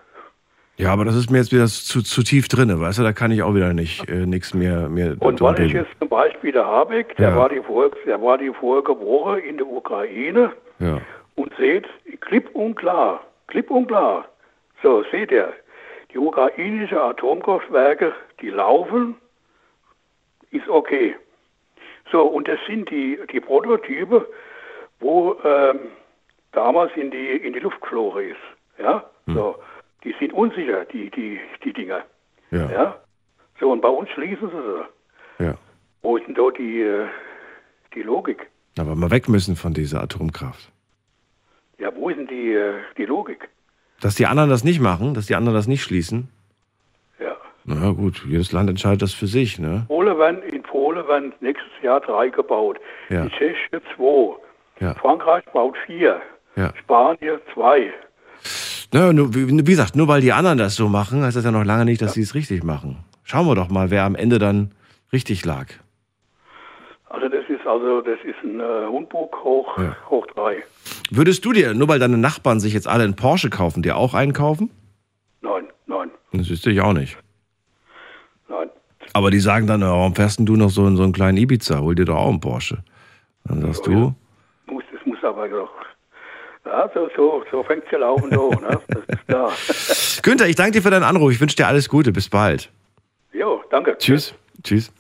Ja, 0.79 0.93
aber 0.93 1.05
das 1.05 1.15
ist 1.15 1.31
mir 1.31 1.39
jetzt 1.39 1.53
wieder 1.53 1.67
zu, 1.67 2.03
zu 2.03 2.23
tief 2.23 2.49
drin, 2.49 2.81
weißt 2.81 2.99
du? 2.99 3.03
Da 3.03 3.13
kann 3.13 3.31
ich 3.31 3.43
auch 3.43 3.55
wieder 3.55 3.73
nicht 3.75 4.09
äh, 4.09 4.27
nichts 4.27 4.55
mehr, 4.55 4.89
mehr 4.89 5.17
Und 5.21 5.41
wenn 5.41 5.67
ich 5.67 5.73
jetzt 5.73 5.91
zum 5.99 6.09
Beispiel 6.09 6.51
der 6.53 6.67
Habeck, 6.67 7.15
der, 7.17 7.31
Ja. 7.31 7.37
war 7.37 7.49
die 7.49 7.61
vor, 7.61 7.91
der 8.07 8.21
war 8.23 8.39
die 8.39 8.51
vorige 8.51 8.99
Woche 8.99 9.39
in 9.41 9.59
der 9.59 9.67
Ukraine 9.67 10.53
Ja. 10.79 11.01
und 11.37 11.53
seht, 11.59 11.87
klipp 12.21 12.51
und 12.55 12.75
klar, 12.77 13.21
klipp 13.49 13.71
und 13.71 13.87
klar. 13.89 14.27
So, 14.83 15.05
seht 15.13 15.31
ihr, 15.31 15.53
die 16.13 16.19
ukrainischen 16.19 16.99
Atomkraftwerke, 16.99 18.13
die 18.41 18.49
laufen, 18.49 19.15
ist 20.51 20.69
okay. 20.69 21.15
So, 22.11 22.23
und 22.23 22.49
das 22.49 22.59
sind 22.67 22.91
die, 22.91 23.19
die 23.31 23.41
Prototype, 23.41 24.27
wo 25.01 25.37
ähm, 25.45 25.79
damals 26.53 26.93
in 26.97 27.11
die, 27.11 27.37
in 27.37 27.53
die 27.53 27.61
Luft 27.61 27.81
geflogen 27.81 28.31
ist. 28.31 28.83
Ja, 28.83 29.05
so, 29.27 29.57
die 30.05 30.15
sind 30.19 30.33
unsicher, 30.33 30.85
die, 30.87 31.11
die, 31.11 31.41
die 31.65 31.73
Dinger. 31.73 32.05
Ja. 32.51 32.71
Ja, 32.71 32.97
so, 33.61 33.71
und 33.71 33.81
bei 33.81 33.89
uns 33.89 34.11
schließen 34.11 34.51
sie 34.51 34.57
sie. 34.57 35.45
Ja. 35.45 35.55
Wo 36.03 36.17
ist 36.17 36.27
denn 36.27 36.35
da 36.35 36.51
die, 36.51 36.81
äh, 36.83 37.07
die 37.95 38.03
Logik? 38.03 38.49
Aber 38.79 38.95
mal 38.95 39.11
weg 39.11 39.29
müssen 39.29 39.57
von 39.57 39.73
dieser 39.73 40.03
Atomkraft. 40.03 40.71
Ja, 41.79 41.95
wo 41.95 42.09
ist 42.09 42.19
denn 42.19 42.27
die, 42.27 42.53
äh, 42.53 42.75
die 42.97 43.05
Logik? 43.05 43.49
Dass 44.01 44.17
die 44.17 44.27
anderen 44.27 44.51
das 44.51 44.65
nicht 44.65 44.81
machen, 44.81 45.15
dass 45.15 45.27
die 45.27 45.35
anderen 45.35 45.57
das 45.57 45.69
nicht 45.69 45.83
schließen. 45.83 46.29
Ja. 47.21 47.37
Na 47.65 47.75
ja, 47.77 47.91
gut, 47.93 48.25
jedes 48.27 48.51
Land 48.53 48.69
entscheidet 48.69 49.03
das 49.03 49.15
für 49.15 49.29
sich, 49.29 49.59
ne? 49.59 49.85
Polen 49.89 50.43
in 50.43 50.63
Polen 50.63 51.07
werden 51.07 51.33
nächstes 51.41 51.71
Jahr 51.83 52.01
drei 52.01 52.29
gebaut. 52.29 52.81
Ja. 53.09 53.23
In 53.23 53.31
Tschechien 53.31 53.81
zwei. 53.95 54.37
Ja. 54.81 54.95
Frankreich 54.95 55.45
baut 55.53 55.77
vier. 55.87 56.21
Ja. 56.57 56.75
Spanien 56.77 57.41
zwei. 57.55 57.93
Na, 58.93 59.13
nur, 59.13 59.35
wie, 59.35 59.49
wie 59.49 59.63
gesagt, 59.65 59.97
nur 59.97 60.09
weil 60.09 60.21
die 60.21 60.33
anderen 60.33 60.59
das 60.59 60.75
so 60.77 60.89
machen, 60.89 61.23
heißt 61.23 61.37
das 61.37 61.45
ja 61.45 61.51
noch 61.51 61.65
lange 61.65 61.85
nicht, 61.87 62.03
dass 62.03 62.13
sie 62.15 62.21
es 62.23 62.35
richtig 62.35 62.63
machen. 62.63 62.99
Schauen 63.25 63.47
wir 63.47 63.55
doch 63.55 63.69
mal, 63.71 63.91
wer 63.91 64.05
am 64.05 64.15
Ende 64.15 64.39
dann 64.39 64.73
richtig 65.13 65.45
lag. 65.45 65.67
Also 67.09 67.29
das 67.29 67.45
ist 67.49 67.67
also 67.67 68.01
das 68.03 68.19
ist 68.25 68.37
ein 68.43 68.61
äh, 68.61 68.87
Humbug 68.91 69.35
hoch, 69.45 69.79
Ja. 69.79 69.97
hoch 70.11 70.27
drei. 70.35 70.63
Würdest 71.11 71.45
du 71.45 71.53
dir, 71.53 71.75
nur 71.75 71.89
weil 71.89 71.99
deine 71.99 72.19
Nachbarn 72.19 72.61
sich 72.61 72.73
jetzt 72.75 72.89
alle 72.89 73.05
einen 73.05 73.17
Porsche 73.17 73.51
kaufen, 73.51 73.83
dir 73.83 73.97
auch 73.97 74.15
einen 74.15 74.33
kaufen? 74.33 74.71
Nein, 75.43 75.65
nein, 75.87 76.11
Das 76.33 76.49
wüsste 76.51 76.71
ich 76.71 76.81
auch 76.81 76.93
nicht. 76.95 77.17
nein. 78.49 78.69
Aber 79.15 79.31
die 79.31 79.41
sagen 79.41 79.67
dann, 79.67 79.83
warum 79.83 80.15
fährst 80.15 80.39
denn 80.39 80.47
du 80.47 80.57
noch 80.57 80.71
so 80.71 80.87
in 80.87 80.97
so 80.97 81.03
einen 81.03 81.13
kleinen 81.13 81.37
Ibiza? 81.39 81.81
Hol 81.81 81.95
dir 81.95 82.07
doch 82.07 82.17
auch 82.17 82.29
einen 82.31 82.41
Porsche. 82.41 82.83
Dann 83.45 83.61
sagst 83.61 83.87
du, 83.87 84.15
Muss, 84.67 84.85
das 84.93 85.05
muss 85.07 85.23
aber 85.23 85.49
doch. 85.49 85.71
Ja, 86.65 86.89
so, 86.95 87.09
so, 87.17 87.45
so 87.51 87.63
fängt 87.65 87.85
es 87.85 87.91
ja 87.91 87.99
laufen 87.99 88.33
an, 88.33 88.61
ne? 88.61 88.81
Das 88.89 89.05
ist 89.09 89.27
klar. 89.27 89.53
Günther, 90.23 90.49
ich 90.49 90.57
danke 90.57 90.73
dir 90.73 90.83
für 90.83 90.91
deinen 90.91 91.03
Anruf. 91.03 91.33
Ich 91.33 91.41
wünsche 91.41 91.57
dir 91.57 91.67
alles 91.67 91.89
Gute. 91.89 92.13
Bis 92.13 92.29
bald. 92.29 92.71
Jo, 93.33 93.63
danke. 93.71 93.97
Tschüss. 93.99 94.35
Tschüss. 94.63 94.93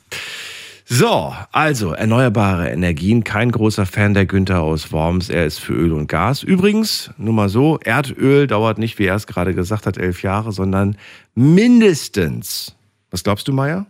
So, 0.84 1.32
also 1.52 1.92
erneuerbare 1.92 2.70
Energien. 2.70 3.22
Kein 3.22 3.52
großer 3.52 3.86
Fan 3.86 4.14
der 4.14 4.26
Günther 4.26 4.60
aus 4.60 4.92
Worms. 4.92 5.30
Er 5.30 5.46
ist 5.46 5.58
für 5.58 5.72
Öl 5.72 5.92
und 5.92 6.08
Gas. 6.08 6.42
Übrigens, 6.42 7.10
nur 7.16 7.32
mal 7.32 7.48
so, 7.48 7.78
Erdöl 7.78 8.46
dauert 8.48 8.78
nicht, 8.78 8.98
wie 8.98 9.06
er 9.06 9.14
es 9.14 9.26
gerade 9.28 9.54
gesagt 9.54 9.86
hat, 9.86 9.96
elf 9.96 10.22
Jahre, 10.22 10.52
sondern 10.52 10.98
mindestens. 11.34 12.76
Was 13.10 13.22
glaubst 13.22 13.46
du, 13.46 13.52
Meier? 13.52 13.86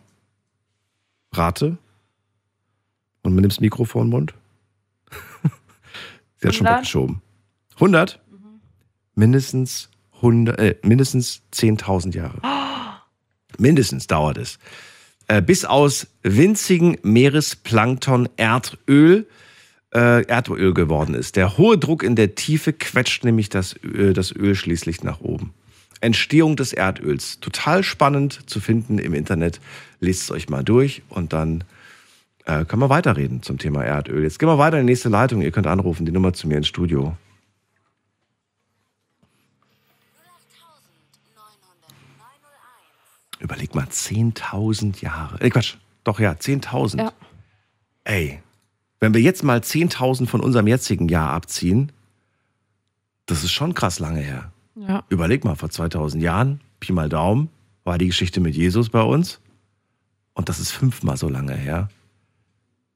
Rate? 1.32 1.78
Und 3.22 3.34
man 3.34 3.40
nimmt 3.40 3.52
das 3.52 3.60
Mikro 3.60 3.84
vor 3.84 4.04
den 4.04 4.10
Mund? 4.10 4.34
Sie 6.36 6.48
hat 6.48 6.54
schon 6.54 6.66
100? 6.66 6.82
weggeschoben. 6.82 7.22
100? 7.74 8.20
Mindestens 9.14 9.90
100, 10.16 10.58
äh, 10.58 10.76
mindestens 10.82 11.42
10.000 11.52 12.14
Jahre. 12.14 12.40
Mindestens 13.58 14.06
dauert 14.06 14.38
es. 14.38 14.58
Äh, 15.28 15.42
bis 15.42 15.64
aus 15.64 16.06
winzigen 16.22 16.98
Meeresplankton 17.02 18.28
Erdöl 18.36 19.26
äh, 19.94 20.24
Erdöl 20.26 20.74
geworden 20.74 21.14
ist. 21.14 21.36
Der 21.36 21.58
hohe 21.58 21.78
Druck 21.78 22.02
in 22.02 22.16
der 22.16 22.34
Tiefe 22.34 22.72
quetscht 22.72 23.24
nämlich 23.24 23.48
das, 23.48 23.76
Öl, 23.82 24.14
das 24.14 24.34
Öl 24.34 24.54
schließlich 24.54 25.02
nach 25.02 25.20
oben. 25.20 25.52
Entstehung 26.00 26.56
des 26.56 26.72
Erdöls. 26.72 27.38
Total 27.40 27.82
spannend 27.82 28.40
zu 28.46 28.60
finden 28.60 28.98
im 28.98 29.14
Internet. 29.14 29.60
Lest 30.00 30.22
es 30.22 30.30
euch 30.30 30.48
mal 30.48 30.64
durch 30.64 31.02
und 31.08 31.32
dann 31.32 31.64
äh, 32.44 32.64
können 32.64 32.82
wir 32.82 32.88
weiterreden 32.88 33.42
zum 33.42 33.58
Thema 33.58 33.84
Erdöl. 33.84 34.24
Jetzt 34.24 34.38
gehen 34.38 34.48
wir 34.48 34.58
weiter 34.58 34.80
in 34.80 34.86
die 34.86 34.92
nächste 34.92 35.10
Leitung. 35.10 35.42
Ihr 35.42 35.52
könnt 35.52 35.66
anrufen, 35.66 36.06
die 36.06 36.12
Nummer 36.12 36.32
zu 36.32 36.48
mir 36.48 36.56
ins 36.56 36.68
Studio. 36.68 37.16
Überleg 43.42 43.74
mal, 43.74 43.86
10.000 43.86 45.02
Jahre. 45.02 45.40
Äh, 45.40 45.50
Quatsch, 45.50 45.74
doch 46.04 46.20
ja, 46.20 46.30
10.000. 46.30 46.98
Ja. 46.98 47.12
Ey, 48.04 48.40
wenn 49.00 49.14
wir 49.14 49.20
jetzt 49.20 49.42
mal 49.42 49.58
10.000 49.58 50.28
von 50.28 50.40
unserem 50.40 50.68
jetzigen 50.68 51.08
Jahr 51.08 51.30
abziehen, 51.30 51.90
das 53.26 53.42
ist 53.42 53.50
schon 53.50 53.74
krass 53.74 53.98
lange 53.98 54.20
her. 54.20 54.52
Ja. 54.76 55.02
Überleg 55.08 55.44
mal, 55.44 55.56
vor 55.56 55.70
2000 55.70 56.22
Jahren, 56.22 56.60
Pi 56.78 56.92
mal 56.92 57.08
Daumen, 57.08 57.48
war 57.82 57.98
die 57.98 58.06
Geschichte 58.06 58.40
mit 58.40 58.54
Jesus 58.54 58.90
bei 58.90 59.02
uns. 59.02 59.40
Und 60.34 60.48
das 60.48 60.60
ist 60.60 60.70
fünfmal 60.70 61.16
so 61.16 61.28
lange 61.28 61.54
her, 61.54 61.88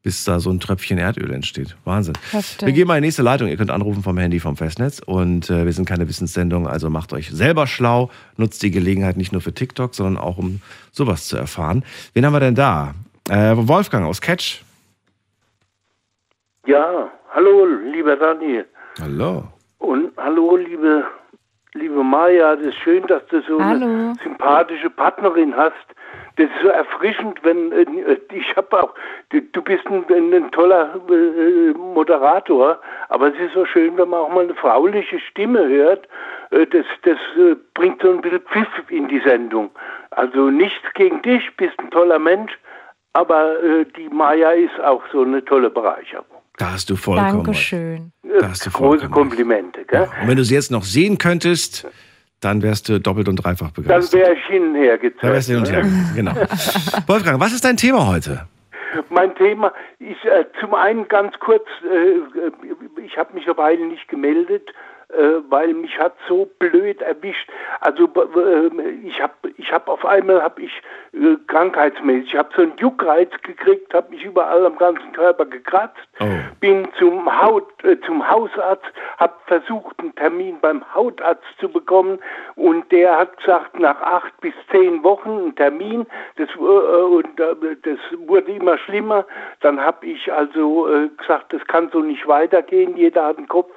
bis 0.06 0.22
da 0.22 0.38
so 0.38 0.50
ein 0.50 0.60
Tröpfchen 0.60 0.98
Erdöl 0.98 1.32
entsteht. 1.32 1.74
Wahnsinn. 1.84 2.14
Heftig. 2.30 2.64
Wir 2.64 2.72
gehen 2.72 2.86
mal 2.86 2.96
in 2.96 3.02
die 3.02 3.08
nächste 3.08 3.24
Leitung. 3.24 3.48
Ihr 3.48 3.56
könnt 3.56 3.72
anrufen 3.72 4.04
vom 4.04 4.16
Handy 4.16 4.38
vom 4.38 4.56
Festnetz. 4.56 5.00
Und 5.04 5.50
äh, 5.50 5.64
wir 5.64 5.72
sind 5.72 5.84
keine 5.84 6.08
Wissenssendung, 6.08 6.68
also 6.68 6.90
macht 6.90 7.12
euch 7.12 7.28
selber 7.32 7.66
schlau. 7.66 8.08
Nutzt 8.36 8.62
die 8.62 8.70
Gelegenheit 8.70 9.16
nicht 9.16 9.32
nur 9.32 9.40
für 9.40 9.52
TikTok, 9.52 9.96
sondern 9.96 10.16
auch 10.22 10.38
um 10.38 10.60
sowas 10.92 11.26
zu 11.26 11.36
erfahren. 11.36 11.84
Wen 12.14 12.24
haben 12.24 12.34
wir 12.34 12.38
denn 12.38 12.54
da? 12.54 12.94
Äh, 13.28 13.54
Wolfgang 13.56 14.06
aus 14.06 14.20
Catch. 14.20 14.62
Ja, 16.66 17.10
hallo, 17.34 17.66
lieber 17.92 18.14
Daniel. 18.14 18.64
Hallo. 19.00 19.48
Und 19.78 20.12
hallo, 20.18 20.56
liebe, 20.56 21.02
liebe 21.74 22.04
Maja. 22.04 22.52
Es 22.52 22.66
ist 22.66 22.76
schön, 22.76 23.04
dass 23.08 23.26
du 23.26 23.42
so 23.42 23.60
Hallo. 23.60 23.84
eine 23.84 24.14
sympathische 24.22 24.88
Partnerin 24.88 25.52
hast. 25.56 25.74
Das 26.36 26.46
ist 26.46 26.62
so 26.62 26.68
erfrischend, 26.68 27.38
wenn 27.42 27.72
äh, 27.72 28.18
ich 28.32 28.54
habe 28.56 28.82
auch, 28.82 28.94
du, 29.30 29.40
du 29.40 29.62
bist 29.62 29.86
ein, 29.86 30.04
ein 30.10 30.50
toller 30.52 30.94
äh, 31.08 31.72
Moderator, 31.72 32.78
aber 33.08 33.28
es 33.28 33.40
ist 33.40 33.54
so 33.54 33.64
schön, 33.64 33.96
wenn 33.96 34.10
man 34.10 34.20
auch 34.20 34.28
mal 34.28 34.44
eine 34.44 34.54
frauliche 34.54 35.18
Stimme 35.18 35.66
hört. 35.66 36.06
Äh, 36.50 36.66
das 36.66 36.84
das 37.02 37.18
äh, 37.38 37.56
bringt 37.74 38.02
so 38.02 38.10
ein 38.10 38.20
bisschen 38.20 38.40
Pfiff 38.40 38.68
in 38.90 39.08
die 39.08 39.20
Sendung. 39.20 39.70
Also 40.10 40.50
nichts 40.50 40.84
gegen 40.94 41.22
dich, 41.22 41.42
bist 41.56 41.78
ein 41.78 41.90
toller 41.90 42.18
Mensch, 42.18 42.52
aber 43.14 43.62
äh, 43.62 43.86
die 43.96 44.08
Maja 44.10 44.50
ist 44.50 44.78
auch 44.80 45.02
so 45.10 45.22
eine 45.22 45.42
tolle 45.44 45.70
Bereicherung. 45.70 46.26
Da 46.58 46.72
hast 46.72 46.88
du 46.88 46.96
vollkommen 46.96 47.46
recht. 47.46 47.72
Dankeschön. 47.72 48.12
Da 48.40 48.50
hast 48.50 48.64
du 48.66 48.70
Große 48.70 49.00
vollkommen 49.00 49.10
Komplimente, 49.10 49.84
gell? 49.84 50.08
Und 50.22 50.28
wenn 50.28 50.36
du 50.36 50.44
sie 50.44 50.54
jetzt 50.54 50.70
noch 50.70 50.84
sehen 50.84 51.18
könntest, 51.18 51.86
dann 52.46 52.62
wärst 52.62 52.88
du 52.88 53.00
doppelt 53.00 53.28
und 53.28 53.36
dreifach 53.36 53.70
Dann 53.72 53.84
begeistert. 53.84 54.20
wäre 54.20 54.34
ich 54.34 54.46
hin 54.46 54.68
und 54.68 54.74
her 54.76 54.96
gezeigt. 54.98 55.24
Da 55.24 55.32
wärst 55.32 55.48
du 55.48 55.52
hin 55.54 55.60
und 55.62 55.70
her. 55.70 55.84
ne? 55.84 56.12
Genau. 56.14 56.32
Wolfgang, 57.06 57.40
was 57.40 57.52
ist 57.52 57.64
dein 57.64 57.76
Thema 57.76 58.06
heute? 58.06 58.46
Mein 59.10 59.34
Thema 59.34 59.72
ist 59.98 60.24
äh, 60.24 60.44
zum 60.60 60.74
einen 60.74 61.06
ganz 61.08 61.34
kurz, 61.40 61.66
äh, 61.92 63.00
ich 63.04 63.18
habe 63.18 63.34
mich 63.34 63.44
eine 63.46 63.56
Weile 63.56 63.84
nicht 63.86 64.08
gemeldet, 64.08 64.68
weil 65.48 65.74
mich 65.74 65.98
hat 65.98 66.14
so 66.28 66.48
blöd 66.58 67.00
erwischt. 67.02 67.48
Also 67.80 68.06
b- 68.08 68.20
äh, 68.20 68.70
ich 69.04 69.20
habe 69.22 69.32
ich 69.56 69.72
hab 69.72 69.88
auf 69.88 70.04
einmal 70.04 70.42
habe 70.42 70.62
ich 70.62 70.72
äh, 71.12 71.36
krankheitsmäßig, 71.46 72.32
ich 72.32 72.38
habe 72.38 72.50
so 72.54 72.62
einen 72.62 72.76
Juckreiz 72.78 73.30
gekriegt, 73.42 73.92
habe 73.94 74.10
mich 74.10 74.24
überall 74.24 74.64
am 74.66 74.76
ganzen 74.78 75.12
Körper 75.12 75.46
gekratzt, 75.46 76.06
bin 76.60 76.88
zum 76.98 77.42
Haut 77.42 77.66
äh, 77.84 77.98
zum 78.02 78.28
Hausarzt, 78.28 78.84
habe 79.18 79.34
versucht 79.46 79.98
einen 80.00 80.14
Termin 80.14 80.58
beim 80.60 80.82
Hautarzt 80.94 81.44
zu 81.60 81.68
bekommen 81.68 82.18
und 82.56 82.90
der 82.92 83.16
hat 83.18 83.36
gesagt 83.38 83.78
nach 83.78 84.00
acht 84.00 84.38
bis 84.40 84.54
zehn 84.70 85.02
Wochen 85.04 85.30
einen 85.30 85.54
Termin. 85.56 86.06
Das 86.36 86.48
äh, 86.56 86.58
und 86.58 87.38
äh, 87.40 87.54
das 87.82 87.98
wurde 88.26 88.52
immer 88.52 88.78
schlimmer. 88.78 89.24
Dann 89.60 89.80
habe 89.80 90.06
ich 90.06 90.32
also 90.32 90.88
äh, 90.88 91.08
gesagt, 91.16 91.52
das 91.52 91.64
kann 91.66 91.90
so 91.92 92.00
nicht 92.00 92.26
weitergehen. 92.26 92.96
Jeder 92.96 93.26
hat 93.26 93.38
den 93.38 93.48
Kopf, 93.48 93.72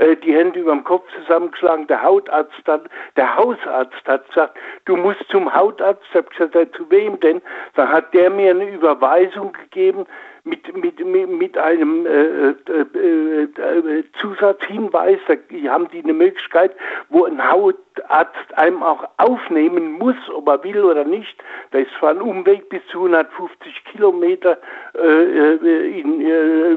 äh, 0.00 0.16
die 0.16 0.34
Hände 0.34 0.60
über 0.60 0.72
dem 0.72 0.84
Kopf 0.84 1.04
zusammengeschlagen. 1.14 1.86
Der 1.86 2.02
Hautarzt 2.02 2.66
hat, 2.66 2.84
der 3.16 3.36
Hausarzt 3.36 4.06
hat 4.06 4.26
gesagt, 4.28 4.58
du 4.86 4.96
musst 4.96 5.24
zum 5.28 5.54
Hautarzt. 5.54 6.02
Ich 6.10 6.16
habe 6.16 6.28
gesagt, 6.30 6.74
zu 6.74 6.90
wem 6.90 7.20
denn? 7.20 7.42
Dann 7.74 7.88
hat 7.88 8.12
der 8.14 8.30
mir 8.30 8.50
eine 8.50 8.68
Überweisung 8.70 9.52
gegeben 9.52 10.06
mit, 10.44 10.76
mit, 10.76 11.28
mit, 11.28 11.58
einem 11.58 12.06
äh, 12.06 12.10
äh, 12.10 12.54
äh, 12.94 13.98
äh, 13.98 14.04
Zusatzhinweis, 14.20 15.18
da 15.28 15.34
haben 15.70 15.88
die 15.92 16.02
eine 16.02 16.14
Möglichkeit, 16.14 16.72
wo 17.08 17.24
ein 17.24 17.50
Hautarzt 17.50 18.56
einem 18.56 18.82
auch 18.82 19.06
aufnehmen 19.18 19.92
muss, 19.92 20.16
ob 20.34 20.48
er 20.48 20.64
will 20.64 20.82
oder 20.82 21.04
nicht. 21.04 21.36
Da 21.72 21.78
ist 21.78 21.90
zwar 21.98 22.10
ein 22.10 22.22
Umweg 22.22 22.68
bis 22.68 22.80
zu 22.88 22.98
150 22.98 23.84
Kilometer 23.84 24.58
äh, 24.94 25.06
äh, 25.06 26.00
in, 26.00 26.20
äh, 26.20 26.70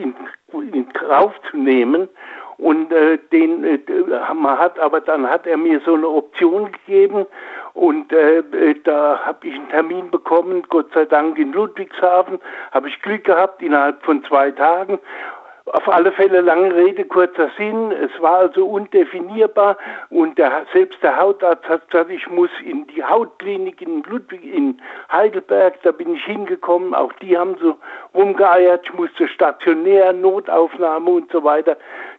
in, 0.00 0.14
in 0.72 0.92
Kauf 0.92 1.32
zu 1.50 1.56
nehmen. 1.56 2.08
Und 2.58 2.90
äh, 2.90 3.18
den 3.32 3.64
äh, 3.64 3.78
man 4.34 4.58
hat, 4.58 4.78
aber 4.78 5.00
dann 5.02 5.28
hat 5.28 5.46
er 5.46 5.58
mir 5.58 5.80
so 5.84 5.94
eine 5.94 6.08
Option 6.08 6.72
gegeben 6.72 7.26
und 7.76 8.10
äh, 8.10 8.38
äh, 8.38 8.74
da 8.84 9.20
habe 9.26 9.46
ich 9.46 9.54
einen 9.54 9.68
Termin 9.68 10.10
bekommen, 10.10 10.62
Gott 10.70 10.90
sei 10.94 11.04
Dank 11.04 11.38
in 11.38 11.52
Ludwigshafen, 11.52 12.38
habe 12.72 12.88
ich 12.88 13.02
Glück 13.02 13.24
gehabt 13.24 13.60
innerhalb 13.60 14.02
von 14.02 14.24
zwei 14.24 14.50
Tagen. 14.50 14.98
Auf 15.66 15.86
alle 15.86 16.10
Fälle 16.12 16.40
lange 16.40 16.74
Rede, 16.74 17.04
kurzer 17.04 17.50
Sinn. 17.58 17.92
Es 17.92 18.10
war 18.22 18.38
also 18.38 18.64
undefinierbar 18.66 19.76
und 20.08 20.38
der, 20.38 20.64
selbst 20.72 21.02
der 21.02 21.18
Hautarzt 21.18 21.68
hat 21.68 21.90
gesagt, 21.90 22.10
ich 22.10 22.26
muss 22.30 22.48
in 22.64 22.86
die 22.86 23.04
Hautklinik 23.04 23.82
in 23.82 24.02
Ludwig, 24.04 24.42
in 24.42 24.80
Heidelberg, 25.12 25.74
da 25.82 25.92
bin 25.92 26.14
ich 26.14 26.24
hingekommen. 26.24 26.94
Auch 26.94 27.12
die 27.14 27.36
haben 27.36 27.56
so 27.60 27.76
rumgeeiert. 28.14 28.84
Ich 28.84 28.94
musste 28.94 29.28
stationär, 29.28 30.14
Notaufnahme 30.14 31.10
und 31.10 31.30
so 31.30 31.44
weiter. 31.44 31.76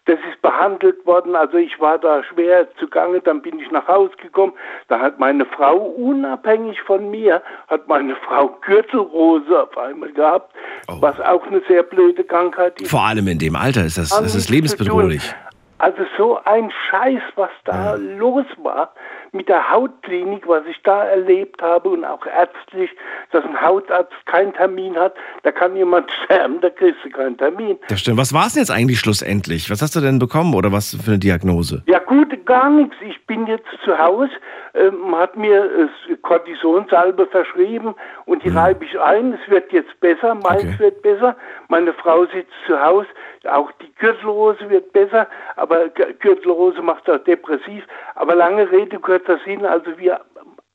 Das 0.07 0.17
ist 0.31 0.41
behandelt 0.41 1.05
worden. 1.05 1.35
Also 1.35 1.57
ich 1.57 1.79
war 1.81 1.97
da 1.97 2.23
schwer 2.23 2.67
zugange. 2.79 3.19
Dann 3.19 3.41
bin 3.41 3.59
ich 3.59 3.69
nach 3.71 3.87
Hause 3.87 4.15
gekommen. 4.15 4.53
Da 4.87 4.99
hat 4.99 5.19
meine 5.19 5.45
Frau, 5.45 5.75
unabhängig 5.75 6.81
von 6.81 7.11
mir, 7.11 7.41
hat 7.67 7.87
meine 7.89 8.15
Frau 8.15 8.47
Gürtelrose 8.65 9.63
auf 9.63 9.77
einmal 9.77 10.11
gehabt, 10.13 10.53
was 10.87 11.19
auch 11.19 11.45
eine 11.47 11.61
sehr 11.67 11.83
blöde 11.83 12.23
Krankheit 12.23 12.79
ist. 12.81 12.89
Vor 12.89 13.03
allem 13.05 13.27
in 13.27 13.37
dem 13.37 13.57
Alter 13.57 13.83
ist 13.83 13.97
das, 13.97 14.09
das 14.09 14.33
ist 14.33 14.49
lebensbedrohlich. 14.49 15.35
Also 15.79 16.03
so 16.17 16.39
ein 16.45 16.71
Scheiß, 16.89 17.21
was 17.35 17.51
da 17.65 17.95
los 17.95 18.45
war 18.63 18.93
mit 19.37 19.47
der 19.47 19.69
Hautklinik, 19.71 20.47
was 20.47 20.63
ich 20.69 20.77
da 20.83 21.05
erlebt 21.05 21.61
habe 21.61 21.89
und 21.89 22.03
auch 22.03 22.25
ärztlich, 22.25 22.89
dass 23.31 23.43
ein 23.45 23.59
Hautarzt 23.61 24.13
keinen 24.25 24.53
Termin 24.53 24.95
hat, 24.97 25.13
da 25.43 25.51
kann 25.51 25.75
jemand 25.75 26.11
sterben, 26.25 26.59
da 26.61 26.69
kriegst 26.69 27.05
du 27.05 27.09
keinen 27.09 27.37
Termin. 27.37 27.77
Das 27.87 28.01
stimmt. 28.01 28.17
Was 28.17 28.33
war 28.33 28.47
es 28.47 28.53
denn 28.53 28.61
jetzt 28.61 28.71
eigentlich 28.71 28.99
schlussendlich? 28.99 29.69
Was 29.69 29.81
hast 29.81 29.95
du 29.95 30.01
denn 30.01 30.19
bekommen 30.19 30.53
oder 30.55 30.71
was 30.71 30.95
für 30.95 31.11
eine 31.11 31.19
Diagnose? 31.19 31.83
Ja 31.87 31.99
gut, 31.99 32.45
gar 32.45 32.69
nichts. 32.69 32.95
Ich 33.01 33.25
bin 33.27 33.45
jetzt 33.47 33.67
zu 33.85 33.97
Hause, 33.97 34.31
ähm, 34.77 35.15
hat 35.15 35.35
mir 35.35 35.65
äh, 35.65 36.15
Kortisonsalbe 36.21 37.25
verschrieben 37.27 37.95
und 38.25 38.43
die 38.43 38.49
reibe 38.49 38.85
ich 38.85 38.99
ein. 38.99 39.33
Es 39.33 39.49
wird 39.49 39.71
jetzt 39.71 39.99
besser, 39.99 40.35
meins 40.35 40.77
wird 40.79 41.01
besser. 41.01 41.35
Meine 41.67 41.93
Frau 41.93 42.25
sitzt 42.25 42.53
zu 42.65 42.81
Hause, 42.81 43.07
auch 43.49 43.71
die 43.81 43.93
Gürtelrose 43.95 44.69
wird 44.69 44.91
besser, 44.93 45.27
aber 45.55 45.89
Gürtelrose 45.89 46.81
macht 46.81 47.09
auch 47.09 47.19
depressiv. 47.19 47.85
Aber 48.15 48.35
lange 48.35 48.69
Rede, 48.71 48.99
kurzer 48.99 49.39
Sinn, 49.45 49.65
also 49.65 49.97
wir 49.97 50.19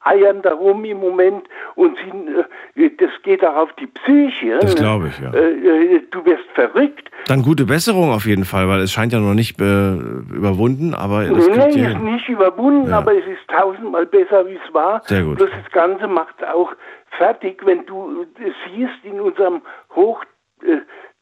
eiern 0.05 0.43
darum 0.43 0.85
im 0.85 0.99
Moment 0.99 1.45
und 1.74 1.97
sind, 1.99 2.29
äh, 2.77 2.91
das 2.99 3.11
geht 3.23 3.45
auch 3.45 3.57
auf 3.57 3.73
die 3.74 3.87
Psyche. 3.87 4.59
Das 4.61 4.74
ne? 4.74 4.81
glaube 4.81 5.09
ich, 5.09 5.19
ja. 5.19 5.33
Äh, 5.33 5.97
äh, 5.97 6.03
du 6.11 6.24
wirst 6.24 6.45
verrückt. 6.55 7.11
Dann 7.27 7.43
gute 7.43 7.65
Besserung 7.65 8.11
auf 8.11 8.27
jeden 8.27 8.45
Fall, 8.45 8.69
weil 8.69 8.81
es 8.81 8.93
scheint 8.93 9.12
ja 9.12 9.20
noch 9.20 9.35
nicht 9.35 9.61
äh, 9.61 9.95
überwunden, 9.95 10.95
aber 10.95 11.24
das 11.24 11.47
Nee, 11.49 11.69
ist 11.69 11.74
hin. 11.77 12.05
nicht 12.05 12.29
überwunden, 12.29 12.91
Ja. 12.91 12.99
aber 12.99 13.12
es 13.16 13.24
ist 13.27 13.47
tausendmal 13.49 14.07
besser, 14.07 14.47
wie 14.47 14.59
es 14.65 14.74
war. 14.74 15.03
Sehr 15.05 15.23
gut. 15.23 15.39
Bloß 15.39 15.51
das 15.62 15.73
Ganze 15.73 16.09
macht 16.09 16.45
auch 16.45 16.73
fertig, 17.19 17.62
wenn 17.65 17.87
du 17.87 18.23
äh, 18.23 18.51
siehst 18.66 19.05
in 19.05 19.20
unserem 19.20 19.62
hoch 19.95 20.24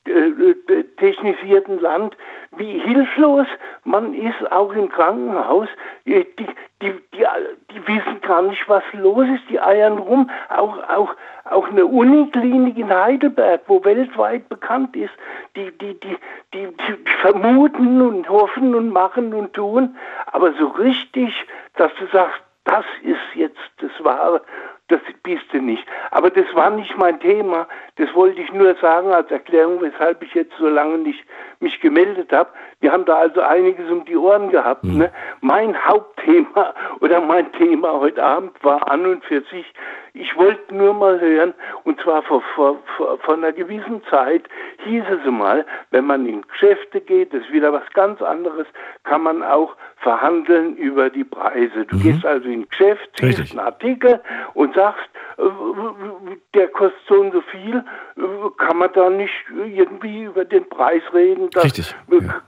äh, 0.06 0.10
äh, 0.10 0.84
technisierten 0.96 1.80
Land, 1.80 2.16
wie 2.56 2.78
hilflos 2.78 3.46
man 3.84 4.14
ist, 4.14 4.50
auch 4.50 4.72
im 4.72 4.88
Krankenhaus. 4.88 5.68
Äh, 6.04 6.24
Die, 6.38 6.46
die, 6.80 6.92
die, 7.12 7.26
die 7.70 7.86
wissen 7.86 8.20
gar 8.22 8.40
nicht, 8.42 8.66
was 8.68 8.82
los 8.94 9.26
ist. 9.34 9.48
Die 9.50 9.60
eiern 9.60 9.98
rum. 9.98 10.30
Auch, 10.48 10.78
auch, 10.88 11.14
auch 11.44 11.68
eine 11.68 11.84
Uniklinik 11.84 12.78
in 12.78 12.88
Heidelberg, 12.88 13.60
wo 13.66 13.84
weltweit 13.84 14.48
bekannt 14.48 14.96
ist, 14.96 15.12
die, 15.54 15.70
die, 15.78 16.00
die, 16.00 16.16
die, 16.54 16.68
die 16.68 17.10
vermuten 17.20 18.00
und 18.00 18.28
hoffen 18.28 18.74
und 18.74 18.90
machen 18.90 19.34
und 19.34 19.52
tun. 19.52 19.94
Aber 20.32 20.54
so 20.54 20.68
richtig, 20.68 21.34
dass 21.76 21.92
du 21.96 22.06
sagst, 22.06 22.40
das 22.64 22.84
ist 23.02 23.34
jetzt 23.34 23.58
das 23.78 23.92
Wahre, 24.02 24.40
das 24.90 25.00
bist 25.22 25.44
du 25.52 25.60
nicht. 25.60 25.84
Aber 26.10 26.30
das 26.30 26.46
war 26.54 26.70
nicht 26.70 26.96
mein 26.96 27.20
Thema. 27.20 27.68
Das 27.96 28.12
wollte 28.14 28.40
ich 28.40 28.52
nur 28.52 28.74
sagen 28.76 29.12
als 29.12 29.30
Erklärung, 29.30 29.80
weshalb 29.80 30.22
ich 30.22 30.34
jetzt 30.34 30.52
so 30.58 30.68
lange 30.68 30.98
nicht 30.98 31.24
mich 31.60 31.80
gemeldet 31.80 32.32
habe. 32.32 32.50
Die 32.82 32.90
haben 32.90 33.04
da 33.04 33.18
also 33.18 33.42
einiges 33.42 33.90
um 33.90 34.04
die 34.04 34.16
Ohren 34.16 34.50
gehabt. 34.50 34.84
Mhm. 34.84 34.98
Ne? 34.98 35.12
Mein 35.40 35.76
Hauptthema 35.84 36.74
oder 37.00 37.20
mein 37.20 37.52
Thema 37.52 38.00
heute 38.00 38.22
Abend 38.22 38.52
war 38.64 38.90
an 38.90 39.04
und 39.04 39.24
für 39.24 39.42
sich, 39.50 39.66
ich 40.14 40.36
wollte 40.36 40.74
nur 40.74 40.94
mal 40.94 41.20
hören, 41.20 41.54
und 41.84 42.00
zwar 42.00 42.22
vor, 42.22 42.42
vor, 42.54 42.78
vor, 42.96 43.18
vor 43.18 43.34
einer 43.34 43.52
gewissen 43.52 44.02
Zeit 44.10 44.44
hieß 44.84 45.04
es 45.10 45.30
mal, 45.30 45.66
wenn 45.90 46.06
man 46.06 46.26
in 46.26 46.42
Geschäfte 46.42 47.00
geht, 47.00 47.32
das 47.34 47.42
ist 47.42 47.52
wieder 47.52 47.72
was 47.72 47.88
ganz 47.92 48.20
anderes, 48.22 48.66
kann 49.04 49.22
man 49.22 49.42
auch 49.42 49.76
verhandeln 49.98 50.76
über 50.76 51.10
die 51.10 51.24
Preise. 51.24 51.84
Du 51.86 51.98
gehst 51.98 52.24
also 52.24 52.48
in 52.48 52.62
ein 52.62 52.68
Geschäft, 52.70 53.08
siehst 53.20 53.50
einen 53.50 53.60
Artikel 53.60 54.20
und 54.54 54.74
sagst, 54.74 55.08
äh, 55.36 55.42
der 56.54 56.68
kostet 56.68 57.00
so 57.06 57.20
und 57.20 57.32
so 57.32 57.40
viel, 57.42 57.84
kann 58.58 58.78
man 58.78 58.90
da 58.92 59.10
nicht 59.10 59.32
irgendwie 59.50 60.24
über 60.24 60.44
den 60.44 60.68
Preis 60.68 61.02
reden? 61.12 61.50
Da, 61.50 61.60
Richtig, 61.60 61.94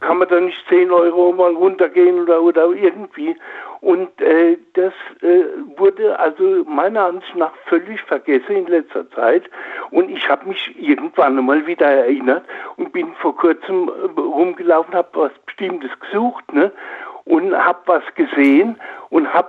Kann 0.00 0.18
man 0.18 0.21
da 0.26 0.40
nicht 0.40 0.58
10 0.68 0.90
Euro 0.90 1.32
mal 1.32 1.54
runtergehen 1.54 2.20
oder, 2.22 2.42
oder 2.42 2.66
irgendwie? 2.70 3.36
Und 3.80 4.20
äh, 4.20 4.58
das 4.74 4.92
äh, 5.22 5.44
wurde 5.76 6.18
also 6.18 6.64
meiner 6.66 7.06
Ansicht 7.06 7.34
nach 7.34 7.52
völlig 7.66 8.00
vergessen 8.02 8.56
in 8.56 8.66
letzter 8.68 9.10
Zeit. 9.10 9.50
Und 9.90 10.08
ich 10.08 10.28
habe 10.28 10.48
mich 10.48 10.74
irgendwann 10.80 11.44
mal 11.44 11.66
wieder 11.66 11.86
erinnert 11.86 12.44
und 12.76 12.92
bin 12.92 13.12
vor 13.14 13.36
kurzem 13.36 13.88
äh, 13.88 14.20
rumgelaufen, 14.20 14.94
habe 14.94 15.08
was 15.14 15.32
Bestimmtes 15.46 15.90
gesucht, 15.98 16.52
ne? 16.52 16.70
und 17.24 17.54
habe 17.56 17.80
was 17.86 18.02
gesehen 18.14 18.76
und 19.10 19.32
habe 19.32 19.48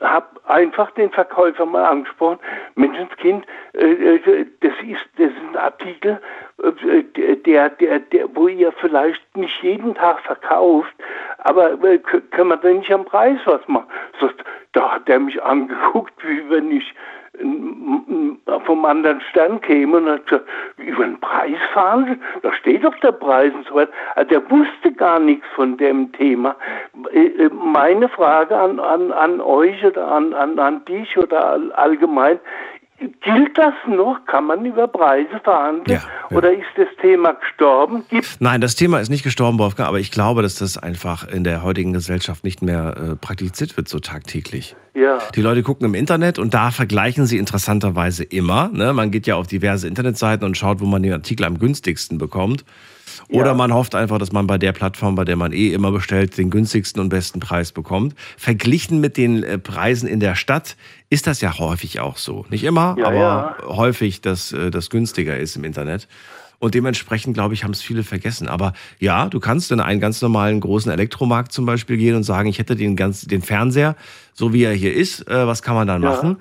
hab 0.00 0.40
einfach 0.48 0.90
den 0.92 1.10
Verkäufer 1.10 1.66
mal 1.66 1.84
angesprochen. 1.84 2.38
Menschenskind, 2.74 3.46
äh, 3.74 4.16
äh, 4.16 4.46
das 4.60 4.72
ist 4.82 5.06
das 5.18 5.28
ist 5.28 5.48
ein 5.50 5.56
Artikel, 5.56 6.20
der, 6.58 7.68
der, 7.70 7.98
der, 8.00 8.28
wo 8.34 8.48
ihr 8.48 8.72
vielleicht 8.72 9.36
nicht 9.36 9.62
jeden 9.62 9.94
Tag 9.94 10.20
verkauft, 10.20 10.94
aber 11.38 11.72
äh, 11.84 11.98
können 11.98 12.48
wir 12.48 12.56
da 12.56 12.68
nicht 12.68 12.90
am 12.92 13.04
Preis 13.04 13.38
was 13.44 13.66
machen? 13.68 13.86
So, 14.20 14.30
da 14.72 14.94
hat 14.94 15.08
er 15.08 15.20
mich 15.20 15.42
angeguckt, 15.42 16.14
wie 16.26 16.48
wenn 16.50 16.70
ich 16.70 16.94
vom 18.64 18.84
anderen 18.86 19.20
Stern 19.20 19.60
käme 19.60 19.98
und 19.98 20.08
hat 20.08 20.26
gesagt, 20.26 20.46
über 20.78 21.04
den 21.04 21.20
Preis 21.20 21.58
fahren, 21.74 22.18
da 22.40 22.50
steht 22.54 22.82
doch 22.82 22.94
der 23.00 23.12
Preis 23.12 23.52
und 23.52 23.66
so 23.66 23.74
weiter. 23.74 23.92
Also 24.14 24.30
der 24.30 24.50
wusste 24.50 24.90
gar 24.96 25.18
nichts 25.18 25.44
von 25.54 25.76
dem 25.76 26.10
Thema. 26.12 26.56
Äh, 27.12 27.26
äh, 27.26 27.50
Meine 27.52 28.08
Frage 28.08 28.56
an, 28.56 28.80
an, 28.80 29.12
an 29.12 29.42
euch 29.42 29.84
oder 29.84 30.10
an, 30.10 30.32
an, 30.32 30.58
an 30.58 30.82
dich 30.86 31.18
oder 31.18 31.44
all- 31.44 31.72
allgemein, 31.72 32.40
gilt 32.98 33.56
das 33.56 33.74
noch? 33.86 34.18
Kann 34.26 34.46
man 34.46 34.64
über 34.64 34.88
Preise 34.88 35.40
verhandeln? 35.42 36.00
Oder 36.30 36.52
ist 36.52 36.66
das 36.76 36.88
Thema 37.00 37.32
gestorben? 37.32 38.04
Gibt 38.08 38.36
Nein, 38.40 38.60
das 38.60 38.74
Thema 38.74 39.00
ist 39.00 39.08
nicht 39.08 39.22
gestorben, 39.22 39.58
Wolfgang, 39.58 39.88
aber 39.88 40.00
ich 40.00 40.10
glaube, 40.10 40.42
dass 40.42 40.56
das 40.56 40.78
einfach 40.78 41.26
in 41.28 41.44
der 41.44 41.62
heutigen 41.62 41.92
Gesellschaft 41.92 42.44
nicht 42.44 42.62
mehr 42.62 42.96
äh, 42.96 43.16
praktiziert 43.16 43.76
wird 43.76 43.88
so 43.88 43.98
tagtäglich. 43.98 44.76
ja. 44.94 45.18
Die 45.34 45.42
Leute 45.42 45.62
gucken 45.62 45.86
im 45.86 45.94
Internet 45.94 46.38
und 46.38 46.54
da 46.54 46.70
vergleichen 46.70 47.26
sie 47.26 47.38
interessanterweise 47.38 48.24
immer. 48.24 48.70
Ne? 48.72 48.92
Man 48.92 49.10
geht 49.10 49.26
ja 49.26 49.36
auf 49.36 49.46
diverse 49.46 49.88
Internetseiten 49.88 50.46
und 50.46 50.56
schaut, 50.56 50.80
wo 50.80 50.86
man 50.86 51.02
den 51.02 51.12
Artikel 51.12 51.44
am 51.44 51.58
günstigsten 51.58 52.18
bekommt. 52.18 52.64
Oder 53.28 53.54
man 53.54 53.72
hofft 53.72 53.94
einfach, 53.94 54.18
dass 54.18 54.32
man 54.32 54.46
bei 54.46 54.58
der 54.58 54.72
Plattform, 54.72 55.14
bei 55.14 55.24
der 55.24 55.36
man 55.36 55.52
eh 55.52 55.72
immer 55.72 55.90
bestellt, 55.92 56.36
den 56.38 56.50
günstigsten 56.50 57.00
und 57.00 57.08
besten 57.08 57.40
Preis 57.40 57.72
bekommt. 57.72 58.14
Verglichen 58.36 59.00
mit 59.00 59.16
den 59.16 59.42
äh, 59.42 59.58
Preisen 59.58 60.08
in 60.08 60.20
der 60.20 60.34
Stadt 60.34 60.76
ist 61.10 61.26
das 61.26 61.40
ja 61.40 61.58
häufig 61.58 62.00
auch 62.00 62.16
so. 62.18 62.44
Nicht 62.50 62.64
immer, 62.64 62.96
Ja, 62.98 63.06
aber 63.06 63.16
ja. 63.16 63.56
häufig, 63.66 64.20
dass 64.20 64.52
äh, 64.52 64.70
das 64.70 64.90
günstiger 64.90 65.36
ist 65.38 65.56
im 65.56 65.64
Internet. 65.64 66.08
Und 66.58 66.74
dementsprechend, 66.74 67.34
glaube 67.34 67.52
ich, 67.52 67.64
haben 67.64 67.72
es 67.72 67.82
viele 67.82 68.02
vergessen. 68.02 68.48
Aber 68.48 68.72
ja, 68.98 69.28
du 69.28 69.40
kannst 69.40 69.70
in 69.72 69.80
einen 69.80 70.00
ganz 70.00 70.22
normalen 70.22 70.60
großen 70.60 70.90
Elektromarkt 70.90 71.52
zum 71.52 71.66
Beispiel 71.66 71.98
gehen 71.98 72.14
und 72.16 72.22
sagen, 72.22 72.48
ich 72.48 72.58
hätte 72.58 72.76
den, 72.76 72.96
ganz, 72.96 73.22
den 73.22 73.42
Fernseher, 73.42 73.94
so 74.32 74.54
wie 74.54 74.62
er 74.64 74.72
hier 74.72 74.94
ist, 74.94 75.28
äh, 75.28 75.46
was 75.46 75.62
kann 75.62 75.74
man 75.74 75.86
dann 75.86 76.02
Ja. 76.02 76.10
machen? 76.10 76.36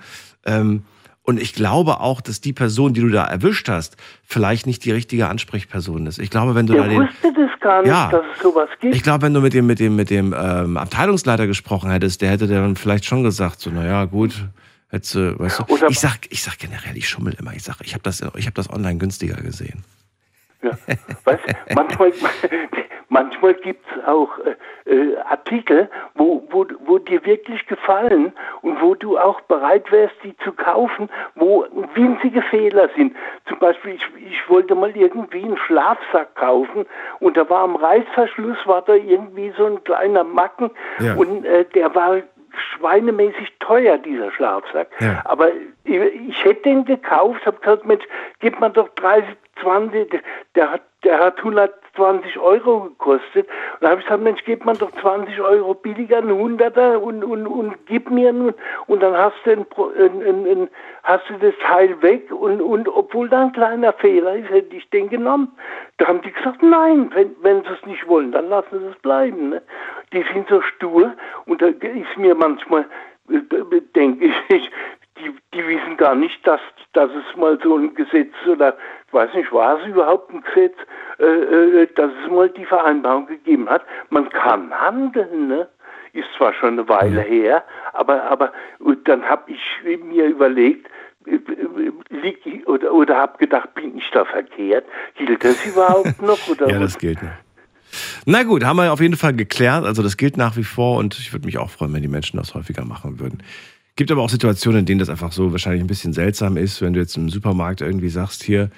Ähm, 0.46 0.84
und 1.26 1.40
ich 1.42 1.54
glaube 1.54 2.00
auch, 2.00 2.22
dass 2.22 2.40
die 2.42 2.54
Person, 2.54 2.94
die 2.94 3.02
du 3.02 3.10
da 3.10 3.26
erwischt 3.26 3.68
hast, 3.68 3.98
vielleicht 4.24 4.68
nicht 4.68 4.86
die 4.86 4.92
richtige 4.92 5.28
Ansprechperson 5.28 6.06
ist. 6.08 6.20
Ich 6.20 6.30
glaube, 6.30 6.56
wenn 6.56 6.68
du 6.68 6.74
Der 6.74 6.84
da 6.84 6.90
den, 6.90 7.02
wusste 7.02 7.34
das 7.34 7.60
gar 7.60 7.82
nicht, 7.82 7.90
Ja. 7.90 8.10
dass 8.12 8.24
es 8.36 8.42
sowas 8.44 8.70
gibt. 8.80 8.96
ich 8.96 9.04
glaube, 9.04 9.24
wenn 9.24 9.34
du 9.34 9.42
mit 9.42 9.54
dem, 9.54 9.66
mit 9.66 9.80
dem, 9.80 9.96
mit 9.96 10.10
dem 10.10 10.34
ähm, 10.38 10.78
Abteilungsleiter 10.78 11.48
gesprochen 11.48 11.90
hättest, 11.92 12.22
der 12.22 12.30
hätte 12.32 12.48
dann 12.48 12.76
vielleicht 12.76 13.06
schon 13.06 13.24
gesagt, 13.24 13.60
so, 13.60 13.70
naja, 13.72 14.06
gut, 14.06 14.34
hättest 14.90 15.16
du, 15.16 15.40
weißt 15.40 15.60
du. 15.60 15.64
Oder- 15.74 15.90
ich 15.90 16.00
sag, 16.00 16.20
ich 16.30 16.44
sag 16.44 16.60
generell, 16.60 16.96
ich 16.96 17.10
schummel 17.10 17.34
immer. 17.40 17.54
Ich 17.54 17.64
sag, 17.64 17.78
ich 17.82 17.94
habe 17.94 18.04
das, 18.04 18.24
ich 18.36 18.46
hab 18.48 18.54
das 18.56 18.70
online 18.70 18.98
günstiger 18.98 19.42
gesehen. 19.42 19.84
Ja. 20.64 20.72
Weißt, 21.26 21.42
manchmal 21.76 22.12
manchmal 23.20 23.54
gibt 23.54 23.84
es 23.92 24.06
auch 24.06 24.30
äh, 24.86 24.92
äh, 24.94 25.18
Artikel, 25.30 25.90
wo, 26.16 26.44
wo, 26.50 26.66
wo 26.86 26.98
dir 27.00 27.26
wirklich 27.26 27.66
gefallen 27.68 28.34
und 28.62 28.82
wo 28.82 28.94
du 28.96 29.18
auch 29.18 29.40
bereit 29.42 29.90
wärst, 29.92 30.16
die 30.24 30.36
zu 30.44 30.52
kaufen, 30.52 31.10
wo 31.36 31.66
winzige 31.96 32.42
Fehler 32.42 32.90
sind. 32.96 33.16
Zum 33.48 33.58
Beispiel, 33.60 33.94
ich, 33.96 34.06
ich 34.32 34.50
wollte 34.50 34.76
mal 34.76 34.92
irgendwie 34.96 35.44
einen 35.44 35.58
Schlafsack 35.58 36.36
kaufen 36.36 36.86
und 37.20 37.38
da 37.38 37.50
war 37.50 37.64
am 37.64 37.76
Reißverschluss 37.78 38.58
war 38.66 38.82
da 38.82 38.94
irgendwie 38.96 39.54
so 39.58 39.66
ein 39.66 39.84
kleiner 39.84 40.24
Macken 40.24 40.70
Ja. 41.00 41.16
und 41.16 41.46
äh, 41.46 41.66
der 41.74 41.94
war 41.96 42.18
schweinemäßig 42.78 43.54
teuer, 43.60 43.98
dieser 43.98 44.32
Schlafsack. 44.32 44.88
Ja. 45.00 45.22
Aber 45.26 45.50
ich, 45.84 45.96
ich 46.30 46.44
hätte 46.46 46.64
den 46.64 46.86
gekauft, 46.86 47.46
habe 47.46 47.58
gesagt, 47.60 47.86
Mensch, 47.86 48.04
gib 48.40 48.60
mir 48.60 48.70
doch 48.70 48.90
30, 48.96 49.30
20, 49.62 50.10
der- 50.12 50.22
der 50.56 50.72
hat, 50.72 50.82
der 51.04 51.20
hat 51.20 51.44
120 51.98 52.38
Euro 52.40 52.82
gekostet. 52.82 53.48
Und 53.48 53.82
da 53.82 53.90
habe 53.90 54.00
ich 54.00 54.06
gesagt, 54.06 54.24
Mensch, 54.24 54.44
gib 54.46 54.66
mir 54.66 54.74
doch 54.74 54.92
20 55.02 55.40
Euro 55.42 55.74
billiger, 55.74 56.18
einen 56.18 56.38
Hunderter 56.38 57.02
und, 57.02 57.24
und, 57.24 57.48
und 57.48 57.76
gib 57.86 58.10
mir 58.10 58.30
einen, 58.30 58.54
und 58.88 59.02
dann 59.02 59.16
hast 59.16 59.36
du, 59.46 59.52
ein, 59.52 59.66
ein, 60.22 60.46
ein, 60.46 60.70
hast 61.04 61.30
du 61.30 61.34
das 61.38 61.54
Teil 61.66 62.02
weg 62.02 62.32
und, 62.32 62.62
und 62.62 62.88
obwohl 62.88 63.30
da 63.30 63.44
ein 63.44 63.54
kleiner 63.54 63.94
Fehler 63.94 64.36
ist, 64.36 64.50
hätte 64.50 64.76
ich 64.76 64.90
den 64.90 65.10
genommen. 65.10 65.52
Da 65.98 66.08
haben 66.08 66.22
die 66.22 66.32
gesagt, 66.32 66.62
nein, 66.62 67.10
wenn, 67.14 67.36
wenn 67.42 67.64
sie 67.64 67.70
es 67.70 67.86
nicht 67.86 68.08
wollen, 68.08 68.32
dann 68.32 68.50
lassen 68.50 68.80
sie 68.80 68.88
es 68.88 68.98
bleiben. 69.02 69.50
Ne? 69.50 69.62
Die 70.14 70.24
sind 70.34 70.48
so 70.50 70.62
stur 70.62 71.14
und 71.46 71.62
da 71.62 71.68
ist 71.68 72.18
mir 72.18 72.36
manchmal, 72.36 72.86
äh, 73.30 73.82
denke 73.96 74.26
ich, 74.50 74.72
die, 75.18 75.32
die 75.54 75.68
wissen 75.68 75.98
gar 75.98 76.16
nicht, 76.16 76.46
dass, 76.46 76.60
dass 76.94 77.10
es 77.12 77.38
mal 77.38 77.58
so 77.64 77.78
ein 77.78 77.94
Gesetz 77.96 78.34
oder 78.48 78.76
ich 79.08 79.14
weiß 79.14 79.34
nicht, 79.34 79.52
war 79.52 79.80
es 79.80 79.88
überhaupt 79.88 80.34
ein 80.34 80.42
Gesetz, 80.42 80.76
äh, 81.20 81.24
äh, 81.26 81.88
dass 81.96 82.12
es 82.24 82.32
mal 82.32 82.50
die 82.50 82.66
Vereinbarung 82.66 83.28
gegeben 83.28 83.70
hat, 83.70 83.84
man 84.10 84.30
kann 84.30 84.72
handeln, 84.72 85.48
ne? 85.48 85.68
Ist 86.14 86.28
zwar 86.38 86.54
schon 86.54 86.80
eine 86.80 86.88
Weile 86.88 87.20
her, 87.22 87.66
aber, 87.92 88.24
aber 88.24 88.54
dann 89.04 89.24
habe 89.24 89.52
ich 89.52 89.60
mir 90.02 90.28
überlegt, 90.28 90.88
äh, 91.26 91.36
äh, 91.36 91.92
lieg 92.10 92.40
ich, 92.46 92.66
oder, 92.68 92.94
oder 92.94 93.18
habe 93.18 93.38
gedacht, 93.38 93.74
bin 93.76 93.98
ich 93.98 94.10
da 94.12 94.24
verkehrt? 94.24 94.86
Gilt 95.16 95.44
das 95.44 95.66
überhaupt 95.66 96.22
noch? 96.22 96.48
Oder 96.50 96.70
Ja, 96.70 96.80
das 96.80 96.98
gilt 96.98 97.22
noch. 97.22 97.32
Na 98.26 98.44
gut, 98.44 98.64
haben 98.64 98.78
wir 98.78 98.92
auf 98.92 99.02
jeden 99.02 99.16
Fall 99.16 99.34
geklärt. 99.34 99.86
Also 99.86 100.04
das 100.04 100.18
gilt 100.18 100.38
nach 100.38 100.58
wie 100.58 100.64
vor 100.64 100.98
und 100.98 101.18
ich 101.18 101.34
würde 101.34 101.46
mich 101.46 101.58
auch 101.58 101.70
freuen, 101.70 101.94
wenn 101.94 102.02
die 102.02 102.08
Menschen 102.08 102.38
das 102.38 102.54
häufiger 102.54 102.86
machen 102.86 103.20
würden. 103.20 103.44
Gibt 103.96 104.12
aber 104.12 104.22
auch 104.22 104.30
Situationen, 104.30 104.80
in 104.80 104.86
denen 104.86 105.00
das 105.00 105.10
einfach 105.10 105.32
so 105.32 105.52
wahrscheinlich 105.54 105.82
ein 105.82 105.88
bisschen 105.88 106.12
seltsam 106.12 106.58
ist, 106.58 106.82
wenn 106.82 106.94
du 106.94 107.00
jetzt 107.00 107.16
im 107.16 107.30
Supermarkt 107.30 107.80
irgendwie 107.80 108.10
sagst, 108.10 108.44
hier. 108.44 108.70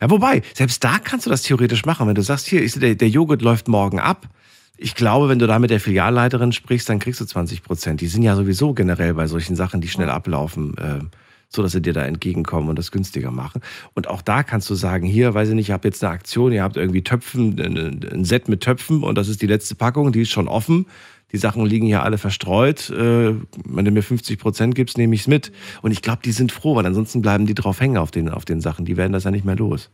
Ja, 0.00 0.10
wobei, 0.10 0.42
selbst 0.52 0.84
da 0.84 0.98
kannst 0.98 1.24
du 1.24 1.30
das 1.30 1.42
theoretisch 1.42 1.86
machen. 1.86 2.06
Wenn 2.06 2.14
du 2.14 2.22
sagst, 2.22 2.46
hier, 2.46 2.62
ist 2.62 2.82
der, 2.82 2.94
der 2.94 3.08
Joghurt 3.08 3.40
läuft 3.40 3.68
morgen 3.68 3.98
ab. 3.98 4.28
Ich 4.76 4.94
glaube, 4.94 5.30
wenn 5.30 5.38
du 5.38 5.46
da 5.46 5.58
mit 5.58 5.70
der 5.70 5.80
Filialleiterin 5.80 6.52
sprichst, 6.52 6.88
dann 6.88 6.98
kriegst 6.98 7.20
du 7.20 7.24
20 7.24 7.62
Prozent. 7.62 8.00
Die 8.02 8.06
sind 8.08 8.22
ja 8.22 8.36
sowieso 8.36 8.74
generell 8.74 9.14
bei 9.14 9.26
solchen 9.26 9.56
Sachen, 9.56 9.80
die 9.80 9.88
schnell 9.88 10.10
ablaufen, 10.10 10.76
äh, 10.76 11.00
so 11.48 11.62
dass 11.62 11.72
sie 11.72 11.80
dir 11.80 11.94
da 11.94 12.04
entgegenkommen 12.04 12.68
und 12.68 12.78
das 12.78 12.92
günstiger 12.92 13.30
machen. 13.30 13.62
Und 13.94 14.06
auch 14.06 14.20
da 14.20 14.42
kannst 14.42 14.68
du 14.68 14.74
sagen, 14.74 15.06
hier, 15.06 15.32
weiß 15.32 15.48
ich 15.48 15.54
nicht, 15.54 15.68
ich 15.68 15.72
habe 15.72 15.88
jetzt 15.88 16.04
eine 16.04 16.12
Aktion, 16.12 16.52
ihr 16.52 16.62
habt 16.62 16.76
irgendwie 16.76 17.02
Töpfen, 17.02 17.58
ein 17.58 18.06
ein 18.12 18.24
Set 18.26 18.48
mit 18.48 18.60
Töpfen 18.60 19.02
und 19.02 19.16
das 19.16 19.28
ist 19.28 19.40
die 19.40 19.46
letzte 19.46 19.74
Packung, 19.74 20.12
die 20.12 20.20
ist 20.22 20.30
schon 20.30 20.46
offen. 20.46 20.86
Die 21.32 21.36
Sachen 21.36 21.64
liegen 21.66 21.86
hier 21.86 22.02
alle 22.02 22.16
verstreut. 22.18 22.88
Äh, 22.90 23.34
wenn 23.66 23.84
du 23.84 23.90
mir 23.90 24.02
50 24.02 24.38
Prozent 24.38 24.74
gibst, 24.74 24.96
nehme 24.96 25.14
ich 25.14 25.22
es 25.22 25.26
mit. 25.26 25.52
Und 25.82 25.90
ich 25.90 26.00
glaube, 26.00 26.20
die 26.24 26.32
sind 26.32 26.52
froh, 26.52 26.74
weil 26.76 26.86
ansonsten 26.86 27.20
bleiben 27.20 27.46
die 27.46 27.54
drauf 27.54 27.80
hängen 27.80 27.98
auf 27.98 28.10
den, 28.10 28.28
auf 28.30 28.44
den 28.44 28.60
Sachen. 28.60 28.84
Die 28.84 28.96
werden 28.96 29.12
das 29.12 29.24
ja 29.24 29.30
nicht 29.30 29.44
mehr 29.44 29.56
los. 29.56 29.90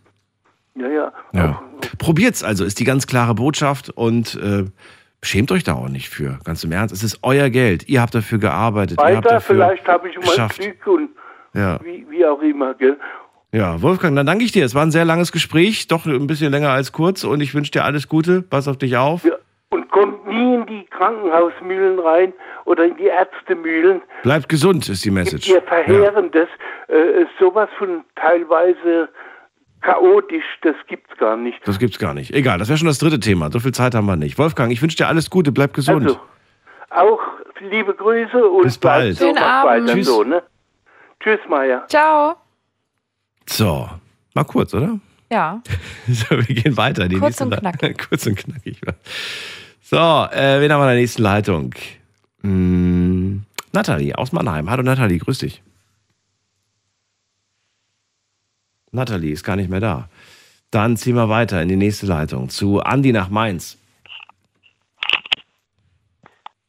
Ja, 0.77 0.89
ja. 0.89 1.13
Ja. 1.33 1.63
Probiert's 1.99 2.43
also, 2.45 2.65
ist 2.65 2.79
die 2.81 2.85
ganz 2.85 3.07
klare 3.07 3.35
Botschaft 3.35 3.91
und 3.91 4.37
äh, 4.37 4.65
schämt 5.23 5.51
euch 5.53 5.65
da 5.65 5.75
auch 5.75 5.89
nicht 5.89 6.09
für. 6.09 6.39
Ganz 6.45 6.63
im 6.65 6.73
Ernst, 6.73 6.95
es 6.95 7.03
ist 7.03 7.19
euer 7.23 7.51
Geld. 7.51 7.89
Ihr 7.89 8.01
habt 8.01 8.15
dafür 8.15 8.39
gearbeitet. 8.39 8.99
ihr 8.99 9.05
habt 9.05 9.17
Weiter, 9.17 9.29
dafür 9.37 9.57
vielleicht 9.57 9.87
habe 9.89 10.09
ich 10.09 10.17
mal 10.17 10.23
geschafft. 10.23 10.61
Glück 10.61 10.87
und 10.87 11.11
Ja. 11.55 11.81
wie, 11.85 12.07
wie 12.11 12.25
auch 12.27 12.41
immer, 12.41 12.75
gell? 12.75 12.97
ja, 13.53 13.81
Wolfgang, 13.83 14.17
dann 14.17 14.27
danke 14.27 14.45
ich 14.45 14.53
dir. 14.53 14.65
Es 14.65 14.75
war 14.75 14.83
ein 14.83 14.91
sehr 14.91 15.05
langes 15.05 15.31
Gespräch, 15.33 15.87
doch 15.89 16.07
ein 16.07 16.27
bisschen 16.27 16.51
länger 16.51 16.71
als 16.71 16.93
kurz 16.93 17.23
und 17.25 17.41
ich 17.41 17.55
wünsche 17.55 17.71
dir 17.71 17.85
alles 17.85 18.09
Gute. 18.09 18.43
Pass 18.43 18.67
auf 18.69 18.77
dich 18.77 18.97
auf. 18.97 19.25
Und 19.71 19.91
kommt 19.91 20.27
nie 20.27 20.55
in 20.55 20.67
die 20.67 20.85
Krankenhausmühlen 20.87 21.99
rein 21.99 22.33
oder 22.65 22.85
in 22.85 22.97
die 22.97 23.07
Ärztemühlen. 23.07 24.03
Bleibt 24.23 24.49
gesund, 24.49 24.89
ist 24.89 25.05
die 25.05 25.11
Message. 25.11 25.49
Ihr 25.49 25.63
Verheerendes, 25.63 26.49
äh, 26.89 27.25
sowas 27.41 27.69
von 27.77 28.05
teilweise 28.15 29.09
chaotisch, 29.81 30.45
das 30.63 30.77
gibt's 30.87 31.17
gar 31.19 31.37
nicht. 31.37 31.59
Das 31.67 31.79
gibt's 31.79 31.99
gar 31.99 32.15
nicht. 32.15 32.33
Egal, 32.33 32.59
das 32.59 32.69
wäre 32.69 32.79
schon 32.79 32.89
das 32.89 32.99
dritte 32.99 33.21
Thema. 33.21 33.51
So 33.51 33.59
viel 33.59 33.73
Zeit 33.73 33.95
haben 33.95 34.07
wir 34.07 34.17
nicht. 34.17 34.39
Wolfgang, 34.39 34.73
ich 34.73 34.81
wünsche 34.81 34.97
dir 34.97 35.09
alles 35.09 35.29
Gute, 35.29 35.53
bleib 35.53 35.75
gesund. 35.75 36.07
Also, 36.07 36.21
auch 36.91 37.21
liebe 37.61 37.95
Grüße 37.95 38.49
und 38.49 38.63
Bis 38.63 38.79
bald. 38.79 39.19
Schönen 39.19 39.39
Abend. 39.39 39.91
Tschüss. 39.91 40.07
so, 40.07 40.23
ne? 40.23 40.43
Tschüss, 41.21 41.41
Maya. 41.49 41.85
Ciao. 41.89 42.37
So, 43.47 43.89
mal 44.35 44.45
kurz, 44.45 44.73
oder? 44.75 44.99
Ja. 45.35 45.61
So, 46.07 46.31
wir 46.37 46.55
gehen 46.55 46.77
weiter. 46.77 47.09
Die 47.09 47.17
Kurz 47.17 47.41
und 47.41 47.51
Le- 47.51 47.57
knackig. 47.57 47.99
kurz 48.09 48.27
und 48.27 48.37
knackig. 48.37 48.81
So, 49.83 49.97
äh, 49.97 50.61
wen 50.61 50.71
haben 50.73 50.81
wir 50.81 50.85
in 50.85 50.89
der 50.91 50.95
nächsten 50.97 51.23
Leitung? 51.23 51.75
Hm, 52.43 53.45
Nathalie 53.73 54.17
aus 54.17 54.31
Mannheim. 54.33 54.71
Hallo 54.71 54.83
Nathalie, 54.85 55.19
grüß 55.19 55.39
dich. 55.39 55.63
Nathalie 58.93 59.33
ist 59.33 59.43
gar 59.43 59.57
nicht 59.57 59.71
mehr 59.71 59.81
da. 59.81 60.09
Dann 60.71 60.97
ziehen 60.97 61.17
wir 61.17 61.29
weiter 61.29 61.61
in 61.63 61.69
die 61.69 61.77
nächste 61.77 62.07
Leitung 62.07 62.49
zu 62.49 62.81
Andi 62.81 63.11
nach 63.13 63.29
Mainz. 63.29 63.77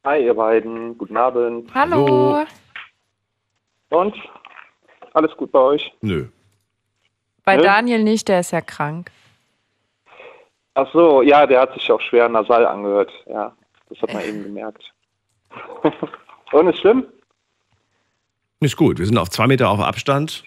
Hi, 0.06 0.24
ihr 0.24 0.34
beiden. 0.34 0.98
Guten 0.98 1.18
Abend. 1.18 1.72
Hallo. 1.76 2.46
Und? 3.90 4.16
Alles 5.14 5.32
gut 5.38 5.52
bei 5.52 5.60
euch? 5.60 5.92
Nö. 6.02 6.28
Bei 7.46 7.58
Nö. 7.58 7.64
Daniel 7.64 8.04
nicht, 8.04 8.28
der 8.28 8.40
ist 8.40 8.52
ja 8.52 8.62
krank. 8.62 9.12
Ach 10.74 10.88
so, 10.92 11.22
ja, 11.22 11.46
der 11.46 11.62
hat 11.62 11.74
sich 11.74 11.90
auch 11.92 12.02
schwer 12.02 12.28
nasal 12.28 12.66
angehört. 12.66 13.12
Ja, 13.28 13.56
das 13.90 14.02
hat 14.02 14.14
man 14.14 14.24
eben 14.24 14.44
gemerkt. 14.44 14.84
Und 16.52 16.68
ist 16.68 16.80
schlimm? 16.80 17.06
Ist 18.60 18.76
gut. 18.76 19.00
Wir 19.00 19.06
sind 19.06 19.18
auf 19.18 19.30
zwei 19.30 19.48
Meter 19.48 19.70
auf 19.70 19.80
Abstand. 19.80 20.44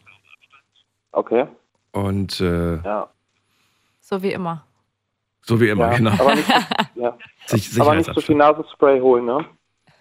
Okay. 1.12 1.46
Und 1.92 2.40
äh, 2.40 2.76
Ja. 2.82 3.08
So 4.00 4.22
wie 4.22 4.32
immer. 4.32 4.64
so 5.42 5.60
wie 5.60 5.68
immer, 5.68 5.90
ja. 5.92 5.96
genau. 5.96 6.10
Aber 6.12 6.34
nicht, 6.34 6.48
ja. 6.94 7.16
Sich, 7.46 7.80
Aber 7.80 7.94
nicht 7.94 8.12
so 8.12 8.20
viel 8.20 8.36
Nasenspray 8.36 9.00
holen, 9.00 9.24
ne? 9.26 9.44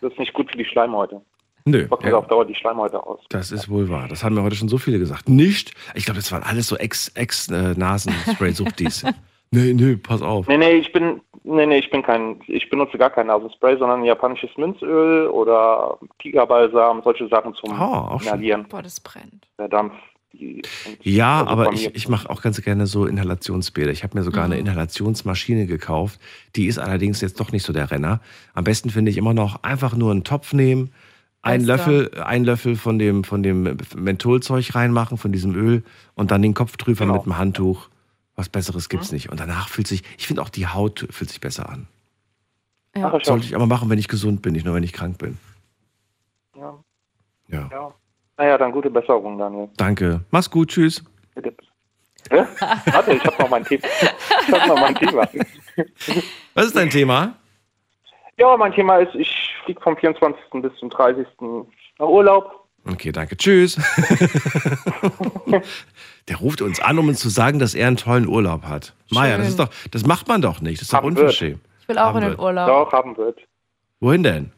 Das 0.02 0.12
ist 0.12 0.20
nicht 0.20 0.34
gut 0.34 0.50
für 0.52 0.58
die 0.58 0.66
Schleimhäute. 0.66 1.22
Nö. 1.70 1.88
Trocknet 1.88 2.12
Ja. 2.14 2.18
auf 2.18 2.28
Dauer 2.28 2.46
die 2.46 2.56
Schleimhäute 2.56 3.06
aus. 3.06 3.20
Das 3.30 3.52
ist 3.52 3.70
wohl 3.70 3.90
wahr. 3.90 4.08
Das 4.10 4.24
haben 4.24 4.36
mir 4.36 4.44
heute 4.44 4.56
schon 4.56 4.70
so 4.70 4.78
viele 4.78 5.00
gesagt. 5.00 5.28
Nicht. 5.30 5.74
Ich 5.96 6.06
glaube, 6.06 6.20
das 6.20 6.32
waren 6.32 6.44
alles 6.44 6.68
so 6.68 6.78
Ex-Nasenspray-Suchtis. 6.78 9.04
nee, 9.52 9.74
nee, 9.74 9.96
pass 9.98 10.22
auf. 10.22 10.48
Nee, 10.48 10.58
nee, 10.58 10.74
ich 10.74 10.92
bin, 10.94 11.22
nee, 11.44 11.66
nee, 11.66 11.80
ich 11.80 11.90
bin 11.90 12.04
kein, 12.04 12.40
ich 12.48 12.70
benutze 12.70 12.98
gar 12.98 13.10
kein 13.10 13.28
Nasenspray, 13.28 13.78
sondern 13.78 14.04
japanisches 14.04 14.50
Minzöl 14.58 15.28
oder 15.28 15.98
Tigerbalsam, 16.20 17.02
solche 17.04 17.28
Sachen 17.28 17.54
zum 17.56 17.72
Ah, 17.74 18.10
auch 18.12 18.22
schön. 18.22 18.28
Inhalieren. 18.30 18.66
Boah, 18.70 18.82
das 18.82 19.00
brennt. 19.00 19.48
Der 19.58 19.68
Dampf. 19.70 19.94
Die, 20.34 20.62
Ja, 21.02 21.40
also 21.40 21.50
aber 21.52 21.74
ich, 21.74 21.96
ich 21.96 22.10
mache 22.10 22.30
auch 22.30 22.42
ganz 22.42 22.62
gerne 22.62 22.86
so 22.86 23.06
Inhalationsbäder. 23.06 23.92
Ich 23.92 24.04
habe 24.04 24.18
mir 24.18 24.24
sogar 24.24 24.46
eine 24.46 24.56
Mhm. 24.56 24.62
Inhalationsmaschine 24.62 25.66
gekauft. 25.66 26.20
Die 26.56 26.68
ist 26.68 26.78
allerdings 26.78 27.22
jetzt 27.22 27.40
doch 27.40 27.52
nicht 27.52 27.64
so 27.64 27.74
der 27.74 27.90
Renner. 27.90 28.20
Am 28.54 28.64
besten 28.66 28.90
finde 28.90 29.10
ich 29.10 29.18
immer 29.18 29.34
noch 29.34 29.64
einfach 29.64 29.96
nur 29.96 30.12
einen 30.12 30.24
Topf 30.26 30.54
nehmen, 30.54 30.92
Bester. 31.44 31.68
Löffel, 31.68 32.22
einen 32.24 32.46
Löffel 32.46 32.76
von 32.76 33.00
dem, 33.00 33.24
von 33.24 33.44
dem 33.44 33.78
Mentholzeug 33.96 34.76
reinmachen, 34.76 35.18
von 35.18 35.32
diesem 35.32 35.56
Öl 35.56 35.84
und 36.16 36.32
dann 36.32 36.42
den 36.42 36.54
Kopf 36.54 36.78
drüber 36.78 37.06
Genau. 37.06 37.16
mit 37.18 37.26
dem 37.26 37.38
Handtuch. 37.38 37.90
Was 38.36 38.50
Besseres 38.50 38.90
gibt's 38.90 39.12
Mhm. 39.12 39.16
nicht. 39.16 39.30
Und 39.30 39.40
danach 39.40 39.70
fühlt 39.70 39.88
sich, 39.88 40.04
ich 40.18 40.28
finde 40.28 40.42
auch 40.42 40.50
die 40.50 40.68
Haut 40.68 41.08
fühlt 41.10 41.30
sich 41.30 41.40
besser 41.42 41.70
an. 41.70 41.88
Ja. 42.96 43.12
Ach, 43.14 43.24
Sollte 43.24 43.46
ich 43.46 43.56
aber 43.56 43.66
machen, 43.68 43.90
wenn 43.90 44.00
ich 44.00 44.08
gesund 44.08 44.42
bin, 44.42 44.54
nicht 44.54 44.66
nur 44.66 44.74
wenn 44.76 44.84
ich 44.84 44.94
krank 44.94 45.18
bin. 45.18 45.38
Ja. 46.56 46.78
Ja. 47.48 47.70
ja. 47.72 47.94
Naja, 48.38 48.58
dann 48.58 48.72
gute 48.72 48.90
Besserung, 48.92 49.38
Daniel. 49.38 49.70
Danke. 49.78 50.22
Mach's 50.32 50.50
gut, 50.50 50.70
tschüss. 50.70 51.04
Bitte. 51.34 51.56
Hä? 52.30 52.44
Warte, 52.92 53.14
ich 53.14 53.24
hab 53.24 53.40
noch 53.40 53.50
mein 53.50 53.64
Thema. 53.64 53.84
Ich 54.48 54.52
hab 54.52 54.68
noch 54.68 54.80
mein 54.80 54.96
Thema. 54.96 55.28
Was 56.54 56.66
ist 56.66 56.76
dein 56.76 56.90
Thema? 56.90 57.36
Ja, 58.38 58.56
mein 58.58 58.72
Thema 58.72 58.98
ist, 58.98 59.16
ich 59.16 59.54
fliege 59.66 59.82
vom 59.82 59.98
24. 59.98 60.40
bis 60.62 60.72
zum 60.80 60.90
30. 60.90 61.26
nach 62.00 62.06
Urlaub. 62.08 62.68
Okay, 62.90 63.12
danke. 63.12 63.36
Tschüss. 63.36 63.76
Der 66.28 66.38
ruft 66.38 66.62
uns 66.62 66.80
an, 66.80 67.00
um 67.00 67.08
uns 67.10 67.20
zu 67.20 67.30
sagen, 67.30 67.60
dass 67.60 67.74
er 67.74 67.88
einen 67.88 67.98
tollen 67.98 68.28
Urlaub 68.28 68.64
hat. 68.64 68.94
Maja, 69.12 69.38
das 69.38 69.50
ist 69.50 69.60
doch, 69.60 69.70
das 69.92 70.06
macht 70.06 70.28
man 70.28 70.42
doch 70.42 70.62
nicht. 70.62 70.78
Das 70.80 70.84
ist 70.84 70.94
doch 70.94 70.98
Haben 71.00 71.08
unverschämt. 71.08 71.60
Ich 71.82 71.88
will 71.90 71.98
auch 71.98 72.06
Haben 72.08 72.18
in 72.18 72.24
den 72.30 72.38
wir. 72.38 72.40
Urlaub. 72.44 72.68
Doch, 72.68 72.92
haben 72.92 73.18
wird. 73.18 73.40
Wohin 74.00 74.24
denn? 74.24 74.52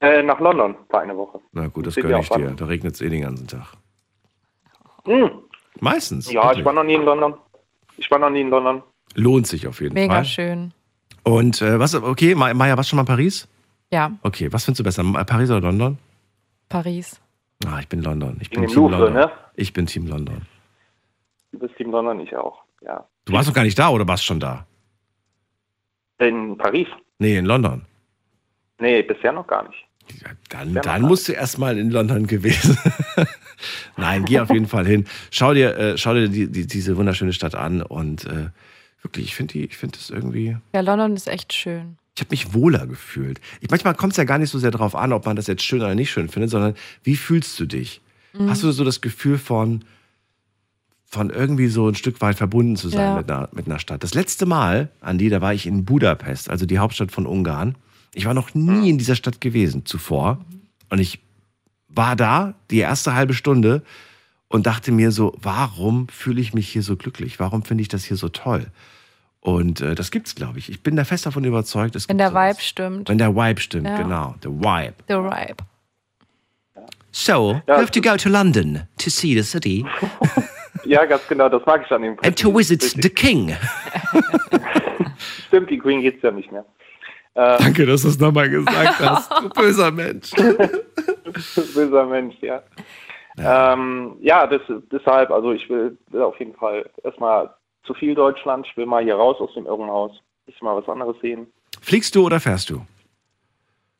Äh, 0.00 0.22
nach 0.22 0.40
London 0.40 0.74
für 0.90 0.98
eine 0.98 1.16
Woche. 1.16 1.40
Na 1.52 1.66
gut, 1.68 1.86
das 1.86 1.94
Seht 1.94 2.02
gönne 2.04 2.16
ihr 2.16 2.20
ich 2.20 2.30
auch 2.30 2.36
dir. 2.36 2.48
an. 2.48 2.56
Da 2.56 2.64
regnet 2.66 2.94
es 2.94 3.00
eh 3.00 3.08
den 3.08 3.22
ganzen 3.22 3.46
Tag. 3.46 3.74
Hm. 5.04 5.30
Meistens. 5.80 6.30
Ja, 6.32 6.42
wirklich. 6.42 6.60
ich 6.60 6.64
war 6.64 6.72
noch 6.72 6.84
nie 6.84 6.94
in 6.94 7.02
London. 7.04 7.34
Ich 7.96 8.10
war 8.10 8.18
noch 8.18 8.30
nie 8.30 8.40
in 8.40 8.50
London. 8.50 8.82
Lohnt 9.14 9.46
sich 9.46 9.66
auf 9.66 9.80
jeden 9.80 9.94
Mega 9.94 10.14
Fall. 10.14 10.24
schön. 10.24 10.72
Und 11.24 11.62
äh, 11.62 11.78
was, 11.78 11.94
okay, 11.94 12.34
Ma- 12.34 12.52
Maja, 12.54 12.76
warst 12.76 12.88
du 12.88 12.90
schon 12.90 12.96
mal 12.98 13.02
in 13.02 13.06
Paris? 13.06 13.48
Ja, 13.90 14.10
Okay, 14.22 14.50
was 14.52 14.64
findest 14.64 14.80
du 14.80 14.84
besser? 14.84 15.24
Paris 15.24 15.50
oder 15.50 15.60
London? 15.60 15.98
Paris. 16.68 17.20
Ah, 17.66 17.78
ich 17.80 17.88
bin 17.88 18.02
London. 18.02 18.38
Ich 18.40 18.50
In 18.52 18.62
bin 18.62 18.70
Team 18.70 18.82
Louvre, 18.84 19.04
London. 19.04 19.14
ne? 19.14 19.30
Ich 19.54 19.72
bin 19.72 19.86
Team 19.86 20.06
London. 20.06 20.42
Du 21.52 21.58
bist 21.58 21.76
Team 21.76 21.90
London, 21.90 22.18
ich 22.20 22.34
auch. 22.34 22.62
Ja. 22.84 23.06
Du 23.26 23.32
warst 23.34 23.48
doch 23.48 23.54
gar 23.54 23.62
nicht 23.64 23.78
da 23.78 23.90
oder 23.90 24.08
warst 24.08 24.24
schon 24.24 24.40
da? 24.40 24.66
In 26.18 26.56
Paris? 26.56 26.88
Nee, 27.18 27.36
in 27.36 27.44
London. 27.46 27.82
Nee, 28.80 29.02
bisher 29.02 29.32
noch 29.32 29.46
gar 29.46 29.68
nicht. 29.68 29.86
Dann, 30.48 30.74
dann 30.74 31.02
musst 31.02 31.28
du 31.28 31.32
erst 31.32 31.58
mal 31.58 31.78
in 31.78 31.90
London 31.90 32.26
gewesen. 32.26 32.76
Nein, 33.96 34.24
geh 34.24 34.40
auf 34.40 34.50
jeden 34.50 34.66
Fall 34.66 34.86
hin. 34.86 35.06
Schau 35.30 35.54
dir, 35.54 35.76
äh, 35.76 35.98
schau 35.98 36.14
dir 36.14 36.28
die, 36.28 36.50
die, 36.50 36.66
diese 36.66 36.96
wunderschöne 36.96 37.32
Stadt 37.32 37.54
an 37.54 37.82
und 37.82 38.24
äh, 38.24 38.48
wirklich, 39.02 39.26
ich 39.26 39.34
finde 39.34 39.68
finde 39.68 39.98
das 39.98 40.10
irgendwie. 40.10 40.56
Ja, 40.74 40.80
London 40.80 41.14
ist 41.14 41.28
echt 41.28 41.52
schön. 41.52 41.96
Ich 42.14 42.20
habe 42.20 42.30
mich 42.30 42.52
wohler 42.52 42.86
gefühlt. 42.86 43.40
Ich, 43.60 43.70
manchmal 43.70 43.94
kommt 43.94 44.12
es 44.12 44.16
ja 44.18 44.24
gar 44.24 44.38
nicht 44.38 44.50
so 44.50 44.58
sehr 44.58 44.70
darauf 44.70 44.94
an, 44.94 45.12
ob 45.12 45.24
man 45.26 45.36
das 45.36 45.46
jetzt 45.46 45.62
schön 45.62 45.80
oder 45.80 45.94
nicht 45.94 46.10
schön 46.10 46.28
findet, 46.28 46.50
sondern 46.50 46.74
wie 47.02 47.16
fühlst 47.16 47.58
du 47.58 47.64
dich? 47.66 48.00
Mhm. 48.34 48.50
Hast 48.50 48.62
du 48.62 48.70
so 48.70 48.84
das 48.84 49.00
Gefühl 49.00 49.38
von, 49.38 49.84
von 51.06 51.30
irgendwie 51.30 51.68
so 51.68 51.88
ein 51.88 51.94
Stück 51.94 52.20
weit 52.20 52.36
verbunden 52.36 52.76
zu 52.76 52.88
sein 52.90 53.00
Ja. 53.00 53.16
mit, 53.16 53.30
einer, 53.30 53.48
mit 53.52 53.66
einer 53.66 53.78
Stadt? 53.78 54.02
Das 54.02 54.12
letzte 54.14 54.44
Mal, 54.44 54.90
Andi, 55.00 55.30
da 55.30 55.40
war 55.40 55.54
ich 55.54 55.66
in 55.66 55.84
Budapest, 55.86 56.50
also 56.50 56.66
die 56.66 56.78
Hauptstadt 56.78 57.12
von 57.12 57.26
Ungarn. 57.26 57.76
Ich 58.14 58.26
war 58.26 58.34
noch 58.34 58.54
nie 58.54 58.90
in 58.90 58.98
dieser 58.98 59.16
Stadt 59.16 59.40
gewesen 59.40 59.86
zuvor. 59.86 60.44
Und 60.90 60.98
ich 60.98 61.18
war 61.88 62.14
da 62.14 62.54
die 62.70 62.78
erste 62.78 63.14
halbe 63.14 63.32
Stunde 63.32 63.82
und 64.52 64.66
dachte 64.66 64.92
mir 64.92 65.10
so, 65.10 65.34
warum 65.42 66.08
fühle 66.08 66.40
ich 66.40 66.54
mich 66.54 66.68
hier 66.68 66.82
so 66.82 66.96
glücklich? 66.96 67.40
Warum 67.40 67.64
finde 67.64 67.82
ich 67.82 67.88
das 67.88 68.04
hier 68.04 68.16
so 68.16 68.28
toll? 68.28 68.66
Und 69.40 69.80
äh, 69.80 69.94
das 69.96 70.10
gibt's, 70.12 70.34
glaube 70.36 70.58
ich. 70.60 70.68
Ich 70.68 70.82
bin 70.82 70.94
da 70.94 71.04
fest 71.04 71.26
davon 71.26 71.42
überzeugt, 71.44 71.96
es 71.96 72.08
Wenn 72.08 72.18
der 72.18 72.28
sowas. 72.28 72.54
Vibe 72.56 72.62
stimmt. 72.62 73.08
Wenn 73.08 73.18
der 73.18 73.34
Vibe 73.34 73.60
stimmt, 73.60 73.88
Ja. 73.88 73.96
genau. 73.96 74.34
Der 74.44 74.50
Vibe. 74.52 74.94
The 75.08 75.14
Vibe. 75.14 75.56
So, 77.10 77.60
you 77.66 77.74
have 77.74 77.90
to 77.90 78.00
go 78.00 78.16
to 78.16 78.28
London 78.30 78.86
to 78.98 79.10
see 79.10 79.34
the 79.34 79.42
city 79.42 79.84
Ja, 80.84 81.04
ganz 81.04 81.22
genau, 81.28 81.48
das 81.48 81.64
mag 81.66 81.82
ich 81.84 81.92
an 81.92 82.02
dem 82.02 82.16
and 82.22 82.38
to 82.38 82.50
visit 82.56 82.82
the 82.82 83.08
king. 83.10 83.54
Stimmt, 85.46 85.70
die 85.70 85.78
Queen 85.78 86.00
geht's 86.00 86.22
ja 86.22 86.30
nicht 86.30 86.50
mehr. 86.50 86.64
Äh, 87.34 87.58
Danke, 87.58 87.86
dass 87.86 88.02
du 88.02 88.08
es 88.08 88.18
nochmal 88.18 88.48
gesagt 88.50 88.98
hast. 89.00 89.30
Du 89.30 89.48
böser 89.50 89.90
Mensch. 89.90 90.30
Böser 91.74 92.06
Mensch, 92.06 92.34
ja. 92.40 92.62
Ja, 93.36 93.72
ähm, 93.72 94.16
ja 94.20 94.46
das, 94.46 94.62
deshalb, 94.90 95.30
also 95.30 95.52
ich 95.52 95.68
will, 95.68 95.96
will 96.08 96.22
auf 96.22 96.38
jeden 96.38 96.54
Fall 96.54 96.88
erstmal 97.02 97.50
zu 97.84 97.94
viel 97.94 98.14
Deutschland. 98.14 98.66
Ich 98.66 98.76
will 98.76 98.86
mal 98.86 99.02
hier 99.02 99.16
raus 99.16 99.36
aus 99.40 99.54
dem 99.54 99.66
Irrenhaus. 99.66 100.12
Ich 100.46 100.60
will 100.60 100.68
mal 100.68 100.76
was 100.76 100.88
anderes 100.88 101.16
sehen. 101.20 101.46
Fliegst 101.80 102.14
du 102.14 102.26
oder 102.26 102.40
fährst 102.40 102.70
du? 102.70 102.84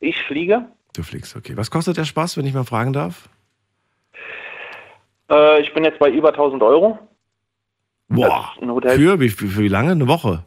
Ich 0.00 0.20
fliege. 0.24 0.66
Du 0.94 1.02
fliegst, 1.02 1.36
okay. 1.36 1.56
Was 1.56 1.70
kostet 1.70 1.96
der 1.96 2.04
Spaß, 2.04 2.36
wenn 2.36 2.46
ich 2.46 2.54
mal 2.54 2.64
fragen 2.64 2.92
darf? 2.92 3.28
Äh, 5.30 5.60
ich 5.62 5.72
bin 5.72 5.84
jetzt 5.84 5.98
bei 5.98 6.10
über 6.10 6.28
1000 6.28 6.62
Euro. 6.62 6.98
Boah. 8.08 8.52
Für 8.58 9.20
wie, 9.20 9.28
für, 9.30 9.56
wie 9.56 9.68
lange? 9.68 9.92
Eine 9.92 10.06
Woche? 10.06 10.44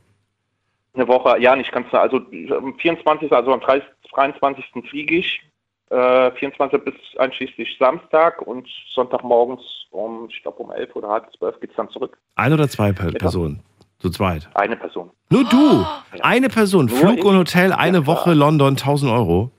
Eine 0.94 1.07
Woche, 1.07 1.41
ja, 1.41 1.56
nicht 1.56 1.72
ganz, 1.72 1.91
also 1.94 2.18
am 2.18 2.78
24., 2.78 3.32
also 3.32 3.52
am 3.52 3.60
30, 3.60 3.84
23. 4.14 4.66
fliege 4.88 5.16
ich. 5.16 5.41
Äh, 5.90 6.32
24 6.32 6.84
bis 6.84 6.95
einschließlich 7.18 7.78
Samstag 7.80 8.41
und 8.41 8.68
Sonntagmorgens 8.94 9.62
um, 9.91 10.28
ich 10.30 10.41
glaube 10.41 10.64
um 10.64 10.72
11 10.72 10.95
oder 10.95 11.10
halb 11.10 11.32
12 11.38 11.60
geht 11.60 11.70
es 11.70 11.76
dann 11.76 11.90
zurück. 11.90 12.18
Ein 12.36 12.53
oder 12.53 12.68
zwei 12.68 12.91
per 12.91 13.12
Personen? 13.12 13.62
Zu 13.99 14.10
zweit. 14.10 14.49
Eine 14.56 14.76
Person. 14.76 15.12
Nur 15.30 15.45
du. 15.45 15.86
Eine 16.22 16.49
Person. 16.49 16.88
Nur 16.88 16.98
Flug 16.98 17.18
ich. 17.20 17.24
und 17.24 17.38
Hotel, 17.38 17.72
eine 17.72 17.99
Ja, 17.99 18.06
Woche 18.07 18.34
London, 18.34 18.74
1000 18.74 19.12
Euro. 19.12 19.52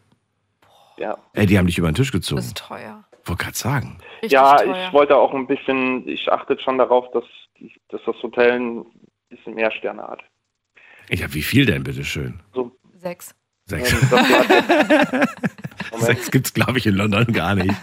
Ja. 0.99 1.17
Ey, 1.33 1.47
die 1.47 1.59
haben 1.59 1.67
dich 1.67 1.79
über 1.79 1.91
den 1.91 1.95
Tisch 1.95 2.13
gezogen. 2.13 2.37
Das 2.37 2.47
ist 2.47 2.59
teuer. 2.59 3.05
Wollte 3.25 3.45
gerade 3.45 3.57
sagen. 3.57 3.99
Richtig 4.23 4.33
ja, 4.33 4.57
teuer. 4.57 4.87
ich 4.87 4.93
wollte 4.93 5.17
auch 5.17 5.33
ein 5.33 5.47
bisschen, 5.47 6.07
ich 6.09 6.31
achte 6.31 6.59
schon 6.61 6.79
darauf, 6.79 7.11
dass, 7.13 7.25
die, 7.59 7.73
dass 7.89 8.01
das 8.05 8.17
Hotel 8.23 8.53
ein 8.61 8.87
bisschen 9.29 9.55
mehr 9.55 9.71
Sterne 9.73 10.03
hat. 10.03 10.21
Ja, 11.11 11.33
wie 11.33 11.43
viel 11.43 11.67
denn, 11.67 11.83
bitteschön? 11.83 12.41
Sechs. 12.95 13.35
Sechs. 13.67 13.95
Sechs 15.99 16.31
gibt's, 16.31 16.55
glaube 16.55 16.79
ich, 16.79 16.87
in 16.87 16.95
London 16.95 17.27
gar 17.33 17.55
nicht. 17.55 17.75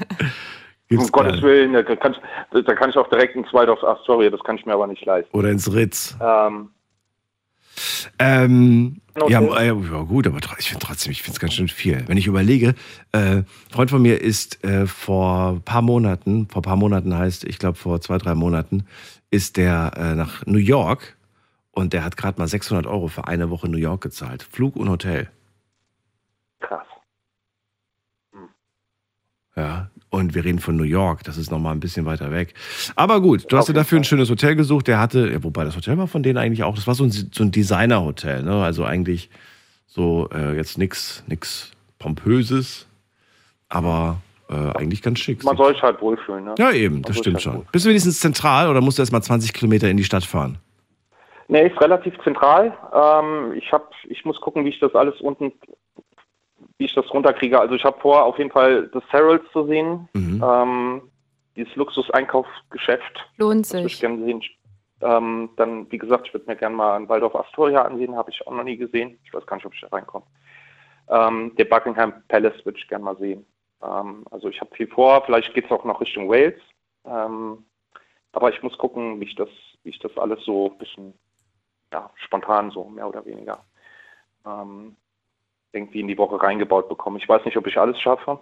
Gibt's 0.88 1.06
um 1.06 1.12
Gottes 1.12 1.42
Willen, 1.42 1.74
da 1.74 1.84
kann, 1.84 2.14
ich, 2.14 2.66
da 2.66 2.74
kann 2.76 2.90
ich 2.90 2.98
auch 2.98 3.10
direkt 3.10 3.36
ins 3.36 3.52
Waldorf 3.54 3.84
Astoria, 3.84 4.30
das 4.30 4.42
kann 4.44 4.58
ich 4.58 4.66
mir 4.66 4.74
aber 4.74 4.88
nicht 4.88 5.04
leisten. 5.06 5.36
Oder 5.36 5.50
ins 5.50 5.74
Ritz. 5.74 6.18
Ähm, 6.22 6.70
Ähm, 8.20 9.02
Okay. 9.16 9.32
ja, 9.32 9.42
äh, 9.42 9.68
ja, 9.68 10.02
gut, 10.02 10.26
aber 10.26 10.40
ich 10.58 10.70
finde 10.70 10.86
trotzdem, 10.88 11.12
ich 11.12 11.22
finde 11.22 11.36
es 11.36 11.40
ganz 11.40 11.54
schön 11.54 11.68
viel. 11.68 12.04
Wenn 12.08 12.18
ich 12.18 12.26
überlege, 12.26 12.74
äh, 13.12 13.18
ein 13.20 13.46
Freund 13.72 13.92
von 13.92 14.02
mir 14.02 14.20
ist 14.20 14.64
äh, 14.64 14.88
vor 14.88 15.50
ein 15.52 15.62
paar 15.62 15.84
Monaten, 15.84 16.48
vor 16.50 16.62
ein 16.62 16.64
paar 16.64 16.78
Monaten 16.78 17.16
heißt, 17.16 17.44
ich 17.44 17.60
glaube 17.60 17.78
vor 17.78 18.02
zwei, 18.02 18.18
drei 18.18 18.34
Monaten, 18.34 18.86
ist 19.30 19.58
der 19.58 19.92
äh, 19.96 20.16
nach 20.16 20.44
New 20.48 20.58
York 20.58 21.16
und 21.72 21.94
der 21.94 22.04
hat 22.04 22.18
gerade 22.18 22.40
mal 22.40 22.48
600 22.48 22.88
Euro 22.88 23.08
für 23.08 23.28
eine 23.28 23.52
Woche 23.52 23.70
New 23.70 23.78
York 23.78 24.02
gezahlt. 24.02 24.48
Flug 24.52 24.76
und 24.76 24.90
Hotel. 24.90 25.30
Krass. 26.64 26.88
Ja, 29.56 29.90
und 30.10 30.34
wir 30.34 30.44
reden 30.44 30.60
von 30.60 30.76
New 30.76 30.84
York, 30.84 31.24
das 31.24 31.38
ist 31.38 31.52
nochmal 31.52 31.74
ein 31.74 31.80
bisschen 31.80 32.06
weiter 32.06 32.32
weg. 32.32 32.56
Aber 32.96 33.22
gut, 33.22 33.52
du 33.52 33.58
hast 33.58 33.70
dir 33.70 33.74
dafür 33.74 34.00
ein 34.00 34.04
schönes 34.04 34.30
Hotel 34.30 34.56
gesucht. 34.56 34.88
Der 34.88 35.00
hatte, 35.00 35.30
ja, 35.32 35.44
wobei 35.44 35.64
das 35.64 35.76
Hotel 35.76 35.98
war 35.98 36.08
von 36.08 36.24
denen 36.24 36.38
eigentlich 36.38 36.64
auch, 36.64 36.76
das 36.76 36.88
war 36.88 36.96
so 36.96 37.04
ein, 37.04 37.12
so 37.12 37.44
ein 37.44 37.52
Designer-Hotel, 37.52 38.42
ne? 38.44 38.64
Also 38.64 38.84
eigentlich 38.84 39.30
so 39.86 40.28
äh, 40.34 40.56
jetzt 40.56 40.80
nix, 40.80 41.24
nix 41.28 41.72
Pompöses, 42.00 42.88
aber 43.70 44.22
äh, 44.50 44.56
eigentlich 44.76 45.04
ganz 45.04 45.20
schick. 45.20 45.44
Man 45.44 45.56
soll 45.56 45.74
sich 45.74 45.84
halt 45.84 46.02
wohlfühlen, 46.02 46.46
ne? 46.46 46.56
Ja, 46.58 46.72
eben, 46.72 47.04
das 47.04 47.18
stimmt 47.18 47.36
halt 47.36 47.44
schon. 47.44 47.66
Bist 47.72 47.86
du 47.86 47.90
wenigstens 47.90 48.20
zentral 48.20 48.70
oder 48.70 48.82
musst 48.82 48.98
du 48.98 49.04
erst 49.04 49.12
mal 49.12 49.22
20 49.22 49.54
Kilometer 49.54 49.88
in 49.88 49.98
die 49.98 50.04
Stadt 50.04 50.24
fahren? 50.24 50.58
Nee, 51.48 51.68
ist 51.68 51.80
relativ 51.80 52.16
zentral. 52.24 52.76
Ähm, 52.92 53.54
ich 53.56 53.72
hab, 53.72 53.92
ich 54.10 54.26
muss 54.26 54.42
gucken, 54.42 54.66
wie 54.66 54.70
ich 54.70 54.80
das 54.80 54.96
alles 54.96 55.22
unten, 55.22 55.52
wie 56.78 56.86
ich 56.86 56.94
das 56.94 57.12
runterkriege. 57.14 57.60
Also 57.60 57.76
ich 57.76 57.84
habe 57.84 58.00
vor, 58.00 58.24
auf 58.24 58.38
jeden 58.38 58.52
Fall 58.52 58.88
das 58.94 59.04
Harrods 59.12 59.46
zu 59.52 59.66
sehen. 59.68 60.10
Ähm, 60.44 61.02
dieses 61.56 61.76
Luxus-Einkaufsgeschäft. 61.76 63.30
Lohnt 63.38 63.72
würde 63.72 63.86
ich 63.86 63.94
sich. 63.94 64.02
gerne 64.02 64.24
sehen. 64.26 64.42
Ähm, 65.02 65.50
dann, 65.58 65.92
wie 65.92 65.98
gesagt, 65.98 66.28
ich 66.28 66.34
würde 66.34 66.48
mir 66.48 66.56
gerne 66.56 66.76
mal 66.76 66.96
einen 66.96 67.10
Waldorf 67.10 67.36
Astoria 67.36 67.84
ansehen, 67.84 68.16
habe 68.16 68.32
ich 68.32 68.46
auch 68.48 68.52
noch 68.52 68.64
nie 68.64 68.78
gesehen. 68.78 69.20
Ich 69.24 69.34
weiß 69.34 69.46
gar 69.46 69.58
nicht, 69.58 69.66
ob 69.66 69.74
ich 69.74 69.82
da 69.82 69.88
reinkomme. 69.88 70.26
Ähm, 71.10 71.54
der 71.58 71.66
Buckingham 71.66 72.24
Palace 72.28 72.66
würde 72.66 72.80
ich 72.80 72.88
gerne 72.88 73.04
mal 73.04 73.18
sehen. 73.18 73.46
Ähm, 73.84 74.26
also 74.32 74.50
ich 74.50 74.60
habe 74.62 74.74
viel 74.76 74.88
vor, 74.88 75.24
vielleicht 75.26 75.54
geht 75.54 75.66
es 75.66 75.72
auch 75.72 75.84
noch 75.84 76.00
Richtung 76.00 76.30
Wales. 76.30 76.60
Ähm, 77.06 77.66
aber 78.32 78.52
ich 78.52 78.64
muss 78.64 78.78
gucken, 78.78 79.20
wie 79.20 79.26
ich 79.26 79.36
das, 79.36 79.50
wie 79.84 79.90
ich 79.90 80.00
das 80.00 80.18
alles 80.18 80.44
so 80.46 80.72
ein 80.72 80.78
bisschen 80.78 81.14
ja, 81.92 82.10
spontan 82.16 82.72
so, 82.72 82.86
mehr 82.86 83.08
oder 83.08 83.24
weniger, 83.26 83.64
ähm, 84.46 84.96
irgendwie 85.74 86.00
in 86.00 86.08
die 86.08 86.18
Woche 86.18 86.42
reingebaut 86.42 86.88
bekomme. 86.88 87.18
Ich 87.18 87.28
weiß 87.28 87.44
nicht, 87.46 87.58
ob 87.58 87.68
ich 87.68 87.78
alles 87.78 88.00
schaffe, 88.00 88.40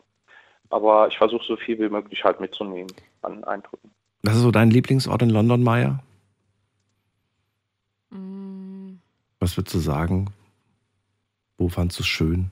aber 0.70 1.08
ich 1.08 1.18
versuche 1.18 1.46
so 1.46 1.56
viel 1.56 1.80
wie 1.80 1.90
möglich 1.90 2.24
halt 2.24 2.40
mitzunehmen 2.40 2.92
an 3.22 3.44
Eindrücken. 3.44 3.92
Was 4.24 4.36
ist 4.36 4.42
so 4.42 4.52
dein 4.52 4.70
Lieblingsort 4.70 5.22
in 5.24 5.30
London, 5.30 5.64
Maya? 5.64 6.00
Was 9.40 9.58
würdest 9.58 9.74
du 9.74 9.80
sagen? 9.80 10.30
Wo 11.58 11.68
fandst 11.70 11.98
du 11.98 12.04
es 12.04 12.08
schön? 12.08 12.52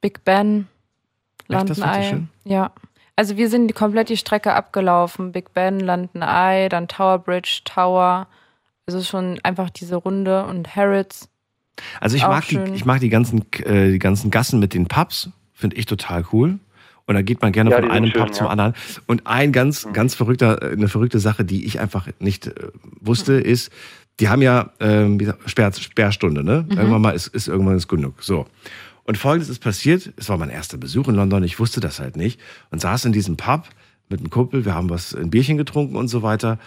Big 0.00 0.24
Ben, 0.24 0.68
Echt, 1.48 1.68
das 1.68 1.78
London 1.78 1.94
Eye. 1.94 2.10
schön? 2.10 2.28
Ja. 2.44 2.72
Also 3.16 3.36
wir 3.36 3.48
sind 3.48 3.68
die, 3.68 3.74
komplett 3.74 4.08
die 4.08 4.16
Strecke 4.16 4.54
abgelaufen. 4.54 5.32
Big 5.32 5.52
Ben, 5.52 5.80
London 5.80 6.22
Eye, 6.22 6.68
dann 6.68 6.88
Tower 6.88 7.18
Bridge, 7.18 7.60
Tower. 7.64 8.26
Also 8.86 9.02
schon 9.02 9.38
einfach 9.42 9.70
diese 9.70 9.96
Runde 9.96 10.44
und 10.46 10.74
Harrods. 10.74 11.28
Also 12.00 12.16
ich 12.16 12.24
Auch 12.24 12.28
mag, 12.28 12.48
die, 12.48 12.58
ich 12.74 12.84
mag 12.84 13.00
die 13.00 13.08
ganzen, 13.08 13.44
äh, 13.64 13.92
die 13.92 13.98
ganzen 13.98 14.30
Gassen 14.30 14.60
mit 14.60 14.74
den 14.74 14.86
Pubs, 14.86 15.30
finde 15.52 15.76
ich 15.76 15.86
total 15.86 16.24
cool. 16.32 16.58
Und 17.06 17.14
da 17.14 17.22
geht 17.22 17.42
man 17.42 17.52
gerne 17.52 17.70
Ja, 17.70 17.80
von 17.80 17.90
einem 17.90 18.10
schön, 18.10 18.20
Pub 18.20 18.34
zum 18.34 18.46
ja. 18.46 18.50
anderen. 18.50 18.74
Und 19.06 19.26
ein 19.26 19.52
ganz, 19.52 19.86
ganz 19.92 20.14
verrückter, 20.14 20.62
äh, 20.62 20.72
eine 20.72 20.88
verrückte 20.88 21.18
Sache, 21.18 21.44
die 21.44 21.64
ich 21.66 21.80
einfach 21.80 22.08
nicht 22.18 22.46
äh, 22.46 22.68
wusste, 23.00 23.34
ist, 23.34 23.70
die 24.20 24.28
haben 24.28 24.42
ja 24.42 24.70
ähm, 24.80 25.18
wie 25.20 25.24
gesagt, 25.24 25.50
Sperr, 25.50 25.72
Sperrstunde, 25.72 26.44
ne? 26.44 26.64
Mhm. 26.68 26.78
Irgendwann 26.78 27.02
mal 27.02 27.10
ist, 27.10 27.28
ist 27.28 27.48
irgendwann 27.48 27.76
ist 27.76 27.88
genug. 27.88 28.22
So. 28.22 28.46
Und 29.02 29.18
folgendes 29.18 29.50
ist 29.50 29.58
passiert, 29.58 30.12
es 30.16 30.28
war 30.28 30.38
mein 30.38 30.50
erster 30.50 30.78
Besuch 30.78 31.08
in 31.08 31.14
London, 31.14 31.42
ich 31.42 31.58
wusste 31.58 31.80
das 31.80 32.00
halt 32.00 32.16
nicht. 32.16 32.40
Und 32.70 32.80
saß 32.80 33.04
in 33.04 33.12
diesem 33.12 33.36
Pub 33.36 33.68
mit 34.08 34.20
einem 34.20 34.30
Kumpel, 34.30 34.64
wir 34.64 34.74
haben 34.74 34.88
was, 34.88 35.14
ein 35.14 35.30
Bierchen 35.30 35.58
getrunken 35.58 35.96
und 35.96 36.08
so 36.08 36.22
weiter. 36.22 36.58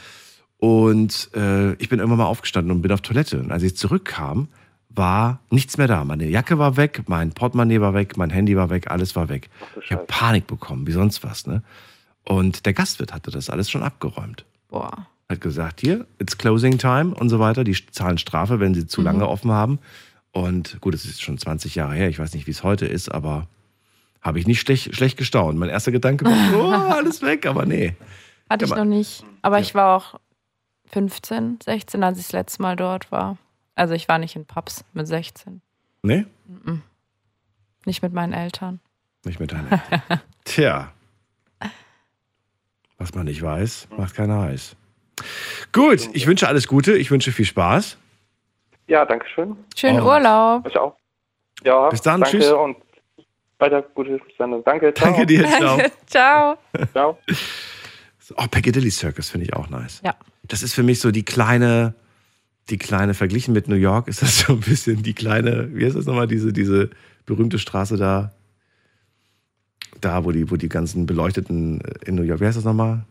Und 0.57 1.29
äh, 1.35 1.73
ich 1.73 1.89
bin 1.89 1.99
irgendwann 1.99 2.19
mal 2.19 2.25
aufgestanden 2.25 2.71
und 2.71 2.81
bin 2.81 2.91
auf 2.91 3.01
Toilette. 3.01 3.39
Und 3.39 3.51
als 3.51 3.63
ich 3.63 3.75
zurückkam, 3.75 4.49
war 4.89 5.39
nichts 5.49 5.77
mehr 5.77 5.87
da. 5.87 6.03
Meine 6.03 6.25
Jacke 6.27 6.57
war 6.57 6.75
weg, 6.77 7.03
mein 7.07 7.31
Portemonnaie 7.31 7.81
war 7.81 7.93
weg, 7.93 8.17
mein 8.17 8.29
Handy 8.29 8.55
war 8.57 8.69
weg, 8.69 8.89
alles 8.89 9.15
war 9.15 9.29
weg. 9.29 9.49
Ich 9.83 9.91
habe 9.91 10.05
Panik 10.07 10.47
bekommen, 10.47 10.87
wie 10.87 10.91
sonst 10.91 11.23
was. 11.23 11.45
Ne? 11.45 11.61
Und 12.23 12.65
der 12.65 12.73
Gastwirt 12.73 13.13
hatte 13.13 13.31
das 13.31 13.49
alles 13.49 13.69
schon 13.69 13.83
abgeräumt. 13.83 14.45
Boah. 14.69 15.07
Hat 15.29 15.41
gesagt, 15.41 15.81
hier, 15.81 16.05
it's 16.19 16.37
closing 16.37 16.77
time 16.77 17.13
und 17.13 17.29
so 17.29 17.39
weiter. 17.39 17.63
Die 17.63 17.75
zahlen 17.91 18.17
Strafe, 18.17 18.59
wenn 18.59 18.73
sie 18.73 18.87
zu 18.87 19.01
lange 19.01 19.19
Mhm. 19.25 19.29
offen 19.29 19.51
haben. 19.51 19.79
Und 20.31 20.79
gut, 20.81 20.93
es 20.93 21.05
ist 21.05 21.21
schon 21.21 21.37
20 21.37 21.75
Jahre 21.75 21.93
her. 21.95 22.09
Ich 22.09 22.19
weiß 22.19 22.33
nicht, 22.33 22.47
wie 22.47 22.51
es 22.51 22.63
heute 22.63 22.85
ist, 22.85 23.09
aber 23.11 23.47
habe 24.21 24.39
ich 24.39 24.47
nicht 24.47 24.59
schlecht, 24.61 24.95
schlecht 24.95 25.17
gestaunt. 25.17 25.57
Mein 25.59 25.69
erster 25.69 25.91
Gedanke 25.91 26.25
war, 26.25 26.31
oh, 26.89 26.93
alles 26.93 27.21
weg, 27.21 27.45
aber 27.45 27.65
nee. 27.65 27.95
Hatte 28.49 28.65
ich 28.65 28.71
Ja, 28.71 28.77
noch 28.77 28.85
nicht. 28.85 29.23
Aber 29.41 29.59
ich 29.59 29.75
war 29.75 29.95
auch 29.97 30.19
15, 30.91 31.59
16, 31.63 32.03
als 32.03 32.17
ich 32.19 32.25
das 32.25 32.31
letzte 32.33 32.61
Mal 32.61 32.75
dort 32.75 33.11
war. 33.11 33.37
Also 33.77 33.93
ich 33.93 34.07
war 34.07 34.17
nicht 34.17 34.35
in 34.35 34.45
Pubs 34.45 34.83
mit 34.93 35.07
16. 35.07 35.61
Nee? 36.01 36.25
Mhm. 36.47 36.81
Nicht 37.85 38.01
mit 38.01 38.11
meinen 38.11 38.33
Eltern. 38.33 38.79
Nicht 39.23 39.39
mit 39.39 39.51
deinen 39.51 39.71
Eltern. 39.71 40.21
Tja. 40.45 40.91
Was 42.97 43.13
man 43.13 43.25
nicht 43.25 43.41
weiß, 43.41 43.89
macht 43.97 44.15
keiner 44.15 44.41
heiß. 44.41 44.75
Gut, 45.71 46.09
ich 46.13 46.25
wünsche 46.25 46.47
alles 46.47 46.67
Gute, 46.67 46.97
ich 46.97 47.11
wünsche 47.11 47.31
viel 47.31 47.45
Spaß. 47.45 47.97
Ja, 48.87 49.05
danke 49.05 49.27
schön. 49.33 49.55
Schönen 49.75 50.01
Oh. 50.01 50.07
Urlaub. 50.07 50.65
Ich 50.67 50.77
auch. 50.77 50.95
Ja, 51.63 51.89
Bis 51.89 52.01
dann, 52.01 52.21
danke 52.21 52.37
tschüss. 52.39 52.51
und 52.51 52.77
weiter 53.59 53.81
gute 53.81 54.19
Sendung. 54.37 54.63
Danke, 54.63 54.93
ciao. 54.93 55.09
Danke 55.09 55.25
dir, 55.27 55.45
ciao. 55.47 55.79
Ciao. 56.07 56.57
Ciao. 56.93 57.17
Oh, 58.35 58.45
Piccadilly 58.49 58.89
Circus 58.91 59.29
finde 59.29 59.45
ich 59.45 59.53
auch 59.55 59.69
nice. 59.69 60.01
Ja. 60.03 60.15
Das 60.43 60.63
ist 60.63 60.73
für 60.73 60.83
mich 60.83 60.99
so 60.99 61.11
die 61.11 61.23
kleine, 61.25 61.93
die 62.69 62.77
kleine, 62.77 63.13
verglichen 63.13 63.53
mit 63.53 63.67
New 63.67 63.75
York, 63.75 64.07
ist 64.07 64.21
das 64.21 64.39
so 64.39 64.53
ein 64.53 64.59
bisschen 64.59 65.03
die 65.03 65.13
kleine, 65.13 65.69
wie 65.73 65.85
heißt 65.85 65.95
das 65.95 66.05
nochmal, 66.05 66.27
diese, 66.27 66.51
diese 66.51 66.89
berühmte 67.25 67.59
Straße 67.59 67.97
da, 67.97 68.33
da, 70.01 70.25
wo 70.25 70.31
die, 70.31 70.49
wo 70.51 70.57
die 70.57 70.69
ganzen 70.69 71.05
Beleuchteten 71.05 71.81
in 72.05 72.15
New 72.15 72.23
York, 72.23 72.41
wie 72.41 72.45
heißt 72.45 72.57
das 72.57 72.65
nochmal? 72.65 73.05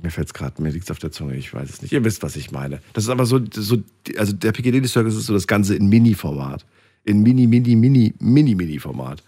Mir 0.00 0.10
fällt 0.10 0.26
es 0.26 0.34
gerade, 0.34 0.60
mir 0.60 0.70
liegt 0.70 0.84
es 0.84 0.90
auf 0.90 0.98
der 0.98 1.12
Zunge, 1.12 1.36
ich 1.36 1.54
weiß 1.54 1.70
es 1.70 1.82
nicht. 1.82 1.92
Ihr 1.92 2.04
wisst, 2.04 2.22
was 2.22 2.34
ich 2.36 2.50
meine. 2.50 2.80
Das 2.92 3.04
ist 3.04 3.10
aber 3.10 3.26
so, 3.26 3.40
so 3.52 3.78
also 4.16 4.32
der 4.32 4.52
Piccadilly 4.52 4.88
Circus 4.88 5.14
ist 5.14 5.26
so 5.26 5.32
das 5.32 5.46
Ganze 5.46 5.76
in 5.76 5.88
Mini-Format. 5.88 6.66
In 7.04 7.22
Mini, 7.22 7.46
Mini, 7.46 7.76
Mini, 7.76 8.12
Mini, 8.18 8.54
Mini-Format. 8.54 9.22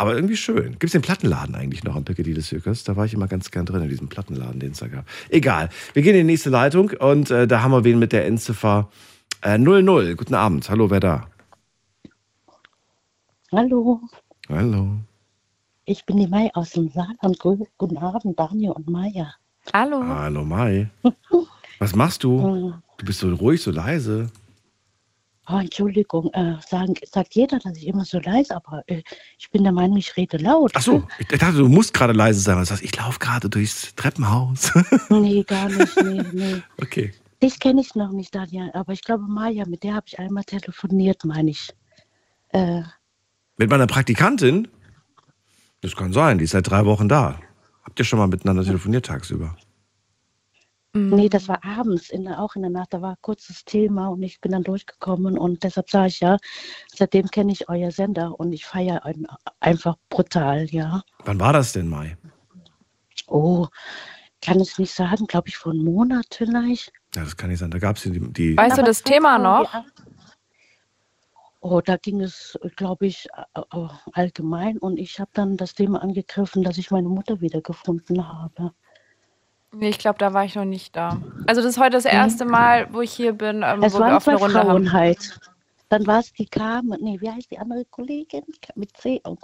Aber 0.00 0.14
irgendwie 0.14 0.36
schön. 0.36 0.70
Gibt 0.78 0.84
es 0.84 0.92
den 0.92 1.02
Plattenladen 1.02 1.54
eigentlich 1.54 1.84
noch 1.84 1.94
am 1.94 2.06
Piccadilly 2.06 2.40
Circus? 2.40 2.84
Da 2.84 2.96
war 2.96 3.04
ich 3.04 3.12
immer 3.12 3.28
ganz 3.28 3.50
gern 3.50 3.66
drin, 3.66 3.82
in 3.82 3.90
diesem 3.90 4.08
Plattenladen, 4.08 4.58
den 4.58 4.72
es 4.72 4.78
da 4.78 4.88
gab. 4.88 5.04
Egal. 5.28 5.68
Wir 5.92 6.00
gehen 6.00 6.14
in 6.14 6.26
die 6.26 6.32
nächste 6.32 6.48
Leitung 6.48 6.92
und 6.98 7.30
äh, 7.30 7.46
da 7.46 7.62
haben 7.62 7.70
wir 7.72 7.84
wen 7.84 7.98
mit 7.98 8.12
der 8.12 8.24
Endziffer 8.24 8.88
äh, 9.42 9.58
00. 9.58 10.16
Guten 10.16 10.32
Abend. 10.32 10.70
Hallo, 10.70 10.88
wer 10.88 11.00
da? 11.00 11.26
Hallo, 13.52 14.00
Hallo. 14.48 14.88
ich 15.84 16.06
bin 16.06 16.16
die 16.16 16.28
Mai 16.28 16.50
aus 16.54 16.70
dem 16.70 16.88
Saarland. 16.88 17.38
Guten 17.76 17.98
Abend, 17.98 18.38
Daniel 18.38 18.70
und 18.70 18.88
Maya. 18.88 19.34
Hallo. 19.74 20.02
Hallo, 20.02 20.46
Mai. 20.46 20.88
Was 21.78 21.94
machst 21.94 22.24
du? 22.24 22.72
Du 22.96 23.04
bist 23.04 23.20
so 23.20 23.34
ruhig, 23.34 23.60
so 23.60 23.70
leise. 23.70 24.30
Oh, 25.52 25.58
Entschuldigung, 25.58 26.30
äh, 26.32 26.56
sagen, 26.68 26.94
sagt 27.10 27.34
jeder, 27.34 27.58
dass 27.58 27.76
ich 27.76 27.86
immer 27.86 28.04
so 28.04 28.20
leise, 28.20 28.54
aber 28.54 28.84
äh, 28.86 29.02
ich 29.36 29.50
bin 29.50 29.64
der 29.64 29.72
Meinung, 29.72 29.96
ich 29.96 30.16
rede 30.16 30.36
laut. 30.36 30.70
Ach 30.74 30.82
so, 30.82 31.02
ich 31.18 31.26
dachte, 31.26 31.56
du 31.56 31.68
musst 31.68 31.92
gerade 31.92 32.12
leise 32.12 32.38
sein. 32.40 32.56
Das 32.56 32.70
heißt, 32.70 32.82
ich 32.82 32.96
laufe 32.96 33.18
gerade 33.18 33.48
durchs 33.48 33.94
Treppenhaus. 33.96 34.72
Nee, 35.10 35.42
gar 35.42 35.68
nicht, 35.68 35.96
nee, 36.02 36.22
nee. 36.32 36.62
okay. 36.80 37.12
Dich 37.42 37.58
kenne 37.58 37.80
ich 37.80 37.94
noch 37.94 38.12
nicht, 38.12 38.34
Daniel, 38.34 38.70
aber 38.74 38.92
ich 38.92 39.02
glaube, 39.02 39.24
Maya, 39.26 39.64
mit 39.66 39.82
der 39.82 39.94
habe 39.94 40.06
ich 40.06 40.18
einmal 40.18 40.44
telefoniert, 40.44 41.24
meine 41.24 41.50
ich. 41.50 41.70
Äh, 42.50 42.82
Mit 43.56 43.70
meiner 43.70 43.86
Praktikantin? 43.86 44.68
Das 45.80 45.96
kann 45.96 46.12
sein, 46.12 46.38
die 46.38 46.44
ist 46.44 46.50
seit 46.50 46.70
drei 46.70 46.84
Wochen 46.84 47.08
da. 47.08 47.40
Habt 47.82 47.98
ihr 47.98 48.04
schon 48.04 48.18
mal 48.18 48.28
miteinander 48.28 48.62
telefoniert 48.62 49.06
tagsüber? 49.06 49.56
Nee, 50.92 51.28
das 51.28 51.46
war 51.46 51.64
abends, 51.64 52.10
in 52.10 52.24
der, 52.24 52.40
auch 52.40 52.56
in 52.56 52.62
der 52.62 52.70
Nacht. 52.70 52.92
Da 52.92 53.00
war 53.00 53.10
ein 53.10 53.22
kurzes 53.22 53.64
Thema 53.64 54.08
und 54.08 54.22
ich 54.22 54.40
bin 54.40 54.50
dann 54.50 54.64
durchgekommen 54.64 55.38
und 55.38 55.62
deshalb 55.62 55.88
sage 55.88 56.08
ich 56.08 56.20
ja, 56.20 56.36
seitdem 56.92 57.30
kenne 57.30 57.52
ich 57.52 57.68
euer 57.68 57.92
Sender 57.92 58.38
und 58.40 58.52
ich 58.52 58.66
feiere 58.66 59.04
ein, 59.04 59.26
einfach 59.60 59.96
brutal, 60.08 60.66
ja. 60.66 61.02
Wann 61.24 61.38
war 61.38 61.52
das 61.52 61.72
denn, 61.72 61.88
Mai? 61.88 62.16
Oh, 63.28 63.68
kann 64.42 64.58
ich 64.58 64.78
nicht 64.78 64.92
sagen, 64.92 65.26
glaube 65.26 65.48
ich, 65.48 65.56
vor 65.56 65.72
einem 65.72 65.84
Monat 65.84 66.26
vielleicht. 66.32 66.92
Ja, 67.14 67.22
das 67.22 67.36
kann 67.36 67.50
nicht 67.50 67.60
sein. 67.60 67.70
Da 67.70 67.78
gab 67.78 67.96
es 67.96 68.02
die, 68.02 68.32
die. 68.32 68.56
Weißt 68.56 68.78
du 68.78 68.82
das 68.82 69.04
Thema 69.04 69.38
noch? 69.38 69.84
Oh, 71.60 71.80
da 71.80 71.98
ging 71.98 72.20
es, 72.22 72.58
glaube 72.74 73.06
ich, 73.06 73.28
allgemein 74.12 74.78
und 74.78 74.98
ich 74.98 75.20
habe 75.20 75.30
dann 75.34 75.56
das 75.56 75.74
Thema 75.74 76.02
angegriffen, 76.02 76.64
dass 76.64 76.78
ich 76.78 76.90
meine 76.90 77.08
Mutter 77.08 77.40
wiedergefunden 77.42 78.26
habe. 78.26 78.72
Nee, 79.72 79.90
ich 79.90 79.98
glaube, 79.98 80.18
da 80.18 80.32
war 80.32 80.44
ich 80.44 80.54
noch 80.56 80.64
nicht 80.64 80.96
da. 80.96 81.20
Also 81.46 81.62
das 81.62 81.72
ist 81.72 81.78
heute 81.78 81.92
das 81.92 82.04
erste 82.04 82.44
Mal, 82.44 82.88
wo 82.92 83.00
ich 83.02 83.12
hier 83.12 83.32
bin, 83.32 83.62
ähm, 83.64 83.82
Es 83.82 83.94
wo 83.94 83.98
wir 83.98 84.06
waren 84.06 84.14
auf 84.16 84.26
eine 84.26 84.36
zwei 84.38 84.44
Runde 84.44 84.60
Frauen 84.60 84.68
haben. 84.68 84.92
halt. 84.92 85.40
Dann 85.88 86.06
war 86.06 86.20
es 86.20 86.32
die 86.32 86.46
Carmen, 86.46 86.98
nee, 87.02 87.18
wie 87.20 87.30
heißt 87.30 87.50
die 87.50 87.58
andere 87.58 87.84
Kollegin? 87.84 88.42
Mit 88.74 88.96
C. 88.96 89.20
Oh. 89.24 89.36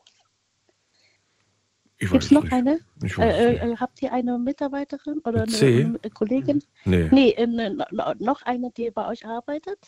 Ich 1.99 2.11
Gibt 2.11 2.25
es 2.25 2.31
noch 2.31 2.51
eine? 2.51 2.81
Ich 3.03 3.17
weiß 3.17 3.35
Äh, 3.35 3.55
äh, 3.73 3.77
habt 3.79 4.03
ihr 4.03 4.13
eine 4.13 4.39
Mitarbeiterin 4.39 5.19
oder 5.21 5.41
Mit 5.41 5.49
eine, 5.49 5.57
C? 5.57 5.85
eine 5.85 6.11
Kollegin? 6.13 6.63
Nee. 6.85 7.09
Nee, 7.11 7.31
äh, 7.31 7.47
ne- 7.47 7.71
no- 7.71 8.15
noch 8.19 8.43
eine, 8.43 8.71
die 8.77 8.91
bei 8.91 9.07
euch 9.09 9.25
arbeitet? 9.27 9.79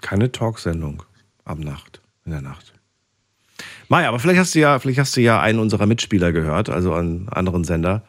Keine 0.00 0.32
Talksendung 0.32 1.04
am 1.44 1.60
Nacht, 1.60 2.02
in 2.24 2.32
der 2.32 2.40
Nacht. 2.42 2.74
Mai, 3.88 4.08
aber 4.08 4.18
vielleicht 4.18 4.40
hast 4.40 4.54
du 4.54 4.58
ja, 4.58 4.78
vielleicht 4.78 4.98
hast 4.98 5.16
du 5.16 5.20
ja 5.20 5.40
einen 5.40 5.58
unserer 5.60 5.86
Mitspieler 5.86 6.32
gehört, 6.32 6.68
also 6.70 6.92
einen 6.94 7.28
anderen 7.28 7.62
Sender. 7.64 8.02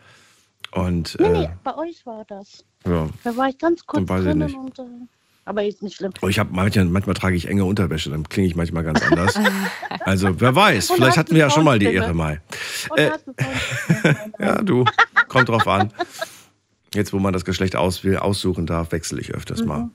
Und 0.75 1.15
Nee, 1.19 1.25
äh, 1.27 1.31
nee, 1.31 1.49
bei 1.63 1.75
euch 1.77 2.05
war 2.05 2.23
das. 2.27 2.63
ja. 2.85 3.07
Da 3.23 3.37
war 3.37 3.49
ich 3.49 3.57
ganz 3.57 3.85
kurz 3.85 4.05
drinnen 4.07 4.39
nicht. 4.47 4.55
und. 4.57 4.79
Äh, 4.79 4.83
aber 5.45 5.65
ist 5.65 5.83
nicht 5.83 5.97
schlimm. 5.97 6.13
Oh, 6.21 6.29
ich 6.29 6.39
habe 6.39 6.51
manchmal, 6.53 6.85
manchmal 6.85 7.15
trage 7.15 7.35
ich 7.35 7.49
enge 7.49 7.65
Unterwäsche, 7.65 8.09
dann 8.09 8.27
klinge 8.29 8.47
ich 8.47 8.55
manchmal 8.55 8.83
ganz 8.85 9.01
anders. 9.01 9.37
Also 10.05 10.39
wer 10.39 10.55
weiß, 10.55 10.89
Und 10.91 10.95
vielleicht 10.95 11.17
hatten 11.17 11.31
wir 11.31 11.39
ja 11.41 11.49
schon 11.49 11.65
mal 11.65 11.79
die 11.79 11.85
Frauenstimme? 11.87 12.05
Ehre, 12.05 12.13
Mai. 12.13 12.41
Äh, 12.95 13.11
ja, 14.39 14.61
du, 14.61 14.85
kommt 15.27 15.49
drauf 15.49 15.67
an. 15.67 15.91
Jetzt, 16.93 17.11
wo 17.11 17.19
man 17.19 17.33
das 17.33 17.43
Geschlecht 17.43 17.75
auswähl, 17.75 18.17
aussuchen 18.17 18.65
darf, 18.67 18.93
wechsle 18.93 19.19
ich 19.19 19.33
öfters 19.33 19.61
Mhm. 19.61 19.67
mal. 19.67 19.89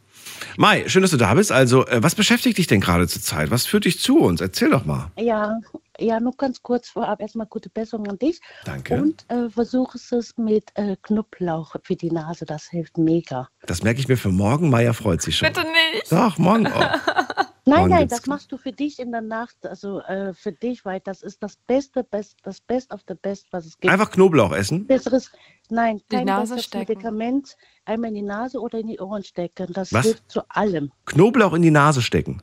Mai, 0.59 0.84
schön, 0.88 1.00
dass 1.00 1.12
du 1.12 1.16
da 1.16 1.32
bist. 1.32 1.50
Also, 1.50 1.86
äh, 1.86 2.02
was 2.02 2.14
beschäftigt 2.14 2.59
dich 2.59 2.66
denn 2.66 2.80
gerade 2.82 3.09
zur 3.09 3.22
Zeit? 3.22 3.50
Was 3.50 3.64
führt 3.66 3.86
dich 3.86 4.00
zu 4.00 4.18
uns? 4.18 4.42
Erzähl 4.42 4.68
doch 4.70 4.84
mal. 4.84 5.10
Ja, 5.16 5.59
ja, 6.01 6.20
nur 6.20 6.37
ganz 6.37 6.62
kurz 6.62 6.89
vorab 6.89 7.20
erstmal 7.20 7.47
gute 7.47 7.69
Besserung 7.69 8.09
an 8.09 8.19
dich. 8.19 8.41
Danke. 8.65 9.01
Und 9.01 9.25
äh, 9.29 9.49
versuch 9.51 9.95
es 9.95 10.37
mit 10.37 10.70
äh, 10.75 10.97
Knoblauch 11.03 11.75
für 11.83 11.97
die 11.97 12.11
Nase, 12.11 12.45
das 12.45 12.69
hilft 12.69 12.99
mega. 12.99 13.49
Das 13.66 13.83
merke 13.83 14.01
ich 14.01 14.09
mir 14.09 14.16
für 14.16 14.31
morgen. 14.31 14.70
Maya 14.70 14.93
freut 14.93 15.23
sich 15.23 15.37
schon. 15.37 15.49
Bitte 15.49 15.66
nicht. 15.93 16.11
Doch, 16.12 16.39
morgen. 16.39 16.66
Oh. 16.66 16.81
Nein, 17.69 17.81
Morgen 17.81 17.91
nein, 17.91 18.09
das 18.09 18.27
machst 18.27 18.51
du 18.51 18.57
für 18.57 18.73
dich 18.73 18.99
in 18.99 19.12
der 19.12 19.20
Nacht, 19.20 19.66
also 19.66 20.01
äh, 20.01 20.33
für 20.33 20.53
dich, 20.53 20.87
weil 20.87 21.01
das 21.01 21.23
ist 21.23 21.43
das 21.43 21.57
Beste, 21.66 22.03
best, 22.03 22.39
das 22.43 22.62
Best 22.62 22.91
of 22.95 23.03
the 23.07 23.15
Best, 23.15 23.49
was 23.51 23.66
es 23.66 23.79
gibt. 23.79 23.93
Einfach 23.93 24.11
Knoblauch 24.11 24.53
essen? 24.53 24.87
Besseres, 24.87 25.31
nein, 25.69 26.01
Die 26.11 26.16
kein 26.16 26.25
Nase 26.25 26.55
besseres 26.55 26.65
stecken. 26.65 26.93
Medikament, 26.93 27.57
einmal 27.85 28.09
in 28.09 28.15
die 28.15 28.23
Nase 28.23 28.59
oder 28.59 28.79
in 28.79 28.87
die 28.87 28.99
Ohren 28.99 29.23
stecken. 29.23 29.70
Das 29.75 29.93
Was? 29.93 30.07
hilft 30.07 30.31
zu 30.31 30.49
allem. 30.49 30.93
Knoblauch 31.05 31.53
in 31.53 31.61
die 31.61 31.70
Nase 31.70 32.01
stecken. 32.01 32.43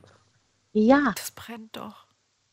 Ja. 0.72 1.12
Das 1.16 1.32
brennt 1.32 1.76
doch. 1.76 2.05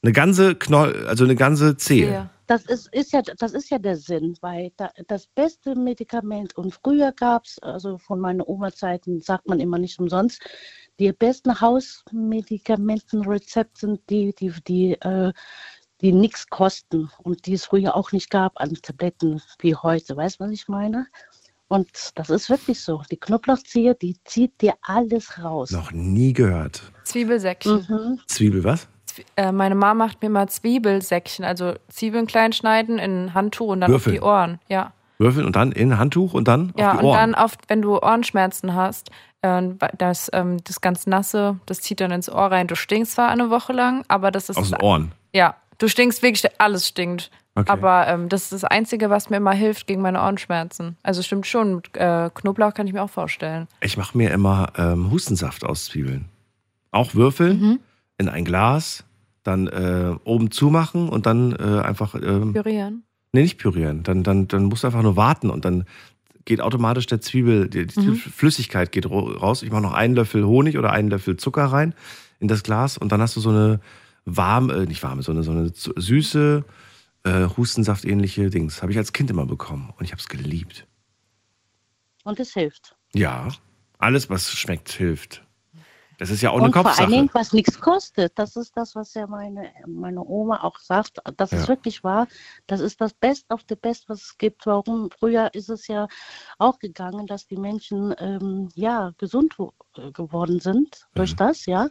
Eine 0.03 0.11
ganze 0.11 0.55
Knoll, 0.55 1.07
also 1.07 1.23
eine 1.23 1.35
ganze 1.35 1.77
Zehe. 1.77 2.29
Das 2.47 2.65
ist, 2.65 2.93
ist 2.93 3.13
ja, 3.13 3.21
das 3.21 3.53
ist 3.53 3.69
ja 3.69 3.79
der 3.79 3.95
Sinn, 3.95 4.35
weil 4.41 4.73
da, 4.75 4.91
das 5.07 5.27
beste 5.27 5.75
Medikament 5.75 6.57
und 6.57 6.73
früher 6.73 7.13
gab 7.13 7.45
es, 7.45 7.57
also 7.59 7.97
von 7.97 8.19
meinen 8.19 8.41
Oma-Zeiten 8.41 9.21
sagt 9.21 9.47
man 9.47 9.61
immer 9.61 9.77
nicht 9.77 9.97
umsonst, 9.99 10.41
die 10.99 11.13
besten 11.13 11.61
Hausmedikamentenrezepte 11.61 13.79
sind 13.79 14.01
die, 14.09 14.35
die, 14.35 14.51
die, 14.67 14.91
äh, 14.99 15.31
die 16.01 16.11
nichts 16.11 16.49
kosten 16.49 17.09
und 17.19 17.45
die 17.45 17.53
es 17.53 17.63
früher 17.63 17.95
auch 17.95 18.11
nicht 18.11 18.29
gab 18.29 18.59
an 18.59 18.73
Tabletten 18.73 19.41
wie 19.59 19.75
heute. 19.75 20.17
Weißt 20.17 20.41
du, 20.41 20.43
was 20.43 20.51
ich 20.51 20.67
meine? 20.67 21.07
Und 21.69 21.89
das 22.15 22.29
ist 22.29 22.49
wirklich 22.49 22.81
so. 22.81 23.03
Die 23.09 23.17
Knoblauchzehe, 23.17 23.95
die 23.95 24.17
zieht 24.25 24.59
dir 24.61 24.73
alles 24.81 25.41
raus. 25.41 25.71
Noch 25.71 25.93
nie 25.93 26.33
gehört. 26.33 26.91
Zwiebelsäckchen. 27.05 27.87
Mhm. 27.89 28.19
Zwiebel, 28.27 28.65
was? 28.65 28.89
Äh, 29.35 29.51
meine 29.51 29.75
Mama 29.75 30.05
macht 30.05 30.21
mir 30.21 30.29
mal 30.29 30.47
Zwiebelsäckchen, 30.49 31.45
also 31.45 31.73
Zwiebeln 31.89 32.27
klein 32.27 32.53
schneiden 32.53 32.99
in 32.99 33.25
ein 33.25 33.33
Handtuch 33.33 33.67
und 33.67 33.81
dann 33.81 33.91
Würfeln. 33.91 34.15
auf 34.17 34.19
die 34.21 34.25
Ohren. 34.25 34.59
Ja. 34.69 34.93
Würfeln 35.19 35.45
und 35.45 35.55
dann 35.55 35.71
in 35.71 35.97
Handtuch 35.97 36.33
und 36.33 36.47
dann 36.47 36.73
Ja, 36.77 36.91
auf 36.91 36.97
die 36.97 36.97
und 36.99 37.05
Ohren. 37.11 37.17
dann 37.17 37.35
auf, 37.35 37.53
wenn 37.67 37.81
du 37.81 37.97
Ohrenschmerzen 37.97 38.73
hast, 38.75 39.09
äh, 39.41 39.61
das, 39.97 40.29
ähm, 40.33 40.57
das 40.63 40.81
ganz 40.81 41.05
nasse, 41.07 41.57
das 41.65 41.81
zieht 41.81 42.01
dann 42.01 42.11
ins 42.11 42.29
Ohr 42.29 42.45
rein. 42.51 42.67
Du 42.67 42.75
stinkst 42.75 43.13
zwar 43.13 43.29
eine 43.29 43.49
Woche 43.49 43.73
lang, 43.73 44.03
aber 44.07 44.31
das 44.31 44.49
ist 44.49 44.57
Aus 44.57 44.71
den 44.71 44.81
Ohren. 44.81 45.11
Ja, 45.33 45.55
du 45.77 45.87
stinkst 45.87 46.21
wirklich, 46.23 46.43
alles 46.59 46.87
stinkt. 46.87 47.29
Okay. 47.55 47.69
Aber 47.71 48.07
ähm, 48.07 48.29
das 48.29 48.43
ist 48.45 48.53
das 48.53 48.63
Einzige, 48.63 49.11
was 49.11 49.29
mir 49.29 49.37
immer 49.37 49.51
hilft 49.53 49.85
gegen 49.85 50.01
meine 50.01 50.19
Ohrenschmerzen. 50.19 50.97
Also 51.03 51.21
stimmt 51.21 51.45
schon, 51.45 51.75
mit 51.75 51.95
äh, 51.95 52.31
Knoblauch 52.33 52.73
kann 52.73 52.87
ich 52.87 52.93
mir 52.93 53.03
auch 53.03 53.11
vorstellen. 53.11 53.67
Ich 53.79 53.95
mache 53.95 54.17
mir 54.17 54.31
immer 54.31 54.69
ähm, 54.75 55.11
Hustensaft 55.11 55.63
aus 55.63 55.85
Zwiebeln. 55.85 56.25
Auch 56.91 57.13
würfeln 57.13 57.59
Mhm. 57.61 57.79
In 58.23 58.29
ein 58.29 58.45
Glas, 58.45 59.03
dann 59.43 59.67
äh, 59.67 60.15
oben 60.23 60.51
zumachen 60.51 61.09
und 61.09 61.25
dann 61.25 61.51
äh, 61.53 61.81
einfach. 61.81 62.15
Ähm, 62.15 62.53
Pürieren. 62.53 63.03
nee, 63.33 63.41
nicht 63.43 63.57
pürieren. 63.57 64.03
Dann, 64.03 64.23
dann, 64.23 64.47
dann 64.47 64.65
musst 64.65 64.83
du 64.83 64.87
einfach 64.87 65.01
nur 65.03 65.15
warten 65.17 65.49
und 65.49 65.65
dann 65.65 65.85
geht 66.45 66.59
automatisch 66.61 67.05
der 67.05 67.21
Zwiebel, 67.21 67.69
die, 67.69 67.85
die 67.87 67.99
Mhm. 67.99 68.15
Flüssigkeit 68.15 68.91
geht 68.91 69.09
raus. 69.09 69.63
Ich 69.63 69.71
mache 69.71 69.81
noch 69.81 69.93
einen 69.93 70.15
Löffel 70.15 70.45
Honig 70.45 70.77
oder 70.77 70.91
einen 70.91 71.09
Löffel 71.09 71.37
Zucker 71.37 71.65
rein 71.65 71.93
in 72.39 72.47
das 72.47 72.63
Glas 72.63 72.97
und 72.97 73.11
dann 73.11 73.21
hast 73.21 73.35
du 73.35 73.39
so 73.39 73.49
eine 73.49 73.79
warme, 74.25 74.73
äh, 74.73 74.85
nicht 74.85 75.03
warme, 75.03 75.21
so 75.23 75.31
eine, 75.31 75.43
so 75.43 75.51
eine 75.51 75.71
süße, 75.73 76.63
äh, 77.23 77.47
Hustensaft-ähnliche 77.57 78.49
Dings. 78.49 78.81
Habe 78.81 78.91
ich 78.91 78.97
als 78.97 79.13
Kind 79.13 79.29
immer 79.29 79.45
bekommen 79.45 79.93
und 79.97 80.03
ich 80.05 80.11
habe 80.11 80.19
es 80.21 80.27
geliebt. 80.27 80.85
Und 82.25 82.39
es 82.39 82.53
hilft. 82.53 82.95
Ja, 83.13 83.47
alles, 83.97 84.29
was 84.29 84.51
schmeckt, 84.51 84.91
hilft. 84.91 85.43
Das 86.23 86.29
ist 86.29 86.41
ja 86.41 86.51
auch 86.51 86.55
eine 86.55 86.67
und 86.67 86.71
vor 86.71 86.85
allen 86.85 86.95
Kopfsache. 86.95 87.11
Dingen, 87.11 87.29
was 87.33 87.51
nichts 87.51 87.81
kostet. 87.81 88.31
Das 88.39 88.55
ist 88.55 88.77
das, 88.77 88.95
was 88.95 89.13
ja 89.13 89.27
meine, 89.27 89.69
meine 89.85 90.21
Oma 90.21 90.63
auch 90.63 90.79
sagt. 90.79 91.17
Das 91.35 91.51
Ja. 91.51 91.57
ist 91.57 91.67
wirklich 91.67 92.01
wahr. 92.05 92.27
Das 92.65 92.79
ist 92.79 93.01
das 93.01 93.13
Best 93.13 93.51
of 93.51 93.59
the 93.67 93.75
Best, 93.75 94.07
was 94.07 94.21
es 94.21 94.37
gibt. 94.37 94.65
Warum? 94.65 95.09
Früher 95.19 95.53
ist 95.53 95.67
es 95.69 95.85
ja 95.87 96.07
auch 96.59 96.79
gegangen, 96.79 97.27
dass 97.27 97.45
die 97.45 97.57
Menschen 97.57 98.15
ähm, 98.19 98.69
ja 98.73 99.11
gesund 99.17 99.57
äh, 99.97 100.11
geworden 100.13 100.61
sind 100.61 101.07
durch 101.13 101.33
Mhm. 101.33 101.37
das, 101.37 101.65
ja. 101.65 101.89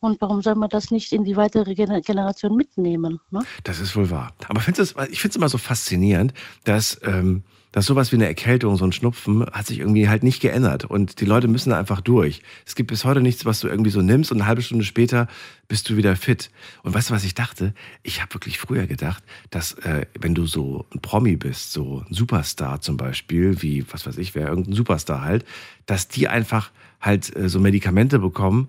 Und 0.00 0.20
warum 0.20 0.42
soll 0.42 0.56
man 0.56 0.68
das 0.70 0.90
nicht 0.90 1.12
in 1.12 1.22
die 1.22 1.36
weitere 1.36 1.74
Gener- 1.74 2.00
Generation 2.00 2.56
mitnehmen? 2.56 3.20
Ne? 3.30 3.38
Das 3.62 3.78
ist 3.78 3.94
wohl 3.94 4.10
wahr. 4.10 4.32
Aber 4.48 4.60
findest 4.62 4.96
ich 5.10 5.20
finde 5.20 5.30
es 5.30 5.36
immer 5.36 5.48
so 5.48 5.58
faszinierend, 5.58 6.32
dass, 6.64 6.98
ähm, 7.04 7.44
dass 7.72 7.86
sowas 7.86 8.10
wie 8.10 8.16
eine 8.16 8.26
Erkältung, 8.26 8.76
so 8.76 8.84
ein 8.84 8.92
Schnupfen, 8.92 9.46
hat 9.46 9.66
sich 9.66 9.78
irgendwie 9.78 10.08
halt 10.08 10.22
nicht 10.22 10.40
geändert. 10.40 10.84
Und 10.84 11.20
die 11.20 11.24
Leute 11.24 11.48
müssen 11.48 11.70
da 11.70 11.78
einfach 11.78 12.00
durch. 12.00 12.42
Es 12.66 12.74
gibt 12.74 12.90
bis 12.90 13.04
heute 13.04 13.20
nichts, 13.20 13.44
was 13.44 13.60
du 13.60 13.68
irgendwie 13.68 13.90
so 13.90 14.02
nimmst 14.02 14.32
und 14.32 14.38
eine 14.38 14.48
halbe 14.48 14.62
Stunde 14.62 14.84
später 14.84 15.28
bist 15.68 15.88
du 15.88 15.96
wieder 15.96 16.16
fit. 16.16 16.50
Und 16.82 16.94
weißt 16.94 17.10
du, 17.10 17.14
was 17.14 17.24
ich 17.24 17.34
dachte? 17.34 17.74
Ich 18.02 18.20
habe 18.20 18.34
wirklich 18.34 18.58
früher 18.58 18.86
gedacht, 18.86 19.22
dass 19.50 19.74
äh, 19.74 20.06
wenn 20.18 20.34
du 20.34 20.46
so 20.46 20.86
ein 20.92 21.00
Promi 21.00 21.36
bist, 21.36 21.72
so 21.72 22.04
ein 22.08 22.12
Superstar 22.12 22.80
zum 22.80 22.96
Beispiel, 22.96 23.62
wie, 23.62 23.84
was 23.92 24.06
weiß 24.06 24.18
ich, 24.18 24.34
wer 24.34 24.48
irgendein 24.48 24.74
Superstar 24.74 25.22
halt, 25.22 25.44
dass 25.86 26.08
die 26.08 26.28
einfach 26.28 26.70
halt 27.00 27.34
äh, 27.36 27.48
so 27.48 27.60
Medikamente 27.60 28.18
bekommen, 28.18 28.68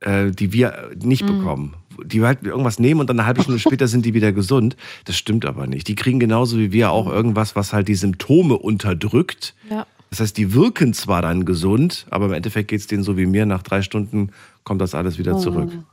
äh, 0.00 0.30
die 0.30 0.52
wir 0.52 0.90
nicht 1.02 1.22
Mhm. 1.22 1.38
bekommen. 1.38 1.74
Die 2.04 2.22
halt 2.22 2.42
irgendwas 2.44 2.78
nehmen 2.78 3.00
und 3.00 3.08
dann 3.10 3.18
eine 3.18 3.26
halbe 3.26 3.42
Stunde 3.42 3.58
später 3.60 3.88
sind 3.88 4.06
die 4.06 4.14
wieder 4.14 4.32
gesund. 4.32 4.76
Das 5.04 5.16
stimmt 5.16 5.44
aber 5.44 5.66
nicht. 5.66 5.88
Die 5.88 5.94
kriegen 5.94 6.18
genauso 6.20 6.58
wie 6.58 6.72
wir 6.72 6.90
auch 6.92 7.06
irgendwas, 7.06 7.56
was 7.56 7.72
halt 7.72 7.88
die 7.88 7.94
Symptome 7.94 8.56
unterdrückt. 8.56 9.54
Ja. 9.68 9.86
Das 10.08 10.20
heißt, 10.20 10.36
die 10.36 10.54
wirken 10.54 10.92
zwar 10.94 11.22
dann 11.22 11.44
gesund, 11.44 12.06
aber 12.10 12.26
im 12.26 12.32
Endeffekt 12.32 12.68
geht 12.68 12.80
es 12.80 12.86
denen 12.86 13.02
so 13.04 13.16
wie 13.16 13.26
mir. 13.26 13.46
Nach 13.46 13.62
drei 13.62 13.82
Stunden 13.82 14.30
kommt 14.64 14.80
das 14.80 14.94
alles 14.94 15.18
wieder 15.18 15.38
zurück. 15.38 15.72
Mhm. 15.72 15.84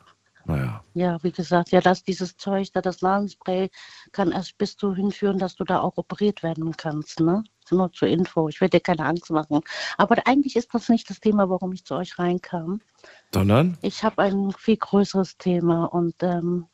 Naja. 0.45 0.81
Ja, 0.93 1.17
wie 1.23 1.31
gesagt, 1.31 1.71
ja, 1.71 1.81
dass 1.81 2.03
dieses 2.03 2.37
Zeug, 2.37 2.69
da 2.73 2.79
das 2.81 3.01
Nasenspray, 3.01 3.69
kann 4.13 4.31
erst 4.31 4.57
bis 4.57 4.77
du 4.77 4.95
hinführen, 4.95 5.37
dass 5.39 5.55
du 5.57 5.65
da 5.65 5.81
auch 5.81 5.97
operiert 5.97 6.41
werden 6.41 6.71
kannst, 6.77 7.19
ne? 7.19 7.43
Nur 7.71 7.91
zur 7.91 8.07
Info. 8.07 8.49
Ich 8.49 8.61
will 8.61 8.69
dir 8.69 8.79
keine 8.79 9.05
Angst 9.05 9.29
machen. 9.29 9.61
Aber 9.97 10.15
eigentlich 10.25 10.55
ist 10.55 10.73
das 10.73 10.89
nicht 10.89 11.09
das 11.09 11.19
Thema, 11.19 11.49
warum 11.49 11.73
ich 11.73 11.85
zu 11.85 11.95
euch 11.95 12.17
reinkam. 12.19 12.81
Sondern? 13.33 13.77
Ich 13.81 14.03
habe 14.03 14.21
ein 14.23 14.51
viel 14.51 14.77
größeres 14.77 15.37
Thema 15.37 15.85
und 15.85 16.15
ähm, 16.21 16.67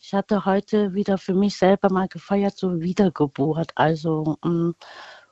ich 0.00 0.14
hatte 0.14 0.44
heute 0.44 0.94
wieder 0.94 1.18
für 1.18 1.34
mich 1.34 1.56
selber 1.56 1.90
mal 1.90 2.08
gefeiert, 2.08 2.56
so 2.56 2.80
Wiedergeburt. 2.80 3.72
Also, 3.74 4.38
ähm, 4.44 4.74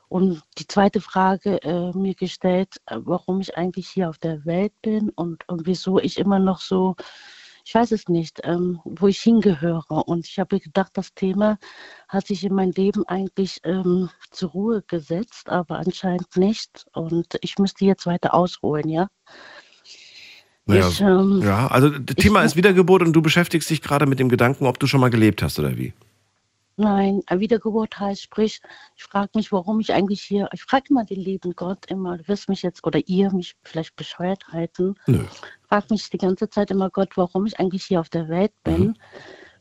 und 0.09 0.43
die 0.59 0.67
zweite 0.67 1.01
Frage 1.01 1.63
äh, 1.63 1.93
mir 1.97 2.15
gestellt, 2.15 2.77
äh, 2.87 2.99
warum 3.01 3.41
ich 3.41 3.57
eigentlich 3.57 3.89
hier 3.89 4.09
auf 4.09 4.19
der 4.19 4.45
Welt 4.45 4.73
bin 4.83 5.11
und, 5.11 5.49
und 5.49 5.67
wieso 5.67 5.99
ich 5.99 6.19
immer 6.19 6.39
noch 6.39 6.61
so, 6.61 6.95
ich 7.67 7.75
weiß 7.75 7.91
es 7.91 8.09
nicht, 8.09 8.41
ähm, 8.45 8.79
wo 8.85 9.09
ich 9.09 9.19
hingehöre. 9.21 10.07
Und 10.07 10.25
ich 10.29 10.39
habe 10.39 10.61
gedacht, 10.61 10.93
das 10.95 11.13
Thema 11.15 11.59
hat 12.09 12.29
sich 12.29 12.45
in 12.45 12.55
mein 12.55 12.71
Leben 12.71 13.05
eigentlich 13.09 13.59
ähm, 13.65 14.09
zur 14.31 14.51
Ruhe 14.51 14.85
gesetzt, 14.87 15.49
aber 15.51 15.79
anscheinend 15.79 16.37
nicht. 16.37 16.87
Und 16.93 17.37
ich 17.41 17.59
müsste 17.59 17.85
jetzt 17.85 18.07
weiter 18.07 18.35
ausholen, 18.35 18.89
ja? 18.89 19.09
Naja, 20.67 20.89
Ich, 20.89 21.01
ähm, 21.01 21.41
ja, 21.43 21.67
also 21.67 21.89
das 21.91 22.15
ich- 22.17 22.23
Thema 22.23 22.43
ist 22.43 22.55
Wiedergeburt 22.55 23.03
und 23.03 23.13
du 23.13 23.21
beschäftigst 23.21 23.69
dich 23.69 23.83
gerade 23.83 24.07
mit 24.07 24.21
dem 24.21 24.29
Gedanken, 24.29 24.67
ob 24.67 24.79
du 24.79 24.87
schon 24.87 25.01
mal 25.01 25.11
gelebt 25.11 25.43
hast 25.43 25.59
oder 25.59 25.77
wie. 25.77 25.93
Nein, 26.79 27.23
Wiedergeburt 27.31 27.99
heißt, 27.99 28.23
sprich, 28.23 28.61
ich 28.97 29.05
frage 29.05 29.31
mich, 29.35 29.51
warum 29.51 29.81
ich 29.81 29.95
eigentlich 29.95 30.21
hier, 30.21 30.49
ich 30.53 30.63
frage 30.63 30.85
immer 30.91 31.05
den 31.05 31.21
lieben 31.21 31.55
Gott 31.57 31.87
immer, 31.87 32.19
du 32.19 32.29
wirst 32.29 32.51
mich 32.51 32.63
jetzt 32.63 32.85
oder 32.85 33.01
ihr 33.07 33.33
mich 33.33 33.57
vielleicht 33.63 33.97
bescheuert 33.97 34.47
halten. 34.49 34.95
Nö. 35.07 35.25
Ich 35.25 35.69
frage 35.69 35.87
mich 35.91 36.11
die 36.11 36.19
ganze 36.19 36.51
Zeit 36.51 36.71
immer, 36.71 36.91
Gott, 36.91 37.17
warum 37.17 37.47
ich 37.47 37.59
eigentlich 37.59 37.85
hier 37.85 38.01
auf 38.01 38.11
der 38.11 38.29
Welt 38.29 38.53
bin. 38.63 38.95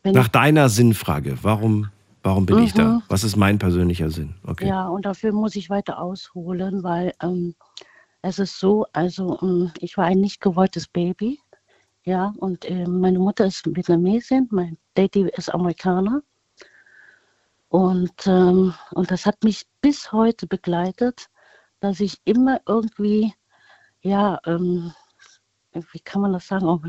Mhm. 0.03 0.11
Nach 0.11 0.27
deiner 0.27 0.67
Sinnfrage, 0.67 1.37
warum, 1.41 1.89
warum 2.21 2.45
bin 2.45 2.59
ich 2.59 2.73
da? 2.73 2.95
Mhm. 2.95 3.03
Was 3.07 3.23
ist 3.23 3.37
mein 3.37 3.59
persönlicher 3.59 4.09
Sinn? 4.09 4.35
Okay. 4.45 4.67
Ja, 4.67 4.89
und 4.89 5.05
dafür 5.05 5.31
muss 5.31 5.55
ich 5.55 5.69
weiter 5.69 6.01
ausholen, 6.01 6.83
weil 6.83 7.13
ähm, 7.23 7.55
es 8.21 8.39
ist 8.39 8.59
so, 8.59 8.85
also 8.91 9.39
ähm, 9.41 9.71
ich 9.79 9.95
war 9.95 10.05
ein 10.05 10.19
nicht 10.19 10.41
gewolltes 10.41 10.87
Baby. 10.87 11.39
Ja, 12.03 12.33
und 12.37 12.69
ähm, 12.69 12.99
meine 12.99 13.19
Mutter 13.19 13.45
ist 13.45 13.65
Vietnamesin, 13.73 14.47
mein 14.51 14.77
Daddy 14.95 15.29
ist 15.35 15.51
Amerikaner. 15.51 16.21
Und, 17.75 18.25
ähm, 18.25 18.73
und 18.91 19.11
das 19.11 19.25
hat 19.25 19.43
mich 19.43 19.67
bis 19.81 20.13
heute 20.13 20.47
begleitet, 20.47 21.27
dass 21.81 21.99
ich 21.99 22.21
immer 22.23 22.61
irgendwie, 22.65 23.33
ja, 23.99 24.39
ähm, 24.45 24.93
wie 25.73 25.99
kann 25.99 26.21
man 26.21 26.31
das 26.31 26.47
sagen, 26.47 26.67
auch 26.67 26.79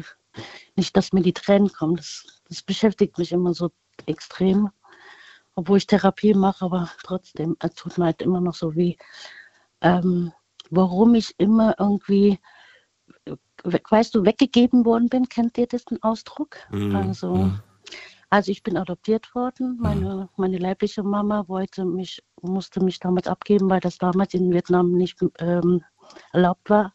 nicht, 0.76 0.96
dass 0.96 1.12
mir 1.12 1.22
die 1.22 1.32
Tränen 1.32 1.72
kommen. 1.72 1.96
Das, 1.96 2.24
das 2.48 2.62
beschäftigt 2.62 3.18
mich 3.18 3.32
immer 3.32 3.52
so 3.52 3.72
extrem, 4.06 4.70
obwohl 5.56 5.78
ich 5.78 5.88
Therapie 5.88 6.34
mache, 6.34 6.64
aber 6.64 6.88
trotzdem, 7.02 7.56
es 7.58 7.74
tut 7.74 7.98
mir 7.98 8.04
halt 8.04 8.22
immer 8.22 8.40
noch 8.40 8.54
so 8.54 8.76
weh. 8.76 8.94
Ähm, 9.80 10.32
warum 10.70 11.16
ich 11.16 11.34
immer 11.38 11.74
irgendwie, 11.80 12.38
äh, 13.24 13.34
weißt 13.64 14.14
du, 14.14 14.24
weggegeben 14.24 14.84
worden 14.84 15.08
bin, 15.08 15.28
kennt 15.28 15.58
ihr 15.58 15.66
diesen 15.66 16.00
Ausdruck? 16.04 16.58
Mhm. 16.70 16.94
Also, 16.94 17.50
also 18.30 18.50
ich 18.50 18.62
bin 18.62 18.76
adoptiert 18.76 19.34
worden. 19.34 19.78
Meine, 19.80 20.28
meine 20.36 20.58
leibliche 20.58 21.02
Mama 21.02 21.44
wollte 21.48 21.84
mich, 21.84 22.22
musste 22.42 22.82
mich 22.82 22.98
damals 22.98 23.28
abgeben, 23.28 23.70
weil 23.70 23.80
das 23.80 23.98
damals 23.98 24.34
in 24.34 24.52
Vietnam 24.52 24.92
nicht 24.92 25.18
ähm, 25.38 25.84
erlaubt 26.32 26.68
war, 26.70 26.92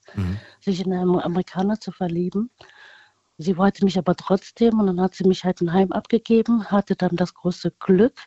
sich 0.59 0.85
in 0.85 0.93
einen 0.93 1.19
Amerikaner 1.19 1.79
zu 1.79 1.91
verlieben. 1.91 2.49
Sie 3.37 3.57
wollte 3.57 3.83
mich 3.85 3.97
aber 3.97 4.15
trotzdem 4.15 4.79
und 4.79 4.87
dann 4.87 5.01
hat 5.01 5.15
sie 5.15 5.27
mich 5.27 5.43
halt 5.43 5.61
ein 5.61 5.73
Heim 5.73 5.91
abgegeben, 5.91 6.65
hatte 6.65 6.95
dann 6.95 7.15
das 7.15 7.33
große 7.33 7.71
Glück 7.79 8.19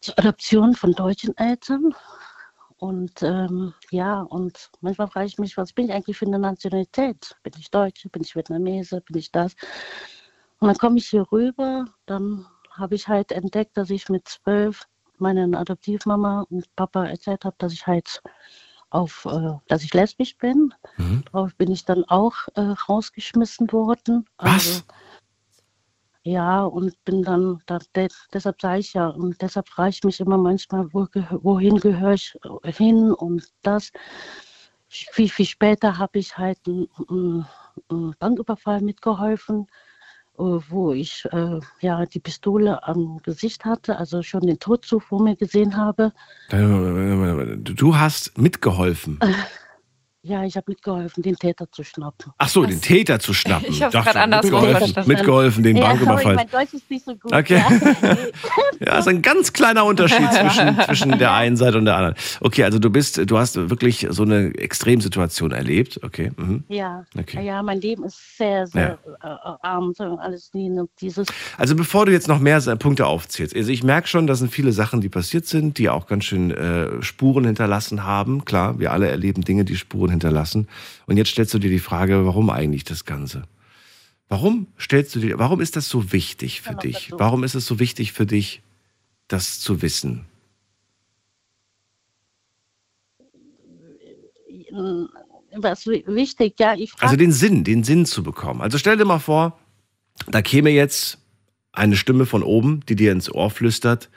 zur 0.00 0.18
Adoption 0.18 0.74
von 0.74 0.92
deutschen 0.92 1.36
Eltern. 1.36 1.94
Und 2.78 3.22
ähm, 3.22 3.74
ja, 3.90 4.22
und 4.22 4.70
manchmal 4.80 5.08
frage 5.08 5.26
ich 5.26 5.38
mich, 5.38 5.56
was 5.56 5.72
bin 5.72 5.86
ich 5.86 5.92
eigentlich 5.92 6.18
für 6.18 6.26
eine 6.26 6.38
Nationalität? 6.38 7.36
Bin 7.42 7.52
ich 7.58 7.70
Deutsche, 7.70 8.08
bin 8.08 8.22
ich 8.22 8.34
Vietnamese, 8.34 9.00
bin 9.00 9.16
ich 9.18 9.30
das? 9.30 9.54
Und 10.58 10.68
dann 10.68 10.78
komme 10.78 10.98
ich 10.98 11.08
hier 11.08 11.26
rüber, 11.30 11.84
dann 12.06 12.46
habe 12.70 12.94
ich 12.94 13.08
halt 13.08 13.32
entdeckt, 13.32 13.76
dass 13.76 13.90
ich 13.90 14.08
mit 14.08 14.26
zwölf 14.28 14.86
meiner 15.18 15.58
Adoptivmama 15.58 16.46
und 16.50 16.74
Papa 16.76 17.06
erzählt 17.06 17.44
habe, 17.44 17.56
dass 17.58 17.72
ich 17.72 17.86
halt 17.86 18.22
auf, 18.90 19.26
äh, 19.26 19.54
dass 19.68 19.82
ich 19.82 19.92
lesbisch 19.94 20.36
bin. 20.38 20.72
Darauf 21.32 21.54
bin 21.56 21.70
ich 21.70 21.84
dann 21.84 22.04
auch 22.04 22.34
äh, 22.54 22.60
rausgeschmissen 22.60 23.72
worden. 23.72 24.26
Also, 24.36 24.82
ja, 26.22 26.64
und 26.64 26.92
bin 27.04 27.22
dann, 27.22 27.62
da, 27.66 27.78
de, 27.94 28.08
deshalb 28.32 28.60
sage 28.60 28.80
ich 28.80 28.94
ja, 28.94 29.08
und 29.08 29.40
deshalb 29.40 29.68
frage 29.68 29.90
ich 29.90 30.04
mich 30.04 30.20
immer 30.20 30.38
manchmal, 30.38 30.92
wo, 30.92 31.06
wohin 31.42 31.78
gehöre 31.78 32.14
ich 32.14 32.36
äh, 32.62 32.72
hin 32.72 33.12
und 33.12 33.44
das. 33.62 33.92
Viel, 34.88 35.28
viel 35.28 35.46
später 35.46 35.98
habe 35.98 36.18
ich 36.18 36.36
halt 36.38 36.58
einen, 36.66 36.88
einen, 37.90 38.14
Banküberfall 38.18 38.80
mitgeholfen, 38.80 39.66
wo 40.38 40.92
ich 40.92 41.24
äh, 41.32 41.60
ja 41.80 42.06
die 42.06 42.20
Pistole 42.20 42.86
am 42.86 43.20
Gesicht 43.22 43.64
hatte, 43.64 43.98
also 43.98 44.22
schon 44.22 44.42
den 44.42 44.58
Tod 44.58 44.84
so 44.84 45.00
vor 45.00 45.22
mir 45.22 45.36
gesehen 45.36 45.76
habe. 45.76 46.12
Du 46.50 47.96
hast 47.96 48.36
mitgeholfen. 48.38 49.18
Ja, 50.26 50.44
ich 50.44 50.56
habe 50.56 50.64
mitgeholfen, 50.68 51.22
den 51.22 51.36
Täter 51.36 51.70
zu 51.70 51.84
schnappen. 51.84 52.32
Ach 52.38 52.48
so, 52.48 52.64
den 52.64 52.80
Täter 52.80 53.20
zu 53.20 53.32
schnappen. 53.32 53.66
Ich 53.76 53.82
hab's 53.82 53.92
Dachte, 53.92 54.12
grad 54.12 54.22
andersrum 54.22 54.62
mitgeholfen, 54.62 55.06
mitgeholfen, 55.06 55.62
den 55.62 55.76
ja, 55.76 55.82
sorry, 55.84 55.98
Banküberfall. 55.98 56.34
mein 56.34 56.50
Deutsch 56.50 56.74
ist 56.74 56.90
nicht 56.90 57.04
so 57.04 57.14
gut. 57.14 57.32
Okay. 57.32 57.62
Ja. 58.02 58.16
Ja, 58.80 58.98
ist 58.98 59.08
ein 59.08 59.22
ganz 59.22 59.52
kleiner 59.52 59.84
Unterschied 59.84 60.30
zwischen, 60.32 60.78
zwischen 60.86 61.18
der 61.18 61.32
einen 61.32 61.56
Seite 61.56 61.78
und 61.78 61.86
der 61.86 61.96
anderen. 61.96 62.14
Okay, 62.40 62.64
also 62.64 62.78
du 62.78 62.90
bist, 62.90 63.18
du 63.30 63.38
hast 63.38 63.56
wirklich 63.70 64.06
so 64.10 64.22
eine 64.22 64.54
Extremsituation 64.54 65.52
erlebt. 65.52 66.00
Okay. 66.02 66.32
Mhm. 66.36 66.64
Ja, 66.68 67.04
Okay. 67.18 67.44
ja, 67.44 67.62
mein 67.62 67.80
Leben 67.80 68.04
ist 68.04 68.36
sehr, 68.36 68.66
sehr 68.66 68.98
äh, 69.22 69.26
äh, 69.26 69.36
arm, 69.62 69.94
so 69.96 70.18
alles 70.20 70.50
und 70.52 70.90
dieses. 71.00 71.28
Also 71.56 71.74
bevor 71.74 72.04
du 72.06 72.12
jetzt 72.12 72.28
noch 72.28 72.38
mehr 72.38 72.60
Punkte 72.76 73.06
aufzählst, 73.06 73.54
also 73.56 73.70
ich 73.70 73.82
merke 73.82 74.08
schon, 74.08 74.26
das 74.26 74.40
sind 74.40 74.52
viele 74.52 74.72
Sachen, 74.72 75.00
die 75.00 75.08
passiert 75.08 75.46
sind, 75.46 75.78
die 75.78 75.88
auch 75.88 76.06
ganz 76.06 76.24
schön 76.24 76.50
äh, 76.50 77.02
Spuren 77.02 77.44
hinterlassen 77.44 78.04
haben. 78.04 78.44
Klar, 78.44 78.78
wir 78.78 78.92
alle 78.92 79.08
erleben 79.08 79.42
Dinge, 79.42 79.64
die 79.64 79.76
Spuren 79.76 80.10
hinterlassen. 80.16 80.68
Und 81.06 81.16
jetzt 81.16 81.30
stellst 81.30 81.54
du 81.54 81.58
dir 81.58 81.70
die 81.70 81.78
Frage, 81.78 82.24
warum 82.26 82.50
eigentlich 82.50 82.84
das 82.84 83.04
Ganze? 83.04 83.44
Warum 84.28 84.66
stellst 84.78 85.14
du 85.14 85.20
dir, 85.20 85.38
warum 85.38 85.60
ist 85.60 85.76
das 85.76 85.88
so 85.88 86.12
wichtig 86.12 86.60
für 86.60 86.74
dich? 86.74 87.12
Warum 87.16 87.44
ist 87.44 87.54
es 87.54 87.66
so 87.66 87.78
wichtig 87.78 88.12
für 88.12 88.26
dich, 88.26 88.62
das 89.28 89.60
zu 89.60 89.82
wissen? 89.82 90.26
Was 95.58 95.86
wi- 95.86 96.04
wichtig, 96.06 96.54
ja, 96.58 96.74
ich 96.74 96.90
frage. 96.90 97.04
Also 97.04 97.16
den 97.16 97.32
Sinn, 97.32 97.64
den 97.64 97.84
Sinn 97.84 98.04
zu 98.04 98.22
bekommen. 98.22 98.60
Also 98.60 98.78
stell 98.78 98.96
dir 98.96 99.04
mal 99.04 99.20
vor, 99.20 99.58
da 100.26 100.42
käme 100.42 100.70
jetzt 100.70 101.18
eine 101.72 101.96
Stimme 101.96 102.26
von 102.26 102.42
oben, 102.42 102.80
die 102.88 102.96
dir 102.96 103.12
ins 103.12 103.30
Ohr 103.32 103.50
flüstert, 103.50 104.10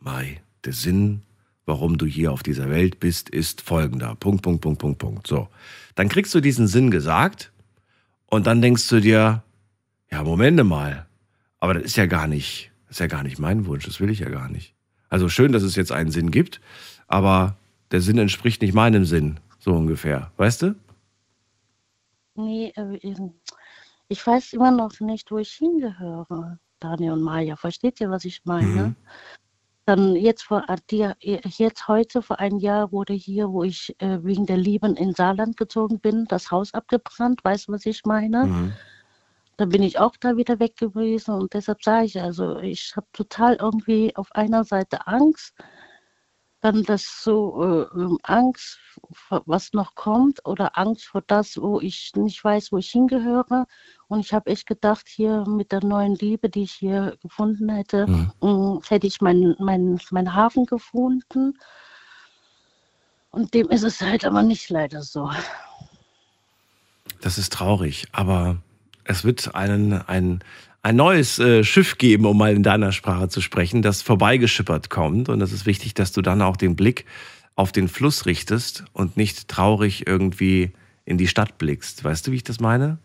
Mai, 0.00 0.40
der 0.64 0.72
Sinn, 0.72 1.22
warum 1.66 1.98
du 1.98 2.06
hier 2.06 2.32
auf 2.32 2.42
dieser 2.42 2.70
Welt 2.70 3.00
bist, 3.00 3.28
ist 3.28 3.60
folgender. 3.60 4.14
Punkt, 4.14 4.42
Punkt, 4.42 4.62
Punkt, 4.62 4.78
Punkt, 4.78 4.98
Punkt. 4.98 5.26
So. 5.26 5.48
Dann 5.96 6.08
kriegst 6.08 6.34
du 6.34 6.40
diesen 6.40 6.68
Sinn 6.68 6.90
gesagt 6.90 7.52
und 8.26 8.46
dann 8.46 8.62
denkst 8.62 8.88
du 8.88 9.00
dir, 9.00 9.42
ja, 10.10 10.22
Momente 10.22 10.64
mal. 10.64 11.06
Aber 11.58 11.74
das 11.74 11.82
ist 11.82 11.96
ja 11.96 12.06
gar 12.06 12.28
nicht, 12.28 12.70
das 12.86 12.96
ist 12.96 13.00
ja 13.00 13.06
gar 13.08 13.24
nicht 13.24 13.38
mein 13.38 13.66
Wunsch, 13.66 13.84
das 13.84 14.00
will 14.00 14.10
ich 14.10 14.20
ja 14.20 14.28
gar 14.28 14.48
nicht. 14.48 14.74
Also 15.08 15.28
schön, 15.28 15.52
dass 15.52 15.62
es 15.62 15.76
jetzt 15.76 15.92
einen 15.92 16.10
Sinn 16.10 16.30
gibt, 16.30 16.60
aber 17.08 17.56
der 17.90 18.00
Sinn 18.00 18.18
entspricht 18.18 18.62
nicht 18.62 18.74
meinem 18.74 19.04
Sinn, 19.04 19.40
so 19.58 19.72
ungefähr. 19.72 20.30
Weißt 20.36 20.62
du? 20.62 20.76
Nee, 22.34 22.72
äh, 22.76 22.96
ähm, 23.02 23.32
ich 24.08 24.24
weiß 24.24 24.52
immer 24.52 24.70
noch 24.70 25.00
nicht, 25.00 25.30
wo 25.30 25.38
ich 25.38 25.52
hingehöre, 25.52 26.58
Daniel 26.78 27.12
und 27.12 27.22
Maja. 27.22 27.56
Versteht 27.56 28.00
ihr, 28.00 28.10
was 28.10 28.24
ich 28.24 28.44
meine? 28.44 28.94
Dann 29.86 30.16
jetzt 30.16 30.42
vor 30.42 30.64
äh, 30.68 30.76
dir, 30.90 31.16
jetzt 31.20 31.86
heute 31.86 32.20
vor 32.20 32.40
einem 32.40 32.58
Jahr 32.58 32.90
wurde 32.90 33.12
hier, 33.14 33.50
wo 33.50 33.62
ich 33.62 33.94
äh, 34.00 34.18
wegen 34.24 34.44
der 34.44 34.56
Lieben 34.56 34.96
in 34.96 35.14
Saarland 35.14 35.56
gezogen 35.56 36.00
bin, 36.00 36.24
das 36.26 36.50
Haus 36.50 36.74
abgebrannt. 36.74 37.44
Weißt 37.44 37.68
du, 37.68 37.72
was 37.72 37.86
ich 37.86 38.04
meine? 38.04 38.72
Dann 39.58 39.68
bin 39.70 39.82
ich 39.82 39.98
auch 39.98 40.16
da 40.18 40.36
wieder 40.36 40.58
weg 40.58 40.76
gewesen 40.76 41.34
und 41.34 41.54
deshalb 41.54 41.82
sage 41.82 42.04
ich, 42.06 42.20
also 42.20 42.58
ich 42.58 42.94
habe 42.96 43.06
total 43.12 43.54
irgendwie 43.54 44.14
auf 44.16 44.32
einer 44.32 44.64
Seite 44.64 45.06
Angst, 45.06 45.54
dann 46.60 46.82
das 46.82 47.22
so 47.22 47.62
äh, 47.62 47.98
ähm, 47.98 48.18
Angst, 48.24 48.80
vor 49.12 49.42
was 49.46 49.72
noch 49.72 49.94
kommt 49.94 50.44
oder 50.44 50.76
Angst 50.76 51.06
vor 51.06 51.22
das, 51.26 51.56
wo 51.56 51.80
ich 51.80 52.10
nicht 52.16 52.42
weiß, 52.42 52.72
wo 52.72 52.78
ich 52.78 52.90
hingehöre. 52.90 53.66
Und 54.08 54.20
ich 54.20 54.32
habe 54.32 54.50
echt 54.50 54.66
gedacht, 54.66 55.08
hier 55.08 55.44
mit 55.48 55.72
der 55.72 55.84
neuen 55.84 56.14
Liebe, 56.14 56.48
die 56.48 56.62
ich 56.62 56.72
hier 56.72 57.16
gefunden 57.22 57.68
hätte, 57.68 58.06
mh, 58.40 58.80
hätte 58.88 59.06
ich 59.06 59.20
meinen 59.20 59.56
mein, 59.58 60.00
mein 60.10 60.34
Hafen 60.34 60.64
gefunden. 60.66 61.54
Und 63.30 63.52
dem 63.52 63.68
ist 63.68 63.82
es 63.82 64.00
halt 64.00 64.24
aber 64.24 64.42
nicht 64.42 64.70
leider 64.70 65.02
so. 65.02 65.30
Das 67.20 67.38
ist 67.38 67.52
traurig, 67.52 68.06
aber 68.12 68.58
es 69.04 69.24
wird 69.24 69.54
einen, 69.54 69.92
ein, 69.92 70.42
ein 70.82 70.96
neues 70.96 71.38
äh, 71.38 71.64
Schiff 71.64 71.98
geben, 71.98 72.26
um 72.26 72.38
mal 72.38 72.54
in 72.54 72.62
deiner 72.62 72.92
Sprache 72.92 73.28
zu 73.28 73.40
sprechen, 73.40 73.82
das 73.82 74.02
vorbeigeschippert 74.02 74.88
kommt. 74.88 75.28
Und 75.28 75.40
es 75.40 75.52
ist 75.52 75.66
wichtig, 75.66 75.94
dass 75.94 76.12
du 76.12 76.22
dann 76.22 76.42
auch 76.42 76.56
den 76.56 76.76
Blick 76.76 77.06
auf 77.56 77.72
den 77.72 77.88
Fluss 77.88 78.26
richtest 78.26 78.84
und 78.92 79.16
nicht 79.16 79.48
traurig 79.48 80.06
irgendwie 80.06 80.72
in 81.04 81.18
die 81.18 81.28
Stadt 81.28 81.58
blickst. 81.58 82.04
Weißt 82.04 82.26
du, 82.26 82.32
wie 82.32 82.36
ich 82.36 82.44
das 82.44 82.60
meine? 82.60 82.98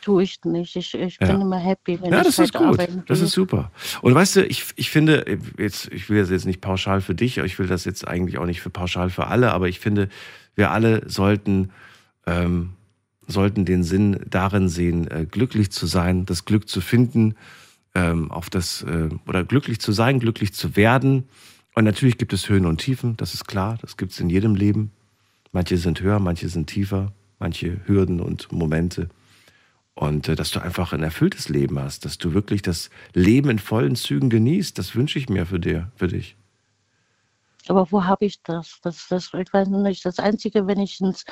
Tue 0.00 0.22
ich 0.22 0.38
nicht. 0.44 0.76
Ich, 0.76 0.94
ich 0.94 1.18
Ja. 1.20 1.26
bin 1.32 1.40
immer 1.40 1.58
happy, 1.58 2.00
wenn 2.00 2.12
Ja, 2.12 2.18
ich 2.20 2.26
das 2.26 2.38
ist 2.38 2.52
gut. 2.52 2.62
arbeiten 2.66 3.02
Das 3.06 3.20
ist 3.20 3.32
super. 3.32 3.70
Und 4.00 4.14
weißt 4.14 4.36
du, 4.36 4.46
ich, 4.46 4.64
ich 4.76 4.90
finde, 4.90 5.38
jetzt, 5.58 5.90
ich 5.92 6.08
will 6.08 6.20
das 6.20 6.30
jetzt 6.30 6.46
nicht 6.46 6.60
pauschal 6.60 7.00
für 7.00 7.14
dich, 7.14 7.38
ich 7.38 7.58
will 7.58 7.66
das 7.66 7.84
jetzt 7.84 8.06
eigentlich 8.06 8.38
auch 8.38 8.46
nicht 8.46 8.60
für 8.60 8.70
pauschal 8.70 9.10
für 9.10 9.26
alle, 9.26 9.52
aber 9.52 9.68
ich 9.68 9.80
finde, 9.80 10.08
wir 10.54 10.70
alle 10.70 11.08
sollten, 11.08 11.70
ähm, 12.26 12.70
sollten 13.26 13.64
den 13.64 13.82
Sinn 13.82 14.20
darin 14.28 14.68
sehen, 14.68 15.10
äh, 15.10 15.26
glücklich 15.28 15.72
zu 15.72 15.86
sein, 15.86 16.26
das 16.26 16.44
Glück 16.44 16.68
zu 16.68 16.80
finden, 16.80 17.34
ähm, 17.94 18.30
auf 18.30 18.50
das, 18.50 18.82
äh, 18.82 19.08
oder 19.26 19.42
glücklich 19.44 19.80
zu 19.80 19.92
sein, 19.92 20.20
glücklich 20.20 20.52
zu 20.54 20.76
werden. 20.76 21.24
Und 21.74 21.84
natürlich 21.84 22.18
gibt 22.18 22.32
es 22.32 22.48
Höhen 22.48 22.66
und 22.66 22.78
Tiefen, 22.78 23.16
das 23.16 23.34
ist 23.34 23.46
klar, 23.48 23.78
das 23.80 23.96
gibt 23.96 24.12
es 24.12 24.20
in 24.20 24.30
jedem 24.30 24.54
Leben. 24.54 24.92
Manche 25.52 25.76
sind 25.76 26.00
höher, 26.00 26.18
manche 26.20 26.48
sind 26.48 26.66
tiefer, 26.68 27.12
manche 27.38 27.80
Hürden 27.86 28.20
und 28.20 28.50
Momente. 28.52 29.08
Und 30.02 30.26
äh, 30.28 30.34
dass 30.34 30.50
du 30.50 30.60
einfach 30.60 30.92
ein 30.92 31.04
erfülltes 31.04 31.48
Leben 31.48 31.78
hast, 31.78 32.04
dass 32.04 32.18
du 32.18 32.34
wirklich 32.34 32.60
das 32.60 32.90
Leben 33.14 33.50
in 33.50 33.60
vollen 33.60 33.94
Zügen 33.94 34.30
genießt, 34.30 34.76
das 34.76 34.96
wünsche 34.96 35.16
ich 35.20 35.28
mir 35.28 35.46
für, 35.46 35.60
dir, 35.60 35.92
für 35.94 36.08
dich. 36.08 36.34
Aber 37.68 37.86
wo 37.92 38.02
habe 38.02 38.24
ich 38.24 38.42
das? 38.42 38.80
das? 38.82 39.06
Das 39.08 39.30
ich 39.32 39.52
weiß 39.52 39.68
nicht. 39.68 40.04
Das 40.04 40.18
Einzige, 40.18 40.66
wenn 40.66 40.80
ich 40.80 41.00
ins. 41.00 41.24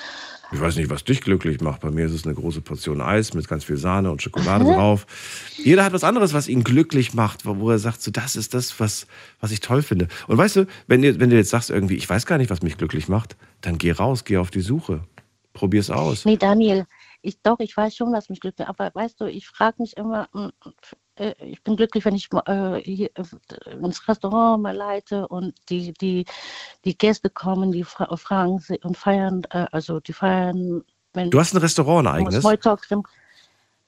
Ich 0.53 0.61
weiß 0.61 0.77
nicht, 0.77 0.89
was 0.89 1.03
dich 1.03 1.21
glücklich 1.21 1.61
macht. 1.61 1.81
Bei 1.81 1.91
mir 1.91 2.07
ist 2.07 2.13
es 2.13 2.25
eine 2.25 2.37
große 2.37 2.61
Portion 2.61 3.01
Eis 3.01 3.35
mit 3.35 3.49
ganz 3.49 3.65
viel 3.65 3.77
Sahne 3.77 4.13
und 4.13 4.23
Schokolade 4.23 4.65
Hä? 4.65 4.75
drauf. 4.75 5.05
Jeder 5.57 5.83
hat 5.83 5.93
was 5.93 6.05
anderes, 6.05 6.33
was 6.33 6.47
ihn 6.47 6.63
glücklich 6.63 7.13
macht, 7.15 7.47
wo 7.47 7.59
wo 7.59 7.71
er 7.73 7.81
sagt, 7.81 8.01
so 8.01 8.13
das 8.13 8.37
ist 8.37 8.55
das, 8.55 8.79
was, 8.79 9.09
was 9.41 9.51
ich 9.51 9.59
toll 9.59 9.83
finde. 9.83 10.07
Und 10.29 10.39
weißt 10.39 10.55
du, 10.55 10.67
wenn, 10.87 11.03
du- 11.03 11.19
wenn 11.19 11.31
du 11.31 11.37
jetzt 11.37 11.51
sagst 11.51 11.71
irgendwie, 11.71 11.97
ich 11.97 12.09
weiß 12.09 12.25
gar 12.27 12.39
nicht, 12.39 12.51
was 12.51 12.63
mich 12.63 12.79
glücklich 12.79 13.09
macht, 13.09 13.37
dann 13.63 13.79
geh 13.79 13.91
raus, 13.91 14.23
geh 14.25 14.37
auf 14.37 14.53
die 14.53 14.61
Suche. 14.61 15.03
Probier's 15.53 15.91
aus. 15.91 16.25
Nee, 16.25 16.37
Daniel, 16.37 16.87
ich 17.23 17.41
doch, 17.43 17.59
ich 17.61 17.77
weiß 17.77 17.95
schon, 17.97 18.13
was 18.13 18.29
mich 18.29 18.41
glücklich 18.41 18.67
macht. 18.67 18.81
Aber 18.81 18.95
weißt 18.95 19.21
du, 19.21 19.27
ich 19.27 19.47
frage 19.47 19.77
mich 19.83 19.97
immer, 19.97 20.29
mm, 20.33 20.49
äh, 21.17 21.35
ich 21.45 21.63
bin 21.63 21.77
glücklich, 21.77 22.05
wenn 22.05 22.15
ich 22.15 22.29
äh, 22.47 22.81
hier, 22.81 23.11
äh, 23.15 23.71
ins 23.73 24.09
Restaurant 24.09 24.63
mal 24.63 24.75
leite 24.75 25.29
und 25.29 25.55
die, 25.69 25.93
die, 25.93 26.25
die 26.85 26.97
Gäste 26.97 27.31
kommen, 27.31 27.73
die 27.73 27.85
fra 27.85 28.15
fragen 28.17 28.59
sie 28.59 28.79
und 28.83 28.97
feiern, 28.97 29.43
äh, 29.51 29.67
also 29.73 30.01
die 30.01 30.13
feiern, 30.13 30.83
wenn. 31.13 31.31
Du 31.31 31.39
hast 31.39 31.55
ein 31.55 31.59
Restaurant, 31.59 32.07
ein 32.07 32.15
eigenes? 32.15 32.41
Smalltalk 32.41 32.83
drin. 32.83 33.03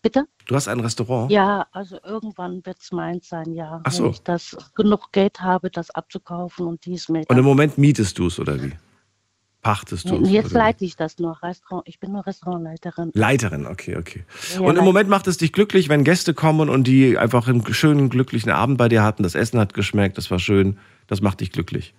Bitte? 0.03 0.27
Du 0.47 0.57
hast 0.57 0.67
ein 0.67 0.81
Restaurant? 0.81 1.31
Ja, 1.31 1.67
also 1.71 1.97
irgendwann 2.03 2.67
wird 2.67 2.79
es 2.81 2.91
meins 2.91 3.29
sein, 3.29 3.53
ja. 3.53 3.81
Ach 3.85 3.93
so. 3.93 4.05
Wenn 4.05 4.11
ich 4.11 4.23
das 4.23 4.57
genug 4.75 5.13
Geld 5.13 5.41
habe, 5.41 5.71
das 5.71 5.91
abzukaufen 5.91 6.67
und 6.67 6.85
dies 6.85 7.09
mit. 7.09 7.31
Und 7.31 7.39
im 7.39 7.45
Moment 7.45 7.79
mietest 7.79 8.19
du 8.19 8.27
es 8.27 8.41
oder 8.41 8.61
wie? 8.61 8.73
Pachtest 9.63 10.11
du? 10.11 10.17
Jetzt 10.25 10.51
oder 10.51 10.59
leite 10.59 10.85
ich 10.85 10.97
das 10.97 11.19
noch. 11.19 11.43
Restaurant, 11.43 11.87
ich 11.87 12.01
bin 12.01 12.11
nur 12.13 12.27
Restaurantleiterin. 12.27 13.13
Leiterin, 13.15 13.67
okay, 13.67 13.97
okay. 13.97 14.25
Ja, 14.55 14.61
und 14.61 14.77
im. 14.77 14.85
Moment 14.85 15.09
macht 15.09 15.29
es 15.29 15.37
dich 15.37 15.53
glücklich, 15.53 15.89
wenn 15.89 16.03
Gäste 16.03 16.35
kommen 16.35 16.69
und 16.69 16.85
die 16.89 17.17
einfach 17.17 17.47
einen 17.47 17.65
schönen, 17.73 18.09
glücklichen 18.11 18.51
Abend 18.51 18.77
bei 18.77 18.89
dir 18.89 19.05
hatten. 19.05 19.23
Das 19.23 19.37
Essen 19.37 19.61
hat 19.61 19.73
geschmeckt, 19.73 20.19
das 20.19 20.31
war 20.33 20.41
schön. 20.41 20.79
Das 21.07 21.21
macht 21.21 21.41
dich 21.41 21.53
glücklich. 21.53 21.95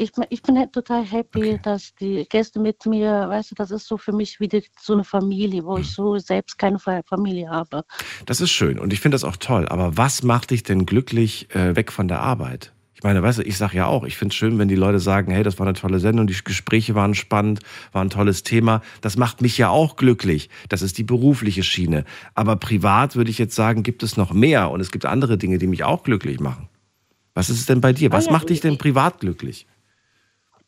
Ich, 0.00 0.12
bin- 0.12 0.26
ich 0.30 0.42
bin 0.42 0.56
halt 0.58 0.72
total 0.72 1.04
happy, 1.04 1.58
dass 1.62 1.94
die 1.96 2.24
Gäste 2.28 2.60
mit 2.60 2.86
mir, 2.86 3.28
weißt 3.28 3.50
du, 3.50 3.54
das 3.56 3.70
ist 3.72 3.86
so 3.86 3.96
für 3.96 4.12
mich 4.12 4.38
wie 4.38 4.46
die, 4.48 4.64
so 4.80 4.92
eine 4.94 5.02
Familie, 5.04 5.64
wo 5.64 5.74
Hm. 5.76 5.82
ich 5.82 5.92
so 5.92 6.18
selbst 6.18 6.56
keine 6.58 6.78
Fa- 6.78 7.02
Familie 7.04 7.50
habe. 7.50 7.84
Das 8.26 8.40
ist 8.40 8.50
schön 8.50 8.78
und 8.80 8.92
ich 8.92 9.00
finde 9.00 9.14
das 9.16 9.24
auch 9.24 9.36
toll. 9.36 9.66
Aber 9.68 9.96
was 9.96 10.22
macht 10.22 10.50
dich 10.50 10.62
denn 10.64 10.86
glücklich 10.86 11.52
äh, 11.54 11.74
weg 11.76 11.90
von 11.92 12.06
der 12.08 12.20
Arbeit? 12.20 12.72
Ich 12.98 13.04
meine, 13.04 13.22
weißt 13.22 13.38
du, 13.38 13.42
ich 13.42 13.56
sage 13.56 13.76
ja 13.76 13.86
auch, 13.86 14.02
ich 14.02 14.16
finde 14.16 14.32
es 14.32 14.36
schön, 14.36 14.58
wenn 14.58 14.66
die 14.66 14.74
Leute 14.74 14.98
sagen, 14.98 15.30
hey, 15.30 15.44
das 15.44 15.60
war 15.60 15.66
eine 15.68 15.78
tolle 15.78 16.00
Sendung, 16.00 16.26
die 16.26 16.34
Gespräche 16.42 16.96
waren 16.96 17.14
spannend, 17.14 17.60
war 17.92 18.02
ein 18.02 18.10
tolles 18.10 18.42
Thema. 18.42 18.82
Das 19.02 19.16
macht 19.16 19.40
mich 19.40 19.56
ja 19.56 19.68
auch 19.68 19.94
glücklich. 19.94 20.50
Das 20.68 20.82
ist 20.82 20.98
die 20.98 21.04
berufliche 21.04 21.62
Schiene. 21.62 22.04
Aber 22.34 22.56
privat 22.56 23.14
würde 23.14 23.30
ich 23.30 23.38
jetzt 23.38 23.54
sagen, 23.54 23.84
gibt 23.84 24.02
es 24.02 24.16
noch 24.16 24.32
mehr 24.32 24.72
und 24.72 24.80
es 24.80 24.90
gibt 24.90 25.06
andere 25.06 25.38
Dinge, 25.38 25.58
die 25.58 25.68
mich 25.68 25.84
auch 25.84 26.02
glücklich 26.02 26.40
machen. 26.40 26.68
Was 27.34 27.50
ist 27.50 27.60
es 27.60 27.66
denn 27.66 27.80
bei 27.80 27.92
dir? 27.92 28.10
Was 28.10 28.30
macht 28.30 28.50
dich 28.50 28.62
denn 28.62 28.78
privat 28.78 29.20
glücklich? 29.20 29.68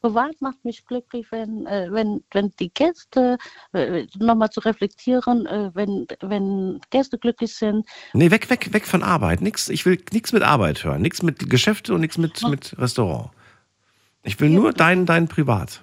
Privat 0.01 0.41
macht 0.41 0.65
mich 0.65 0.87
glücklich, 0.87 1.27
wenn, 1.31 1.67
äh, 1.67 1.89
wenn, 1.91 2.25
wenn 2.31 2.53
die 2.59 2.73
Gäste, 2.73 3.37
äh, 3.73 4.07
nochmal 4.19 4.51
zu 4.51 4.61
reflektieren, 4.61 5.47
äh, 5.47 5.71
wenn, 5.75 6.07
wenn 6.21 6.81
Gäste 6.91 7.19
glücklich 7.19 7.55
sind, 7.55 7.87
Nee, 8.13 8.31
weg, 8.31 8.49
weg, 8.51 8.73
weg 8.73 8.87
von 8.87 9.03
Arbeit. 9.03 9.41
Nix, 9.41 9.69
ich 9.69 9.85
will 9.87 10.03
nichts 10.13 10.33
mit 10.33 10.43
Arbeit 10.43 10.85
hören. 10.85 11.03
Nichts 11.03 11.23
mit 11.23 11.51
Geschäfte 11.51 11.95
und 11.95 12.01
nichts 12.01 12.19
mit, 12.19 12.43
mit 12.49 12.79
Restaurant. 12.79 13.31
Ich 14.23 14.39
will 14.41 14.51
nur 14.51 14.73
dein, 14.73 15.07
dein 15.07 15.29
Privat. 15.29 15.83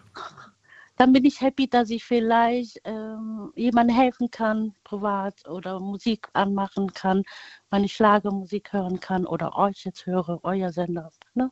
dann 0.98 1.14
bin 1.14 1.26
ich 1.26 1.42
happy, 1.42 1.68
dass 1.68 1.90
ich 1.90 2.04
vielleicht 2.04 2.82
ähm, 2.84 3.52
jemandem 3.56 3.96
helfen 3.96 4.30
kann, 4.32 4.74
privat 4.84 5.48
oder 5.48 5.80
Musik 5.80 6.28
anmachen 6.34 6.94
kann, 6.94 7.24
meine 7.70 7.88
Schlagermusik 7.88 8.74
hören 8.74 9.00
kann 9.00 9.26
oder 9.26 9.58
euch 9.58 9.86
jetzt 9.86 10.06
höre, 10.06 10.40
euer 10.44 10.72
Sender. 10.72 11.12
Ne? 11.34 11.52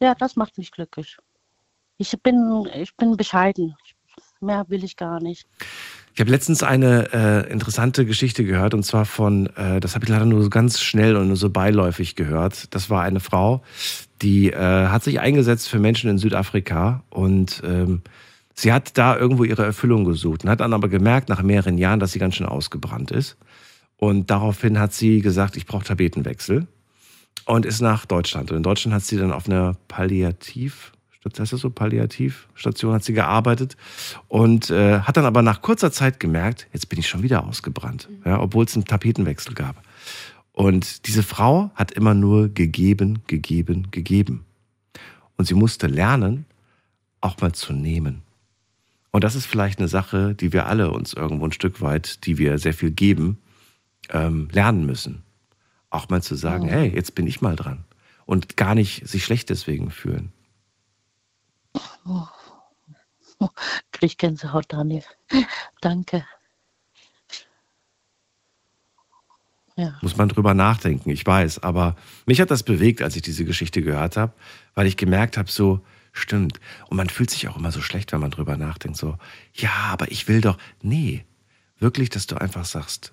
Ja, 0.00 0.14
das 0.14 0.36
macht 0.36 0.58
mich 0.58 0.70
glücklich. 0.70 1.16
Ich 1.98 2.12
bin, 2.22 2.68
ich 2.74 2.94
bin 2.96 3.16
bescheiden. 3.16 3.74
Mehr 4.40 4.64
will 4.68 4.84
ich 4.84 4.96
gar 4.96 5.20
nicht. 5.20 5.46
Ich 6.14 6.20
habe 6.20 6.30
letztens 6.30 6.62
eine 6.62 7.12
äh, 7.12 7.52
interessante 7.52 8.06
Geschichte 8.06 8.44
gehört 8.44 8.72
und 8.72 8.84
zwar 8.84 9.04
von, 9.04 9.46
äh, 9.56 9.80
das 9.80 9.94
habe 9.94 10.04
ich 10.04 10.10
leider 10.10 10.24
nur 10.24 10.42
so 10.42 10.48
ganz 10.48 10.80
schnell 10.80 11.16
und 11.16 11.28
nur 11.28 11.36
so 11.36 11.50
beiläufig 11.50 12.16
gehört. 12.16 12.74
Das 12.74 12.88
war 12.88 13.02
eine 13.02 13.20
Frau, 13.20 13.62
die 14.22 14.50
äh, 14.50 14.56
hat 14.56 15.04
sich 15.04 15.20
eingesetzt 15.20 15.68
für 15.68 15.78
Menschen 15.78 16.08
in 16.08 16.16
Südafrika 16.16 17.02
und 17.10 17.62
ähm, 17.66 18.00
sie 18.54 18.72
hat 18.72 18.96
da 18.96 19.16
irgendwo 19.16 19.44
ihre 19.44 19.64
Erfüllung 19.64 20.04
gesucht 20.04 20.44
und 20.44 20.50
hat 20.50 20.60
dann 20.60 20.72
aber 20.72 20.88
gemerkt 20.88 21.28
nach 21.28 21.42
mehreren 21.42 21.76
Jahren, 21.76 22.00
dass 22.00 22.12
sie 22.12 22.18
ganz 22.18 22.34
schön 22.36 22.46
ausgebrannt 22.46 23.10
ist. 23.10 23.36
Und 23.98 24.30
daraufhin 24.30 24.78
hat 24.78 24.92
sie 24.92 25.20
gesagt, 25.20 25.56
ich 25.56 25.66
brauche 25.66 25.84
Tapetenwechsel 25.84 26.66
und 27.46 27.66
ist 27.66 27.80
nach 27.80 28.06
Deutschland. 28.06 28.50
Und 28.50 28.58
in 28.58 28.62
Deutschland 28.62 28.94
hat 28.94 29.02
sie 29.02 29.16
dann 29.18 29.32
auf 29.32 29.48
einer 29.48 29.76
Palliativ, 29.88 30.92
das 31.34 31.50
so, 31.50 31.70
Palliativstation 31.70 32.92
hat 32.94 33.04
sie 33.04 33.12
gearbeitet 33.12 33.76
und 34.28 34.70
äh, 34.70 35.00
hat 35.00 35.16
dann 35.16 35.24
aber 35.24 35.42
nach 35.42 35.62
kurzer 35.62 35.92
Zeit 35.92 36.20
gemerkt, 36.20 36.68
jetzt 36.72 36.88
bin 36.88 36.98
ich 36.98 37.08
schon 37.08 37.22
wieder 37.22 37.44
ausgebrannt, 37.46 38.08
ja, 38.24 38.40
obwohl 38.40 38.64
es 38.64 38.74
einen 38.74 38.84
Tapetenwechsel 38.84 39.54
gab. 39.54 39.82
Und 40.52 41.06
diese 41.06 41.22
Frau 41.22 41.70
hat 41.74 41.92
immer 41.92 42.14
nur 42.14 42.48
gegeben, 42.48 43.20
gegeben, 43.26 43.90
gegeben. 43.90 44.44
Und 45.36 45.46
sie 45.46 45.54
musste 45.54 45.86
lernen, 45.86 46.46
auch 47.20 47.38
mal 47.40 47.52
zu 47.52 47.72
nehmen. 47.72 48.22
Und 49.10 49.24
das 49.24 49.34
ist 49.34 49.46
vielleicht 49.46 49.78
eine 49.78 49.88
Sache, 49.88 50.34
die 50.34 50.52
wir 50.52 50.66
alle 50.66 50.90
uns 50.90 51.12
irgendwo 51.12 51.44
ein 51.46 51.52
Stück 51.52 51.80
weit, 51.80 52.24
die 52.26 52.38
wir 52.38 52.58
sehr 52.58 52.74
viel 52.74 52.90
geben, 52.90 53.38
ähm, 54.10 54.48
lernen 54.52 54.86
müssen. 54.86 55.22
Auch 55.90 56.08
mal 56.08 56.22
zu 56.22 56.34
sagen, 56.34 56.68
Ja. 56.68 56.74
hey, 56.74 56.92
jetzt 56.94 57.14
bin 57.14 57.26
ich 57.26 57.40
mal 57.40 57.56
dran. 57.56 57.84
Und 58.24 58.56
gar 58.56 58.74
nicht 58.74 59.06
sich 59.06 59.24
schlecht 59.24 59.50
deswegen 59.50 59.90
fühlen. 59.90 60.32
Oh. 62.06 62.26
Krieg 63.92 64.18
Gänsehaut, 64.18 64.66
Daniel. 64.68 65.04
Danke. 65.80 66.26
Ja. 69.76 69.98
Muss 70.00 70.16
man 70.16 70.28
drüber 70.30 70.54
nachdenken, 70.54 71.10
ich 71.10 71.26
weiß. 71.26 71.62
Aber 71.62 71.96
mich 72.24 72.40
hat 72.40 72.50
das 72.50 72.62
bewegt, 72.62 73.02
als 73.02 73.14
ich 73.14 73.22
diese 73.22 73.44
Geschichte 73.44 73.82
gehört 73.82 74.16
habe, 74.16 74.32
weil 74.74 74.86
ich 74.86 74.96
gemerkt 74.96 75.36
habe, 75.36 75.50
so, 75.50 75.80
stimmt. 76.12 76.60
Und 76.88 76.96
man 76.96 77.10
fühlt 77.10 77.30
sich 77.30 77.46
auch 77.48 77.56
immer 77.56 77.72
so 77.72 77.82
schlecht, 77.82 78.12
wenn 78.12 78.20
man 78.20 78.30
drüber 78.30 78.56
nachdenkt. 78.56 78.96
So, 78.96 79.18
ja, 79.52 79.70
aber 79.90 80.10
ich 80.10 80.28
will 80.28 80.40
doch. 80.40 80.56
Nee, 80.80 81.26
wirklich, 81.78 82.08
dass 82.08 82.26
du 82.26 82.36
einfach 82.36 82.64
sagst, 82.64 83.12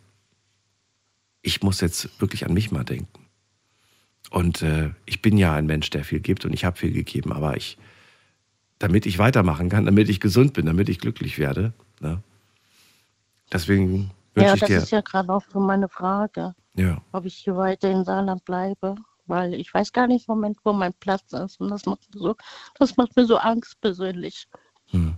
ich 1.41 1.61
muss 1.61 1.81
jetzt 1.81 2.21
wirklich 2.21 2.45
an 2.45 2.53
mich 2.53 2.71
mal 2.71 2.85
denken. 2.85 3.27
Und 4.29 4.61
äh, 4.61 4.91
ich 5.05 5.21
bin 5.21 5.37
ja 5.37 5.53
ein 5.53 5.65
Mensch, 5.65 5.89
der 5.89 6.05
viel 6.05 6.21
gibt 6.21 6.45
und 6.45 6.53
ich 6.53 6.63
habe 6.63 6.77
viel 6.77 6.93
gegeben, 6.93 7.33
aber 7.33 7.57
ich, 7.57 7.77
damit 8.83 9.05
ich 9.05 9.17
weitermachen 9.17 9.69
kann, 9.69 9.85
damit 9.85 10.09
ich 10.09 10.19
gesund 10.19 10.51
bin, 10.51 10.65
damit 10.65 10.89
ich 10.89 10.99
glücklich 10.99 11.39
werde, 11.39 11.71
ne? 12.01 12.21
deswegen 13.53 14.11
wünsche 14.33 14.47
Ja, 14.49 14.53
ich 14.55 14.59
das 14.59 14.69
dir. 14.69 14.77
ist 14.79 14.91
ja 14.91 14.99
gerade 14.99 15.31
auch 15.31 15.43
so 15.49 15.61
meine 15.61 15.87
Frage, 15.87 16.53
ja. 16.75 17.01
ob 17.13 17.23
ich 17.23 17.35
hier 17.35 17.55
weiter 17.55 17.89
in 17.89 18.03
Saarland 18.03 18.43
bleibe, 18.43 18.95
weil 19.25 19.53
ich 19.53 19.73
weiß 19.73 19.93
gar 19.93 20.07
nicht 20.07 20.27
im 20.27 20.35
Moment, 20.35 20.57
wo 20.65 20.73
mein 20.73 20.93
Platz 20.95 21.31
ist 21.31 21.61
und 21.61 21.69
das 21.69 21.85
macht 21.85 22.13
mir 22.13 22.19
so, 22.19 22.35
das 22.77 22.97
macht 22.97 23.15
mir 23.15 23.25
so 23.25 23.37
Angst 23.37 23.79
persönlich. 23.79 24.49
Hm. 24.89 25.15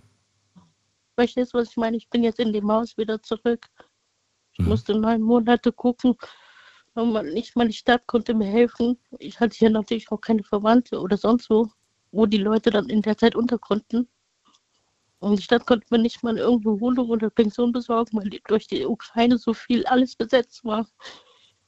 Verstehst 1.15 1.55
du, 1.55 1.57
was 1.57 1.71
ich 1.71 1.77
meine? 1.77 1.97
Ich 1.97 2.07
bin 2.07 2.23
jetzt 2.23 2.39
in 2.39 2.53
dem 2.53 2.71
Haus 2.71 2.95
wieder 2.97 3.19
zurück. 3.23 3.65
Ich 4.51 4.59
Hm. 4.59 4.67
musste 4.67 4.93
neun 4.93 5.23
Monate 5.23 5.71
gucken. 5.71 6.15
Und 6.93 7.13
nicht 7.33 7.53
die 7.55 7.73
Stadt 7.73 8.05
konnte 8.05 8.35
mir 8.35 8.45
helfen. 8.45 8.99
Ich 9.17 9.39
hatte 9.39 9.57
hier 9.57 9.71
natürlich 9.71 10.11
auch 10.11 10.21
keine 10.21 10.43
Verwandte 10.43 10.99
oder 10.99 11.17
sonst 11.17 11.49
wo, 11.49 11.71
wo 12.15 12.25
die 12.25 12.37
Leute 12.37 12.69
dann 12.71 12.89
in 12.89 13.01
der 13.01 13.17
Zeit 13.17 13.35
unter 13.35 13.59
konnten. 13.59 14.07
Und 15.19 15.37
die 15.37 15.43
Stadt 15.43 15.65
konnte 15.65 15.87
mir 15.89 15.99
nicht 15.99 16.23
mal 16.23 16.37
irgendwo 16.37 16.79
Wohnung 16.79 17.09
oder 17.09 17.29
Pension 17.29 17.71
besorgen, 17.71 18.17
weil 18.17 18.29
durch 18.47 18.67
die 18.67 18.85
Ukraine 18.85 19.37
so 19.37 19.53
viel 19.53 19.85
alles 19.85 20.15
besetzt 20.15 20.63
war. 20.63 20.87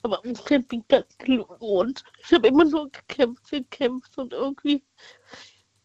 Aber 0.03 0.23
am 0.23 0.33
Campingplatz 0.33 1.17
gewohnt. 1.17 2.03
Ich 2.23 2.31
habe 2.31 2.47
immer 2.47 2.65
nur 2.65 2.89
gekämpft, 2.91 3.49
gekämpft 3.49 4.17
und 4.17 4.31
irgendwie 4.31 4.85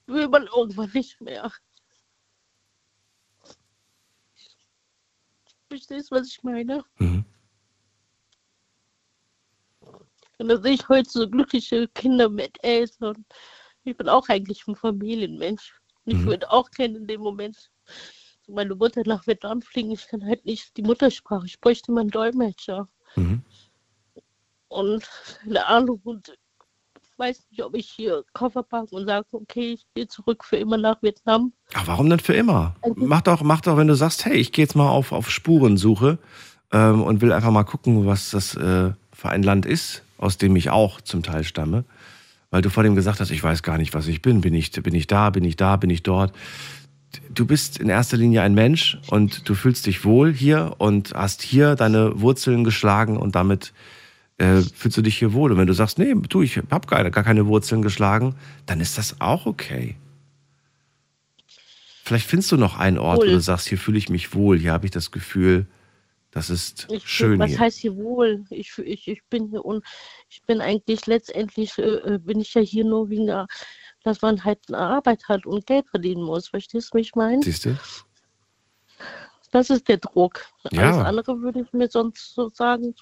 will 0.07 0.29
man 0.29 0.47
irgendwann 0.47 0.91
nicht 0.93 1.21
mehr. 1.21 1.51
Verstehst 5.69 6.11
du, 6.11 6.17
was 6.17 6.29
ich 6.29 6.43
meine? 6.43 6.85
Mhm. 6.99 7.25
Und 10.39 10.49
da 10.49 10.61
sehe 10.61 10.75
ich 10.75 10.89
heute 10.89 11.09
so 11.09 11.29
glückliche 11.29 11.89
Kinder 11.89 12.29
mit 12.29 12.63
Eltern. 12.63 13.25
Ich 13.85 13.97
bin 13.97 14.09
auch 14.09 14.29
eigentlich 14.29 14.67
ein 14.67 14.77
Familienmensch. 14.77 15.75
Und 16.05 16.13
ich 16.13 16.19
Mhm. 16.21 16.27
würde 16.27 16.51
auch 16.51 16.71
gerne 16.71 16.99
in 16.99 17.07
dem 17.07 17.21
Moment 17.21 17.71
meine 18.49 18.75
Mutter 18.75 19.03
nach 19.07 19.27
Vietnam 19.27 19.63
fliegen. 19.63 19.93
Ich 19.93 20.07
kann 20.09 20.25
halt 20.25 20.45
nicht 20.45 20.77
die 20.77 20.83
Muttersprache. 20.83 21.47
Ich 21.47 21.61
bräuchte 21.61 21.93
mal 21.93 22.03
einen 22.03 22.11
Dolmetscher. 22.11 22.89
Mhm. 23.17 23.43
Und 24.69 25.09
keine 25.43 25.67
Ahnung. 25.67 26.01
Und 26.05 26.29
ich 27.03 27.19
weiß 27.19 27.45
nicht, 27.51 27.63
ob 27.63 27.77
ich 27.77 27.91
hier 27.91 28.25
Koffer 28.33 28.63
packe 28.63 28.95
und 28.95 29.07
sage, 29.07 29.27
okay, 29.33 29.73
ich 29.75 29.87
gehe 29.95 30.09
zurück 30.09 30.45
für 30.45 30.57
immer 30.57 30.77
nach 30.77 31.01
Vietnam. 31.03 31.53
Ach, 31.75 31.87
warum 31.87 32.09
denn 32.11 32.19
für 32.21 32.35
immer? 32.35 32.75
Mach 32.97 33.21
doch, 33.21 33.43
mach 33.43 33.61
doch, 33.61 33.77
wenn 33.77 33.87
du 33.89 33.95
sagst, 33.95 34.25
hey, 34.25 34.37
ich 34.37 34.53
gehe 34.53 34.65
jetzt 34.65 34.75
mal 34.75 34.89
auf, 34.89 35.13
auf 35.13 35.31
Spurensuche 35.31 36.19
ähm, 36.73 37.03
und 37.03 37.21
will 37.21 37.33
einfach 37.33 37.51
mal 37.51 37.65
gucken, 37.65 38.07
was 38.07 38.31
das 38.31 38.57
äh, 38.57 38.93
für 39.13 39.29
ein 39.29 39.43
Land 39.43 39.67
ist, 39.67 40.03
aus 40.19 40.37
dem 40.39 40.57
ich 40.57 40.71
auch 40.71 41.01
zum 41.01 41.23
Teil 41.23 41.45
stamme. 41.45 41.85
Weil 42.53 42.61
du 42.61 42.69
vor 42.69 42.83
dem 42.83 42.95
gesagt 42.95 43.19
hast, 43.19 43.31
ich 43.31 43.43
weiß 43.43 43.63
gar 43.63 43.79
nicht, 43.79 43.95
was 43.95 44.07
ich 44.07 44.21
bin. 44.21 44.43
Bin 44.43 44.53
ich, 44.53 44.71
bin 44.71 44.95
ich 44.95 45.07
da, 45.07 45.31
bin 45.31 45.43
ich 45.43 45.57
da, 45.57 45.77
bin 45.77 45.89
ich 45.89 46.03
dort? 46.03 46.35
Du 47.31 47.47
bist 47.47 47.79
in 47.79 47.89
erster 47.89 48.19
Linie 48.19 48.43
ein 48.43 48.55
Mensch 48.55 48.99
und 49.09 49.49
du 49.49 49.55
fühlst 49.55 49.87
dich 49.87 50.05
wohl 50.05 50.35
hier 50.35 50.75
und 50.77 51.15
hast 51.15 51.43
hier 51.43 51.77
deine 51.77 52.21
Wurzeln 52.21 52.63
geschlagen 52.63 53.17
und 53.17 53.35
damit 53.35 53.73
äh, 54.37 54.61
fühlst 54.61 54.99
du 54.99 55.03
dich 55.03 55.19
hier 55.19 55.33
wohl. 55.33 55.51
Und 55.51 55.57
wenn 55.57 55.67
du 55.67 55.73
sagst, 55.73 55.99
nee, 55.99 56.15
du, 56.29 56.43
ich 56.43 56.59
habe 56.59 56.87
gar, 56.87 57.11
gar 57.11 57.25
keine 57.25 57.47
Wurzeln 57.47 57.81
geschlagen, 57.81 58.35
dann 58.67 58.81
ist 58.81 58.99
das 58.99 59.19
auch 59.23 59.47
okay. 59.47 59.97
Vielleicht 62.05 62.27
findest 62.27 62.53
du 62.53 62.59
noch 62.59 62.79
einen 62.79 62.99
Ort, 62.99 63.21
Wohl. 63.21 63.29
wo 63.29 63.33
du 63.33 63.41
sagst, 63.41 63.69
hier 63.69 63.79
fühle 63.79 63.97
ich 63.97 64.11
mich 64.11 64.35
wohl, 64.35 64.59
hier 64.59 64.73
habe 64.73 64.85
ich 64.85 64.91
das 64.91 65.11
Gefühl, 65.11 65.65
das 66.33 66.49
ist 66.51 66.89
Ich, 66.91 67.07
schön 67.07 67.39
was 67.39 67.51
hier. 67.51 67.59
heißt 67.61 67.79
hier 67.79 67.97
wohl? 67.97 68.45
Ich, 68.51 68.77
ich, 68.79 69.07
ich 69.07 69.23
bin 69.29 69.49
hier 69.51 69.65
und 69.65 69.85
ich 70.29 70.43
bin 70.43 70.61
eigentlich 70.61 71.07
letztendlich 71.07 71.77
äh, 71.79 72.15
äh, 72.15 72.19
bin 72.19 72.41
ich 72.41 72.55
ja 72.55 72.63
hier 72.63 72.85
nur 72.85 73.11
wegen 73.11 73.27
der, 73.27 73.47
dass 74.03 74.23
man 74.23 74.43
halt 74.43 74.59
eine 74.69 74.79
Arbeit 74.79 75.29
hat 75.29 75.47
und 75.47 75.67
Geld 75.67 75.89
verdienen 75.91 76.23
muss. 76.23 76.49
Verstehst 76.49 76.93
du, 76.93 76.97
wie 76.99 77.03
ich 77.03 77.15
meine? 77.15 77.43
Siehst 77.43 77.67
du? 77.67 77.77
Das 79.51 79.69
ist 79.69 79.87
der 79.89 79.99
Druck. 79.99 80.47
Ja. 80.71 80.95
Alles 80.95 81.07
andere 81.07 81.43
würde 81.43 81.61
ich 81.61 81.73
mir 81.75 81.89
sonst 81.89 82.35
so 82.35 82.49
sagen, 82.49 82.95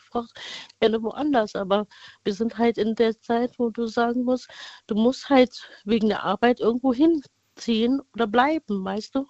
gerne 0.80 1.00
woanders. 1.00 1.54
Aber 1.54 1.86
wir 2.24 2.34
sind 2.34 2.58
halt 2.58 2.76
in 2.76 2.96
der 2.96 3.18
Zeit, 3.20 3.56
wo 3.58 3.70
du 3.70 3.86
sagen 3.86 4.24
musst, 4.24 4.48
du 4.88 4.96
musst 4.96 5.30
halt 5.30 5.70
wegen 5.84 6.08
der 6.08 6.24
Arbeit 6.24 6.58
irgendwo 6.58 6.92
hinziehen 6.92 8.02
oder 8.14 8.26
bleiben, 8.26 8.84
weißt 8.84 9.14
du? 9.14 9.28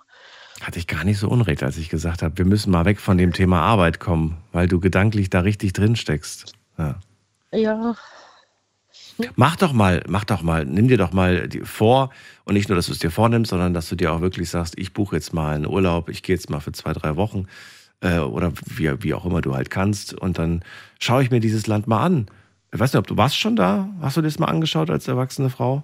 Hatte 0.60 0.78
ich 0.78 0.86
gar 0.86 1.04
nicht 1.04 1.18
so 1.18 1.28
unrecht, 1.28 1.62
als 1.62 1.78
ich 1.78 1.88
gesagt 1.88 2.22
habe, 2.22 2.36
wir 2.36 2.44
müssen 2.44 2.70
mal 2.70 2.84
weg 2.84 3.00
von 3.00 3.16
dem 3.16 3.32
Thema 3.32 3.62
Arbeit 3.62 3.98
kommen, 3.98 4.38
weil 4.52 4.68
du 4.68 4.78
gedanklich 4.78 5.30
da 5.30 5.40
richtig 5.40 5.72
drin 5.72 5.96
steckst. 5.96 6.52
Ja. 6.78 7.00
Ja, 7.52 7.94
Mach 9.36 9.56
doch 9.56 9.72
mal, 9.72 10.02
mach 10.08 10.24
doch 10.24 10.42
mal, 10.42 10.64
nimm 10.64 10.88
dir 10.88 10.96
doch 10.96 11.12
mal 11.12 11.48
die 11.48 11.60
vor 11.60 12.10
und 12.44 12.54
nicht 12.54 12.68
nur, 12.68 12.76
dass 12.76 12.86
du 12.86 12.92
es 12.92 12.98
dir 12.98 13.10
vornimmst, 13.10 13.50
sondern 13.50 13.74
dass 13.74 13.88
du 13.88 13.96
dir 13.96 14.12
auch 14.12 14.20
wirklich 14.20 14.48
sagst, 14.50 14.78
ich 14.78 14.92
buche 14.92 15.16
jetzt 15.16 15.32
mal 15.32 15.54
einen 15.54 15.66
Urlaub, 15.66 16.08
ich 16.08 16.22
gehe 16.22 16.34
jetzt 16.34 16.50
mal 16.50 16.60
für 16.60 16.72
zwei, 16.72 16.92
drei 16.92 17.16
Wochen 17.16 17.46
äh, 18.00 18.18
oder 18.18 18.52
wie, 18.66 19.02
wie 19.02 19.14
auch 19.14 19.26
immer 19.26 19.40
du 19.40 19.54
halt 19.54 19.70
kannst 19.70 20.14
und 20.14 20.38
dann 20.38 20.62
schaue 20.98 21.22
ich 21.22 21.30
mir 21.30 21.40
dieses 21.40 21.66
Land 21.66 21.86
mal 21.86 22.04
an. 22.04 22.26
Ich 22.72 22.78
weiß 22.78 22.92
nicht, 22.92 23.00
ob 23.00 23.06
du 23.06 23.16
warst 23.16 23.36
schon 23.36 23.56
da? 23.56 23.88
Hast 24.00 24.16
du 24.16 24.20
dir 24.20 24.28
das 24.28 24.38
mal 24.38 24.46
angeschaut 24.46 24.90
als 24.90 25.08
erwachsene 25.08 25.50
Frau? 25.50 25.82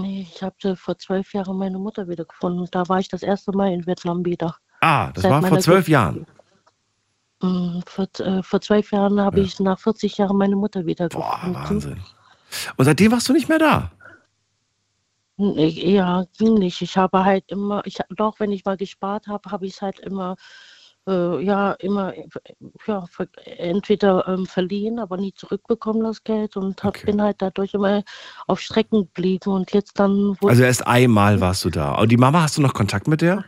Nee, 0.00 0.26
ich 0.32 0.42
habe 0.42 0.76
vor 0.76 0.98
zwölf 0.98 1.32
Jahren 1.34 1.56
meine 1.58 1.78
Mutter 1.78 2.08
wiedergefunden. 2.08 2.66
Da 2.70 2.88
war 2.88 2.98
ich 2.98 3.08
das 3.08 3.22
erste 3.22 3.52
Mal 3.52 3.72
in 3.72 3.86
Vietnam 3.86 4.24
wieder. 4.24 4.56
Ah, 4.80 5.12
das 5.12 5.22
Seit 5.22 5.30
war 5.32 5.42
vor 5.42 5.58
zwölf. 5.60 5.88
Jahren. 5.88 6.26
Mm, 7.40 7.80
Vor, 7.86 8.06
äh, 8.20 8.42
vor 8.42 8.60
zwölf 8.60 8.92
Jahren 8.92 9.20
habe 9.20 9.40
ich 9.40 9.58
nach 9.60 9.78
40 9.78 10.18
Jahren 10.18 10.36
meine 10.36 10.56
Mutter 10.56 10.86
wiedergefunden. 10.86 11.54
Wahnsinn. 11.54 12.00
Und 12.76 12.84
seitdem 12.84 13.12
warst 13.12 13.28
du 13.28 13.32
nicht 13.32 13.48
mehr 13.48 13.58
da. 13.58 13.90
Nee, 15.36 15.68
Ja, 15.94 16.24
ging 16.38 16.54
nicht. 16.54 16.82
Ich 16.82 16.96
habe 16.96 17.24
halt 17.24 17.44
immer, 17.50 17.82
ich 17.86 17.98
doch, 18.10 18.38
wenn 18.38 18.52
ich 18.52 18.64
mal 18.64 18.76
gespart 18.76 19.26
habe, 19.26 19.50
habe 19.50 19.66
ich 19.66 19.74
es 19.74 19.82
halt 19.82 19.98
immer, 20.00 20.36
äh, 21.08 21.42
ja, 21.42 21.72
immer, 21.72 22.14
äh, 22.16 22.26
ja, 22.86 23.04
entweder 23.44 24.26
ähm, 24.28 24.46
verliehen, 24.46 24.98
aber 24.98 25.16
nie 25.16 25.32
zurückbekommen 25.34 26.02
das 26.04 26.22
Geld 26.24 26.56
und 26.56 26.82
hab, 26.84 27.00
bin 27.04 27.20
halt 27.20 27.42
dadurch 27.42 27.74
immer 27.74 28.02
auf 28.46 28.60
Strecken 28.60 29.00
geblieben 29.04 29.50
und 29.50 29.72
jetzt 29.72 29.98
dann, 29.98 30.36
Also 30.42 30.62
erst 30.62 30.86
einmal 30.86 31.40
warst 31.40 31.64
du 31.64 31.70
da. 31.70 31.94
Und 31.96 32.10
die 32.10 32.16
Mama, 32.16 32.42
hast 32.42 32.56
du 32.56 32.62
noch 32.62 32.74
Kontakt 32.74 33.08
mit 33.08 33.20
der? 33.20 33.44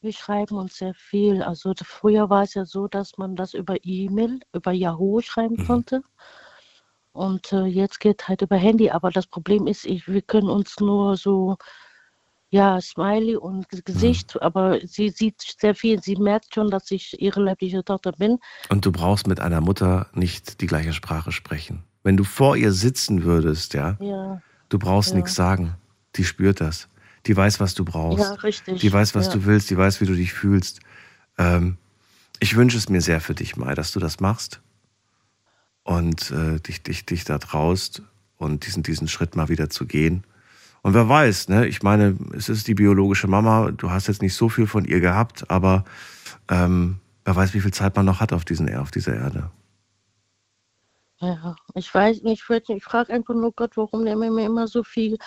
wir 0.00 0.12
schreiben 0.12 0.56
uns 0.56 0.76
sehr 0.76 0.94
viel. 0.94 1.42
Also 1.42 1.74
früher 1.82 2.30
war 2.30 2.42
es 2.44 2.54
ja 2.54 2.64
so, 2.64 2.86
dass 2.86 3.18
man 3.18 3.34
das 3.36 3.54
über 3.54 3.76
E-Mail, 3.82 4.40
über 4.54 4.72
Yahoo 4.72 5.20
schreiben 5.20 5.56
Mhm. 5.58 5.66
konnte. 5.66 6.02
Und 7.12 7.52
äh, 7.52 7.64
jetzt 7.64 7.98
geht 8.00 8.28
halt 8.28 8.42
über 8.42 8.56
Handy. 8.56 8.90
Aber 8.90 9.10
das 9.10 9.26
Problem 9.26 9.66
ist, 9.66 9.84
ich, 9.84 10.06
wir 10.06 10.22
können 10.22 10.48
uns 10.48 10.78
nur 10.80 11.16
so, 11.16 11.56
ja, 12.50 12.80
Smiley 12.80 13.36
und 13.36 13.68
G- 13.68 13.80
Gesicht, 13.84 14.40
aber 14.40 14.78
sie 14.86 15.10
sieht 15.10 15.42
sehr 15.60 15.74
viel. 15.74 16.02
Sie 16.02 16.16
merkt 16.16 16.54
schon, 16.54 16.70
dass 16.70 16.90
ich 16.90 17.20
ihre 17.20 17.40
leibliche 17.42 17.84
Tochter 17.84 18.12
bin. 18.12 18.38
Und 18.68 18.86
du 18.86 18.92
brauchst 18.92 19.26
mit 19.26 19.40
einer 19.40 19.60
Mutter 19.60 20.08
nicht 20.14 20.60
die 20.60 20.66
gleiche 20.66 20.92
Sprache 20.92 21.32
sprechen. 21.32 21.82
Wenn 22.04 22.16
du 22.16 22.24
vor 22.24 22.56
ihr 22.56 22.72
sitzen 22.72 23.24
würdest, 23.24 23.74
ja, 23.74 23.96
Ja, 24.00 24.40
du 24.68 24.78
brauchst 24.78 25.10
Ja. 25.10 25.16
nichts 25.16 25.34
sagen. 25.34 25.74
Die 26.14 26.24
spürt 26.24 26.60
das. 26.60 26.88
Die 27.26 27.36
weiß, 27.36 27.58
was 27.58 27.74
du 27.74 27.84
brauchst. 27.84 28.22
Ja, 28.24 28.32
richtig. 28.34 28.80
Die 28.80 28.92
weiß, 28.92 29.14
was 29.16 29.26
Ja. 29.26 29.32
du 29.32 29.44
willst. 29.44 29.68
Die 29.70 29.76
weiß, 29.76 30.00
wie 30.00 30.06
du 30.06 30.14
dich 30.14 30.32
fühlst. 30.32 30.80
Ähm, 31.38 31.76
ich 32.38 32.54
wünsche 32.56 32.78
es 32.78 32.88
mir 32.88 33.00
sehr 33.00 33.20
für 33.20 33.34
dich, 33.34 33.56
Mai, 33.56 33.74
dass 33.74 33.90
du 33.92 33.98
das 33.98 34.20
machst 34.20 34.60
und 35.82 36.30
äh, 36.30 36.60
dich, 36.60 36.82
dich, 36.82 37.06
dich 37.06 37.24
da 37.24 37.38
traust 37.38 38.02
und 38.36 38.66
diesen, 38.66 38.82
diesen 38.82 39.08
Schritt 39.08 39.36
mal 39.36 39.48
wieder 39.48 39.70
zu 39.70 39.86
gehen. 39.86 40.24
Und 40.86 40.94
wer 40.94 41.08
weiß, 41.08 41.48
ne? 41.48 41.66
ich 41.66 41.82
meine, 41.82 42.16
es 42.32 42.48
ist 42.48 42.68
die 42.68 42.74
biologische 42.74 43.26
Mama, 43.26 43.72
du 43.72 43.90
hast 43.90 44.06
jetzt 44.06 44.22
nicht 44.22 44.36
so 44.36 44.48
viel 44.48 44.68
von 44.68 44.84
ihr 44.84 45.00
gehabt, 45.00 45.50
aber 45.50 45.84
ähm, 46.48 47.00
wer 47.24 47.34
weiß, 47.34 47.54
wie 47.54 47.60
viel 47.60 47.72
Zeit 47.72 47.96
man 47.96 48.06
noch 48.06 48.20
hat 48.20 48.32
auf, 48.32 48.44
diesen, 48.44 48.72
auf 48.72 48.92
dieser 48.92 49.16
Erde. 49.16 49.50
Ja, 51.18 51.56
ich 51.74 51.92
weiß 51.92 52.22
nicht, 52.22 52.44
ich, 52.68 52.84
frage 52.84 53.12
einfach 53.12 53.34
nur 53.34 53.50
Gott, 53.50 53.76
warum 53.76 54.04
der 54.04 54.14
mir 54.14 54.46
immer 54.46 54.68
so 54.68 54.84
viel 54.84 55.18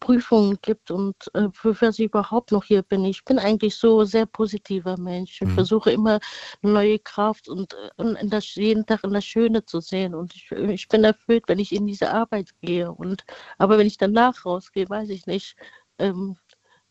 Prüfungen 0.00 0.58
gibt 0.60 0.90
und 0.90 1.14
äh, 1.34 1.48
für 1.52 1.80
was 1.80 1.98
ich 1.98 2.06
überhaupt 2.06 2.52
noch 2.52 2.64
hier 2.64 2.82
bin. 2.82 3.04
Ich 3.04 3.24
bin 3.24 3.38
eigentlich 3.38 3.76
so 3.76 4.04
sehr 4.04 4.26
positiver 4.26 4.98
Mensch. 4.98 5.40
Ich 5.40 5.48
Mhm. 5.48 5.54
versuche 5.54 5.92
immer 5.92 6.20
neue 6.62 6.98
Kraft 6.98 7.48
und, 7.48 7.74
äh, 7.74 8.02
und 8.02 8.18
das, 8.32 8.54
jeden 8.54 8.84
Tag 8.86 9.04
in 9.04 9.12
das 9.12 9.24
Schöne 9.24 9.64
zu 9.64 9.80
sehen. 9.80 10.14
Und 10.14 10.34
ich, 10.34 10.50
ich 10.50 10.88
bin 10.88 11.04
erfüllt, 11.04 11.44
wenn 11.46 11.58
ich 11.58 11.72
in 11.72 11.86
diese 11.86 12.10
Arbeit 12.10 12.50
gehe. 12.60 12.90
Und, 12.92 13.24
aber 13.58 13.78
wenn 13.78 13.86
ich 13.86 13.96
danach 13.98 14.44
rausgehe, 14.44 14.88
weiß 14.88 15.08
ich 15.10 15.26
nicht. 15.26 15.56
Ähm, 15.98 16.36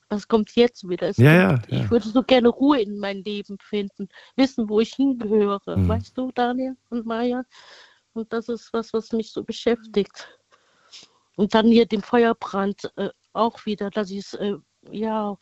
was 0.10 0.28
kommt 0.28 0.56
jetzt 0.56 0.88
wieder? 0.90 1.11
Ja, 1.18 1.57
kommt, 1.57 1.70
ja, 1.70 1.78
ja. 1.78 1.86
Ich 1.86 1.91
würde 1.91 2.07
so 2.10 2.24
gerne 2.24 2.49
Ruhe 2.49 2.82
in 2.82 2.98
mein 2.99 3.24
Leben 3.24 3.57
finden, 3.60 4.10
wissen, 4.36 4.68
wo 4.70 4.80
ich 4.80 4.95
hingehöre. 4.95 5.78
Mhm. 5.78 5.88
Weißt 5.88 6.18
du, 6.18 6.32
Daniel 6.32 6.76
und 6.90 7.06
Maya? 7.06 7.44
Und 8.14 8.34
das 8.34 8.49
ist 8.49 8.74
was, 8.74 8.91
was 8.94 9.11
mich 9.11 9.32
so 9.32 9.44
beschäftigt. 9.44 10.39
Und 11.40 11.53
dann 11.53 11.68
hier 11.68 11.86
den 11.86 12.02
Feuerbrand 12.02 12.91
äh, 12.98 13.11
auch 13.32 13.66
wieder, 13.66 13.90
dass 13.91 14.11
ich 14.11 14.18
es, 14.18 14.34
äh, 14.34 14.56
ja, 14.91 15.38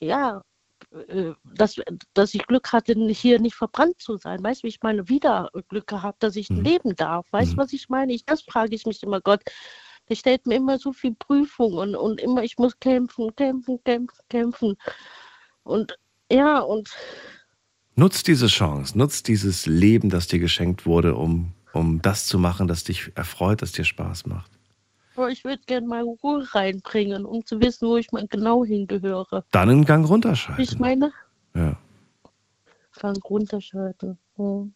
ja, 0.00 0.42
äh, 0.90 1.30
dass, 1.44 1.76
dass 2.12 2.34
ich 2.34 2.44
Glück 2.48 2.72
hatte, 2.72 2.94
hier 3.10 3.38
nicht 3.38 3.54
verbrannt 3.54 4.00
zu 4.00 4.16
sein. 4.16 4.42
Weißt 4.42 4.62
du, 4.62 4.64
wie 4.64 4.70
ich 4.70 4.82
meine, 4.82 5.08
wieder 5.08 5.48
Glück 5.68 5.86
gehabt, 5.86 6.24
dass 6.24 6.34
ich 6.34 6.48
leben 6.48 6.96
darf. 6.96 7.24
Weißt 7.30 7.52
du, 7.52 7.56
was 7.56 7.72
ich 7.72 7.88
meine? 7.88 8.14
Ich, 8.14 8.24
das 8.24 8.42
frage 8.42 8.74
ich 8.74 8.84
mich 8.84 9.00
immer, 9.04 9.20
Gott. 9.20 9.42
Der 10.08 10.16
stellt 10.16 10.44
mir 10.44 10.56
immer 10.56 10.80
so 10.80 10.92
viel 10.92 11.14
Prüfung 11.14 11.74
und, 11.74 11.94
und 11.94 12.20
immer, 12.20 12.42
ich 12.42 12.58
muss 12.58 12.76
kämpfen, 12.80 13.32
kämpfen, 13.36 13.78
kämpfen, 13.84 14.18
kämpfen. 14.28 14.76
Und 15.62 15.96
ja, 16.32 16.58
und 16.58 16.90
Nutz 17.94 18.24
diese 18.24 18.48
Chance, 18.48 18.98
nutz 18.98 19.22
dieses 19.22 19.66
Leben, 19.66 20.10
das 20.10 20.26
dir 20.26 20.40
geschenkt 20.40 20.84
wurde, 20.84 21.14
um, 21.14 21.52
um 21.72 22.02
das 22.02 22.26
zu 22.26 22.40
machen, 22.40 22.66
das 22.66 22.82
dich 22.82 23.12
erfreut, 23.14 23.62
das 23.62 23.70
dir 23.70 23.84
Spaß 23.84 24.26
macht. 24.26 24.55
Aber 25.16 25.30
ich 25.30 25.44
würde 25.44 25.62
gerne 25.66 25.86
mal 25.86 26.02
Ruhe 26.02 26.46
reinbringen, 26.54 27.24
um 27.24 27.44
zu 27.44 27.60
wissen, 27.60 27.88
wo 27.88 27.96
ich 27.96 28.12
mal 28.12 28.26
genau 28.28 28.64
hingehöre. 28.64 29.44
Dann 29.52 29.70
einen 29.70 29.84
Gang 29.84 30.08
runterschalten. 30.08 30.62
Ich 30.64 30.78
meine, 30.78 31.12
Ja. 31.54 31.76
Gang 33.00 33.22
runterschalten. 33.28 34.18
Hm. 34.36 34.72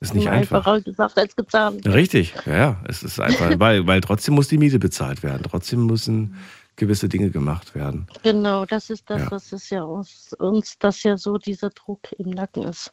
Ist 0.00 0.14
nicht 0.14 0.28
einfach. 0.28 0.58
Einfacher 0.66 0.80
gesagt 0.80 1.18
als 1.18 1.34
getan. 1.34 1.80
Richtig, 1.80 2.34
ja, 2.46 2.56
ja. 2.56 2.84
Es 2.86 3.02
ist 3.02 3.18
einfach, 3.20 3.50
weil, 3.58 3.86
weil 3.86 4.00
trotzdem 4.00 4.34
muss 4.34 4.48
die 4.48 4.58
Miete 4.58 4.78
bezahlt 4.78 5.22
werden. 5.22 5.42
Trotzdem 5.42 5.86
müssen 5.86 6.36
gewisse 6.76 7.08
Dinge 7.08 7.30
gemacht 7.30 7.74
werden. 7.74 8.06
Genau, 8.22 8.64
das 8.64 8.88
ist 8.90 9.10
das, 9.10 9.22
Ja. 9.22 9.30
was 9.32 9.52
es 9.52 9.68
ja 9.70 9.82
uns, 9.82 10.32
uns, 10.38 10.78
das 10.78 11.02
ja 11.02 11.16
so 11.16 11.36
dieser 11.36 11.70
Druck 11.70 12.12
im 12.18 12.30
Nacken 12.30 12.62
ist. 12.62 12.92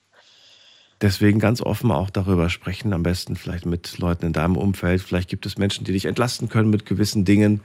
Deswegen 1.01 1.39
ganz 1.39 1.61
offen 1.61 1.91
auch 1.91 2.09
darüber 2.09 2.49
sprechen, 2.49 2.93
am 2.93 3.03
besten 3.03 3.35
vielleicht 3.35 3.65
mit 3.65 3.97
Leuten 3.97 4.25
in 4.25 4.33
deinem 4.33 4.55
Umfeld. 4.55 5.01
Vielleicht 5.01 5.29
gibt 5.29 5.45
es 5.45 5.57
Menschen, 5.57 5.83
die 5.83 5.91
dich 5.91 6.05
entlasten 6.05 6.47
können 6.47 6.69
mit 6.69 6.85
gewissen 6.85 7.25
Dingen. 7.25 7.61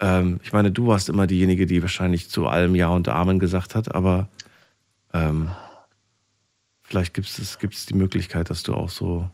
Ähm, 0.00 0.40
ich 0.42 0.52
meine, 0.52 0.70
du 0.70 0.86
warst 0.86 1.08
immer 1.08 1.26
diejenige, 1.26 1.66
die 1.66 1.80
wahrscheinlich 1.80 2.28
zu 2.28 2.46
allem 2.46 2.74
Ja 2.74 2.88
und 2.88 3.08
Amen 3.08 3.38
gesagt 3.38 3.74
hat, 3.74 3.94
aber 3.94 4.28
ähm, 5.14 5.50
vielleicht 6.82 7.14
gibt 7.14 7.26
es 7.26 7.58
gibt's 7.58 7.86
die 7.86 7.94
Möglichkeit, 7.94 8.50
dass 8.50 8.62
du 8.62 8.74
auch 8.74 8.90
so 8.90 9.30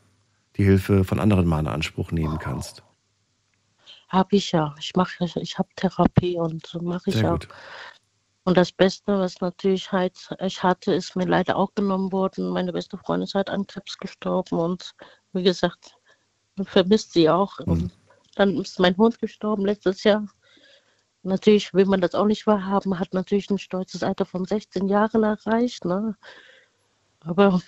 die 0.57 0.65
Hilfe 0.65 1.05
von 1.05 1.19
anderen 1.19 1.47
mal 1.47 1.61
in 1.61 1.67
Anspruch 1.67 2.13
nehmen 2.13 2.39
kannst. 2.39 2.83
Habe 4.09 4.37
ich 4.37 4.53
ja. 4.53 4.75
Ich 4.79 4.95
mache, 4.95 5.29
ich 5.41 5.59
habe 5.59 5.69
Therapie 5.75 6.37
und 6.37 6.67
so 6.67 6.81
mache 6.81 7.11
ich 7.11 7.17
Sehr 7.17 7.25
ja. 7.25 7.31
gut. 7.33 7.49
Und 8.45 8.59
das 8.59 8.73
Beste, 8.73 9.19
was 9.19 9.41
natürlich 9.41 9.91
halt 9.91 10.31
ich 10.41 10.63
hatte, 10.63 10.93
ist 10.93 11.17
mir 11.17 11.25
leider 11.25 11.57
auch 11.57 11.75
genommen 11.75 12.13
worden. 12.13 12.51
Meine 12.51 12.73
beste 12.73 12.99
Freundin 12.99 13.25
ist 13.25 13.35
halt 13.35 13.49
an 13.49 13.67
Krebs 13.67 13.97
gestorben 13.97 14.59
und 14.59 14.95
wie 15.33 15.43
gesagt, 15.43 15.97
man 16.57 16.67
vermisst 16.67 17.15
sie 17.15 17.31
auch. 17.31 17.59
Mhm. 17.61 17.73
Und 17.73 17.93
dann 18.35 18.57
ist 18.59 18.79
mein 18.79 18.97
Hund 18.99 19.19
gestorben 19.19 19.65
letztes 19.65 20.05
Jahr. 20.05 20.27
Natürlich 21.23 21.73
will 21.73 21.87
man 21.87 22.03
das 22.03 22.15
auch 22.15 22.27
nicht 22.27 22.47
wahrhaben, 22.47 22.99
hat 22.99 23.15
natürlich 23.15 23.49
ein 23.49 23.59
stolzes 23.59 24.03
Alter 24.03 24.27
von 24.27 24.45
16 24.45 24.89
Jahren 24.89 25.23
erreicht. 25.23 25.87
Ne? 25.87 26.15
Aber 27.21 27.63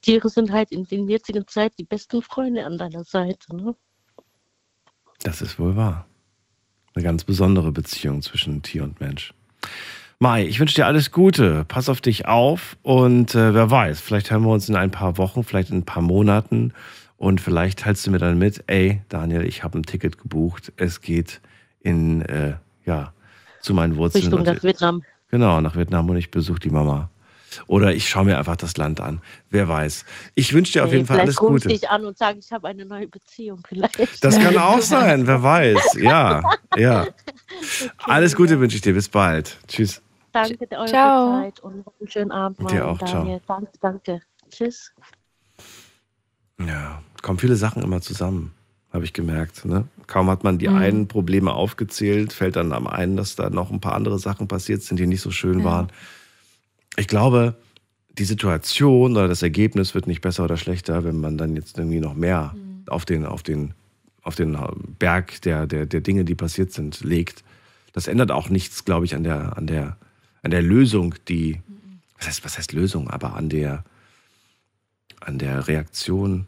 Tiere 0.00 0.30
sind 0.30 0.50
halt 0.50 0.72
in 0.72 0.86
der 0.86 1.00
jetzigen 1.00 1.46
Zeit 1.46 1.78
die 1.78 1.84
besten 1.84 2.22
Freunde 2.22 2.64
an 2.64 2.78
deiner 2.78 3.04
Seite. 3.04 3.54
Ne? 3.54 3.76
Das 5.22 5.42
ist 5.42 5.58
wohl 5.58 5.76
wahr. 5.76 6.06
Eine 6.94 7.04
ganz 7.04 7.24
besondere 7.24 7.70
Beziehung 7.70 8.22
zwischen 8.22 8.62
Tier 8.62 8.84
und 8.84 8.98
Mensch. 8.98 9.34
Mai, 10.18 10.46
ich 10.46 10.60
wünsche 10.60 10.74
dir 10.76 10.86
alles 10.86 11.10
Gute. 11.10 11.64
Pass 11.66 11.88
auf 11.88 12.00
dich 12.00 12.26
auf 12.26 12.76
und 12.82 13.34
äh, 13.34 13.52
wer 13.52 13.70
weiß, 13.70 14.00
vielleicht 14.00 14.30
hören 14.30 14.42
wir 14.42 14.50
uns 14.50 14.68
in 14.68 14.76
ein 14.76 14.90
paar 14.90 15.18
Wochen, 15.18 15.44
vielleicht 15.44 15.70
in 15.70 15.78
ein 15.78 15.84
paar 15.84 16.02
Monaten 16.02 16.72
und 17.16 17.40
vielleicht 17.40 17.80
teilst 17.80 18.06
du 18.06 18.10
mir 18.10 18.18
dann 18.18 18.38
mit, 18.38 18.64
ey, 18.66 19.02
Daniel, 19.08 19.44
ich 19.44 19.64
habe 19.64 19.78
ein 19.78 19.82
Ticket 19.82 20.18
gebucht. 20.18 20.72
Es 20.76 21.00
geht 21.00 21.40
in, 21.80 22.22
äh, 22.22 22.54
ja, 22.84 23.12
zu 23.60 23.74
meinen 23.74 23.96
Wurzeln. 23.96 24.24
Richtung 24.24 24.42
nach 24.44 24.62
Vietnam. 24.62 25.02
Genau, 25.30 25.60
nach 25.60 25.76
Vietnam 25.76 26.08
und 26.10 26.16
ich 26.16 26.30
besuche 26.30 26.60
die 26.60 26.70
Mama. 26.70 27.10
Oder 27.66 27.94
ich 27.94 28.08
schaue 28.08 28.24
mir 28.24 28.38
einfach 28.38 28.56
das 28.56 28.76
Land 28.76 29.00
an. 29.00 29.20
Wer 29.50 29.68
weiß. 29.68 30.04
Ich 30.34 30.52
wünsche 30.54 30.72
dir 30.72 30.84
auf 30.84 30.90
Nee, 30.90 30.96
jeden 30.96 31.06
Fall 31.06 31.20
alles 31.20 31.36
Gute. 31.36 31.70
ich 31.70 31.80
dich 31.80 31.90
an 31.90 32.04
und 32.04 32.16
sage, 32.18 32.38
ich 32.38 32.50
habe 32.52 32.68
eine 32.68 32.84
neue 32.84 33.08
Beziehung 33.08 33.60
vielleicht. 33.68 34.22
Das 34.24 34.38
kann 34.38 34.56
auch 34.56 34.80
sein, 34.82 35.26
wer 35.26 35.42
weiß. 35.42 35.94
Ja, 36.00 36.42
ja. 36.76 37.06
Alles 37.98 38.34
Gute 38.36 38.58
wünsche 38.60 38.76
ich 38.76 38.82
dir. 38.82 38.94
Bis 38.94 39.08
bald. 39.08 39.58
Tschüss. 39.68 40.00
Danke 40.32 40.56
für 40.66 40.76
eure 40.76 40.86
Ciao. 40.88 41.40
Zeit 41.42 41.60
und 41.60 41.86
noch 41.86 41.92
einen 42.00 42.10
schönen 42.10 42.32
Abend. 42.32 42.58
Dir 42.70 42.80
Mann, 42.80 42.82
auch, 42.82 42.98
ciao. 42.98 43.22
Daniel. 43.22 43.40
Danke, 43.46 43.70
danke. 43.80 44.20
Tschüss. 44.50 44.92
Ja, 46.58 47.02
kommen 47.22 47.38
viele 47.38 47.56
Sachen 47.56 47.82
immer 47.82 48.00
zusammen, 48.00 48.52
habe 48.92 49.04
ich 49.04 49.12
gemerkt. 49.12 49.64
Ne? 49.64 49.86
Kaum 50.06 50.30
hat 50.30 50.44
man 50.44 50.58
die 50.58 50.68
Mhm. 50.68 50.76
einen 50.76 51.08
Probleme 51.08 51.52
aufgezählt, 51.52 52.32
fällt 52.32 52.56
dann 52.56 52.72
am 52.72 52.86
einen, 52.86 53.16
dass 53.16 53.34
da 53.36 53.50
noch 53.50 53.70
ein 53.70 53.80
paar 53.80 53.94
andere 53.94 54.18
Sachen 54.18 54.46
passiert 54.48 54.82
sind, 54.82 54.98
die 54.98 55.06
nicht 55.06 55.20
so 55.22 55.30
schön 55.30 55.60
Ja. 55.60 55.64
waren. 55.64 55.88
Ich 56.96 57.08
glaube, 57.08 57.56
die 58.18 58.24
Situation 58.24 59.12
oder 59.12 59.28
das 59.28 59.42
Ergebnis 59.42 59.94
wird 59.94 60.06
nicht 60.06 60.20
besser 60.20 60.44
oder 60.44 60.56
schlechter, 60.56 61.04
wenn 61.04 61.20
man 61.20 61.36
dann 61.38 61.56
jetzt 61.56 61.78
irgendwie 61.78 62.00
noch 62.00 62.14
mehr 62.14 62.54
Mhm. 62.54 62.84
auf 62.86 63.04
den, 63.04 63.26
auf 63.26 63.42
den, 63.42 63.74
auf 64.22 64.36
den 64.36 64.56
Berg 64.98 65.40
der, 65.42 65.66
der, 65.66 65.86
der 65.86 66.00
Dinge, 66.00 66.24
die 66.24 66.34
passiert 66.34 66.72
sind, 66.72 67.00
legt. 67.02 67.42
Das 67.92 68.06
ändert 68.06 68.30
auch 68.30 68.48
nichts, 68.48 68.84
glaube 68.84 69.04
ich, 69.06 69.14
an 69.14 69.24
der, 69.24 69.56
an 69.56 69.66
der, 69.66 69.96
an 70.42 70.50
der 70.50 70.62
Lösung, 70.62 71.14
die, 71.28 71.60
was 72.18 72.26
heißt, 72.28 72.44
was 72.44 72.58
heißt 72.58 72.72
Lösung, 72.72 73.08
aber 73.10 73.34
an 73.34 73.48
der, 73.48 73.84
an 75.20 75.38
der 75.38 75.66
Reaktion, 75.68 76.46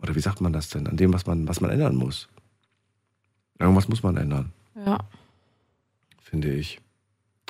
oder 0.00 0.14
wie 0.16 0.20
sagt 0.20 0.40
man 0.40 0.52
das 0.52 0.68
denn, 0.68 0.86
an 0.88 0.96
dem, 0.96 1.12
was 1.12 1.26
man, 1.26 1.46
was 1.46 1.60
man 1.60 1.70
ändern 1.70 1.94
muss. 1.94 2.28
Irgendwas 3.58 3.88
muss 3.88 4.02
man 4.02 4.16
ändern, 4.16 4.52
Ja. 4.74 4.98
finde 6.22 6.52
ich. 6.52 6.80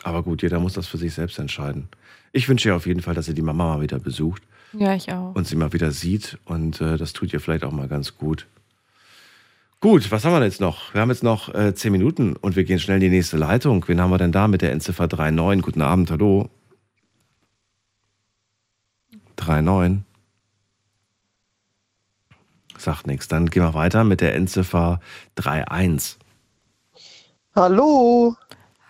Aber 0.03 0.23
gut, 0.23 0.43
jeder 0.43 0.59
muss 0.61 0.73
das 0.75 0.87
für 0.87 0.99
sich 0.99 1.15
selbst 1.15 1.39
entscheiden. 1.39 1.89
Ich 2.33 2.49
wünsche 2.49 2.69
ihr 2.71 2.77
auf 2.77 2.87
jeden 2.87 3.03
Fall, 3.03 3.15
dass 3.15 3.29
ihr 3.29 3.35
die 3.35 3.43
Mama 3.43 3.77
mal 3.77 3.81
wieder 3.83 3.99
besucht 3.99 4.43
Ja, 4.73 4.95
ich 4.95 5.13
auch. 5.13 5.35
und 5.35 5.47
sie 5.47 5.57
mal 5.57 5.73
wieder 5.73 5.91
sieht. 5.93 6.39
Und 6.45 6.81
äh, 6.81 6.97
das 6.97 7.13
tut 7.13 7.33
ihr 7.33 7.41
vielleicht 7.41 7.65
auch 7.65 7.73
mal 7.73 7.89
ganz 7.89 8.17
gut. 8.17 8.47
Gut, 9.81 10.11
was 10.13 10.25
haben 10.25 10.33
wir 10.33 10.45
jetzt 10.45 10.61
noch? 10.61 10.95
Wir 10.95 11.01
haben 11.01 11.11
jetzt 11.11 11.25
noch 11.25 11.53
äh, 11.55 11.75
zehn 11.75 11.91
Minuten 11.93 12.37
und 12.37 12.55
wir 12.57 12.65
gehen 12.65 12.79
schnell 12.79 12.97
in 12.97 13.01
die 13.01 13.09
nächste 13.11 13.37
Leitung. 13.37 13.85
Wen 13.89 14.01
haben 14.01 14.11
wir 14.11 14.19
denn 14.19 14.31
da 14.33 14.47
mit 14.49 14.63
der 14.63 14.73
Endziffer 14.73 15.09
39? 15.09 15.63
Guten 15.63 15.83
Abend, 15.83 16.11
hallo. 16.11 16.49
39. 19.37 20.03
Sagt 22.79 23.07
nichts. 23.07 23.29
Dann 23.29 23.51
gehen 23.51 23.63
wir 23.63 23.75
weiter 23.75 24.05
mit 24.05 24.21
der 24.21 24.35
Endziffer 24.35 25.01
31. 25.37 26.17
Hallo. 27.55 28.37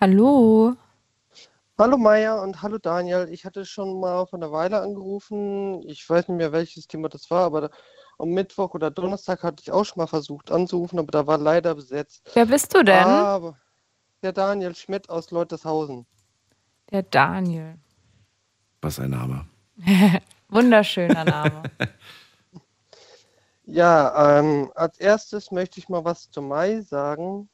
Hallo. 0.00 0.76
Hallo 1.82 1.98
Maya 1.98 2.40
und 2.40 2.62
hallo 2.62 2.78
Daniel. 2.78 3.26
Ich 3.32 3.44
hatte 3.44 3.66
schon 3.66 3.98
mal 3.98 4.24
vor 4.26 4.38
einer 4.38 4.52
Weile 4.52 4.80
angerufen. 4.80 5.82
Ich 5.88 6.08
weiß 6.08 6.28
nicht 6.28 6.36
mehr, 6.36 6.52
welches 6.52 6.86
Thema 6.86 7.08
das 7.08 7.28
war, 7.28 7.42
aber 7.42 7.70
am 8.20 8.28
Mittwoch 8.28 8.72
oder 8.74 8.92
Donnerstag 8.92 9.42
hatte 9.42 9.62
ich 9.62 9.72
auch 9.72 9.82
schon 9.82 9.98
mal 9.98 10.06
versucht 10.06 10.52
anzurufen, 10.52 11.00
aber 11.00 11.10
da 11.10 11.26
war 11.26 11.38
leider 11.38 11.74
besetzt. 11.74 12.22
Wer 12.34 12.46
bist 12.46 12.72
du 12.72 12.84
denn? 12.84 13.02
Aber 13.02 13.58
der 14.22 14.32
Daniel 14.32 14.76
Schmidt 14.76 15.10
aus 15.10 15.32
Leutershausen. 15.32 16.06
Der 16.92 17.02
Daniel. 17.02 17.74
Was 18.80 19.00
ein 19.00 19.10
Name. 19.10 19.46
Wunderschöner 20.50 21.24
Name. 21.24 21.62
Ja, 23.64 24.38
ähm, 24.38 24.70
als 24.74 24.98
erstes 24.98 25.50
möchte 25.50 25.78
ich 25.78 25.88
mal 25.88 26.04
was 26.04 26.30
zu 26.30 26.42
Mai 26.42 26.80
sagen. 26.80 27.48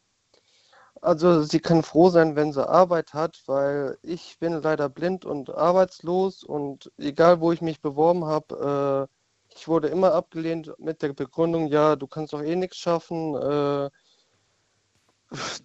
Also 1.01 1.43
sie 1.43 1.61
kann 1.61 1.83
froh 1.83 2.11
sein, 2.11 2.35
wenn 2.37 2.53
sie 2.53 2.69
Arbeit 2.69 3.15
hat, 3.15 3.43
weil 3.47 3.99
ich 4.03 4.39
bin 4.39 4.61
leider 4.63 4.89
blind 4.89 5.25
und 5.25 5.51
arbeitslos 5.51 6.43
und 6.43 6.91
egal 6.99 7.41
wo 7.41 7.53
ich 7.53 7.61
mich 7.63 7.81
beworben 7.81 8.25
habe, 8.25 9.09
äh, 9.09 9.55
ich 9.55 9.69
wurde 9.69 9.89
immer 9.89 10.13
abgelehnt 10.13 10.73
mit 10.79 11.03
der 11.03 11.13
Begründung, 11.13 11.69
ja, 11.69 11.97
du 11.97 12.07
kannst 12.07 12.33
doch 12.33 12.43
eh 12.43 12.57
nichts 12.57 12.79
schaffen, 12.79 13.35
äh, 13.37 13.91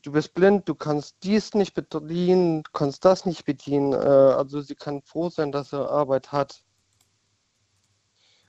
du 0.01 0.11
bist 0.11 0.33
blind, 0.33 0.67
du 0.67 0.75
kannst 0.75 1.15
dies 1.23 1.53
nicht 1.53 1.73
bedienen, 1.73 2.63
du 2.63 2.71
kannst 2.71 3.05
das 3.05 3.25
nicht 3.25 3.45
bedienen. 3.45 3.93
Äh, 3.93 3.95
also 3.97 4.61
sie 4.61 4.75
kann 4.75 5.01
froh 5.03 5.29
sein, 5.29 5.51
dass 5.51 5.69
sie 5.71 5.89
Arbeit 5.89 6.31
hat. 6.31 6.63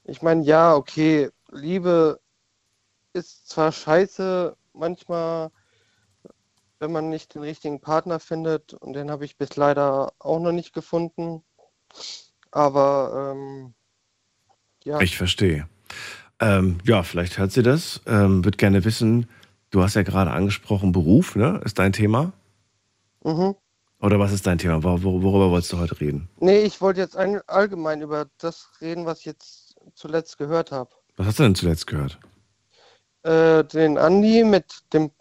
Ich 0.05 0.23
meine, 0.23 0.43
ja, 0.45 0.75
okay, 0.75 1.31
Liebe 1.51 2.21
ist 3.13 3.49
zwar 3.49 3.73
scheiße 3.73 4.57
manchmal, 4.73 5.51
wenn 6.85 6.93
man 6.93 7.09
nicht 7.09 7.35
den 7.35 7.41
richtigen 7.41 7.81
Partner 7.81 8.21
findet, 8.21 8.75
und 8.75 8.93
den 8.93 9.11
habe 9.11 9.25
ich 9.25 9.39
bis 9.39 9.57
leider 9.57 10.13
auch 10.19 10.39
noch 10.39 10.53
nicht 10.53 10.75
gefunden. 10.75 11.43
Aber 12.51 13.33
ähm, 13.35 13.73
ja. 14.85 15.01
Ich 15.01 15.17
verstehe. 15.17 15.67
Ähm, 16.41 16.79
ja, 16.85 17.03
vielleicht 17.03 17.39
hört 17.39 17.53
sie 17.53 17.63
das. 17.63 18.03
Ähm, 18.07 18.45
wird 18.45 18.59
gerne 18.59 18.85
wissen, 18.85 19.31
du 19.71 19.83
hast 19.83 19.95
ja 19.95 20.03
gerade 20.03 20.31
angesprochen, 20.31 20.93
Beruf, 20.93 21.37
ne? 21.37 21.59
Ist 21.65 21.79
dein 21.79 21.95
Thema? 21.95 22.35
Mhm. 23.23 23.55
Oder 23.99 24.19
was 24.19 24.33
ist 24.33 24.47
dein 24.47 24.59
Thema? 24.59 24.83
Wor 24.83 25.03
worüber 25.03 25.51
wolltest 25.51 25.73
du 25.73 25.79
heute 25.79 25.99
reden? 25.99 26.29
Nee, 26.39 26.65
ich 26.65 26.83
wollte 26.83 27.01
jetzt 27.01 27.17
ein, 27.17 27.41
allgemein 27.47 28.03
über 28.03 28.27
das 28.37 28.69
reden, 28.83 29.07
was 29.07 29.21
ich 29.21 29.25
jetzt 29.25 29.77
zuletzt 29.95 30.37
gehört 30.37 30.71
habe. 30.71 30.91
Was 31.17 31.29
hast 31.29 31.39
du 31.39 31.45
denn 31.45 31.55
zuletzt 31.55 31.87
gehört? 31.87 32.19
Äh, 33.23 33.65
den 33.65 33.97
Andi 33.97 34.45
mit 34.45 34.83
dem 34.93 35.13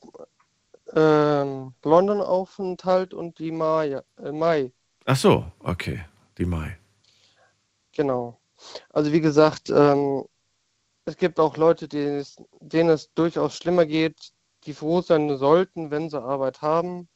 ähm, 0.95 1.73
London-Aufenthalt 1.83 3.13
und 3.13 3.39
die 3.39 3.51
Mai. 3.51 4.01
Äh, 4.21 4.31
Mai. 4.31 4.71
Ach 5.05 5.15
so, 5.17 5.45
okay. 5.59 6.05
Die 6.37 6.45
Mai. 6.45 6.77
Genau. 7.93 8.39
Also 8.89 9.11
wie 9.11 9.21
gesagt, 9.21 9.69
ähm, 9.69 10.25
es 11.05 11.17
gibt 11.17 11.39
auch 11.39 11.57
Leute, 11.57 11.87
die 11.87 11.99
es, 11.99 12.37
denen 12.59 12.89
es 12.89 13.13
durchaus 13.13 13.55
schlimmer 13.55 13.85
geht, 13.85 14.33
die 14.65 14.73
froh 14.73 15.01
sein 15.01 15.37
sollten, 15.37 15.91
wenn 15.91 16.09
sie 16.09 16.21
Arbeit 16.21 16.61
haben 16.61 17.07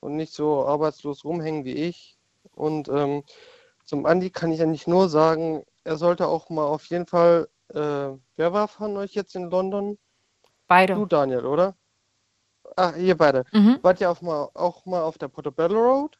und 0.00 0.16
nicht 0.16 0.32
so 0.32 0.66
arbeitslos 0.66 1.24
rumhängen 1.24 1.64
wie 1.64 1.74
ich. 1.74 2.18
Und 2.54 2.88
ähm, 2.88 3.22
zum 3.84 4.06
Andi 4.06 4.30
kann 4.30 4.52
ich 4.52 4.60
eigentlich 4.60 4.86
nur 4.86 5.08
sagen, 5.08 5.64
er 5.84 5.96
sollte 5.96 6.26
auch 6.26 6.50
mal 6.50 6.64
auf 6.64 6.86
jeden 6.86 7.06
Fall, 7.06 7.48
äh, 7.68 8.08
wer 8.36 8.52
war 8.52 8.68
von 8.68 8.96
euch 8.96 9.14
jetzt 9.14 9.36
in 9.36 9.50
London? 9.50 9.98
Beide. 10.66 10.94
Du, 10.94 11.06
Daniel, 11.06 11.46
oder? 11.46 11.76
Ach, 12.76 12.96
ihr 12.96 13.16
beide. 13.16 13.44
Mhm. 13.52 13.78
Wart 13.82 14.00
ihr 14.00 14.10
auf 14.10 14.22
mal, 14.22 14.48
auch 14.54 14.86
mal 14.86 15.02
auf 15.02 15.18
der 15.18 15.28
Portobello 15.28 15.80
Road? 15.80 16.18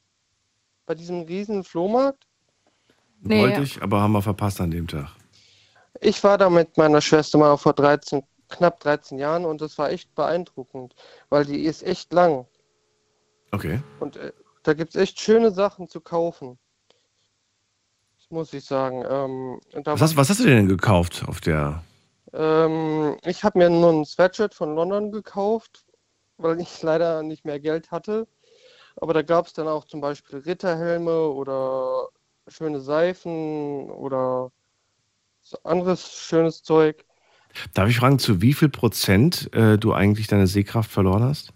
Bei 0.86 0.94
diesem 0.94 1.22
riesen 1.22 1.64
Flohmarkt? 1.64 2.26
Nee. 3.22 3.42
Wollte 3.42 3.62
ich, 3.62 3.82
aber 3.82 4.00
haben 4.00 4.12
wir 4.12 4.22
verpasst 4.22 4.60
an 4.60 4.70
dem 4.70 4.88
Tag. 4.88 5.08
Ich 6.00 6.22
war 6.24 6.38
da 6.38 6.48
mit 6.48 6.76
meiner 6.76 7.00
Schwester 7.00 7.38
mal 7.38 7.56
vor 7.56 7.74
13, 7.74 8.22
knapp 8.48 8.80
13 8.80 9.18
Jahren 9.18 9.44
und 9.44 9.60
das 9.60 9.76
war 9.78 9.90
echt 9.90 10.14
beeindruckend, 10.14 10.94
weil 11.28 11.44
die 11.44 11.64
ist 11.64 11.82
echt 11.82 12.12
lang. 12.12 12.46
Okay. 13.52 13.82
Und 13.98 14.16
äh, 14.16 14.32
da 14.62 14.74
gibt 14.74 14.94
es 14.94 15.00
echt 15.00 15.20
schöne 15.20 15.50
Sachen 15.50 15.88
zu 15.88 16.00
kaufen. 16.00 16.58
Das 18.18 18.30
muss 18.30 18.52
ich 18.52 18.64
sagen. 18.64 19.04
Ähm, 19.08 19.60
und 19.74 19.86
da 19.86 19.92
Was 19.92 20.00
hast, 20.00 20.16
was 20.16 20.30
hast 20.30 20.40
du 20.40 20.44
denn 20.44 20.68
gekauft 20.68 21.24
auf 21.26 21.40
der. 21.40 21.82
Ähm, 22.32 23.16
ich 23.24 23.42
habe 23.42 23.58
mir 23.58 23.70
nur 23.70 23.92
ein 23.92 24.04
Sweatshirt 24.04 24.54
von 24.54 24.74
London 24.74 25.10
gekauft, 25.10 25.84
weil 26.42 26.60
ich 26.60 26.82
leider 26.82 27.22
nicht 27.22 27.44
mehr 27.44 27.60
Geld 27.60 27.90
hatte. 27.90 28.26
Aber 28.96 29.14
da 29.14 29.22
gab 29.22 29.46
es 29.46 29.52
dann 29.52 29.68
auch 29.68 29.84
zum 29.84 30.00
Beispiel 30.00 30.38
Ritterhelme 30.40 31.28
oder 31.28 32.08
schöne 32.48 32.80
Seifen 32.80 33.90
oder 33.90 34.50
so 35.42 35.58
anderes 35.64 36.12
schönes 36.12 36.62
Zeug. 36.62 37.04
Darf 37.74 37.88
ich 37.88 37.98
fragen, 37.98 38.18
zu 38.18 38.42
wie 38.42 38.52
viel 38.52 38.68
Prozent 38.68 39.52
äh, 39.54 39.78
du 39.78 39.92
eigentlich 39.92 40.26
deine 40.26 40.46
Sehkraft 40.46 40.90
verloren 40.90 41.22
hast? 41.22 41.52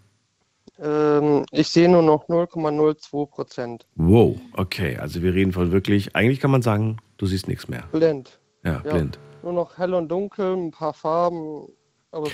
Ähm, 0.78 1.44
ich 1.52 1.68
sehe 1.68 1.88
nur 1.88 2.02
noch 2.02 2.28
0,02 2.28 3.26
Prozent. 3.26 3.86
Wow, 3.94 4.36
okay. 4.54 4.96
Also 4.96 5.22
wir 5.22 5.34
reden 5.34 5.52
von 5.52 5.70
wirklich, 5.70 6.16
eigentlich 6.16 6.40
kann 6.40 6.50
man 6.50 6.62
sagen, 6.62 6.98
du 7.16 7.26
siehst 7.26 7.46
nichts 7.46 7.68
mehr. 7.68 7.84
Blind. 7.92 8.40
Ja, 8.64 8.78
blind. 8.78 9.18
Nur 9.42 9.52
noch 9.52 9.78
hell 9.78 9.94
und 9.94 10.08
dunkel, 10.08 10.56
ein 10.56 10.70
paar 10.70 10.94
Farben. 10.94 11.68
Aber 12.14 12.28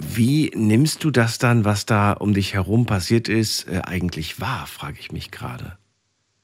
Wie 0.00 0.50
nimmst 0.54 1.04
du 1.04 1.10
das 1.10 1.38
dann, 1.38 1.64
was 1.64 1.86
da 1.86 2.12
um 2.12 2.34
dich 2.34 2.52
herum 2.54 2.84
passiert 2.86 3.28
ist, 3.28 3.66
äh, 3.66 3.80
eigentlich 3.84 4.40
wahr, 4.40 4.66
frage 4.66 4.98
ich 5.00 5.10
mich 5.10 5.30
gerade. 5.30 5.78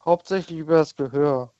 hauptsächlich 0.05 0.59
über 0.59 0.77
das 0.77 0.97
Gehör. 0.97 1.53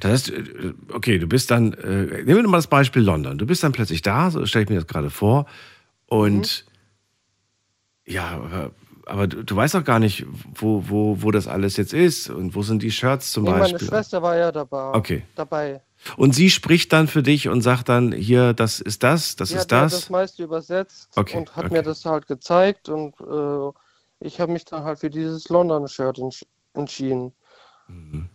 Das 0.00 0.10
heißt, 0.12 0.30
äh, 0.30 0.74
okay, 0.92 1.18
du 1.18 1.26
bist 1.26 1.50
dann, 1.50 1.72
äh, 1.72 2.22
nehmen 2.24 2.42
wir 2.42 2.48
mal 2.48 2.58
das 2.58 2.66
Beispiel 2.66 3.02
London. 3.02 3.38
Du 3.38 3.46
bist 3.46 3.62
dann 3.62 3.72
plötzlich 3.72 4.02
da, 4.02 4.30
so 4.30 4.44
stelle 4.46 4.64
ich 4.64 4.68
mir 4.70 4.76
das 4.76 4.86
gerade 4.86 5.10
vor. 5.10 5.46
Und 6.06 6.64
ja, 8.06 8.28
aber, 8.30 8.70
aber 9.06 9.26
du, 9.26 9.42
du 9.44 9.56
weißt 9.56 9.74
doch 9.74 9.84
gar 9.84 9.98
nicht, 9.98 10.26
wo, 10.54 10.84
wo, 10.88 11.22
wo 11.22 11.30
das 11.30 11.48
alles 11.48 11.76
jetzt 11.76 11.92
ist 11.92 12.30
und 12.30 12.54
wo 12.54 12.62
sind 12.62 12.82
die 12.82 12.90
Shirts 12.92 13.32
zum 13.32 13.44
Nee, 13.44 13.50
meine 13.50 13.62
Beispiel. 13.62 13.88
Schwester 13.88 14.22
war 14.22 14.36
ja 14.36 14.52
dabei. 14.52 14.94
Okay. 14.94 15.22
dabei. 15.34 15.80
Und 16.16 16.34
sie 16.34 16.50
spricht 16.50 16.92
dann 16.92 17.08
für 17.08 17.22
dich 17.22 17.48
und 17.48 17.62
sagt 17.62 17.88
dann, 17.88 18.12
hier, 18.12 18.52
das 18.52 18.80
ist 18.80 19.02
das, 19.02 19.36
das 19.36 19.48
Sie 19.50 19.54
ist 19.56 19.62
hat 19.62 19.72
mir 19.72 19.80
das. 19.82 19.92
das 19.92 20.10
meiste 20.10 20.42
übersetzt 20.42 21.08
Okay, 21.16 21.38
und 21.38 21.56
hat 21.56 21.66
okay. 21.66 21.74
mir 21.74 21.82
das 21.82 22.04
halt 22.04 22.26
gezeigt 22.26 22.88
und 22.88 23.14
äh, 23.20 23.72
ich 24.20 24.40
habe 24.40 24.52
mich 24.52 24.64
dann 24.64 24.84
halt 24.84 24.98
für 25.00 25.10
dieses 25.10 25.48
London-Shirt 25.48 26.18
entsch 26.18 26.44
entschieden. 26.74 27.32
Mhm. 27.88 28.28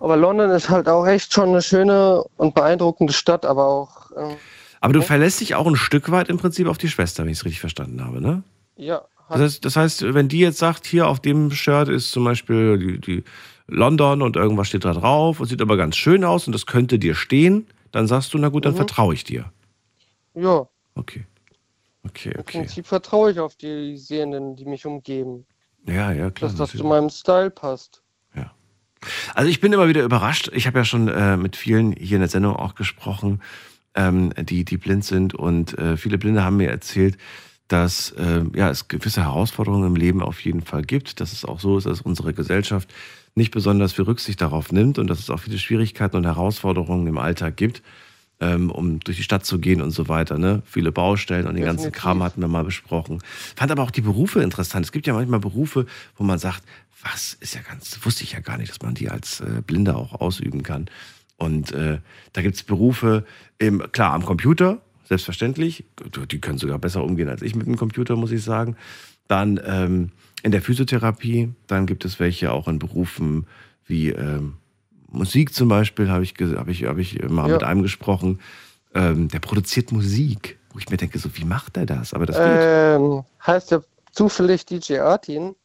Aber 0.00 0.16
London 0.16 0.50
ist 0.50 0.68
halt 0.70 0.88
auch 0.88 1.06
echt 1.06 1.32
schon 1.32 1.48
eine 1.50 1.62
schöne 1.62 2.22
und 2.36 2.54
beeindruckende 2.54 3.12
Stadt, 3.12 3.44
aber 3.44 3.66
auch 3.66 4.10
ähm, 4.16 4.36
Aber 4.80 4.92
du 4.92 5.02
verlässt 5.02 5.40
dich 5.40 5.54
auch 5.54 5.66
ein 5.66 5.76
Stück 5.76 6.10
weit 6.10 6.28
im 6.28 6.38
Prinzip 6.38 6.68
auf 6.68 6.78
die 6.78 6.88
Schwester, 6.88 7.24
wenn 7.24 7.30
ich 7.30 7.38
es 7.38 7.44
richtig 7.44 7.60
verstanden 7.60 8.04
habe, 8.04 8.20
ne? 8.20 8.42
ja, 8.76 9.02
Das 9.28 9.40
heißt, 9.40 9.64
das 9.64 9.76
heißt, 9.76 10.14
wenn 10.14 10.28
die 10.28 10.38
jetzt 10.38 10.58
sagt, 10.58 10.86
hier 10.86 11.08
auf 11.08 11.18
dem 11.20 11.50
Shirt 11.50 11.88
ist 11.88 12.12
zum 12.12 12.24
Beispiel 12.24 12.78
die, 12.78 13.00
die 13.00 13.24
London 13.68 14.22
und 14.22 14.36
irgendwas 14.36 14.68
steht 14.68 14.84
da 14.84 14.92
drauf 14.92 15.40
und 15.40 15.46
sieht 15.46 15.60
aber 15.62 15.76
ganz 15.76 15.96
schön 15.96 16.24
aus 16.24 16.46
und 16.46 16.52
das 16.52 16.66
könnte 16.66 16.98
dir 16.98 17.14
stehen, 17.14 17.66
dann 17.92 18.06
sagst 18.06 18.32
du, 18.34 18.38
na 18.38 18.48
gut, 18.48 18.64
dann 18.64 18.72
Mhm. 18.72 18.76
vertraue 18.76 19.14
ich 19.14 19.24
dir. 19.24 19.50
ja, 20.34 20.66
Okay. 20.94 21.24
Okay, 22.04 22.30
im 22.30 22.40
okay. 22.40 22.58
Prinzip 22.60 22.86
vertraue 22.86 23.32
ich 23.32 23.40
auf 23.40 23.56
die 23.56 23.96
Sehenden, 23.96 24.54
die 24.56 24.64
mich 24.64 24.86
umgeben, 24.86 25.44
Ja, 25.86 26.12
ja, 26.12 26.30
klar. 26.30 26.50
dass 26.50 26.56
das 26.58 26.70
zu 26.70 26.76
natürlich. 26.78 26.84
meinem 26.90 27.10
Style 27.10 27.50
passt. 27.50 28.02
Also 29.34 29.48
ich 29.50 29.60
bin 29.60 29.72
immer 29.72 29.88
wieder 29.88 30.02
überrascht. 30.02 30.50
Ich 30.54 30.66
habe 30.66 30.78
ja 30.78 30.84
schon 30.84 31.06
äh, 31.08 31.36
mit 31.36 31.54
vielen 31.54 31.92
hier 31.92 32.16
in 32.16 32.20
der 32.22 32.28
Sendung 32.28 32.56
auch 32.56 32.74
gesprochen, 32.74 33.40
ähm, 33.94 34.32
die, 34.36 34.64
die 34.64 34.78
blind 34.78 35.04
sind. 35.04 35.34
Und 35.34 35.78
äh, 35.78 35.96
viele 35.96 36.18
Blinde 36.18 36.42
haben 36.42 36.56
mir 36.56 36.70
erzählt, 36.70 37.16
dass 37.68 38.10
äh, 38.12 38.42
ja, 38.54 38.70
es 38.70 38.88
gewisse 38.88 39.22
Herausforderungen 39.22 39.86
im 39.86 39.96
Leben 39.96 40.22
auf 40.22 40.40
jeden 40.40 40.62
Fall 40.62 40.82
gibt. 40.82 41.20
Dass 41.20 41.32
es 41.32 41.44
auch 41.44 41.60
so 41.60 41.78
ist, 41.78 41.86
dass 41.86 42.00
unsere 42.00 42.32
Gesellschaft 42.34 42.92
nicht 43.36 43.52
besonders 43.52 43.92
viel 43.92 44.04
Rücksicht 44.04 44.40
darauf 44.40 44.72
nimmt 44.72 44.98
und 44.98 45.08
dass 45.08 45.20
es 45.20 45.30
auch 45.30 45.38
viele 45.38 45.58
Schwierigkeiten 45.58 46.16
und 46.16 46.24
Herausforderungen 46.24 47.06
im 47.06 47.18
Alltag 47.18 47.56
gibt, 47.56 47.82
ähm, 48.40 48.70
um 48.70 48.98
durch 49.00 49.18
die 49.18 49.22
Stadt 49.22 49.44
zu 49.44 49.58
gehen 49.58 49.82
und 49.82 49.90
so 49.90 50.08
weiter. 50.08 50.38
Ne? 50.38 50.62
Viele 50.64 50.90
Baustellen 50.90 51.46
und 51.46 51.54
den 51.54 51.64
ganzen. 51.64 51.92
Kram 51.92 52.22
hatten 52.22 52.40
wir 52.40 52.48
mal 52.48 52.64
besprochen. 52.64 53.20
Fand 53.54 53.70
aber 53.70 53.82
auch 53.82 53.90
die 53.90 54.00
Berufe 54.00 54.42
interessant. 54.42 54.86
Es 54.86 54.92
gibt 54.92 55.06
ja 55.06 55.12
manchmal 55.12 55.40
Berufe, 55.40 55.86
wo 56.16 56.24
man 56.24 56.38
sagt, 56.38 56.62
was 57.02 57.34
ist 57.34 57.54
ja 57.54 57.60
ganz, 57.60 57.98
wusste 58.02 58.24
ich 58.24 58.32
ja 58.32 58.40
gar 58.40 58.56
nicht, 58.56 58.70
dass 58.70 58.80
man 58.80 58.94
die 58.94 59.10
als 59.10 59.40
äh, 59.40 59.62
Blinder 59.64 59.96
auch 59.96 60.14
ausüben 60.14 60.62
kann. 60.62 60.88
Und 61.36 61.72
äh, 61.72 61.98
da 62.32 62.42
gibt 62.42 62.56
es 62.56 62.62
Berufe, 62.62 63.26
im, 63.58 63.82
klar, 63.92 64.14
am 64.14 64.24
Computer, 64.24 64.80
selbstverständlich. 65.04 65.84
Die 66.30 66.40
können 66.40 66.58
sogar 66.58 66.78
besser 66.78 67.04
umgehen 67.04 67.28
als 67.28 67.42
ich 67.42 67.54
mit 67.54 67.66
dem 67.66 67.76
Computer, 67.76 68.16
muss 68.16 68.32
ich 68.32 68.42
sagen. 68.42 68.76
Dann 69.28 69.60
ähm, 69.64 70.10
in 70.46 70.52
der 70.52 70.62
Physiotherapie, 70.62 71.52
dann 71.66 71.86
gibt 71.86 72.04
es 72.04 72.20
welche 72.20 72.52
auch 72.52 72.68
in 72.68 72.78
Berufen 72.78 73.46
wie 73.84 74.10
ähm, 74.10 74.58
Musik 75.08 75.52
zum 75.52 75.68
Beispiel, 75.68 76.08
habe 76.08 76.22
ich, 76.22 76.34
hab 76.40 76.68
ich, 76.68 76.84
hab 76.84 76.98
ich 76.98 77.20
mal 77.28 77.48
Ja. 77.48 77.54
mit 77.54 77.64
einem 77.64 77.82
gesprochen. 77.82 78.40
Ähm, 78.94 79.28
der 79.28 79.40
produziert 79.40 79.90
Musik, 79.90 80.58
wo 80.72 80.78
ich 80.78 80.88
mir 80.88 80.96
denke, 80.98 81.18
so, 81.18 81.36
wie 81.36 81.44
macht 81.44 81.76
er 81.76 81.84
das? 81.84 82.14
Aber 82.14 82.26
das. 82.26 82.36
Ähm, 82.40 83.24
heißt 83.44 83.72
ja 83.72 83.82
zufällig 84.12 84.64
DJ 84.64 84.98
Artin. 85.00 85.56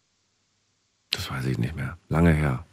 Das 1.11 1.29
weiß 1.29 1.45
ich 1.45 1.59
nicht 1.59 1.75
mehr. 1.75 1.97
Lange 2.09 2.33
her. 2.33 2.65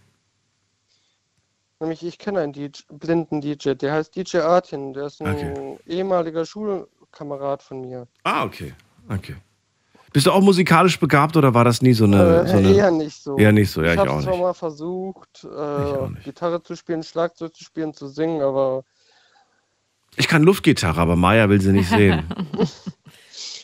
Nämlich, 1.81 2.03
ich 2.03 2.19
kenne 2.19 2.41
einen 2.41 2.53
DJ, 2.55 2.83
blinden 2.91 3.41
DJ, 3.43 3.75
der 3.75 3.93
heißt 3.93 4.17
DJ 4.17 4.39
Artin. 4.39 4.95
Der 4.95 5.07
ist 5.07 5.21
ein 5.21 5.29
Okay. 5.29 5.79
ehemaliger 5.87 6.45
Schulkamerad 6.47 7.63
von 7.63 7.83
mir. 7.83 8.09
Ah, 8.25 8.45
okay. 8.45 8.73
Okay. 9.09 9.37
Bist 10.13 10.27
du 10.27 10.33
auch 10.33 10.41
musikalisch 10.41 10.99
begabt 10.99 11.37
oder 11.37 11.53
war 11.55 11.65
das 11.65 11.83
nie 11.83 11.93
so 11.93 12.05
eine. 12.05 12.43
Äh, 12.43 12.49
so 12.49 12.57
eine 12.57 12.73
eher 12.73 12.91
nicht 12.91 13.23
so. 13.23 13.37
Eher 13.37 13.53
nicht 13.53 13.71
so, 13.71 13.83
ja, 13.83 13.93
ich, 13.93 13.99
habe 13.99 14.11
auch 14.11 14.23
zwar 14.23 14.33
nicht. 14.33 14.43
mal 14.43 14.55
versucht, 14.55 15.45
äh, 15.45 16.23
Gitarre 16.25 16.63
zu 16.63 16.77
spielen, 16.77 17.03
Schlagzeug 17.03 17.55
zu 17.55 17.65
spielen, 17.65 17.93
zu 17.93 18.09
singen, 18.09 18.41
aber 18.41 18.85
Ich 20.17 20.29
kann 20.29 20.43
Luftgitarre, 20.43 21.01
aber 21.01 21.17
Maya 21.17 21.49
will 21.49 21.61
sie 21.61 21.73
nicht 21.73 21.89
sehen. 21.91 22.25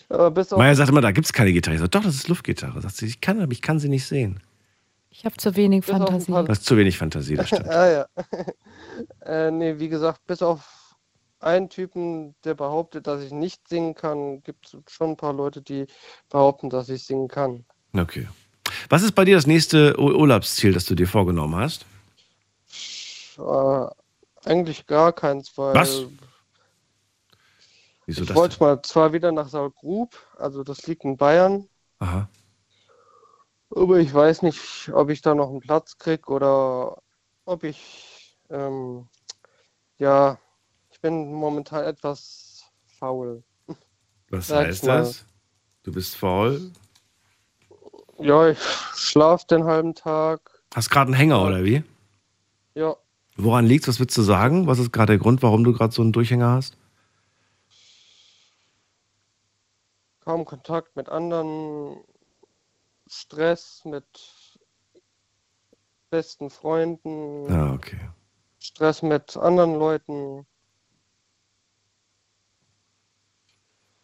Maya 0.57 0.75
sagt 0.75 0.91
immer, 0.91 1.01
da 1.01 1.13
gibt 1.13 1.27
es 1.27 1.33
keine 1.33 1.53
Gitarre. 1.53 1.75
Ich 1.77 1.81
sage, 1.81 1.91
doch, 1.91 2.03
das 2.03 2.15
ist 2.15 2.29
Luftgitarre. 2.29 2.81
Sagt 2.81 2.97
sie, 2.97 3.07
ich 3.07 3.21
kann, 3.21 3.41
aber 3.41 3.53
ich 3.53 3.63
kann 3.63 3.79
sie 3.79 3.89
nicht 3.89 4.07
sehen. 4.07 4.41
Ich 5.11 5.25
habe 5.25 5.37
zu 5.37 5.55
wenig 5.57 5.87
Bis 5.87 5.97
Fantasie. 5.97 6.33
Du 6.33 6.49
hast 6.49 6.65
zu 6.65 6.77
wenig 6.77 6.99
Fantasie, 6.99 7.37
das 7.37 7.49
stimmt. 7.49 7.69
ah, 7.69 7.91
ja. 7.91 8.07
äh, 9.47 9.51
nee, 9.51 9.79
wie 9.79 9.89
gesagt, 9.89 10.27
bis 10.27 10.43
auf 10.43 10.84
einen 11.45 11.69
Typen, 11.69 12.35
der 12.45 12.55
behauptet, 12.55 13.07
dass 13.07 13.23
ich 13.23 13.33
nicht 13.33 13.69
singen 13.69 13.95
kann, 13.95 14.43
gibt 14.43 14.67
es 14.67 14.93
schon 14.93 15.11
ein 15.11 15.17
paar 15.17 15.33
Leute, 15.33 15.63
die 15.63 15.87
behaupten, 16.31 16.71
dass 16.71 16.89
ich 16.89 17.05
singen 17.05 17.29
kann. 17.29 17.65
Okay. 17.95 18.29
Was 18.89 19.03
ist 19.03 19.13
bei 19.13 19.25
dir 19.25 19.37
das 19.37 19.47
nächste 19.47 19.99
Ur- 19.99 20.17
Urlaubsziel, 20.17 20.73
das 20.73 20.87
du 20.87 20.95
dir 20.95 21.07
vorgenommen 21.07 21.57
hast? 21.57 21.87
Äh, 23.39 23.87
eigentlich 24.49 24.87
gar 24.87 25.13
keins, 25.13 25.57
weil 25.57 25.75
Was? 25.75 26.07
Wieso 28.07 28.23
ich 28.23 28.35
wollte 28.35 28.63
mal 28.63 28.83
zwar 28.83 29.13
wieder 29.15 29.33
nach 29.33 29.49
Saargrub, 29.49 30.15
also 30.39 30.63
das 30.63 30.87
liegt 30.87 31.05
in 31.05 31.17
Bayern, 31.17 31.69
Aha. 32.01 32.29
aber 33.71 33.99
ich 33.99 34.13
weiß 34.13 34.43
nicht, 34.43 34.91
ob 34.93 35.09
ich 35.09 35.23
da 35.23 35.35
noch 35.35 35.49
einen 35.49 35.61
Platz 35.61 35.97
kriege 35.97 36.31
oder 36.31 36.99
ob 37.47 37.65
ich, 37.65 38.37
ähm, 38.51 39.09
ja, 39.97 40.39
bin 41.05 41.35
momentan 41.35 41.85
etwas 41.85 42.65
faul. 42.99 43.45
Was 44.31 44.47
Sag 44.47 44.69
heißt 44.69 44.87
das? 44.87 45.27
Du 45.83 45.93
bist 45.93 46.17
faul? 46.17 46.73
Ja, 48.19 48.49
ich 48.49 48.59
schlafe 48.95 49.47
den 49.47 49.65
halben 49.65 49.95
Tag. 49.95 50.63
Hast 50.75 50.89
gerade 50.89 51.09
einen 51.09 51.15
Hänger 51.15 51.45
oder 51.45 51.63
wie? 51.63 51.85
Ja, 52.75 52.97
Woran 53.37 53.67
liegt's? 53.67 53.87
Was 53.87 54.01
willst 54.01 54.17
du 54.17 54.23
sagen? 54.23 54.67
Was 54.67 54.79
ist 54.79 54.93
gerade 54.93 55.13
der 55.13 55.19
Grund, 55.19 55.43
warum 55.43 55.63
du 55.63 55.75
gerade 55.75 55.93
so 55.93 56.01
einen 56.01 56.13
Durchhänger 56.13 56.51
hast? 56.51 56.79
kaum 60.21 60.47
Kontakt 60.47 60.97
mit 60.97 61.11
anderen, 61.11 62.03
Stress 63.07 63.85
mit 63.85 64.07
besten 66.09 66.49
Freunden, 66.49 67.53
Ah, 67.53 67.75
okay. 67.75 68.01
Stress 68.59 69.03
mit 69.03 69.37
anderen 69.37 69.75
Leuten. 69.75 70.47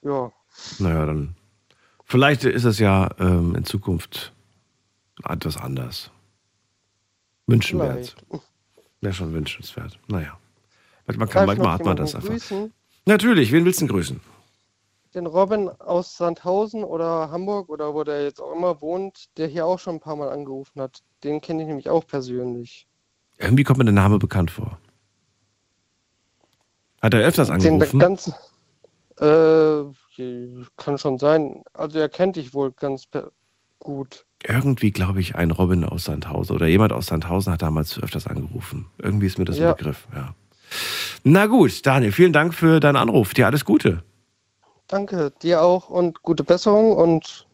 Ja, 0.02 0.32
Naja, 0.78 1.06
dann. 1.06 1.36
Vielleicht 2.04 2.44
ist 2.44 2.64
es 2.64 2.78
ja 2.78 3.08
ähm, 3.18 3.54
in 3.54 3.64
Zukunft 3.64 4.32
etwas 5.24 5.56
anders. 5.56 6.10
Wünschenswert. 7.46 8.16
vielleicht. 8.28 8.44
Wäre 9.00 9.14
schon 9.14 9.32
wünschenswert. 9.32 9.98
Naja. 10.08 10.38
Manchmal, 11.06 11.26
Darf 11.26 11.34
kann, 11.34 11.46
manchmal 11.46 11.72
hat 11.72 11.84
man 11.84 11.96
das 11.96 12.14
einfach. 12.14 12.28
grüßen? 12.30 12.72
Natürlich, 13.06 13.52
wen 13.52 13.64
willst 13.64 13.80
du 13.80 13.86
denn 13.86 13.94
grüßen? 13.94 14.20
Den 15.14 15.26
Robin 15.26 15.68
aus 15.68 16.16
Sandhausen 16.16 16.84
oder 16.84 17.30
Hamburg 17.30 17.68
oder 17.68 17.94
wo 17.94 18.04
der 18.04 18.22
jetzt 18.22 18.40
auch 18.40 18.52
immer 18.54 18.80
wohnt, 18.80 19.36
der 19.38 19.48
hier 19.48 19.66
auch 19.66 19.78
schon 19.78 19.96
ein 19.96 20.00
paar 20.00 20.14
Mal 20.16 20.28
angerufen 20.30 20.80
hat. 20.80 21.02
Den 21.24 21.40
kenne 21.40 21.62
ich 21.62 21.68
nämlich 21.68 21.88
auch 21.90 22.06
persönlich. 22.06 22.86
Irgendwie 23.38 23.64
kommt 23.64 23.78
mir 23.78 23.84
der 23.86 23.94
Name 23.94 24.18
bekannt 24.18 24.50
vor. 24.52 24.78
Hat 27.02 27.14
er 27.14 27.20
öfters 27.20 27.48
Den 27.48 27.54
angerufen? 27.54 27.98
ganzen, 27.98 28.34
äh, 29.20 29.84
kann 30.76 30.98
schon 30.98 31.18
sein. 31.18 31.62
Also 31.72 31.98
er 31.98 32.08
kennt 32.08 32.36
dich 32.36 32.54
wohl 32.54 32.72
ganz 32.72 33.04
gut. 33.78 34.26
Irgendwie 34.42 34.90
glaube 34.90 35.20
ich, 35.20 35.34
ein 35.34 35.50
Robin 35.50 35.84
aus 35.84 36.04
Sandhausen 36.04 36.54
oder 36.56 36.66
jemand 36.66 36.92
aus 36.92 37.06
Sandhausen 37.06 37.52
hat 37.52 37.62
damals 37.62 37.98
öfters 38.02 38.26
angerufen. 38.26 38.86
Irgendwie 38.98 39.26
ist 39.26 39.38
mir 39.38 39.44
das 39.44 39.58
Ja. 39.58 39.70
ein 39.70 39.76
Begriff, 39.76 40.06
ja. 40.14 40.34
Na 41.24 41.46
gut, 41.46 41.84
Daniel, 41.84 42.12
vielen 42.12 42.32
Dank 42.32 42.54
für 42.54 42.80
deinen 42.80 42.96
Anruf. 42.96 43.34
Dir 43.34 43.46
alles 43.46 43.64
Gute. 43.64 44.02
Danke, 44.88 45.32
dir 45.42 45.62
auch 45.62 45.88
und 45.90 46.22
gute 46.22 46.42
Besserung 46.44 46.96
und 46.96 47.46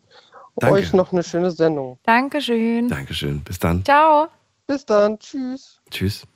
Danke. 0.57 0.75
euch 0.77 0.93
noch 0.93 1.13
eine 1.13 1.23
schöne 1.23 1.51
Sendung. 1.51 1.99
Dankeschön. 2.05 2.89
Dankeschön. 2.89 3.41
Bis 3.41 3.59
dann. 3.59 3.85
Ciao. 3.85 4.29
Bis 4.67 4.85
dann. 4.87 5.19
Tschüss. 5.19 5.81
Tschüss. 5.91 6.27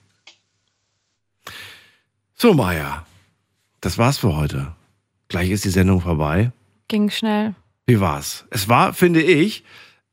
So, 2.34 2.54
Maja, 2.54 3.04
das 3.80 3.98
war's 3.98 4.18
für 4.18 4.36
heute. 4.36 4.74
Gleich 5.30 5.50
ist 5.50 5.64
die 5.64 5.70
Sendung 5.70 6.00
vorbei. 6.00 6.50
Ging 6.88 7.08
schnell. 7.08 7.54
Wie 7.86 8.00
war's? 8.00 8.46
Es 8.50 8.68
war, 8.68 8.92
finde 8.92 9.22
ich, 9.22 9.64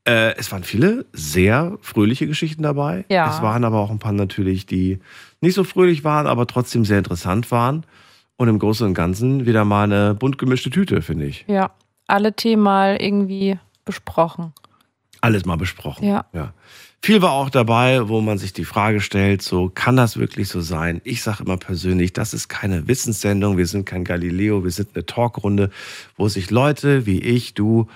äh, 0.06 0.36
es 0.36 0.52
waren 0.52 0.62
viele 0.62 1.06
sehr 1.12 1.76
fröhliche 1.82 2.28
Geschichten 2.28 2.62
dabei. 2.62 3.04
Ja. 3.10 3.28
Es 3.28 3.42
waren 3.42 3.64
aber 3.64 3.80
auch 3.80 3.90
ein 3.90 3.98
paar 3.98 4.12
natürlich, 4.12 4.64
die 4.64 5.00
nicht 5.40 5.54
so 5.54 5.64
fröhlich 5.64 6.04
waren, 6.04 6.28
aber 6.28 6.46
trotzdem 6.46 6.84
sehr 6.84 6.98
interessant 6.98 7.50
waren. 7.50 7.84
Und 8.36 8.46
im 8.48 8.60
Großen 8.60 8.86
und 8.86 8.94
Ganzen 8.94 9.44
wieder 9.44 9.64
mal 9.64 9.82
eine 9.82 10.14
bunt 10.14 10.38
gemischte 10.38 10.70
Tüte, 10.70 11.02
finde 11.02 11.26
ich. 11.26 11.44
Ja. 11.48 11.72
Alle 12.06 12.32
Themen 12.32 12.62
mal 12.62 12.96
irgendwie 13.00 13.58
besprochen. 13.84 14.52
Alles 15.20 15.44
mal 15.44 15.56
besprochen. 15.56 16.06
Ja. 16.06 16.26
ja. 16.32 16.54
Viel 17.00 17.22
war 17.22 17.32
auch 17.32 17.48
dabei, 17.48 18.08
wo 18.08 18.20
man 18.20 18.38
sich 18.38 18.52
die 18.52 18.64
Frage 18.64 19.00
stellt, 19.00 19.40
so 19.40 19.70
kann 19.72 19.96
das 19.96 20.16
wirklich 20.16 20.48
so 20.48 20.60
sein? 20.60 21.00
Ich 21.04 21.22
sage 21.22 21.44
immer 21.44 21.56
persönlich, 21.56 22.12
das 22.12 22.34
ist 22.34 22.48
keine 22.48 22.88
Wissenssendung, 22.88 23.56
wir 23.56 23.66
sind 23.66 23.86
kein 23.86 24.04
Galileo, 24.04 24.64
wir 24.64 24.72
sind 24.72 24.90
eine 24.94 25.06
Talkrunde, 25.06 25.70
wo 26.16 26.28
sich 26.28 26.50
Leute 26.50 27.06
wie 27.06 27.20
ich, 27.20 27.54
du, 27.54 27.86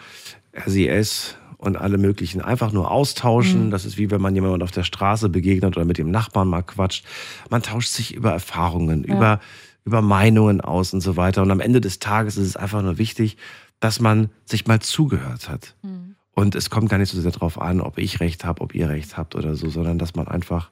RCS 0.54 1.36
und 1.58 1.76
alle 1.76 1.98
möglichen 1.98 2.40
einfach 2.40 2.72
nur 2.72 2.90
austauschen. 2.90 3.66
Mhm. 3.66 3.70
Das 3.70 3.84
ist 3.84 3.98
wie 3.98 4.10
wenn 4.10 4.20
man 4.20 4.34
jemandem 4.34 4.62
auf 4.62 4.70
der 4.70 4.84
Straße 4.84 5.28
begegnet 5.28 5.76
oder 5.76 5.84
mit 5.84 5.98
dem 5.98 6.10
Nachbarn 6.10 6.48
mal 6.48 6.62
quatscht. 6.62 7.04
Man 7.50 7.62
tauscht 7.62 7.88
sich 7.90 8.14
über 8.14 8.30
Erfahrungen, 8.32 9.04
Ja. 9.06 9.14
über, 9.16 9.40
über 9.84 10.00
Meinungen 10.02 10.60
aus 10.60 10.92
und 10.94 11.00
so 11.00 11.16
weiter. 11.16 11.42
Und 11.42 11.50
am 11.50 11.60
Ende 11.60 11.80
des 11.80 11.98
Tages 11.98 12.36
ist 12.36 12.46
es 12.46 12.56
einfach 12.56 12.82
nur 12.82 12.98
wichtig, 12.98 13.36
dass 13.80 14.00
man 14.00 14.30
sich 14.44 14.66
mal 14.66 14.80
zugehört 14.80 15.48
hat. 15.48 15.74
Mhm. 15.82 16.11
Und 16.34 16.54
es 16.54 16.70
kommt 16.70 16.88
gar 16.88 16.98
nicht 16.98 17.10
so 17.10 17.20
sehr 17.20 17.30
darauf 17.30 17.60
an, 17.60 17.80
ob 17.80 17.98
ich 17.98 18.20
recht 18.20 18.44
habe, 18.44 18.62
ob 18.62 18.74
ihr 18.74 18.88
recht 18.88 19.16
habt 19.16 19.34
oder 19.34 19.54
so, 19.54 19.68
sondern 19.68 19.98
dass 19.98 20.14
man 20.14 20.28
einfach 20.28 20.70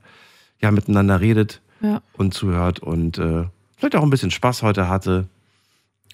ja 0.60 0.70
miteinander 0.70 1.20
redet 1.20 1.60
Ja. 1.82 2.00
und 2.14 2.32
zuhört 2.34 2.78
und 2.80 3.18
äh, 3.18 3.44
vielleicht 3.76 3.96
auch 3.96 4.02
ein 4.02 4.10
bisschen 4.10 4.30
Spaß 4.30 4.62
heute 4.62 4.88
hatte. 4.88 5.26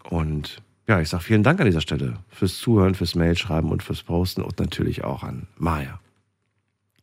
Und 0.09 0.62
ja, 0.89 1.01
ich 1.01 1.09
sage 1.09 1.23
vielen 1.24 1.43
Dank 1.43 1.60
an 1.60 1.66
dieser 1.66 1.81
Stelle 1.81 2.18
fürs 2.28 2.59
Zuhören, 2.59 2.94
fürs 2.94 3.14
Mailschreiben 3.14 3.70
und 3.70 3.82
fürs 3.82 4.02
Posten 4.02 4.43
und 4.43 4.59
natürlich 4.59 5.05
auch 5.05 5.23
an 5.23 5.47
Maya. 5.56 6.01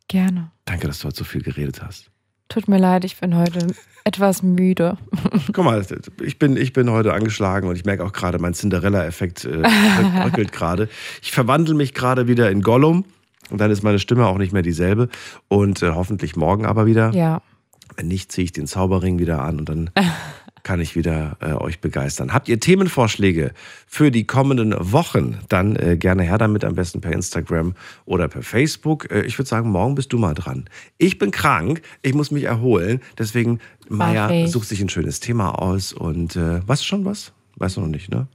Gerne. 0.08 0.50
Danke, 0.66 0.86
dass 0.86 0.98
du 1.00 1.06
heute 1.06 1.16
so 1.18 1.24
viel 1.24 1.42
geredet 1.42 1.82
hast. 1.82 2.10
Tut 2.48 2.68
mir 2.68 2.78
leid, 2.78 3.04
ich 3.04 3.16
bin 3.18 3.34
heute 3.36 3.74
etwas 4.04 4.42
müde. 4.42 4.98
Guck 5.52 5.64
mal, 5.64 5.84
ich 6.22 6.38
bin, 6.38 6.56
ich 6.56 6.72
bin 6.74 6.90
heute 6.90 7.14
angeschlagen 7.14 7.68
und 7.68 7.76
ich 7.76 7.84
merke 7.84 8.04
auch 8.04 8.12
gerade, 8.12 8.38
mein 8.38 8.52
Cinderella-Effekt 8.52 9.46
äh, 9.46 9.62
bröckelt 10.20 10.52
gerade. 10.52 10.88
Ich 11.22 11.32
verwandle 11.32 11.74
mich 11.74 11.94
gerade 11.94 12.28
wieder 12.28 12.50
in 12.50 12.60
Gollum 12.60 13.04
und 13.50 13.60
dann 13.60 13.70
ist 13.70 13.82
meine 13.82 13.98
Stimme 13.98 14.26
auch 14.26 14.38
nicht 14.38 14.52
mehr 14.52 14.62
dieselbe 14.62 15.08
und 15.48 15.82
äh, 15.82 15.90
hoffentlich 15.90 16.36
morgen 16.36 16.66
aber 16.66 16.86
wieder. 16.86 17.12
Ja. 17.12 17.40
Wenn 17.96 18.08
nicht, 18.08 18.30
ziehe 18.30 18.44
ich 18.44 18.52
den 18.52 18.66
Zauberring 18.66 19.18
wieder 19.18 19.42
an 19.42 19.58
und 19.58 19.68
dann 19.68 19.90
kann 20.64 20.80
ich 20.80 20.96
wieder 20.96 21.36
äh, 21.40 21.52
euch 21.52 21.80
begeistern. 21.80 22.32
Habt 22.32 22.48
ihr 22.48 22.58
Themenvorschläge 22.58 23.52
für 23.86 24.10
die 24.10 24.26
kommenden 24.26 24.74
Wochen? 24.78 25.38
Dann 25.48 25.76
äh, 25.76 25.96
gerne 25.96 26.24
her 26.24 26.38
damit, 26.38 26.64
am 26.64 26.74
besten 26.74 27.00
per 27.00 27.12
Instagram 27.12 27.74
oder 28.06 28.26
per 28.26 28.42
Facebook. 28.42 29.10
Äh, 29.12 29.22
ich 29.22 29.38
würde 29.38 29.48
sagen, 29.48 29.70
morgen 29.70 29.94
bist 29.94 30.12
du 30.12 30.18
mal 30.18 30.34
dran. 30.34 30.64
Ich 30.98 31.18
bin 31.18 31.30
krank, 31.30 31.82
ich 32.02 32.14
muss 32.14 32.30
mich 32.30 32.44
erholen. 32.44 33.00
Deswegen, 33.18 33.60
Maya, 33.88 34.46
sucht 34.48 34.68
sich 34.68 34.80
ein 34.80 34.88
schönes 34.88 35.20
Thema 35.20 35.50
aus 35.50 35.92
und 35.92 36.34
äh, 36.34 36.60
du 36.66 36.74
schon 36.76 37.04
was? 37.04 37.32
Weißt 37.56 37.76
du 37.76 37.82
noch 37.82 37.88
nicht, 37.88 38.10
ne? 38.10 38.26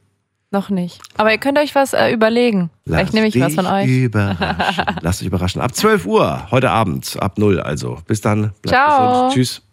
Noch 0.51 0.69
nicht. 0.69 0.99
Aber 1.15 1.31
ihr 1.31 1.37
könnt 1.37 1.59
euch 1.59 1.75
was 1.75 1.93
äh, 1.93 2.11
überlegen. 2.11 2.71
Vielleicht 2.85 3.13
nehme 3.13 3.27
ich 3.27 3.39
was 3.39 3.53
von 3.53 3.67
euch. 3.67 3.87
Überraschen. 3.87 4.85
Lasst 5.01 5.21
euch 5.21 5.27
überraschen. 5.27 5.61
Ab 5.61 5.75
12 5.75 6.05
Uhr 6.05 6.47
heute 6.49 6.71
Abend, 6.71 7.17
ab 7.19 7.37
0 7.37 7.59
also. 7.59 7.99
Bis 8.07 8.21
dann. 8.21 8.53
Bleibt 8.61 8.69
Ciao. 8.69 9.13
gesund. 9.13 9.33
Tschüss. 9.33 9.68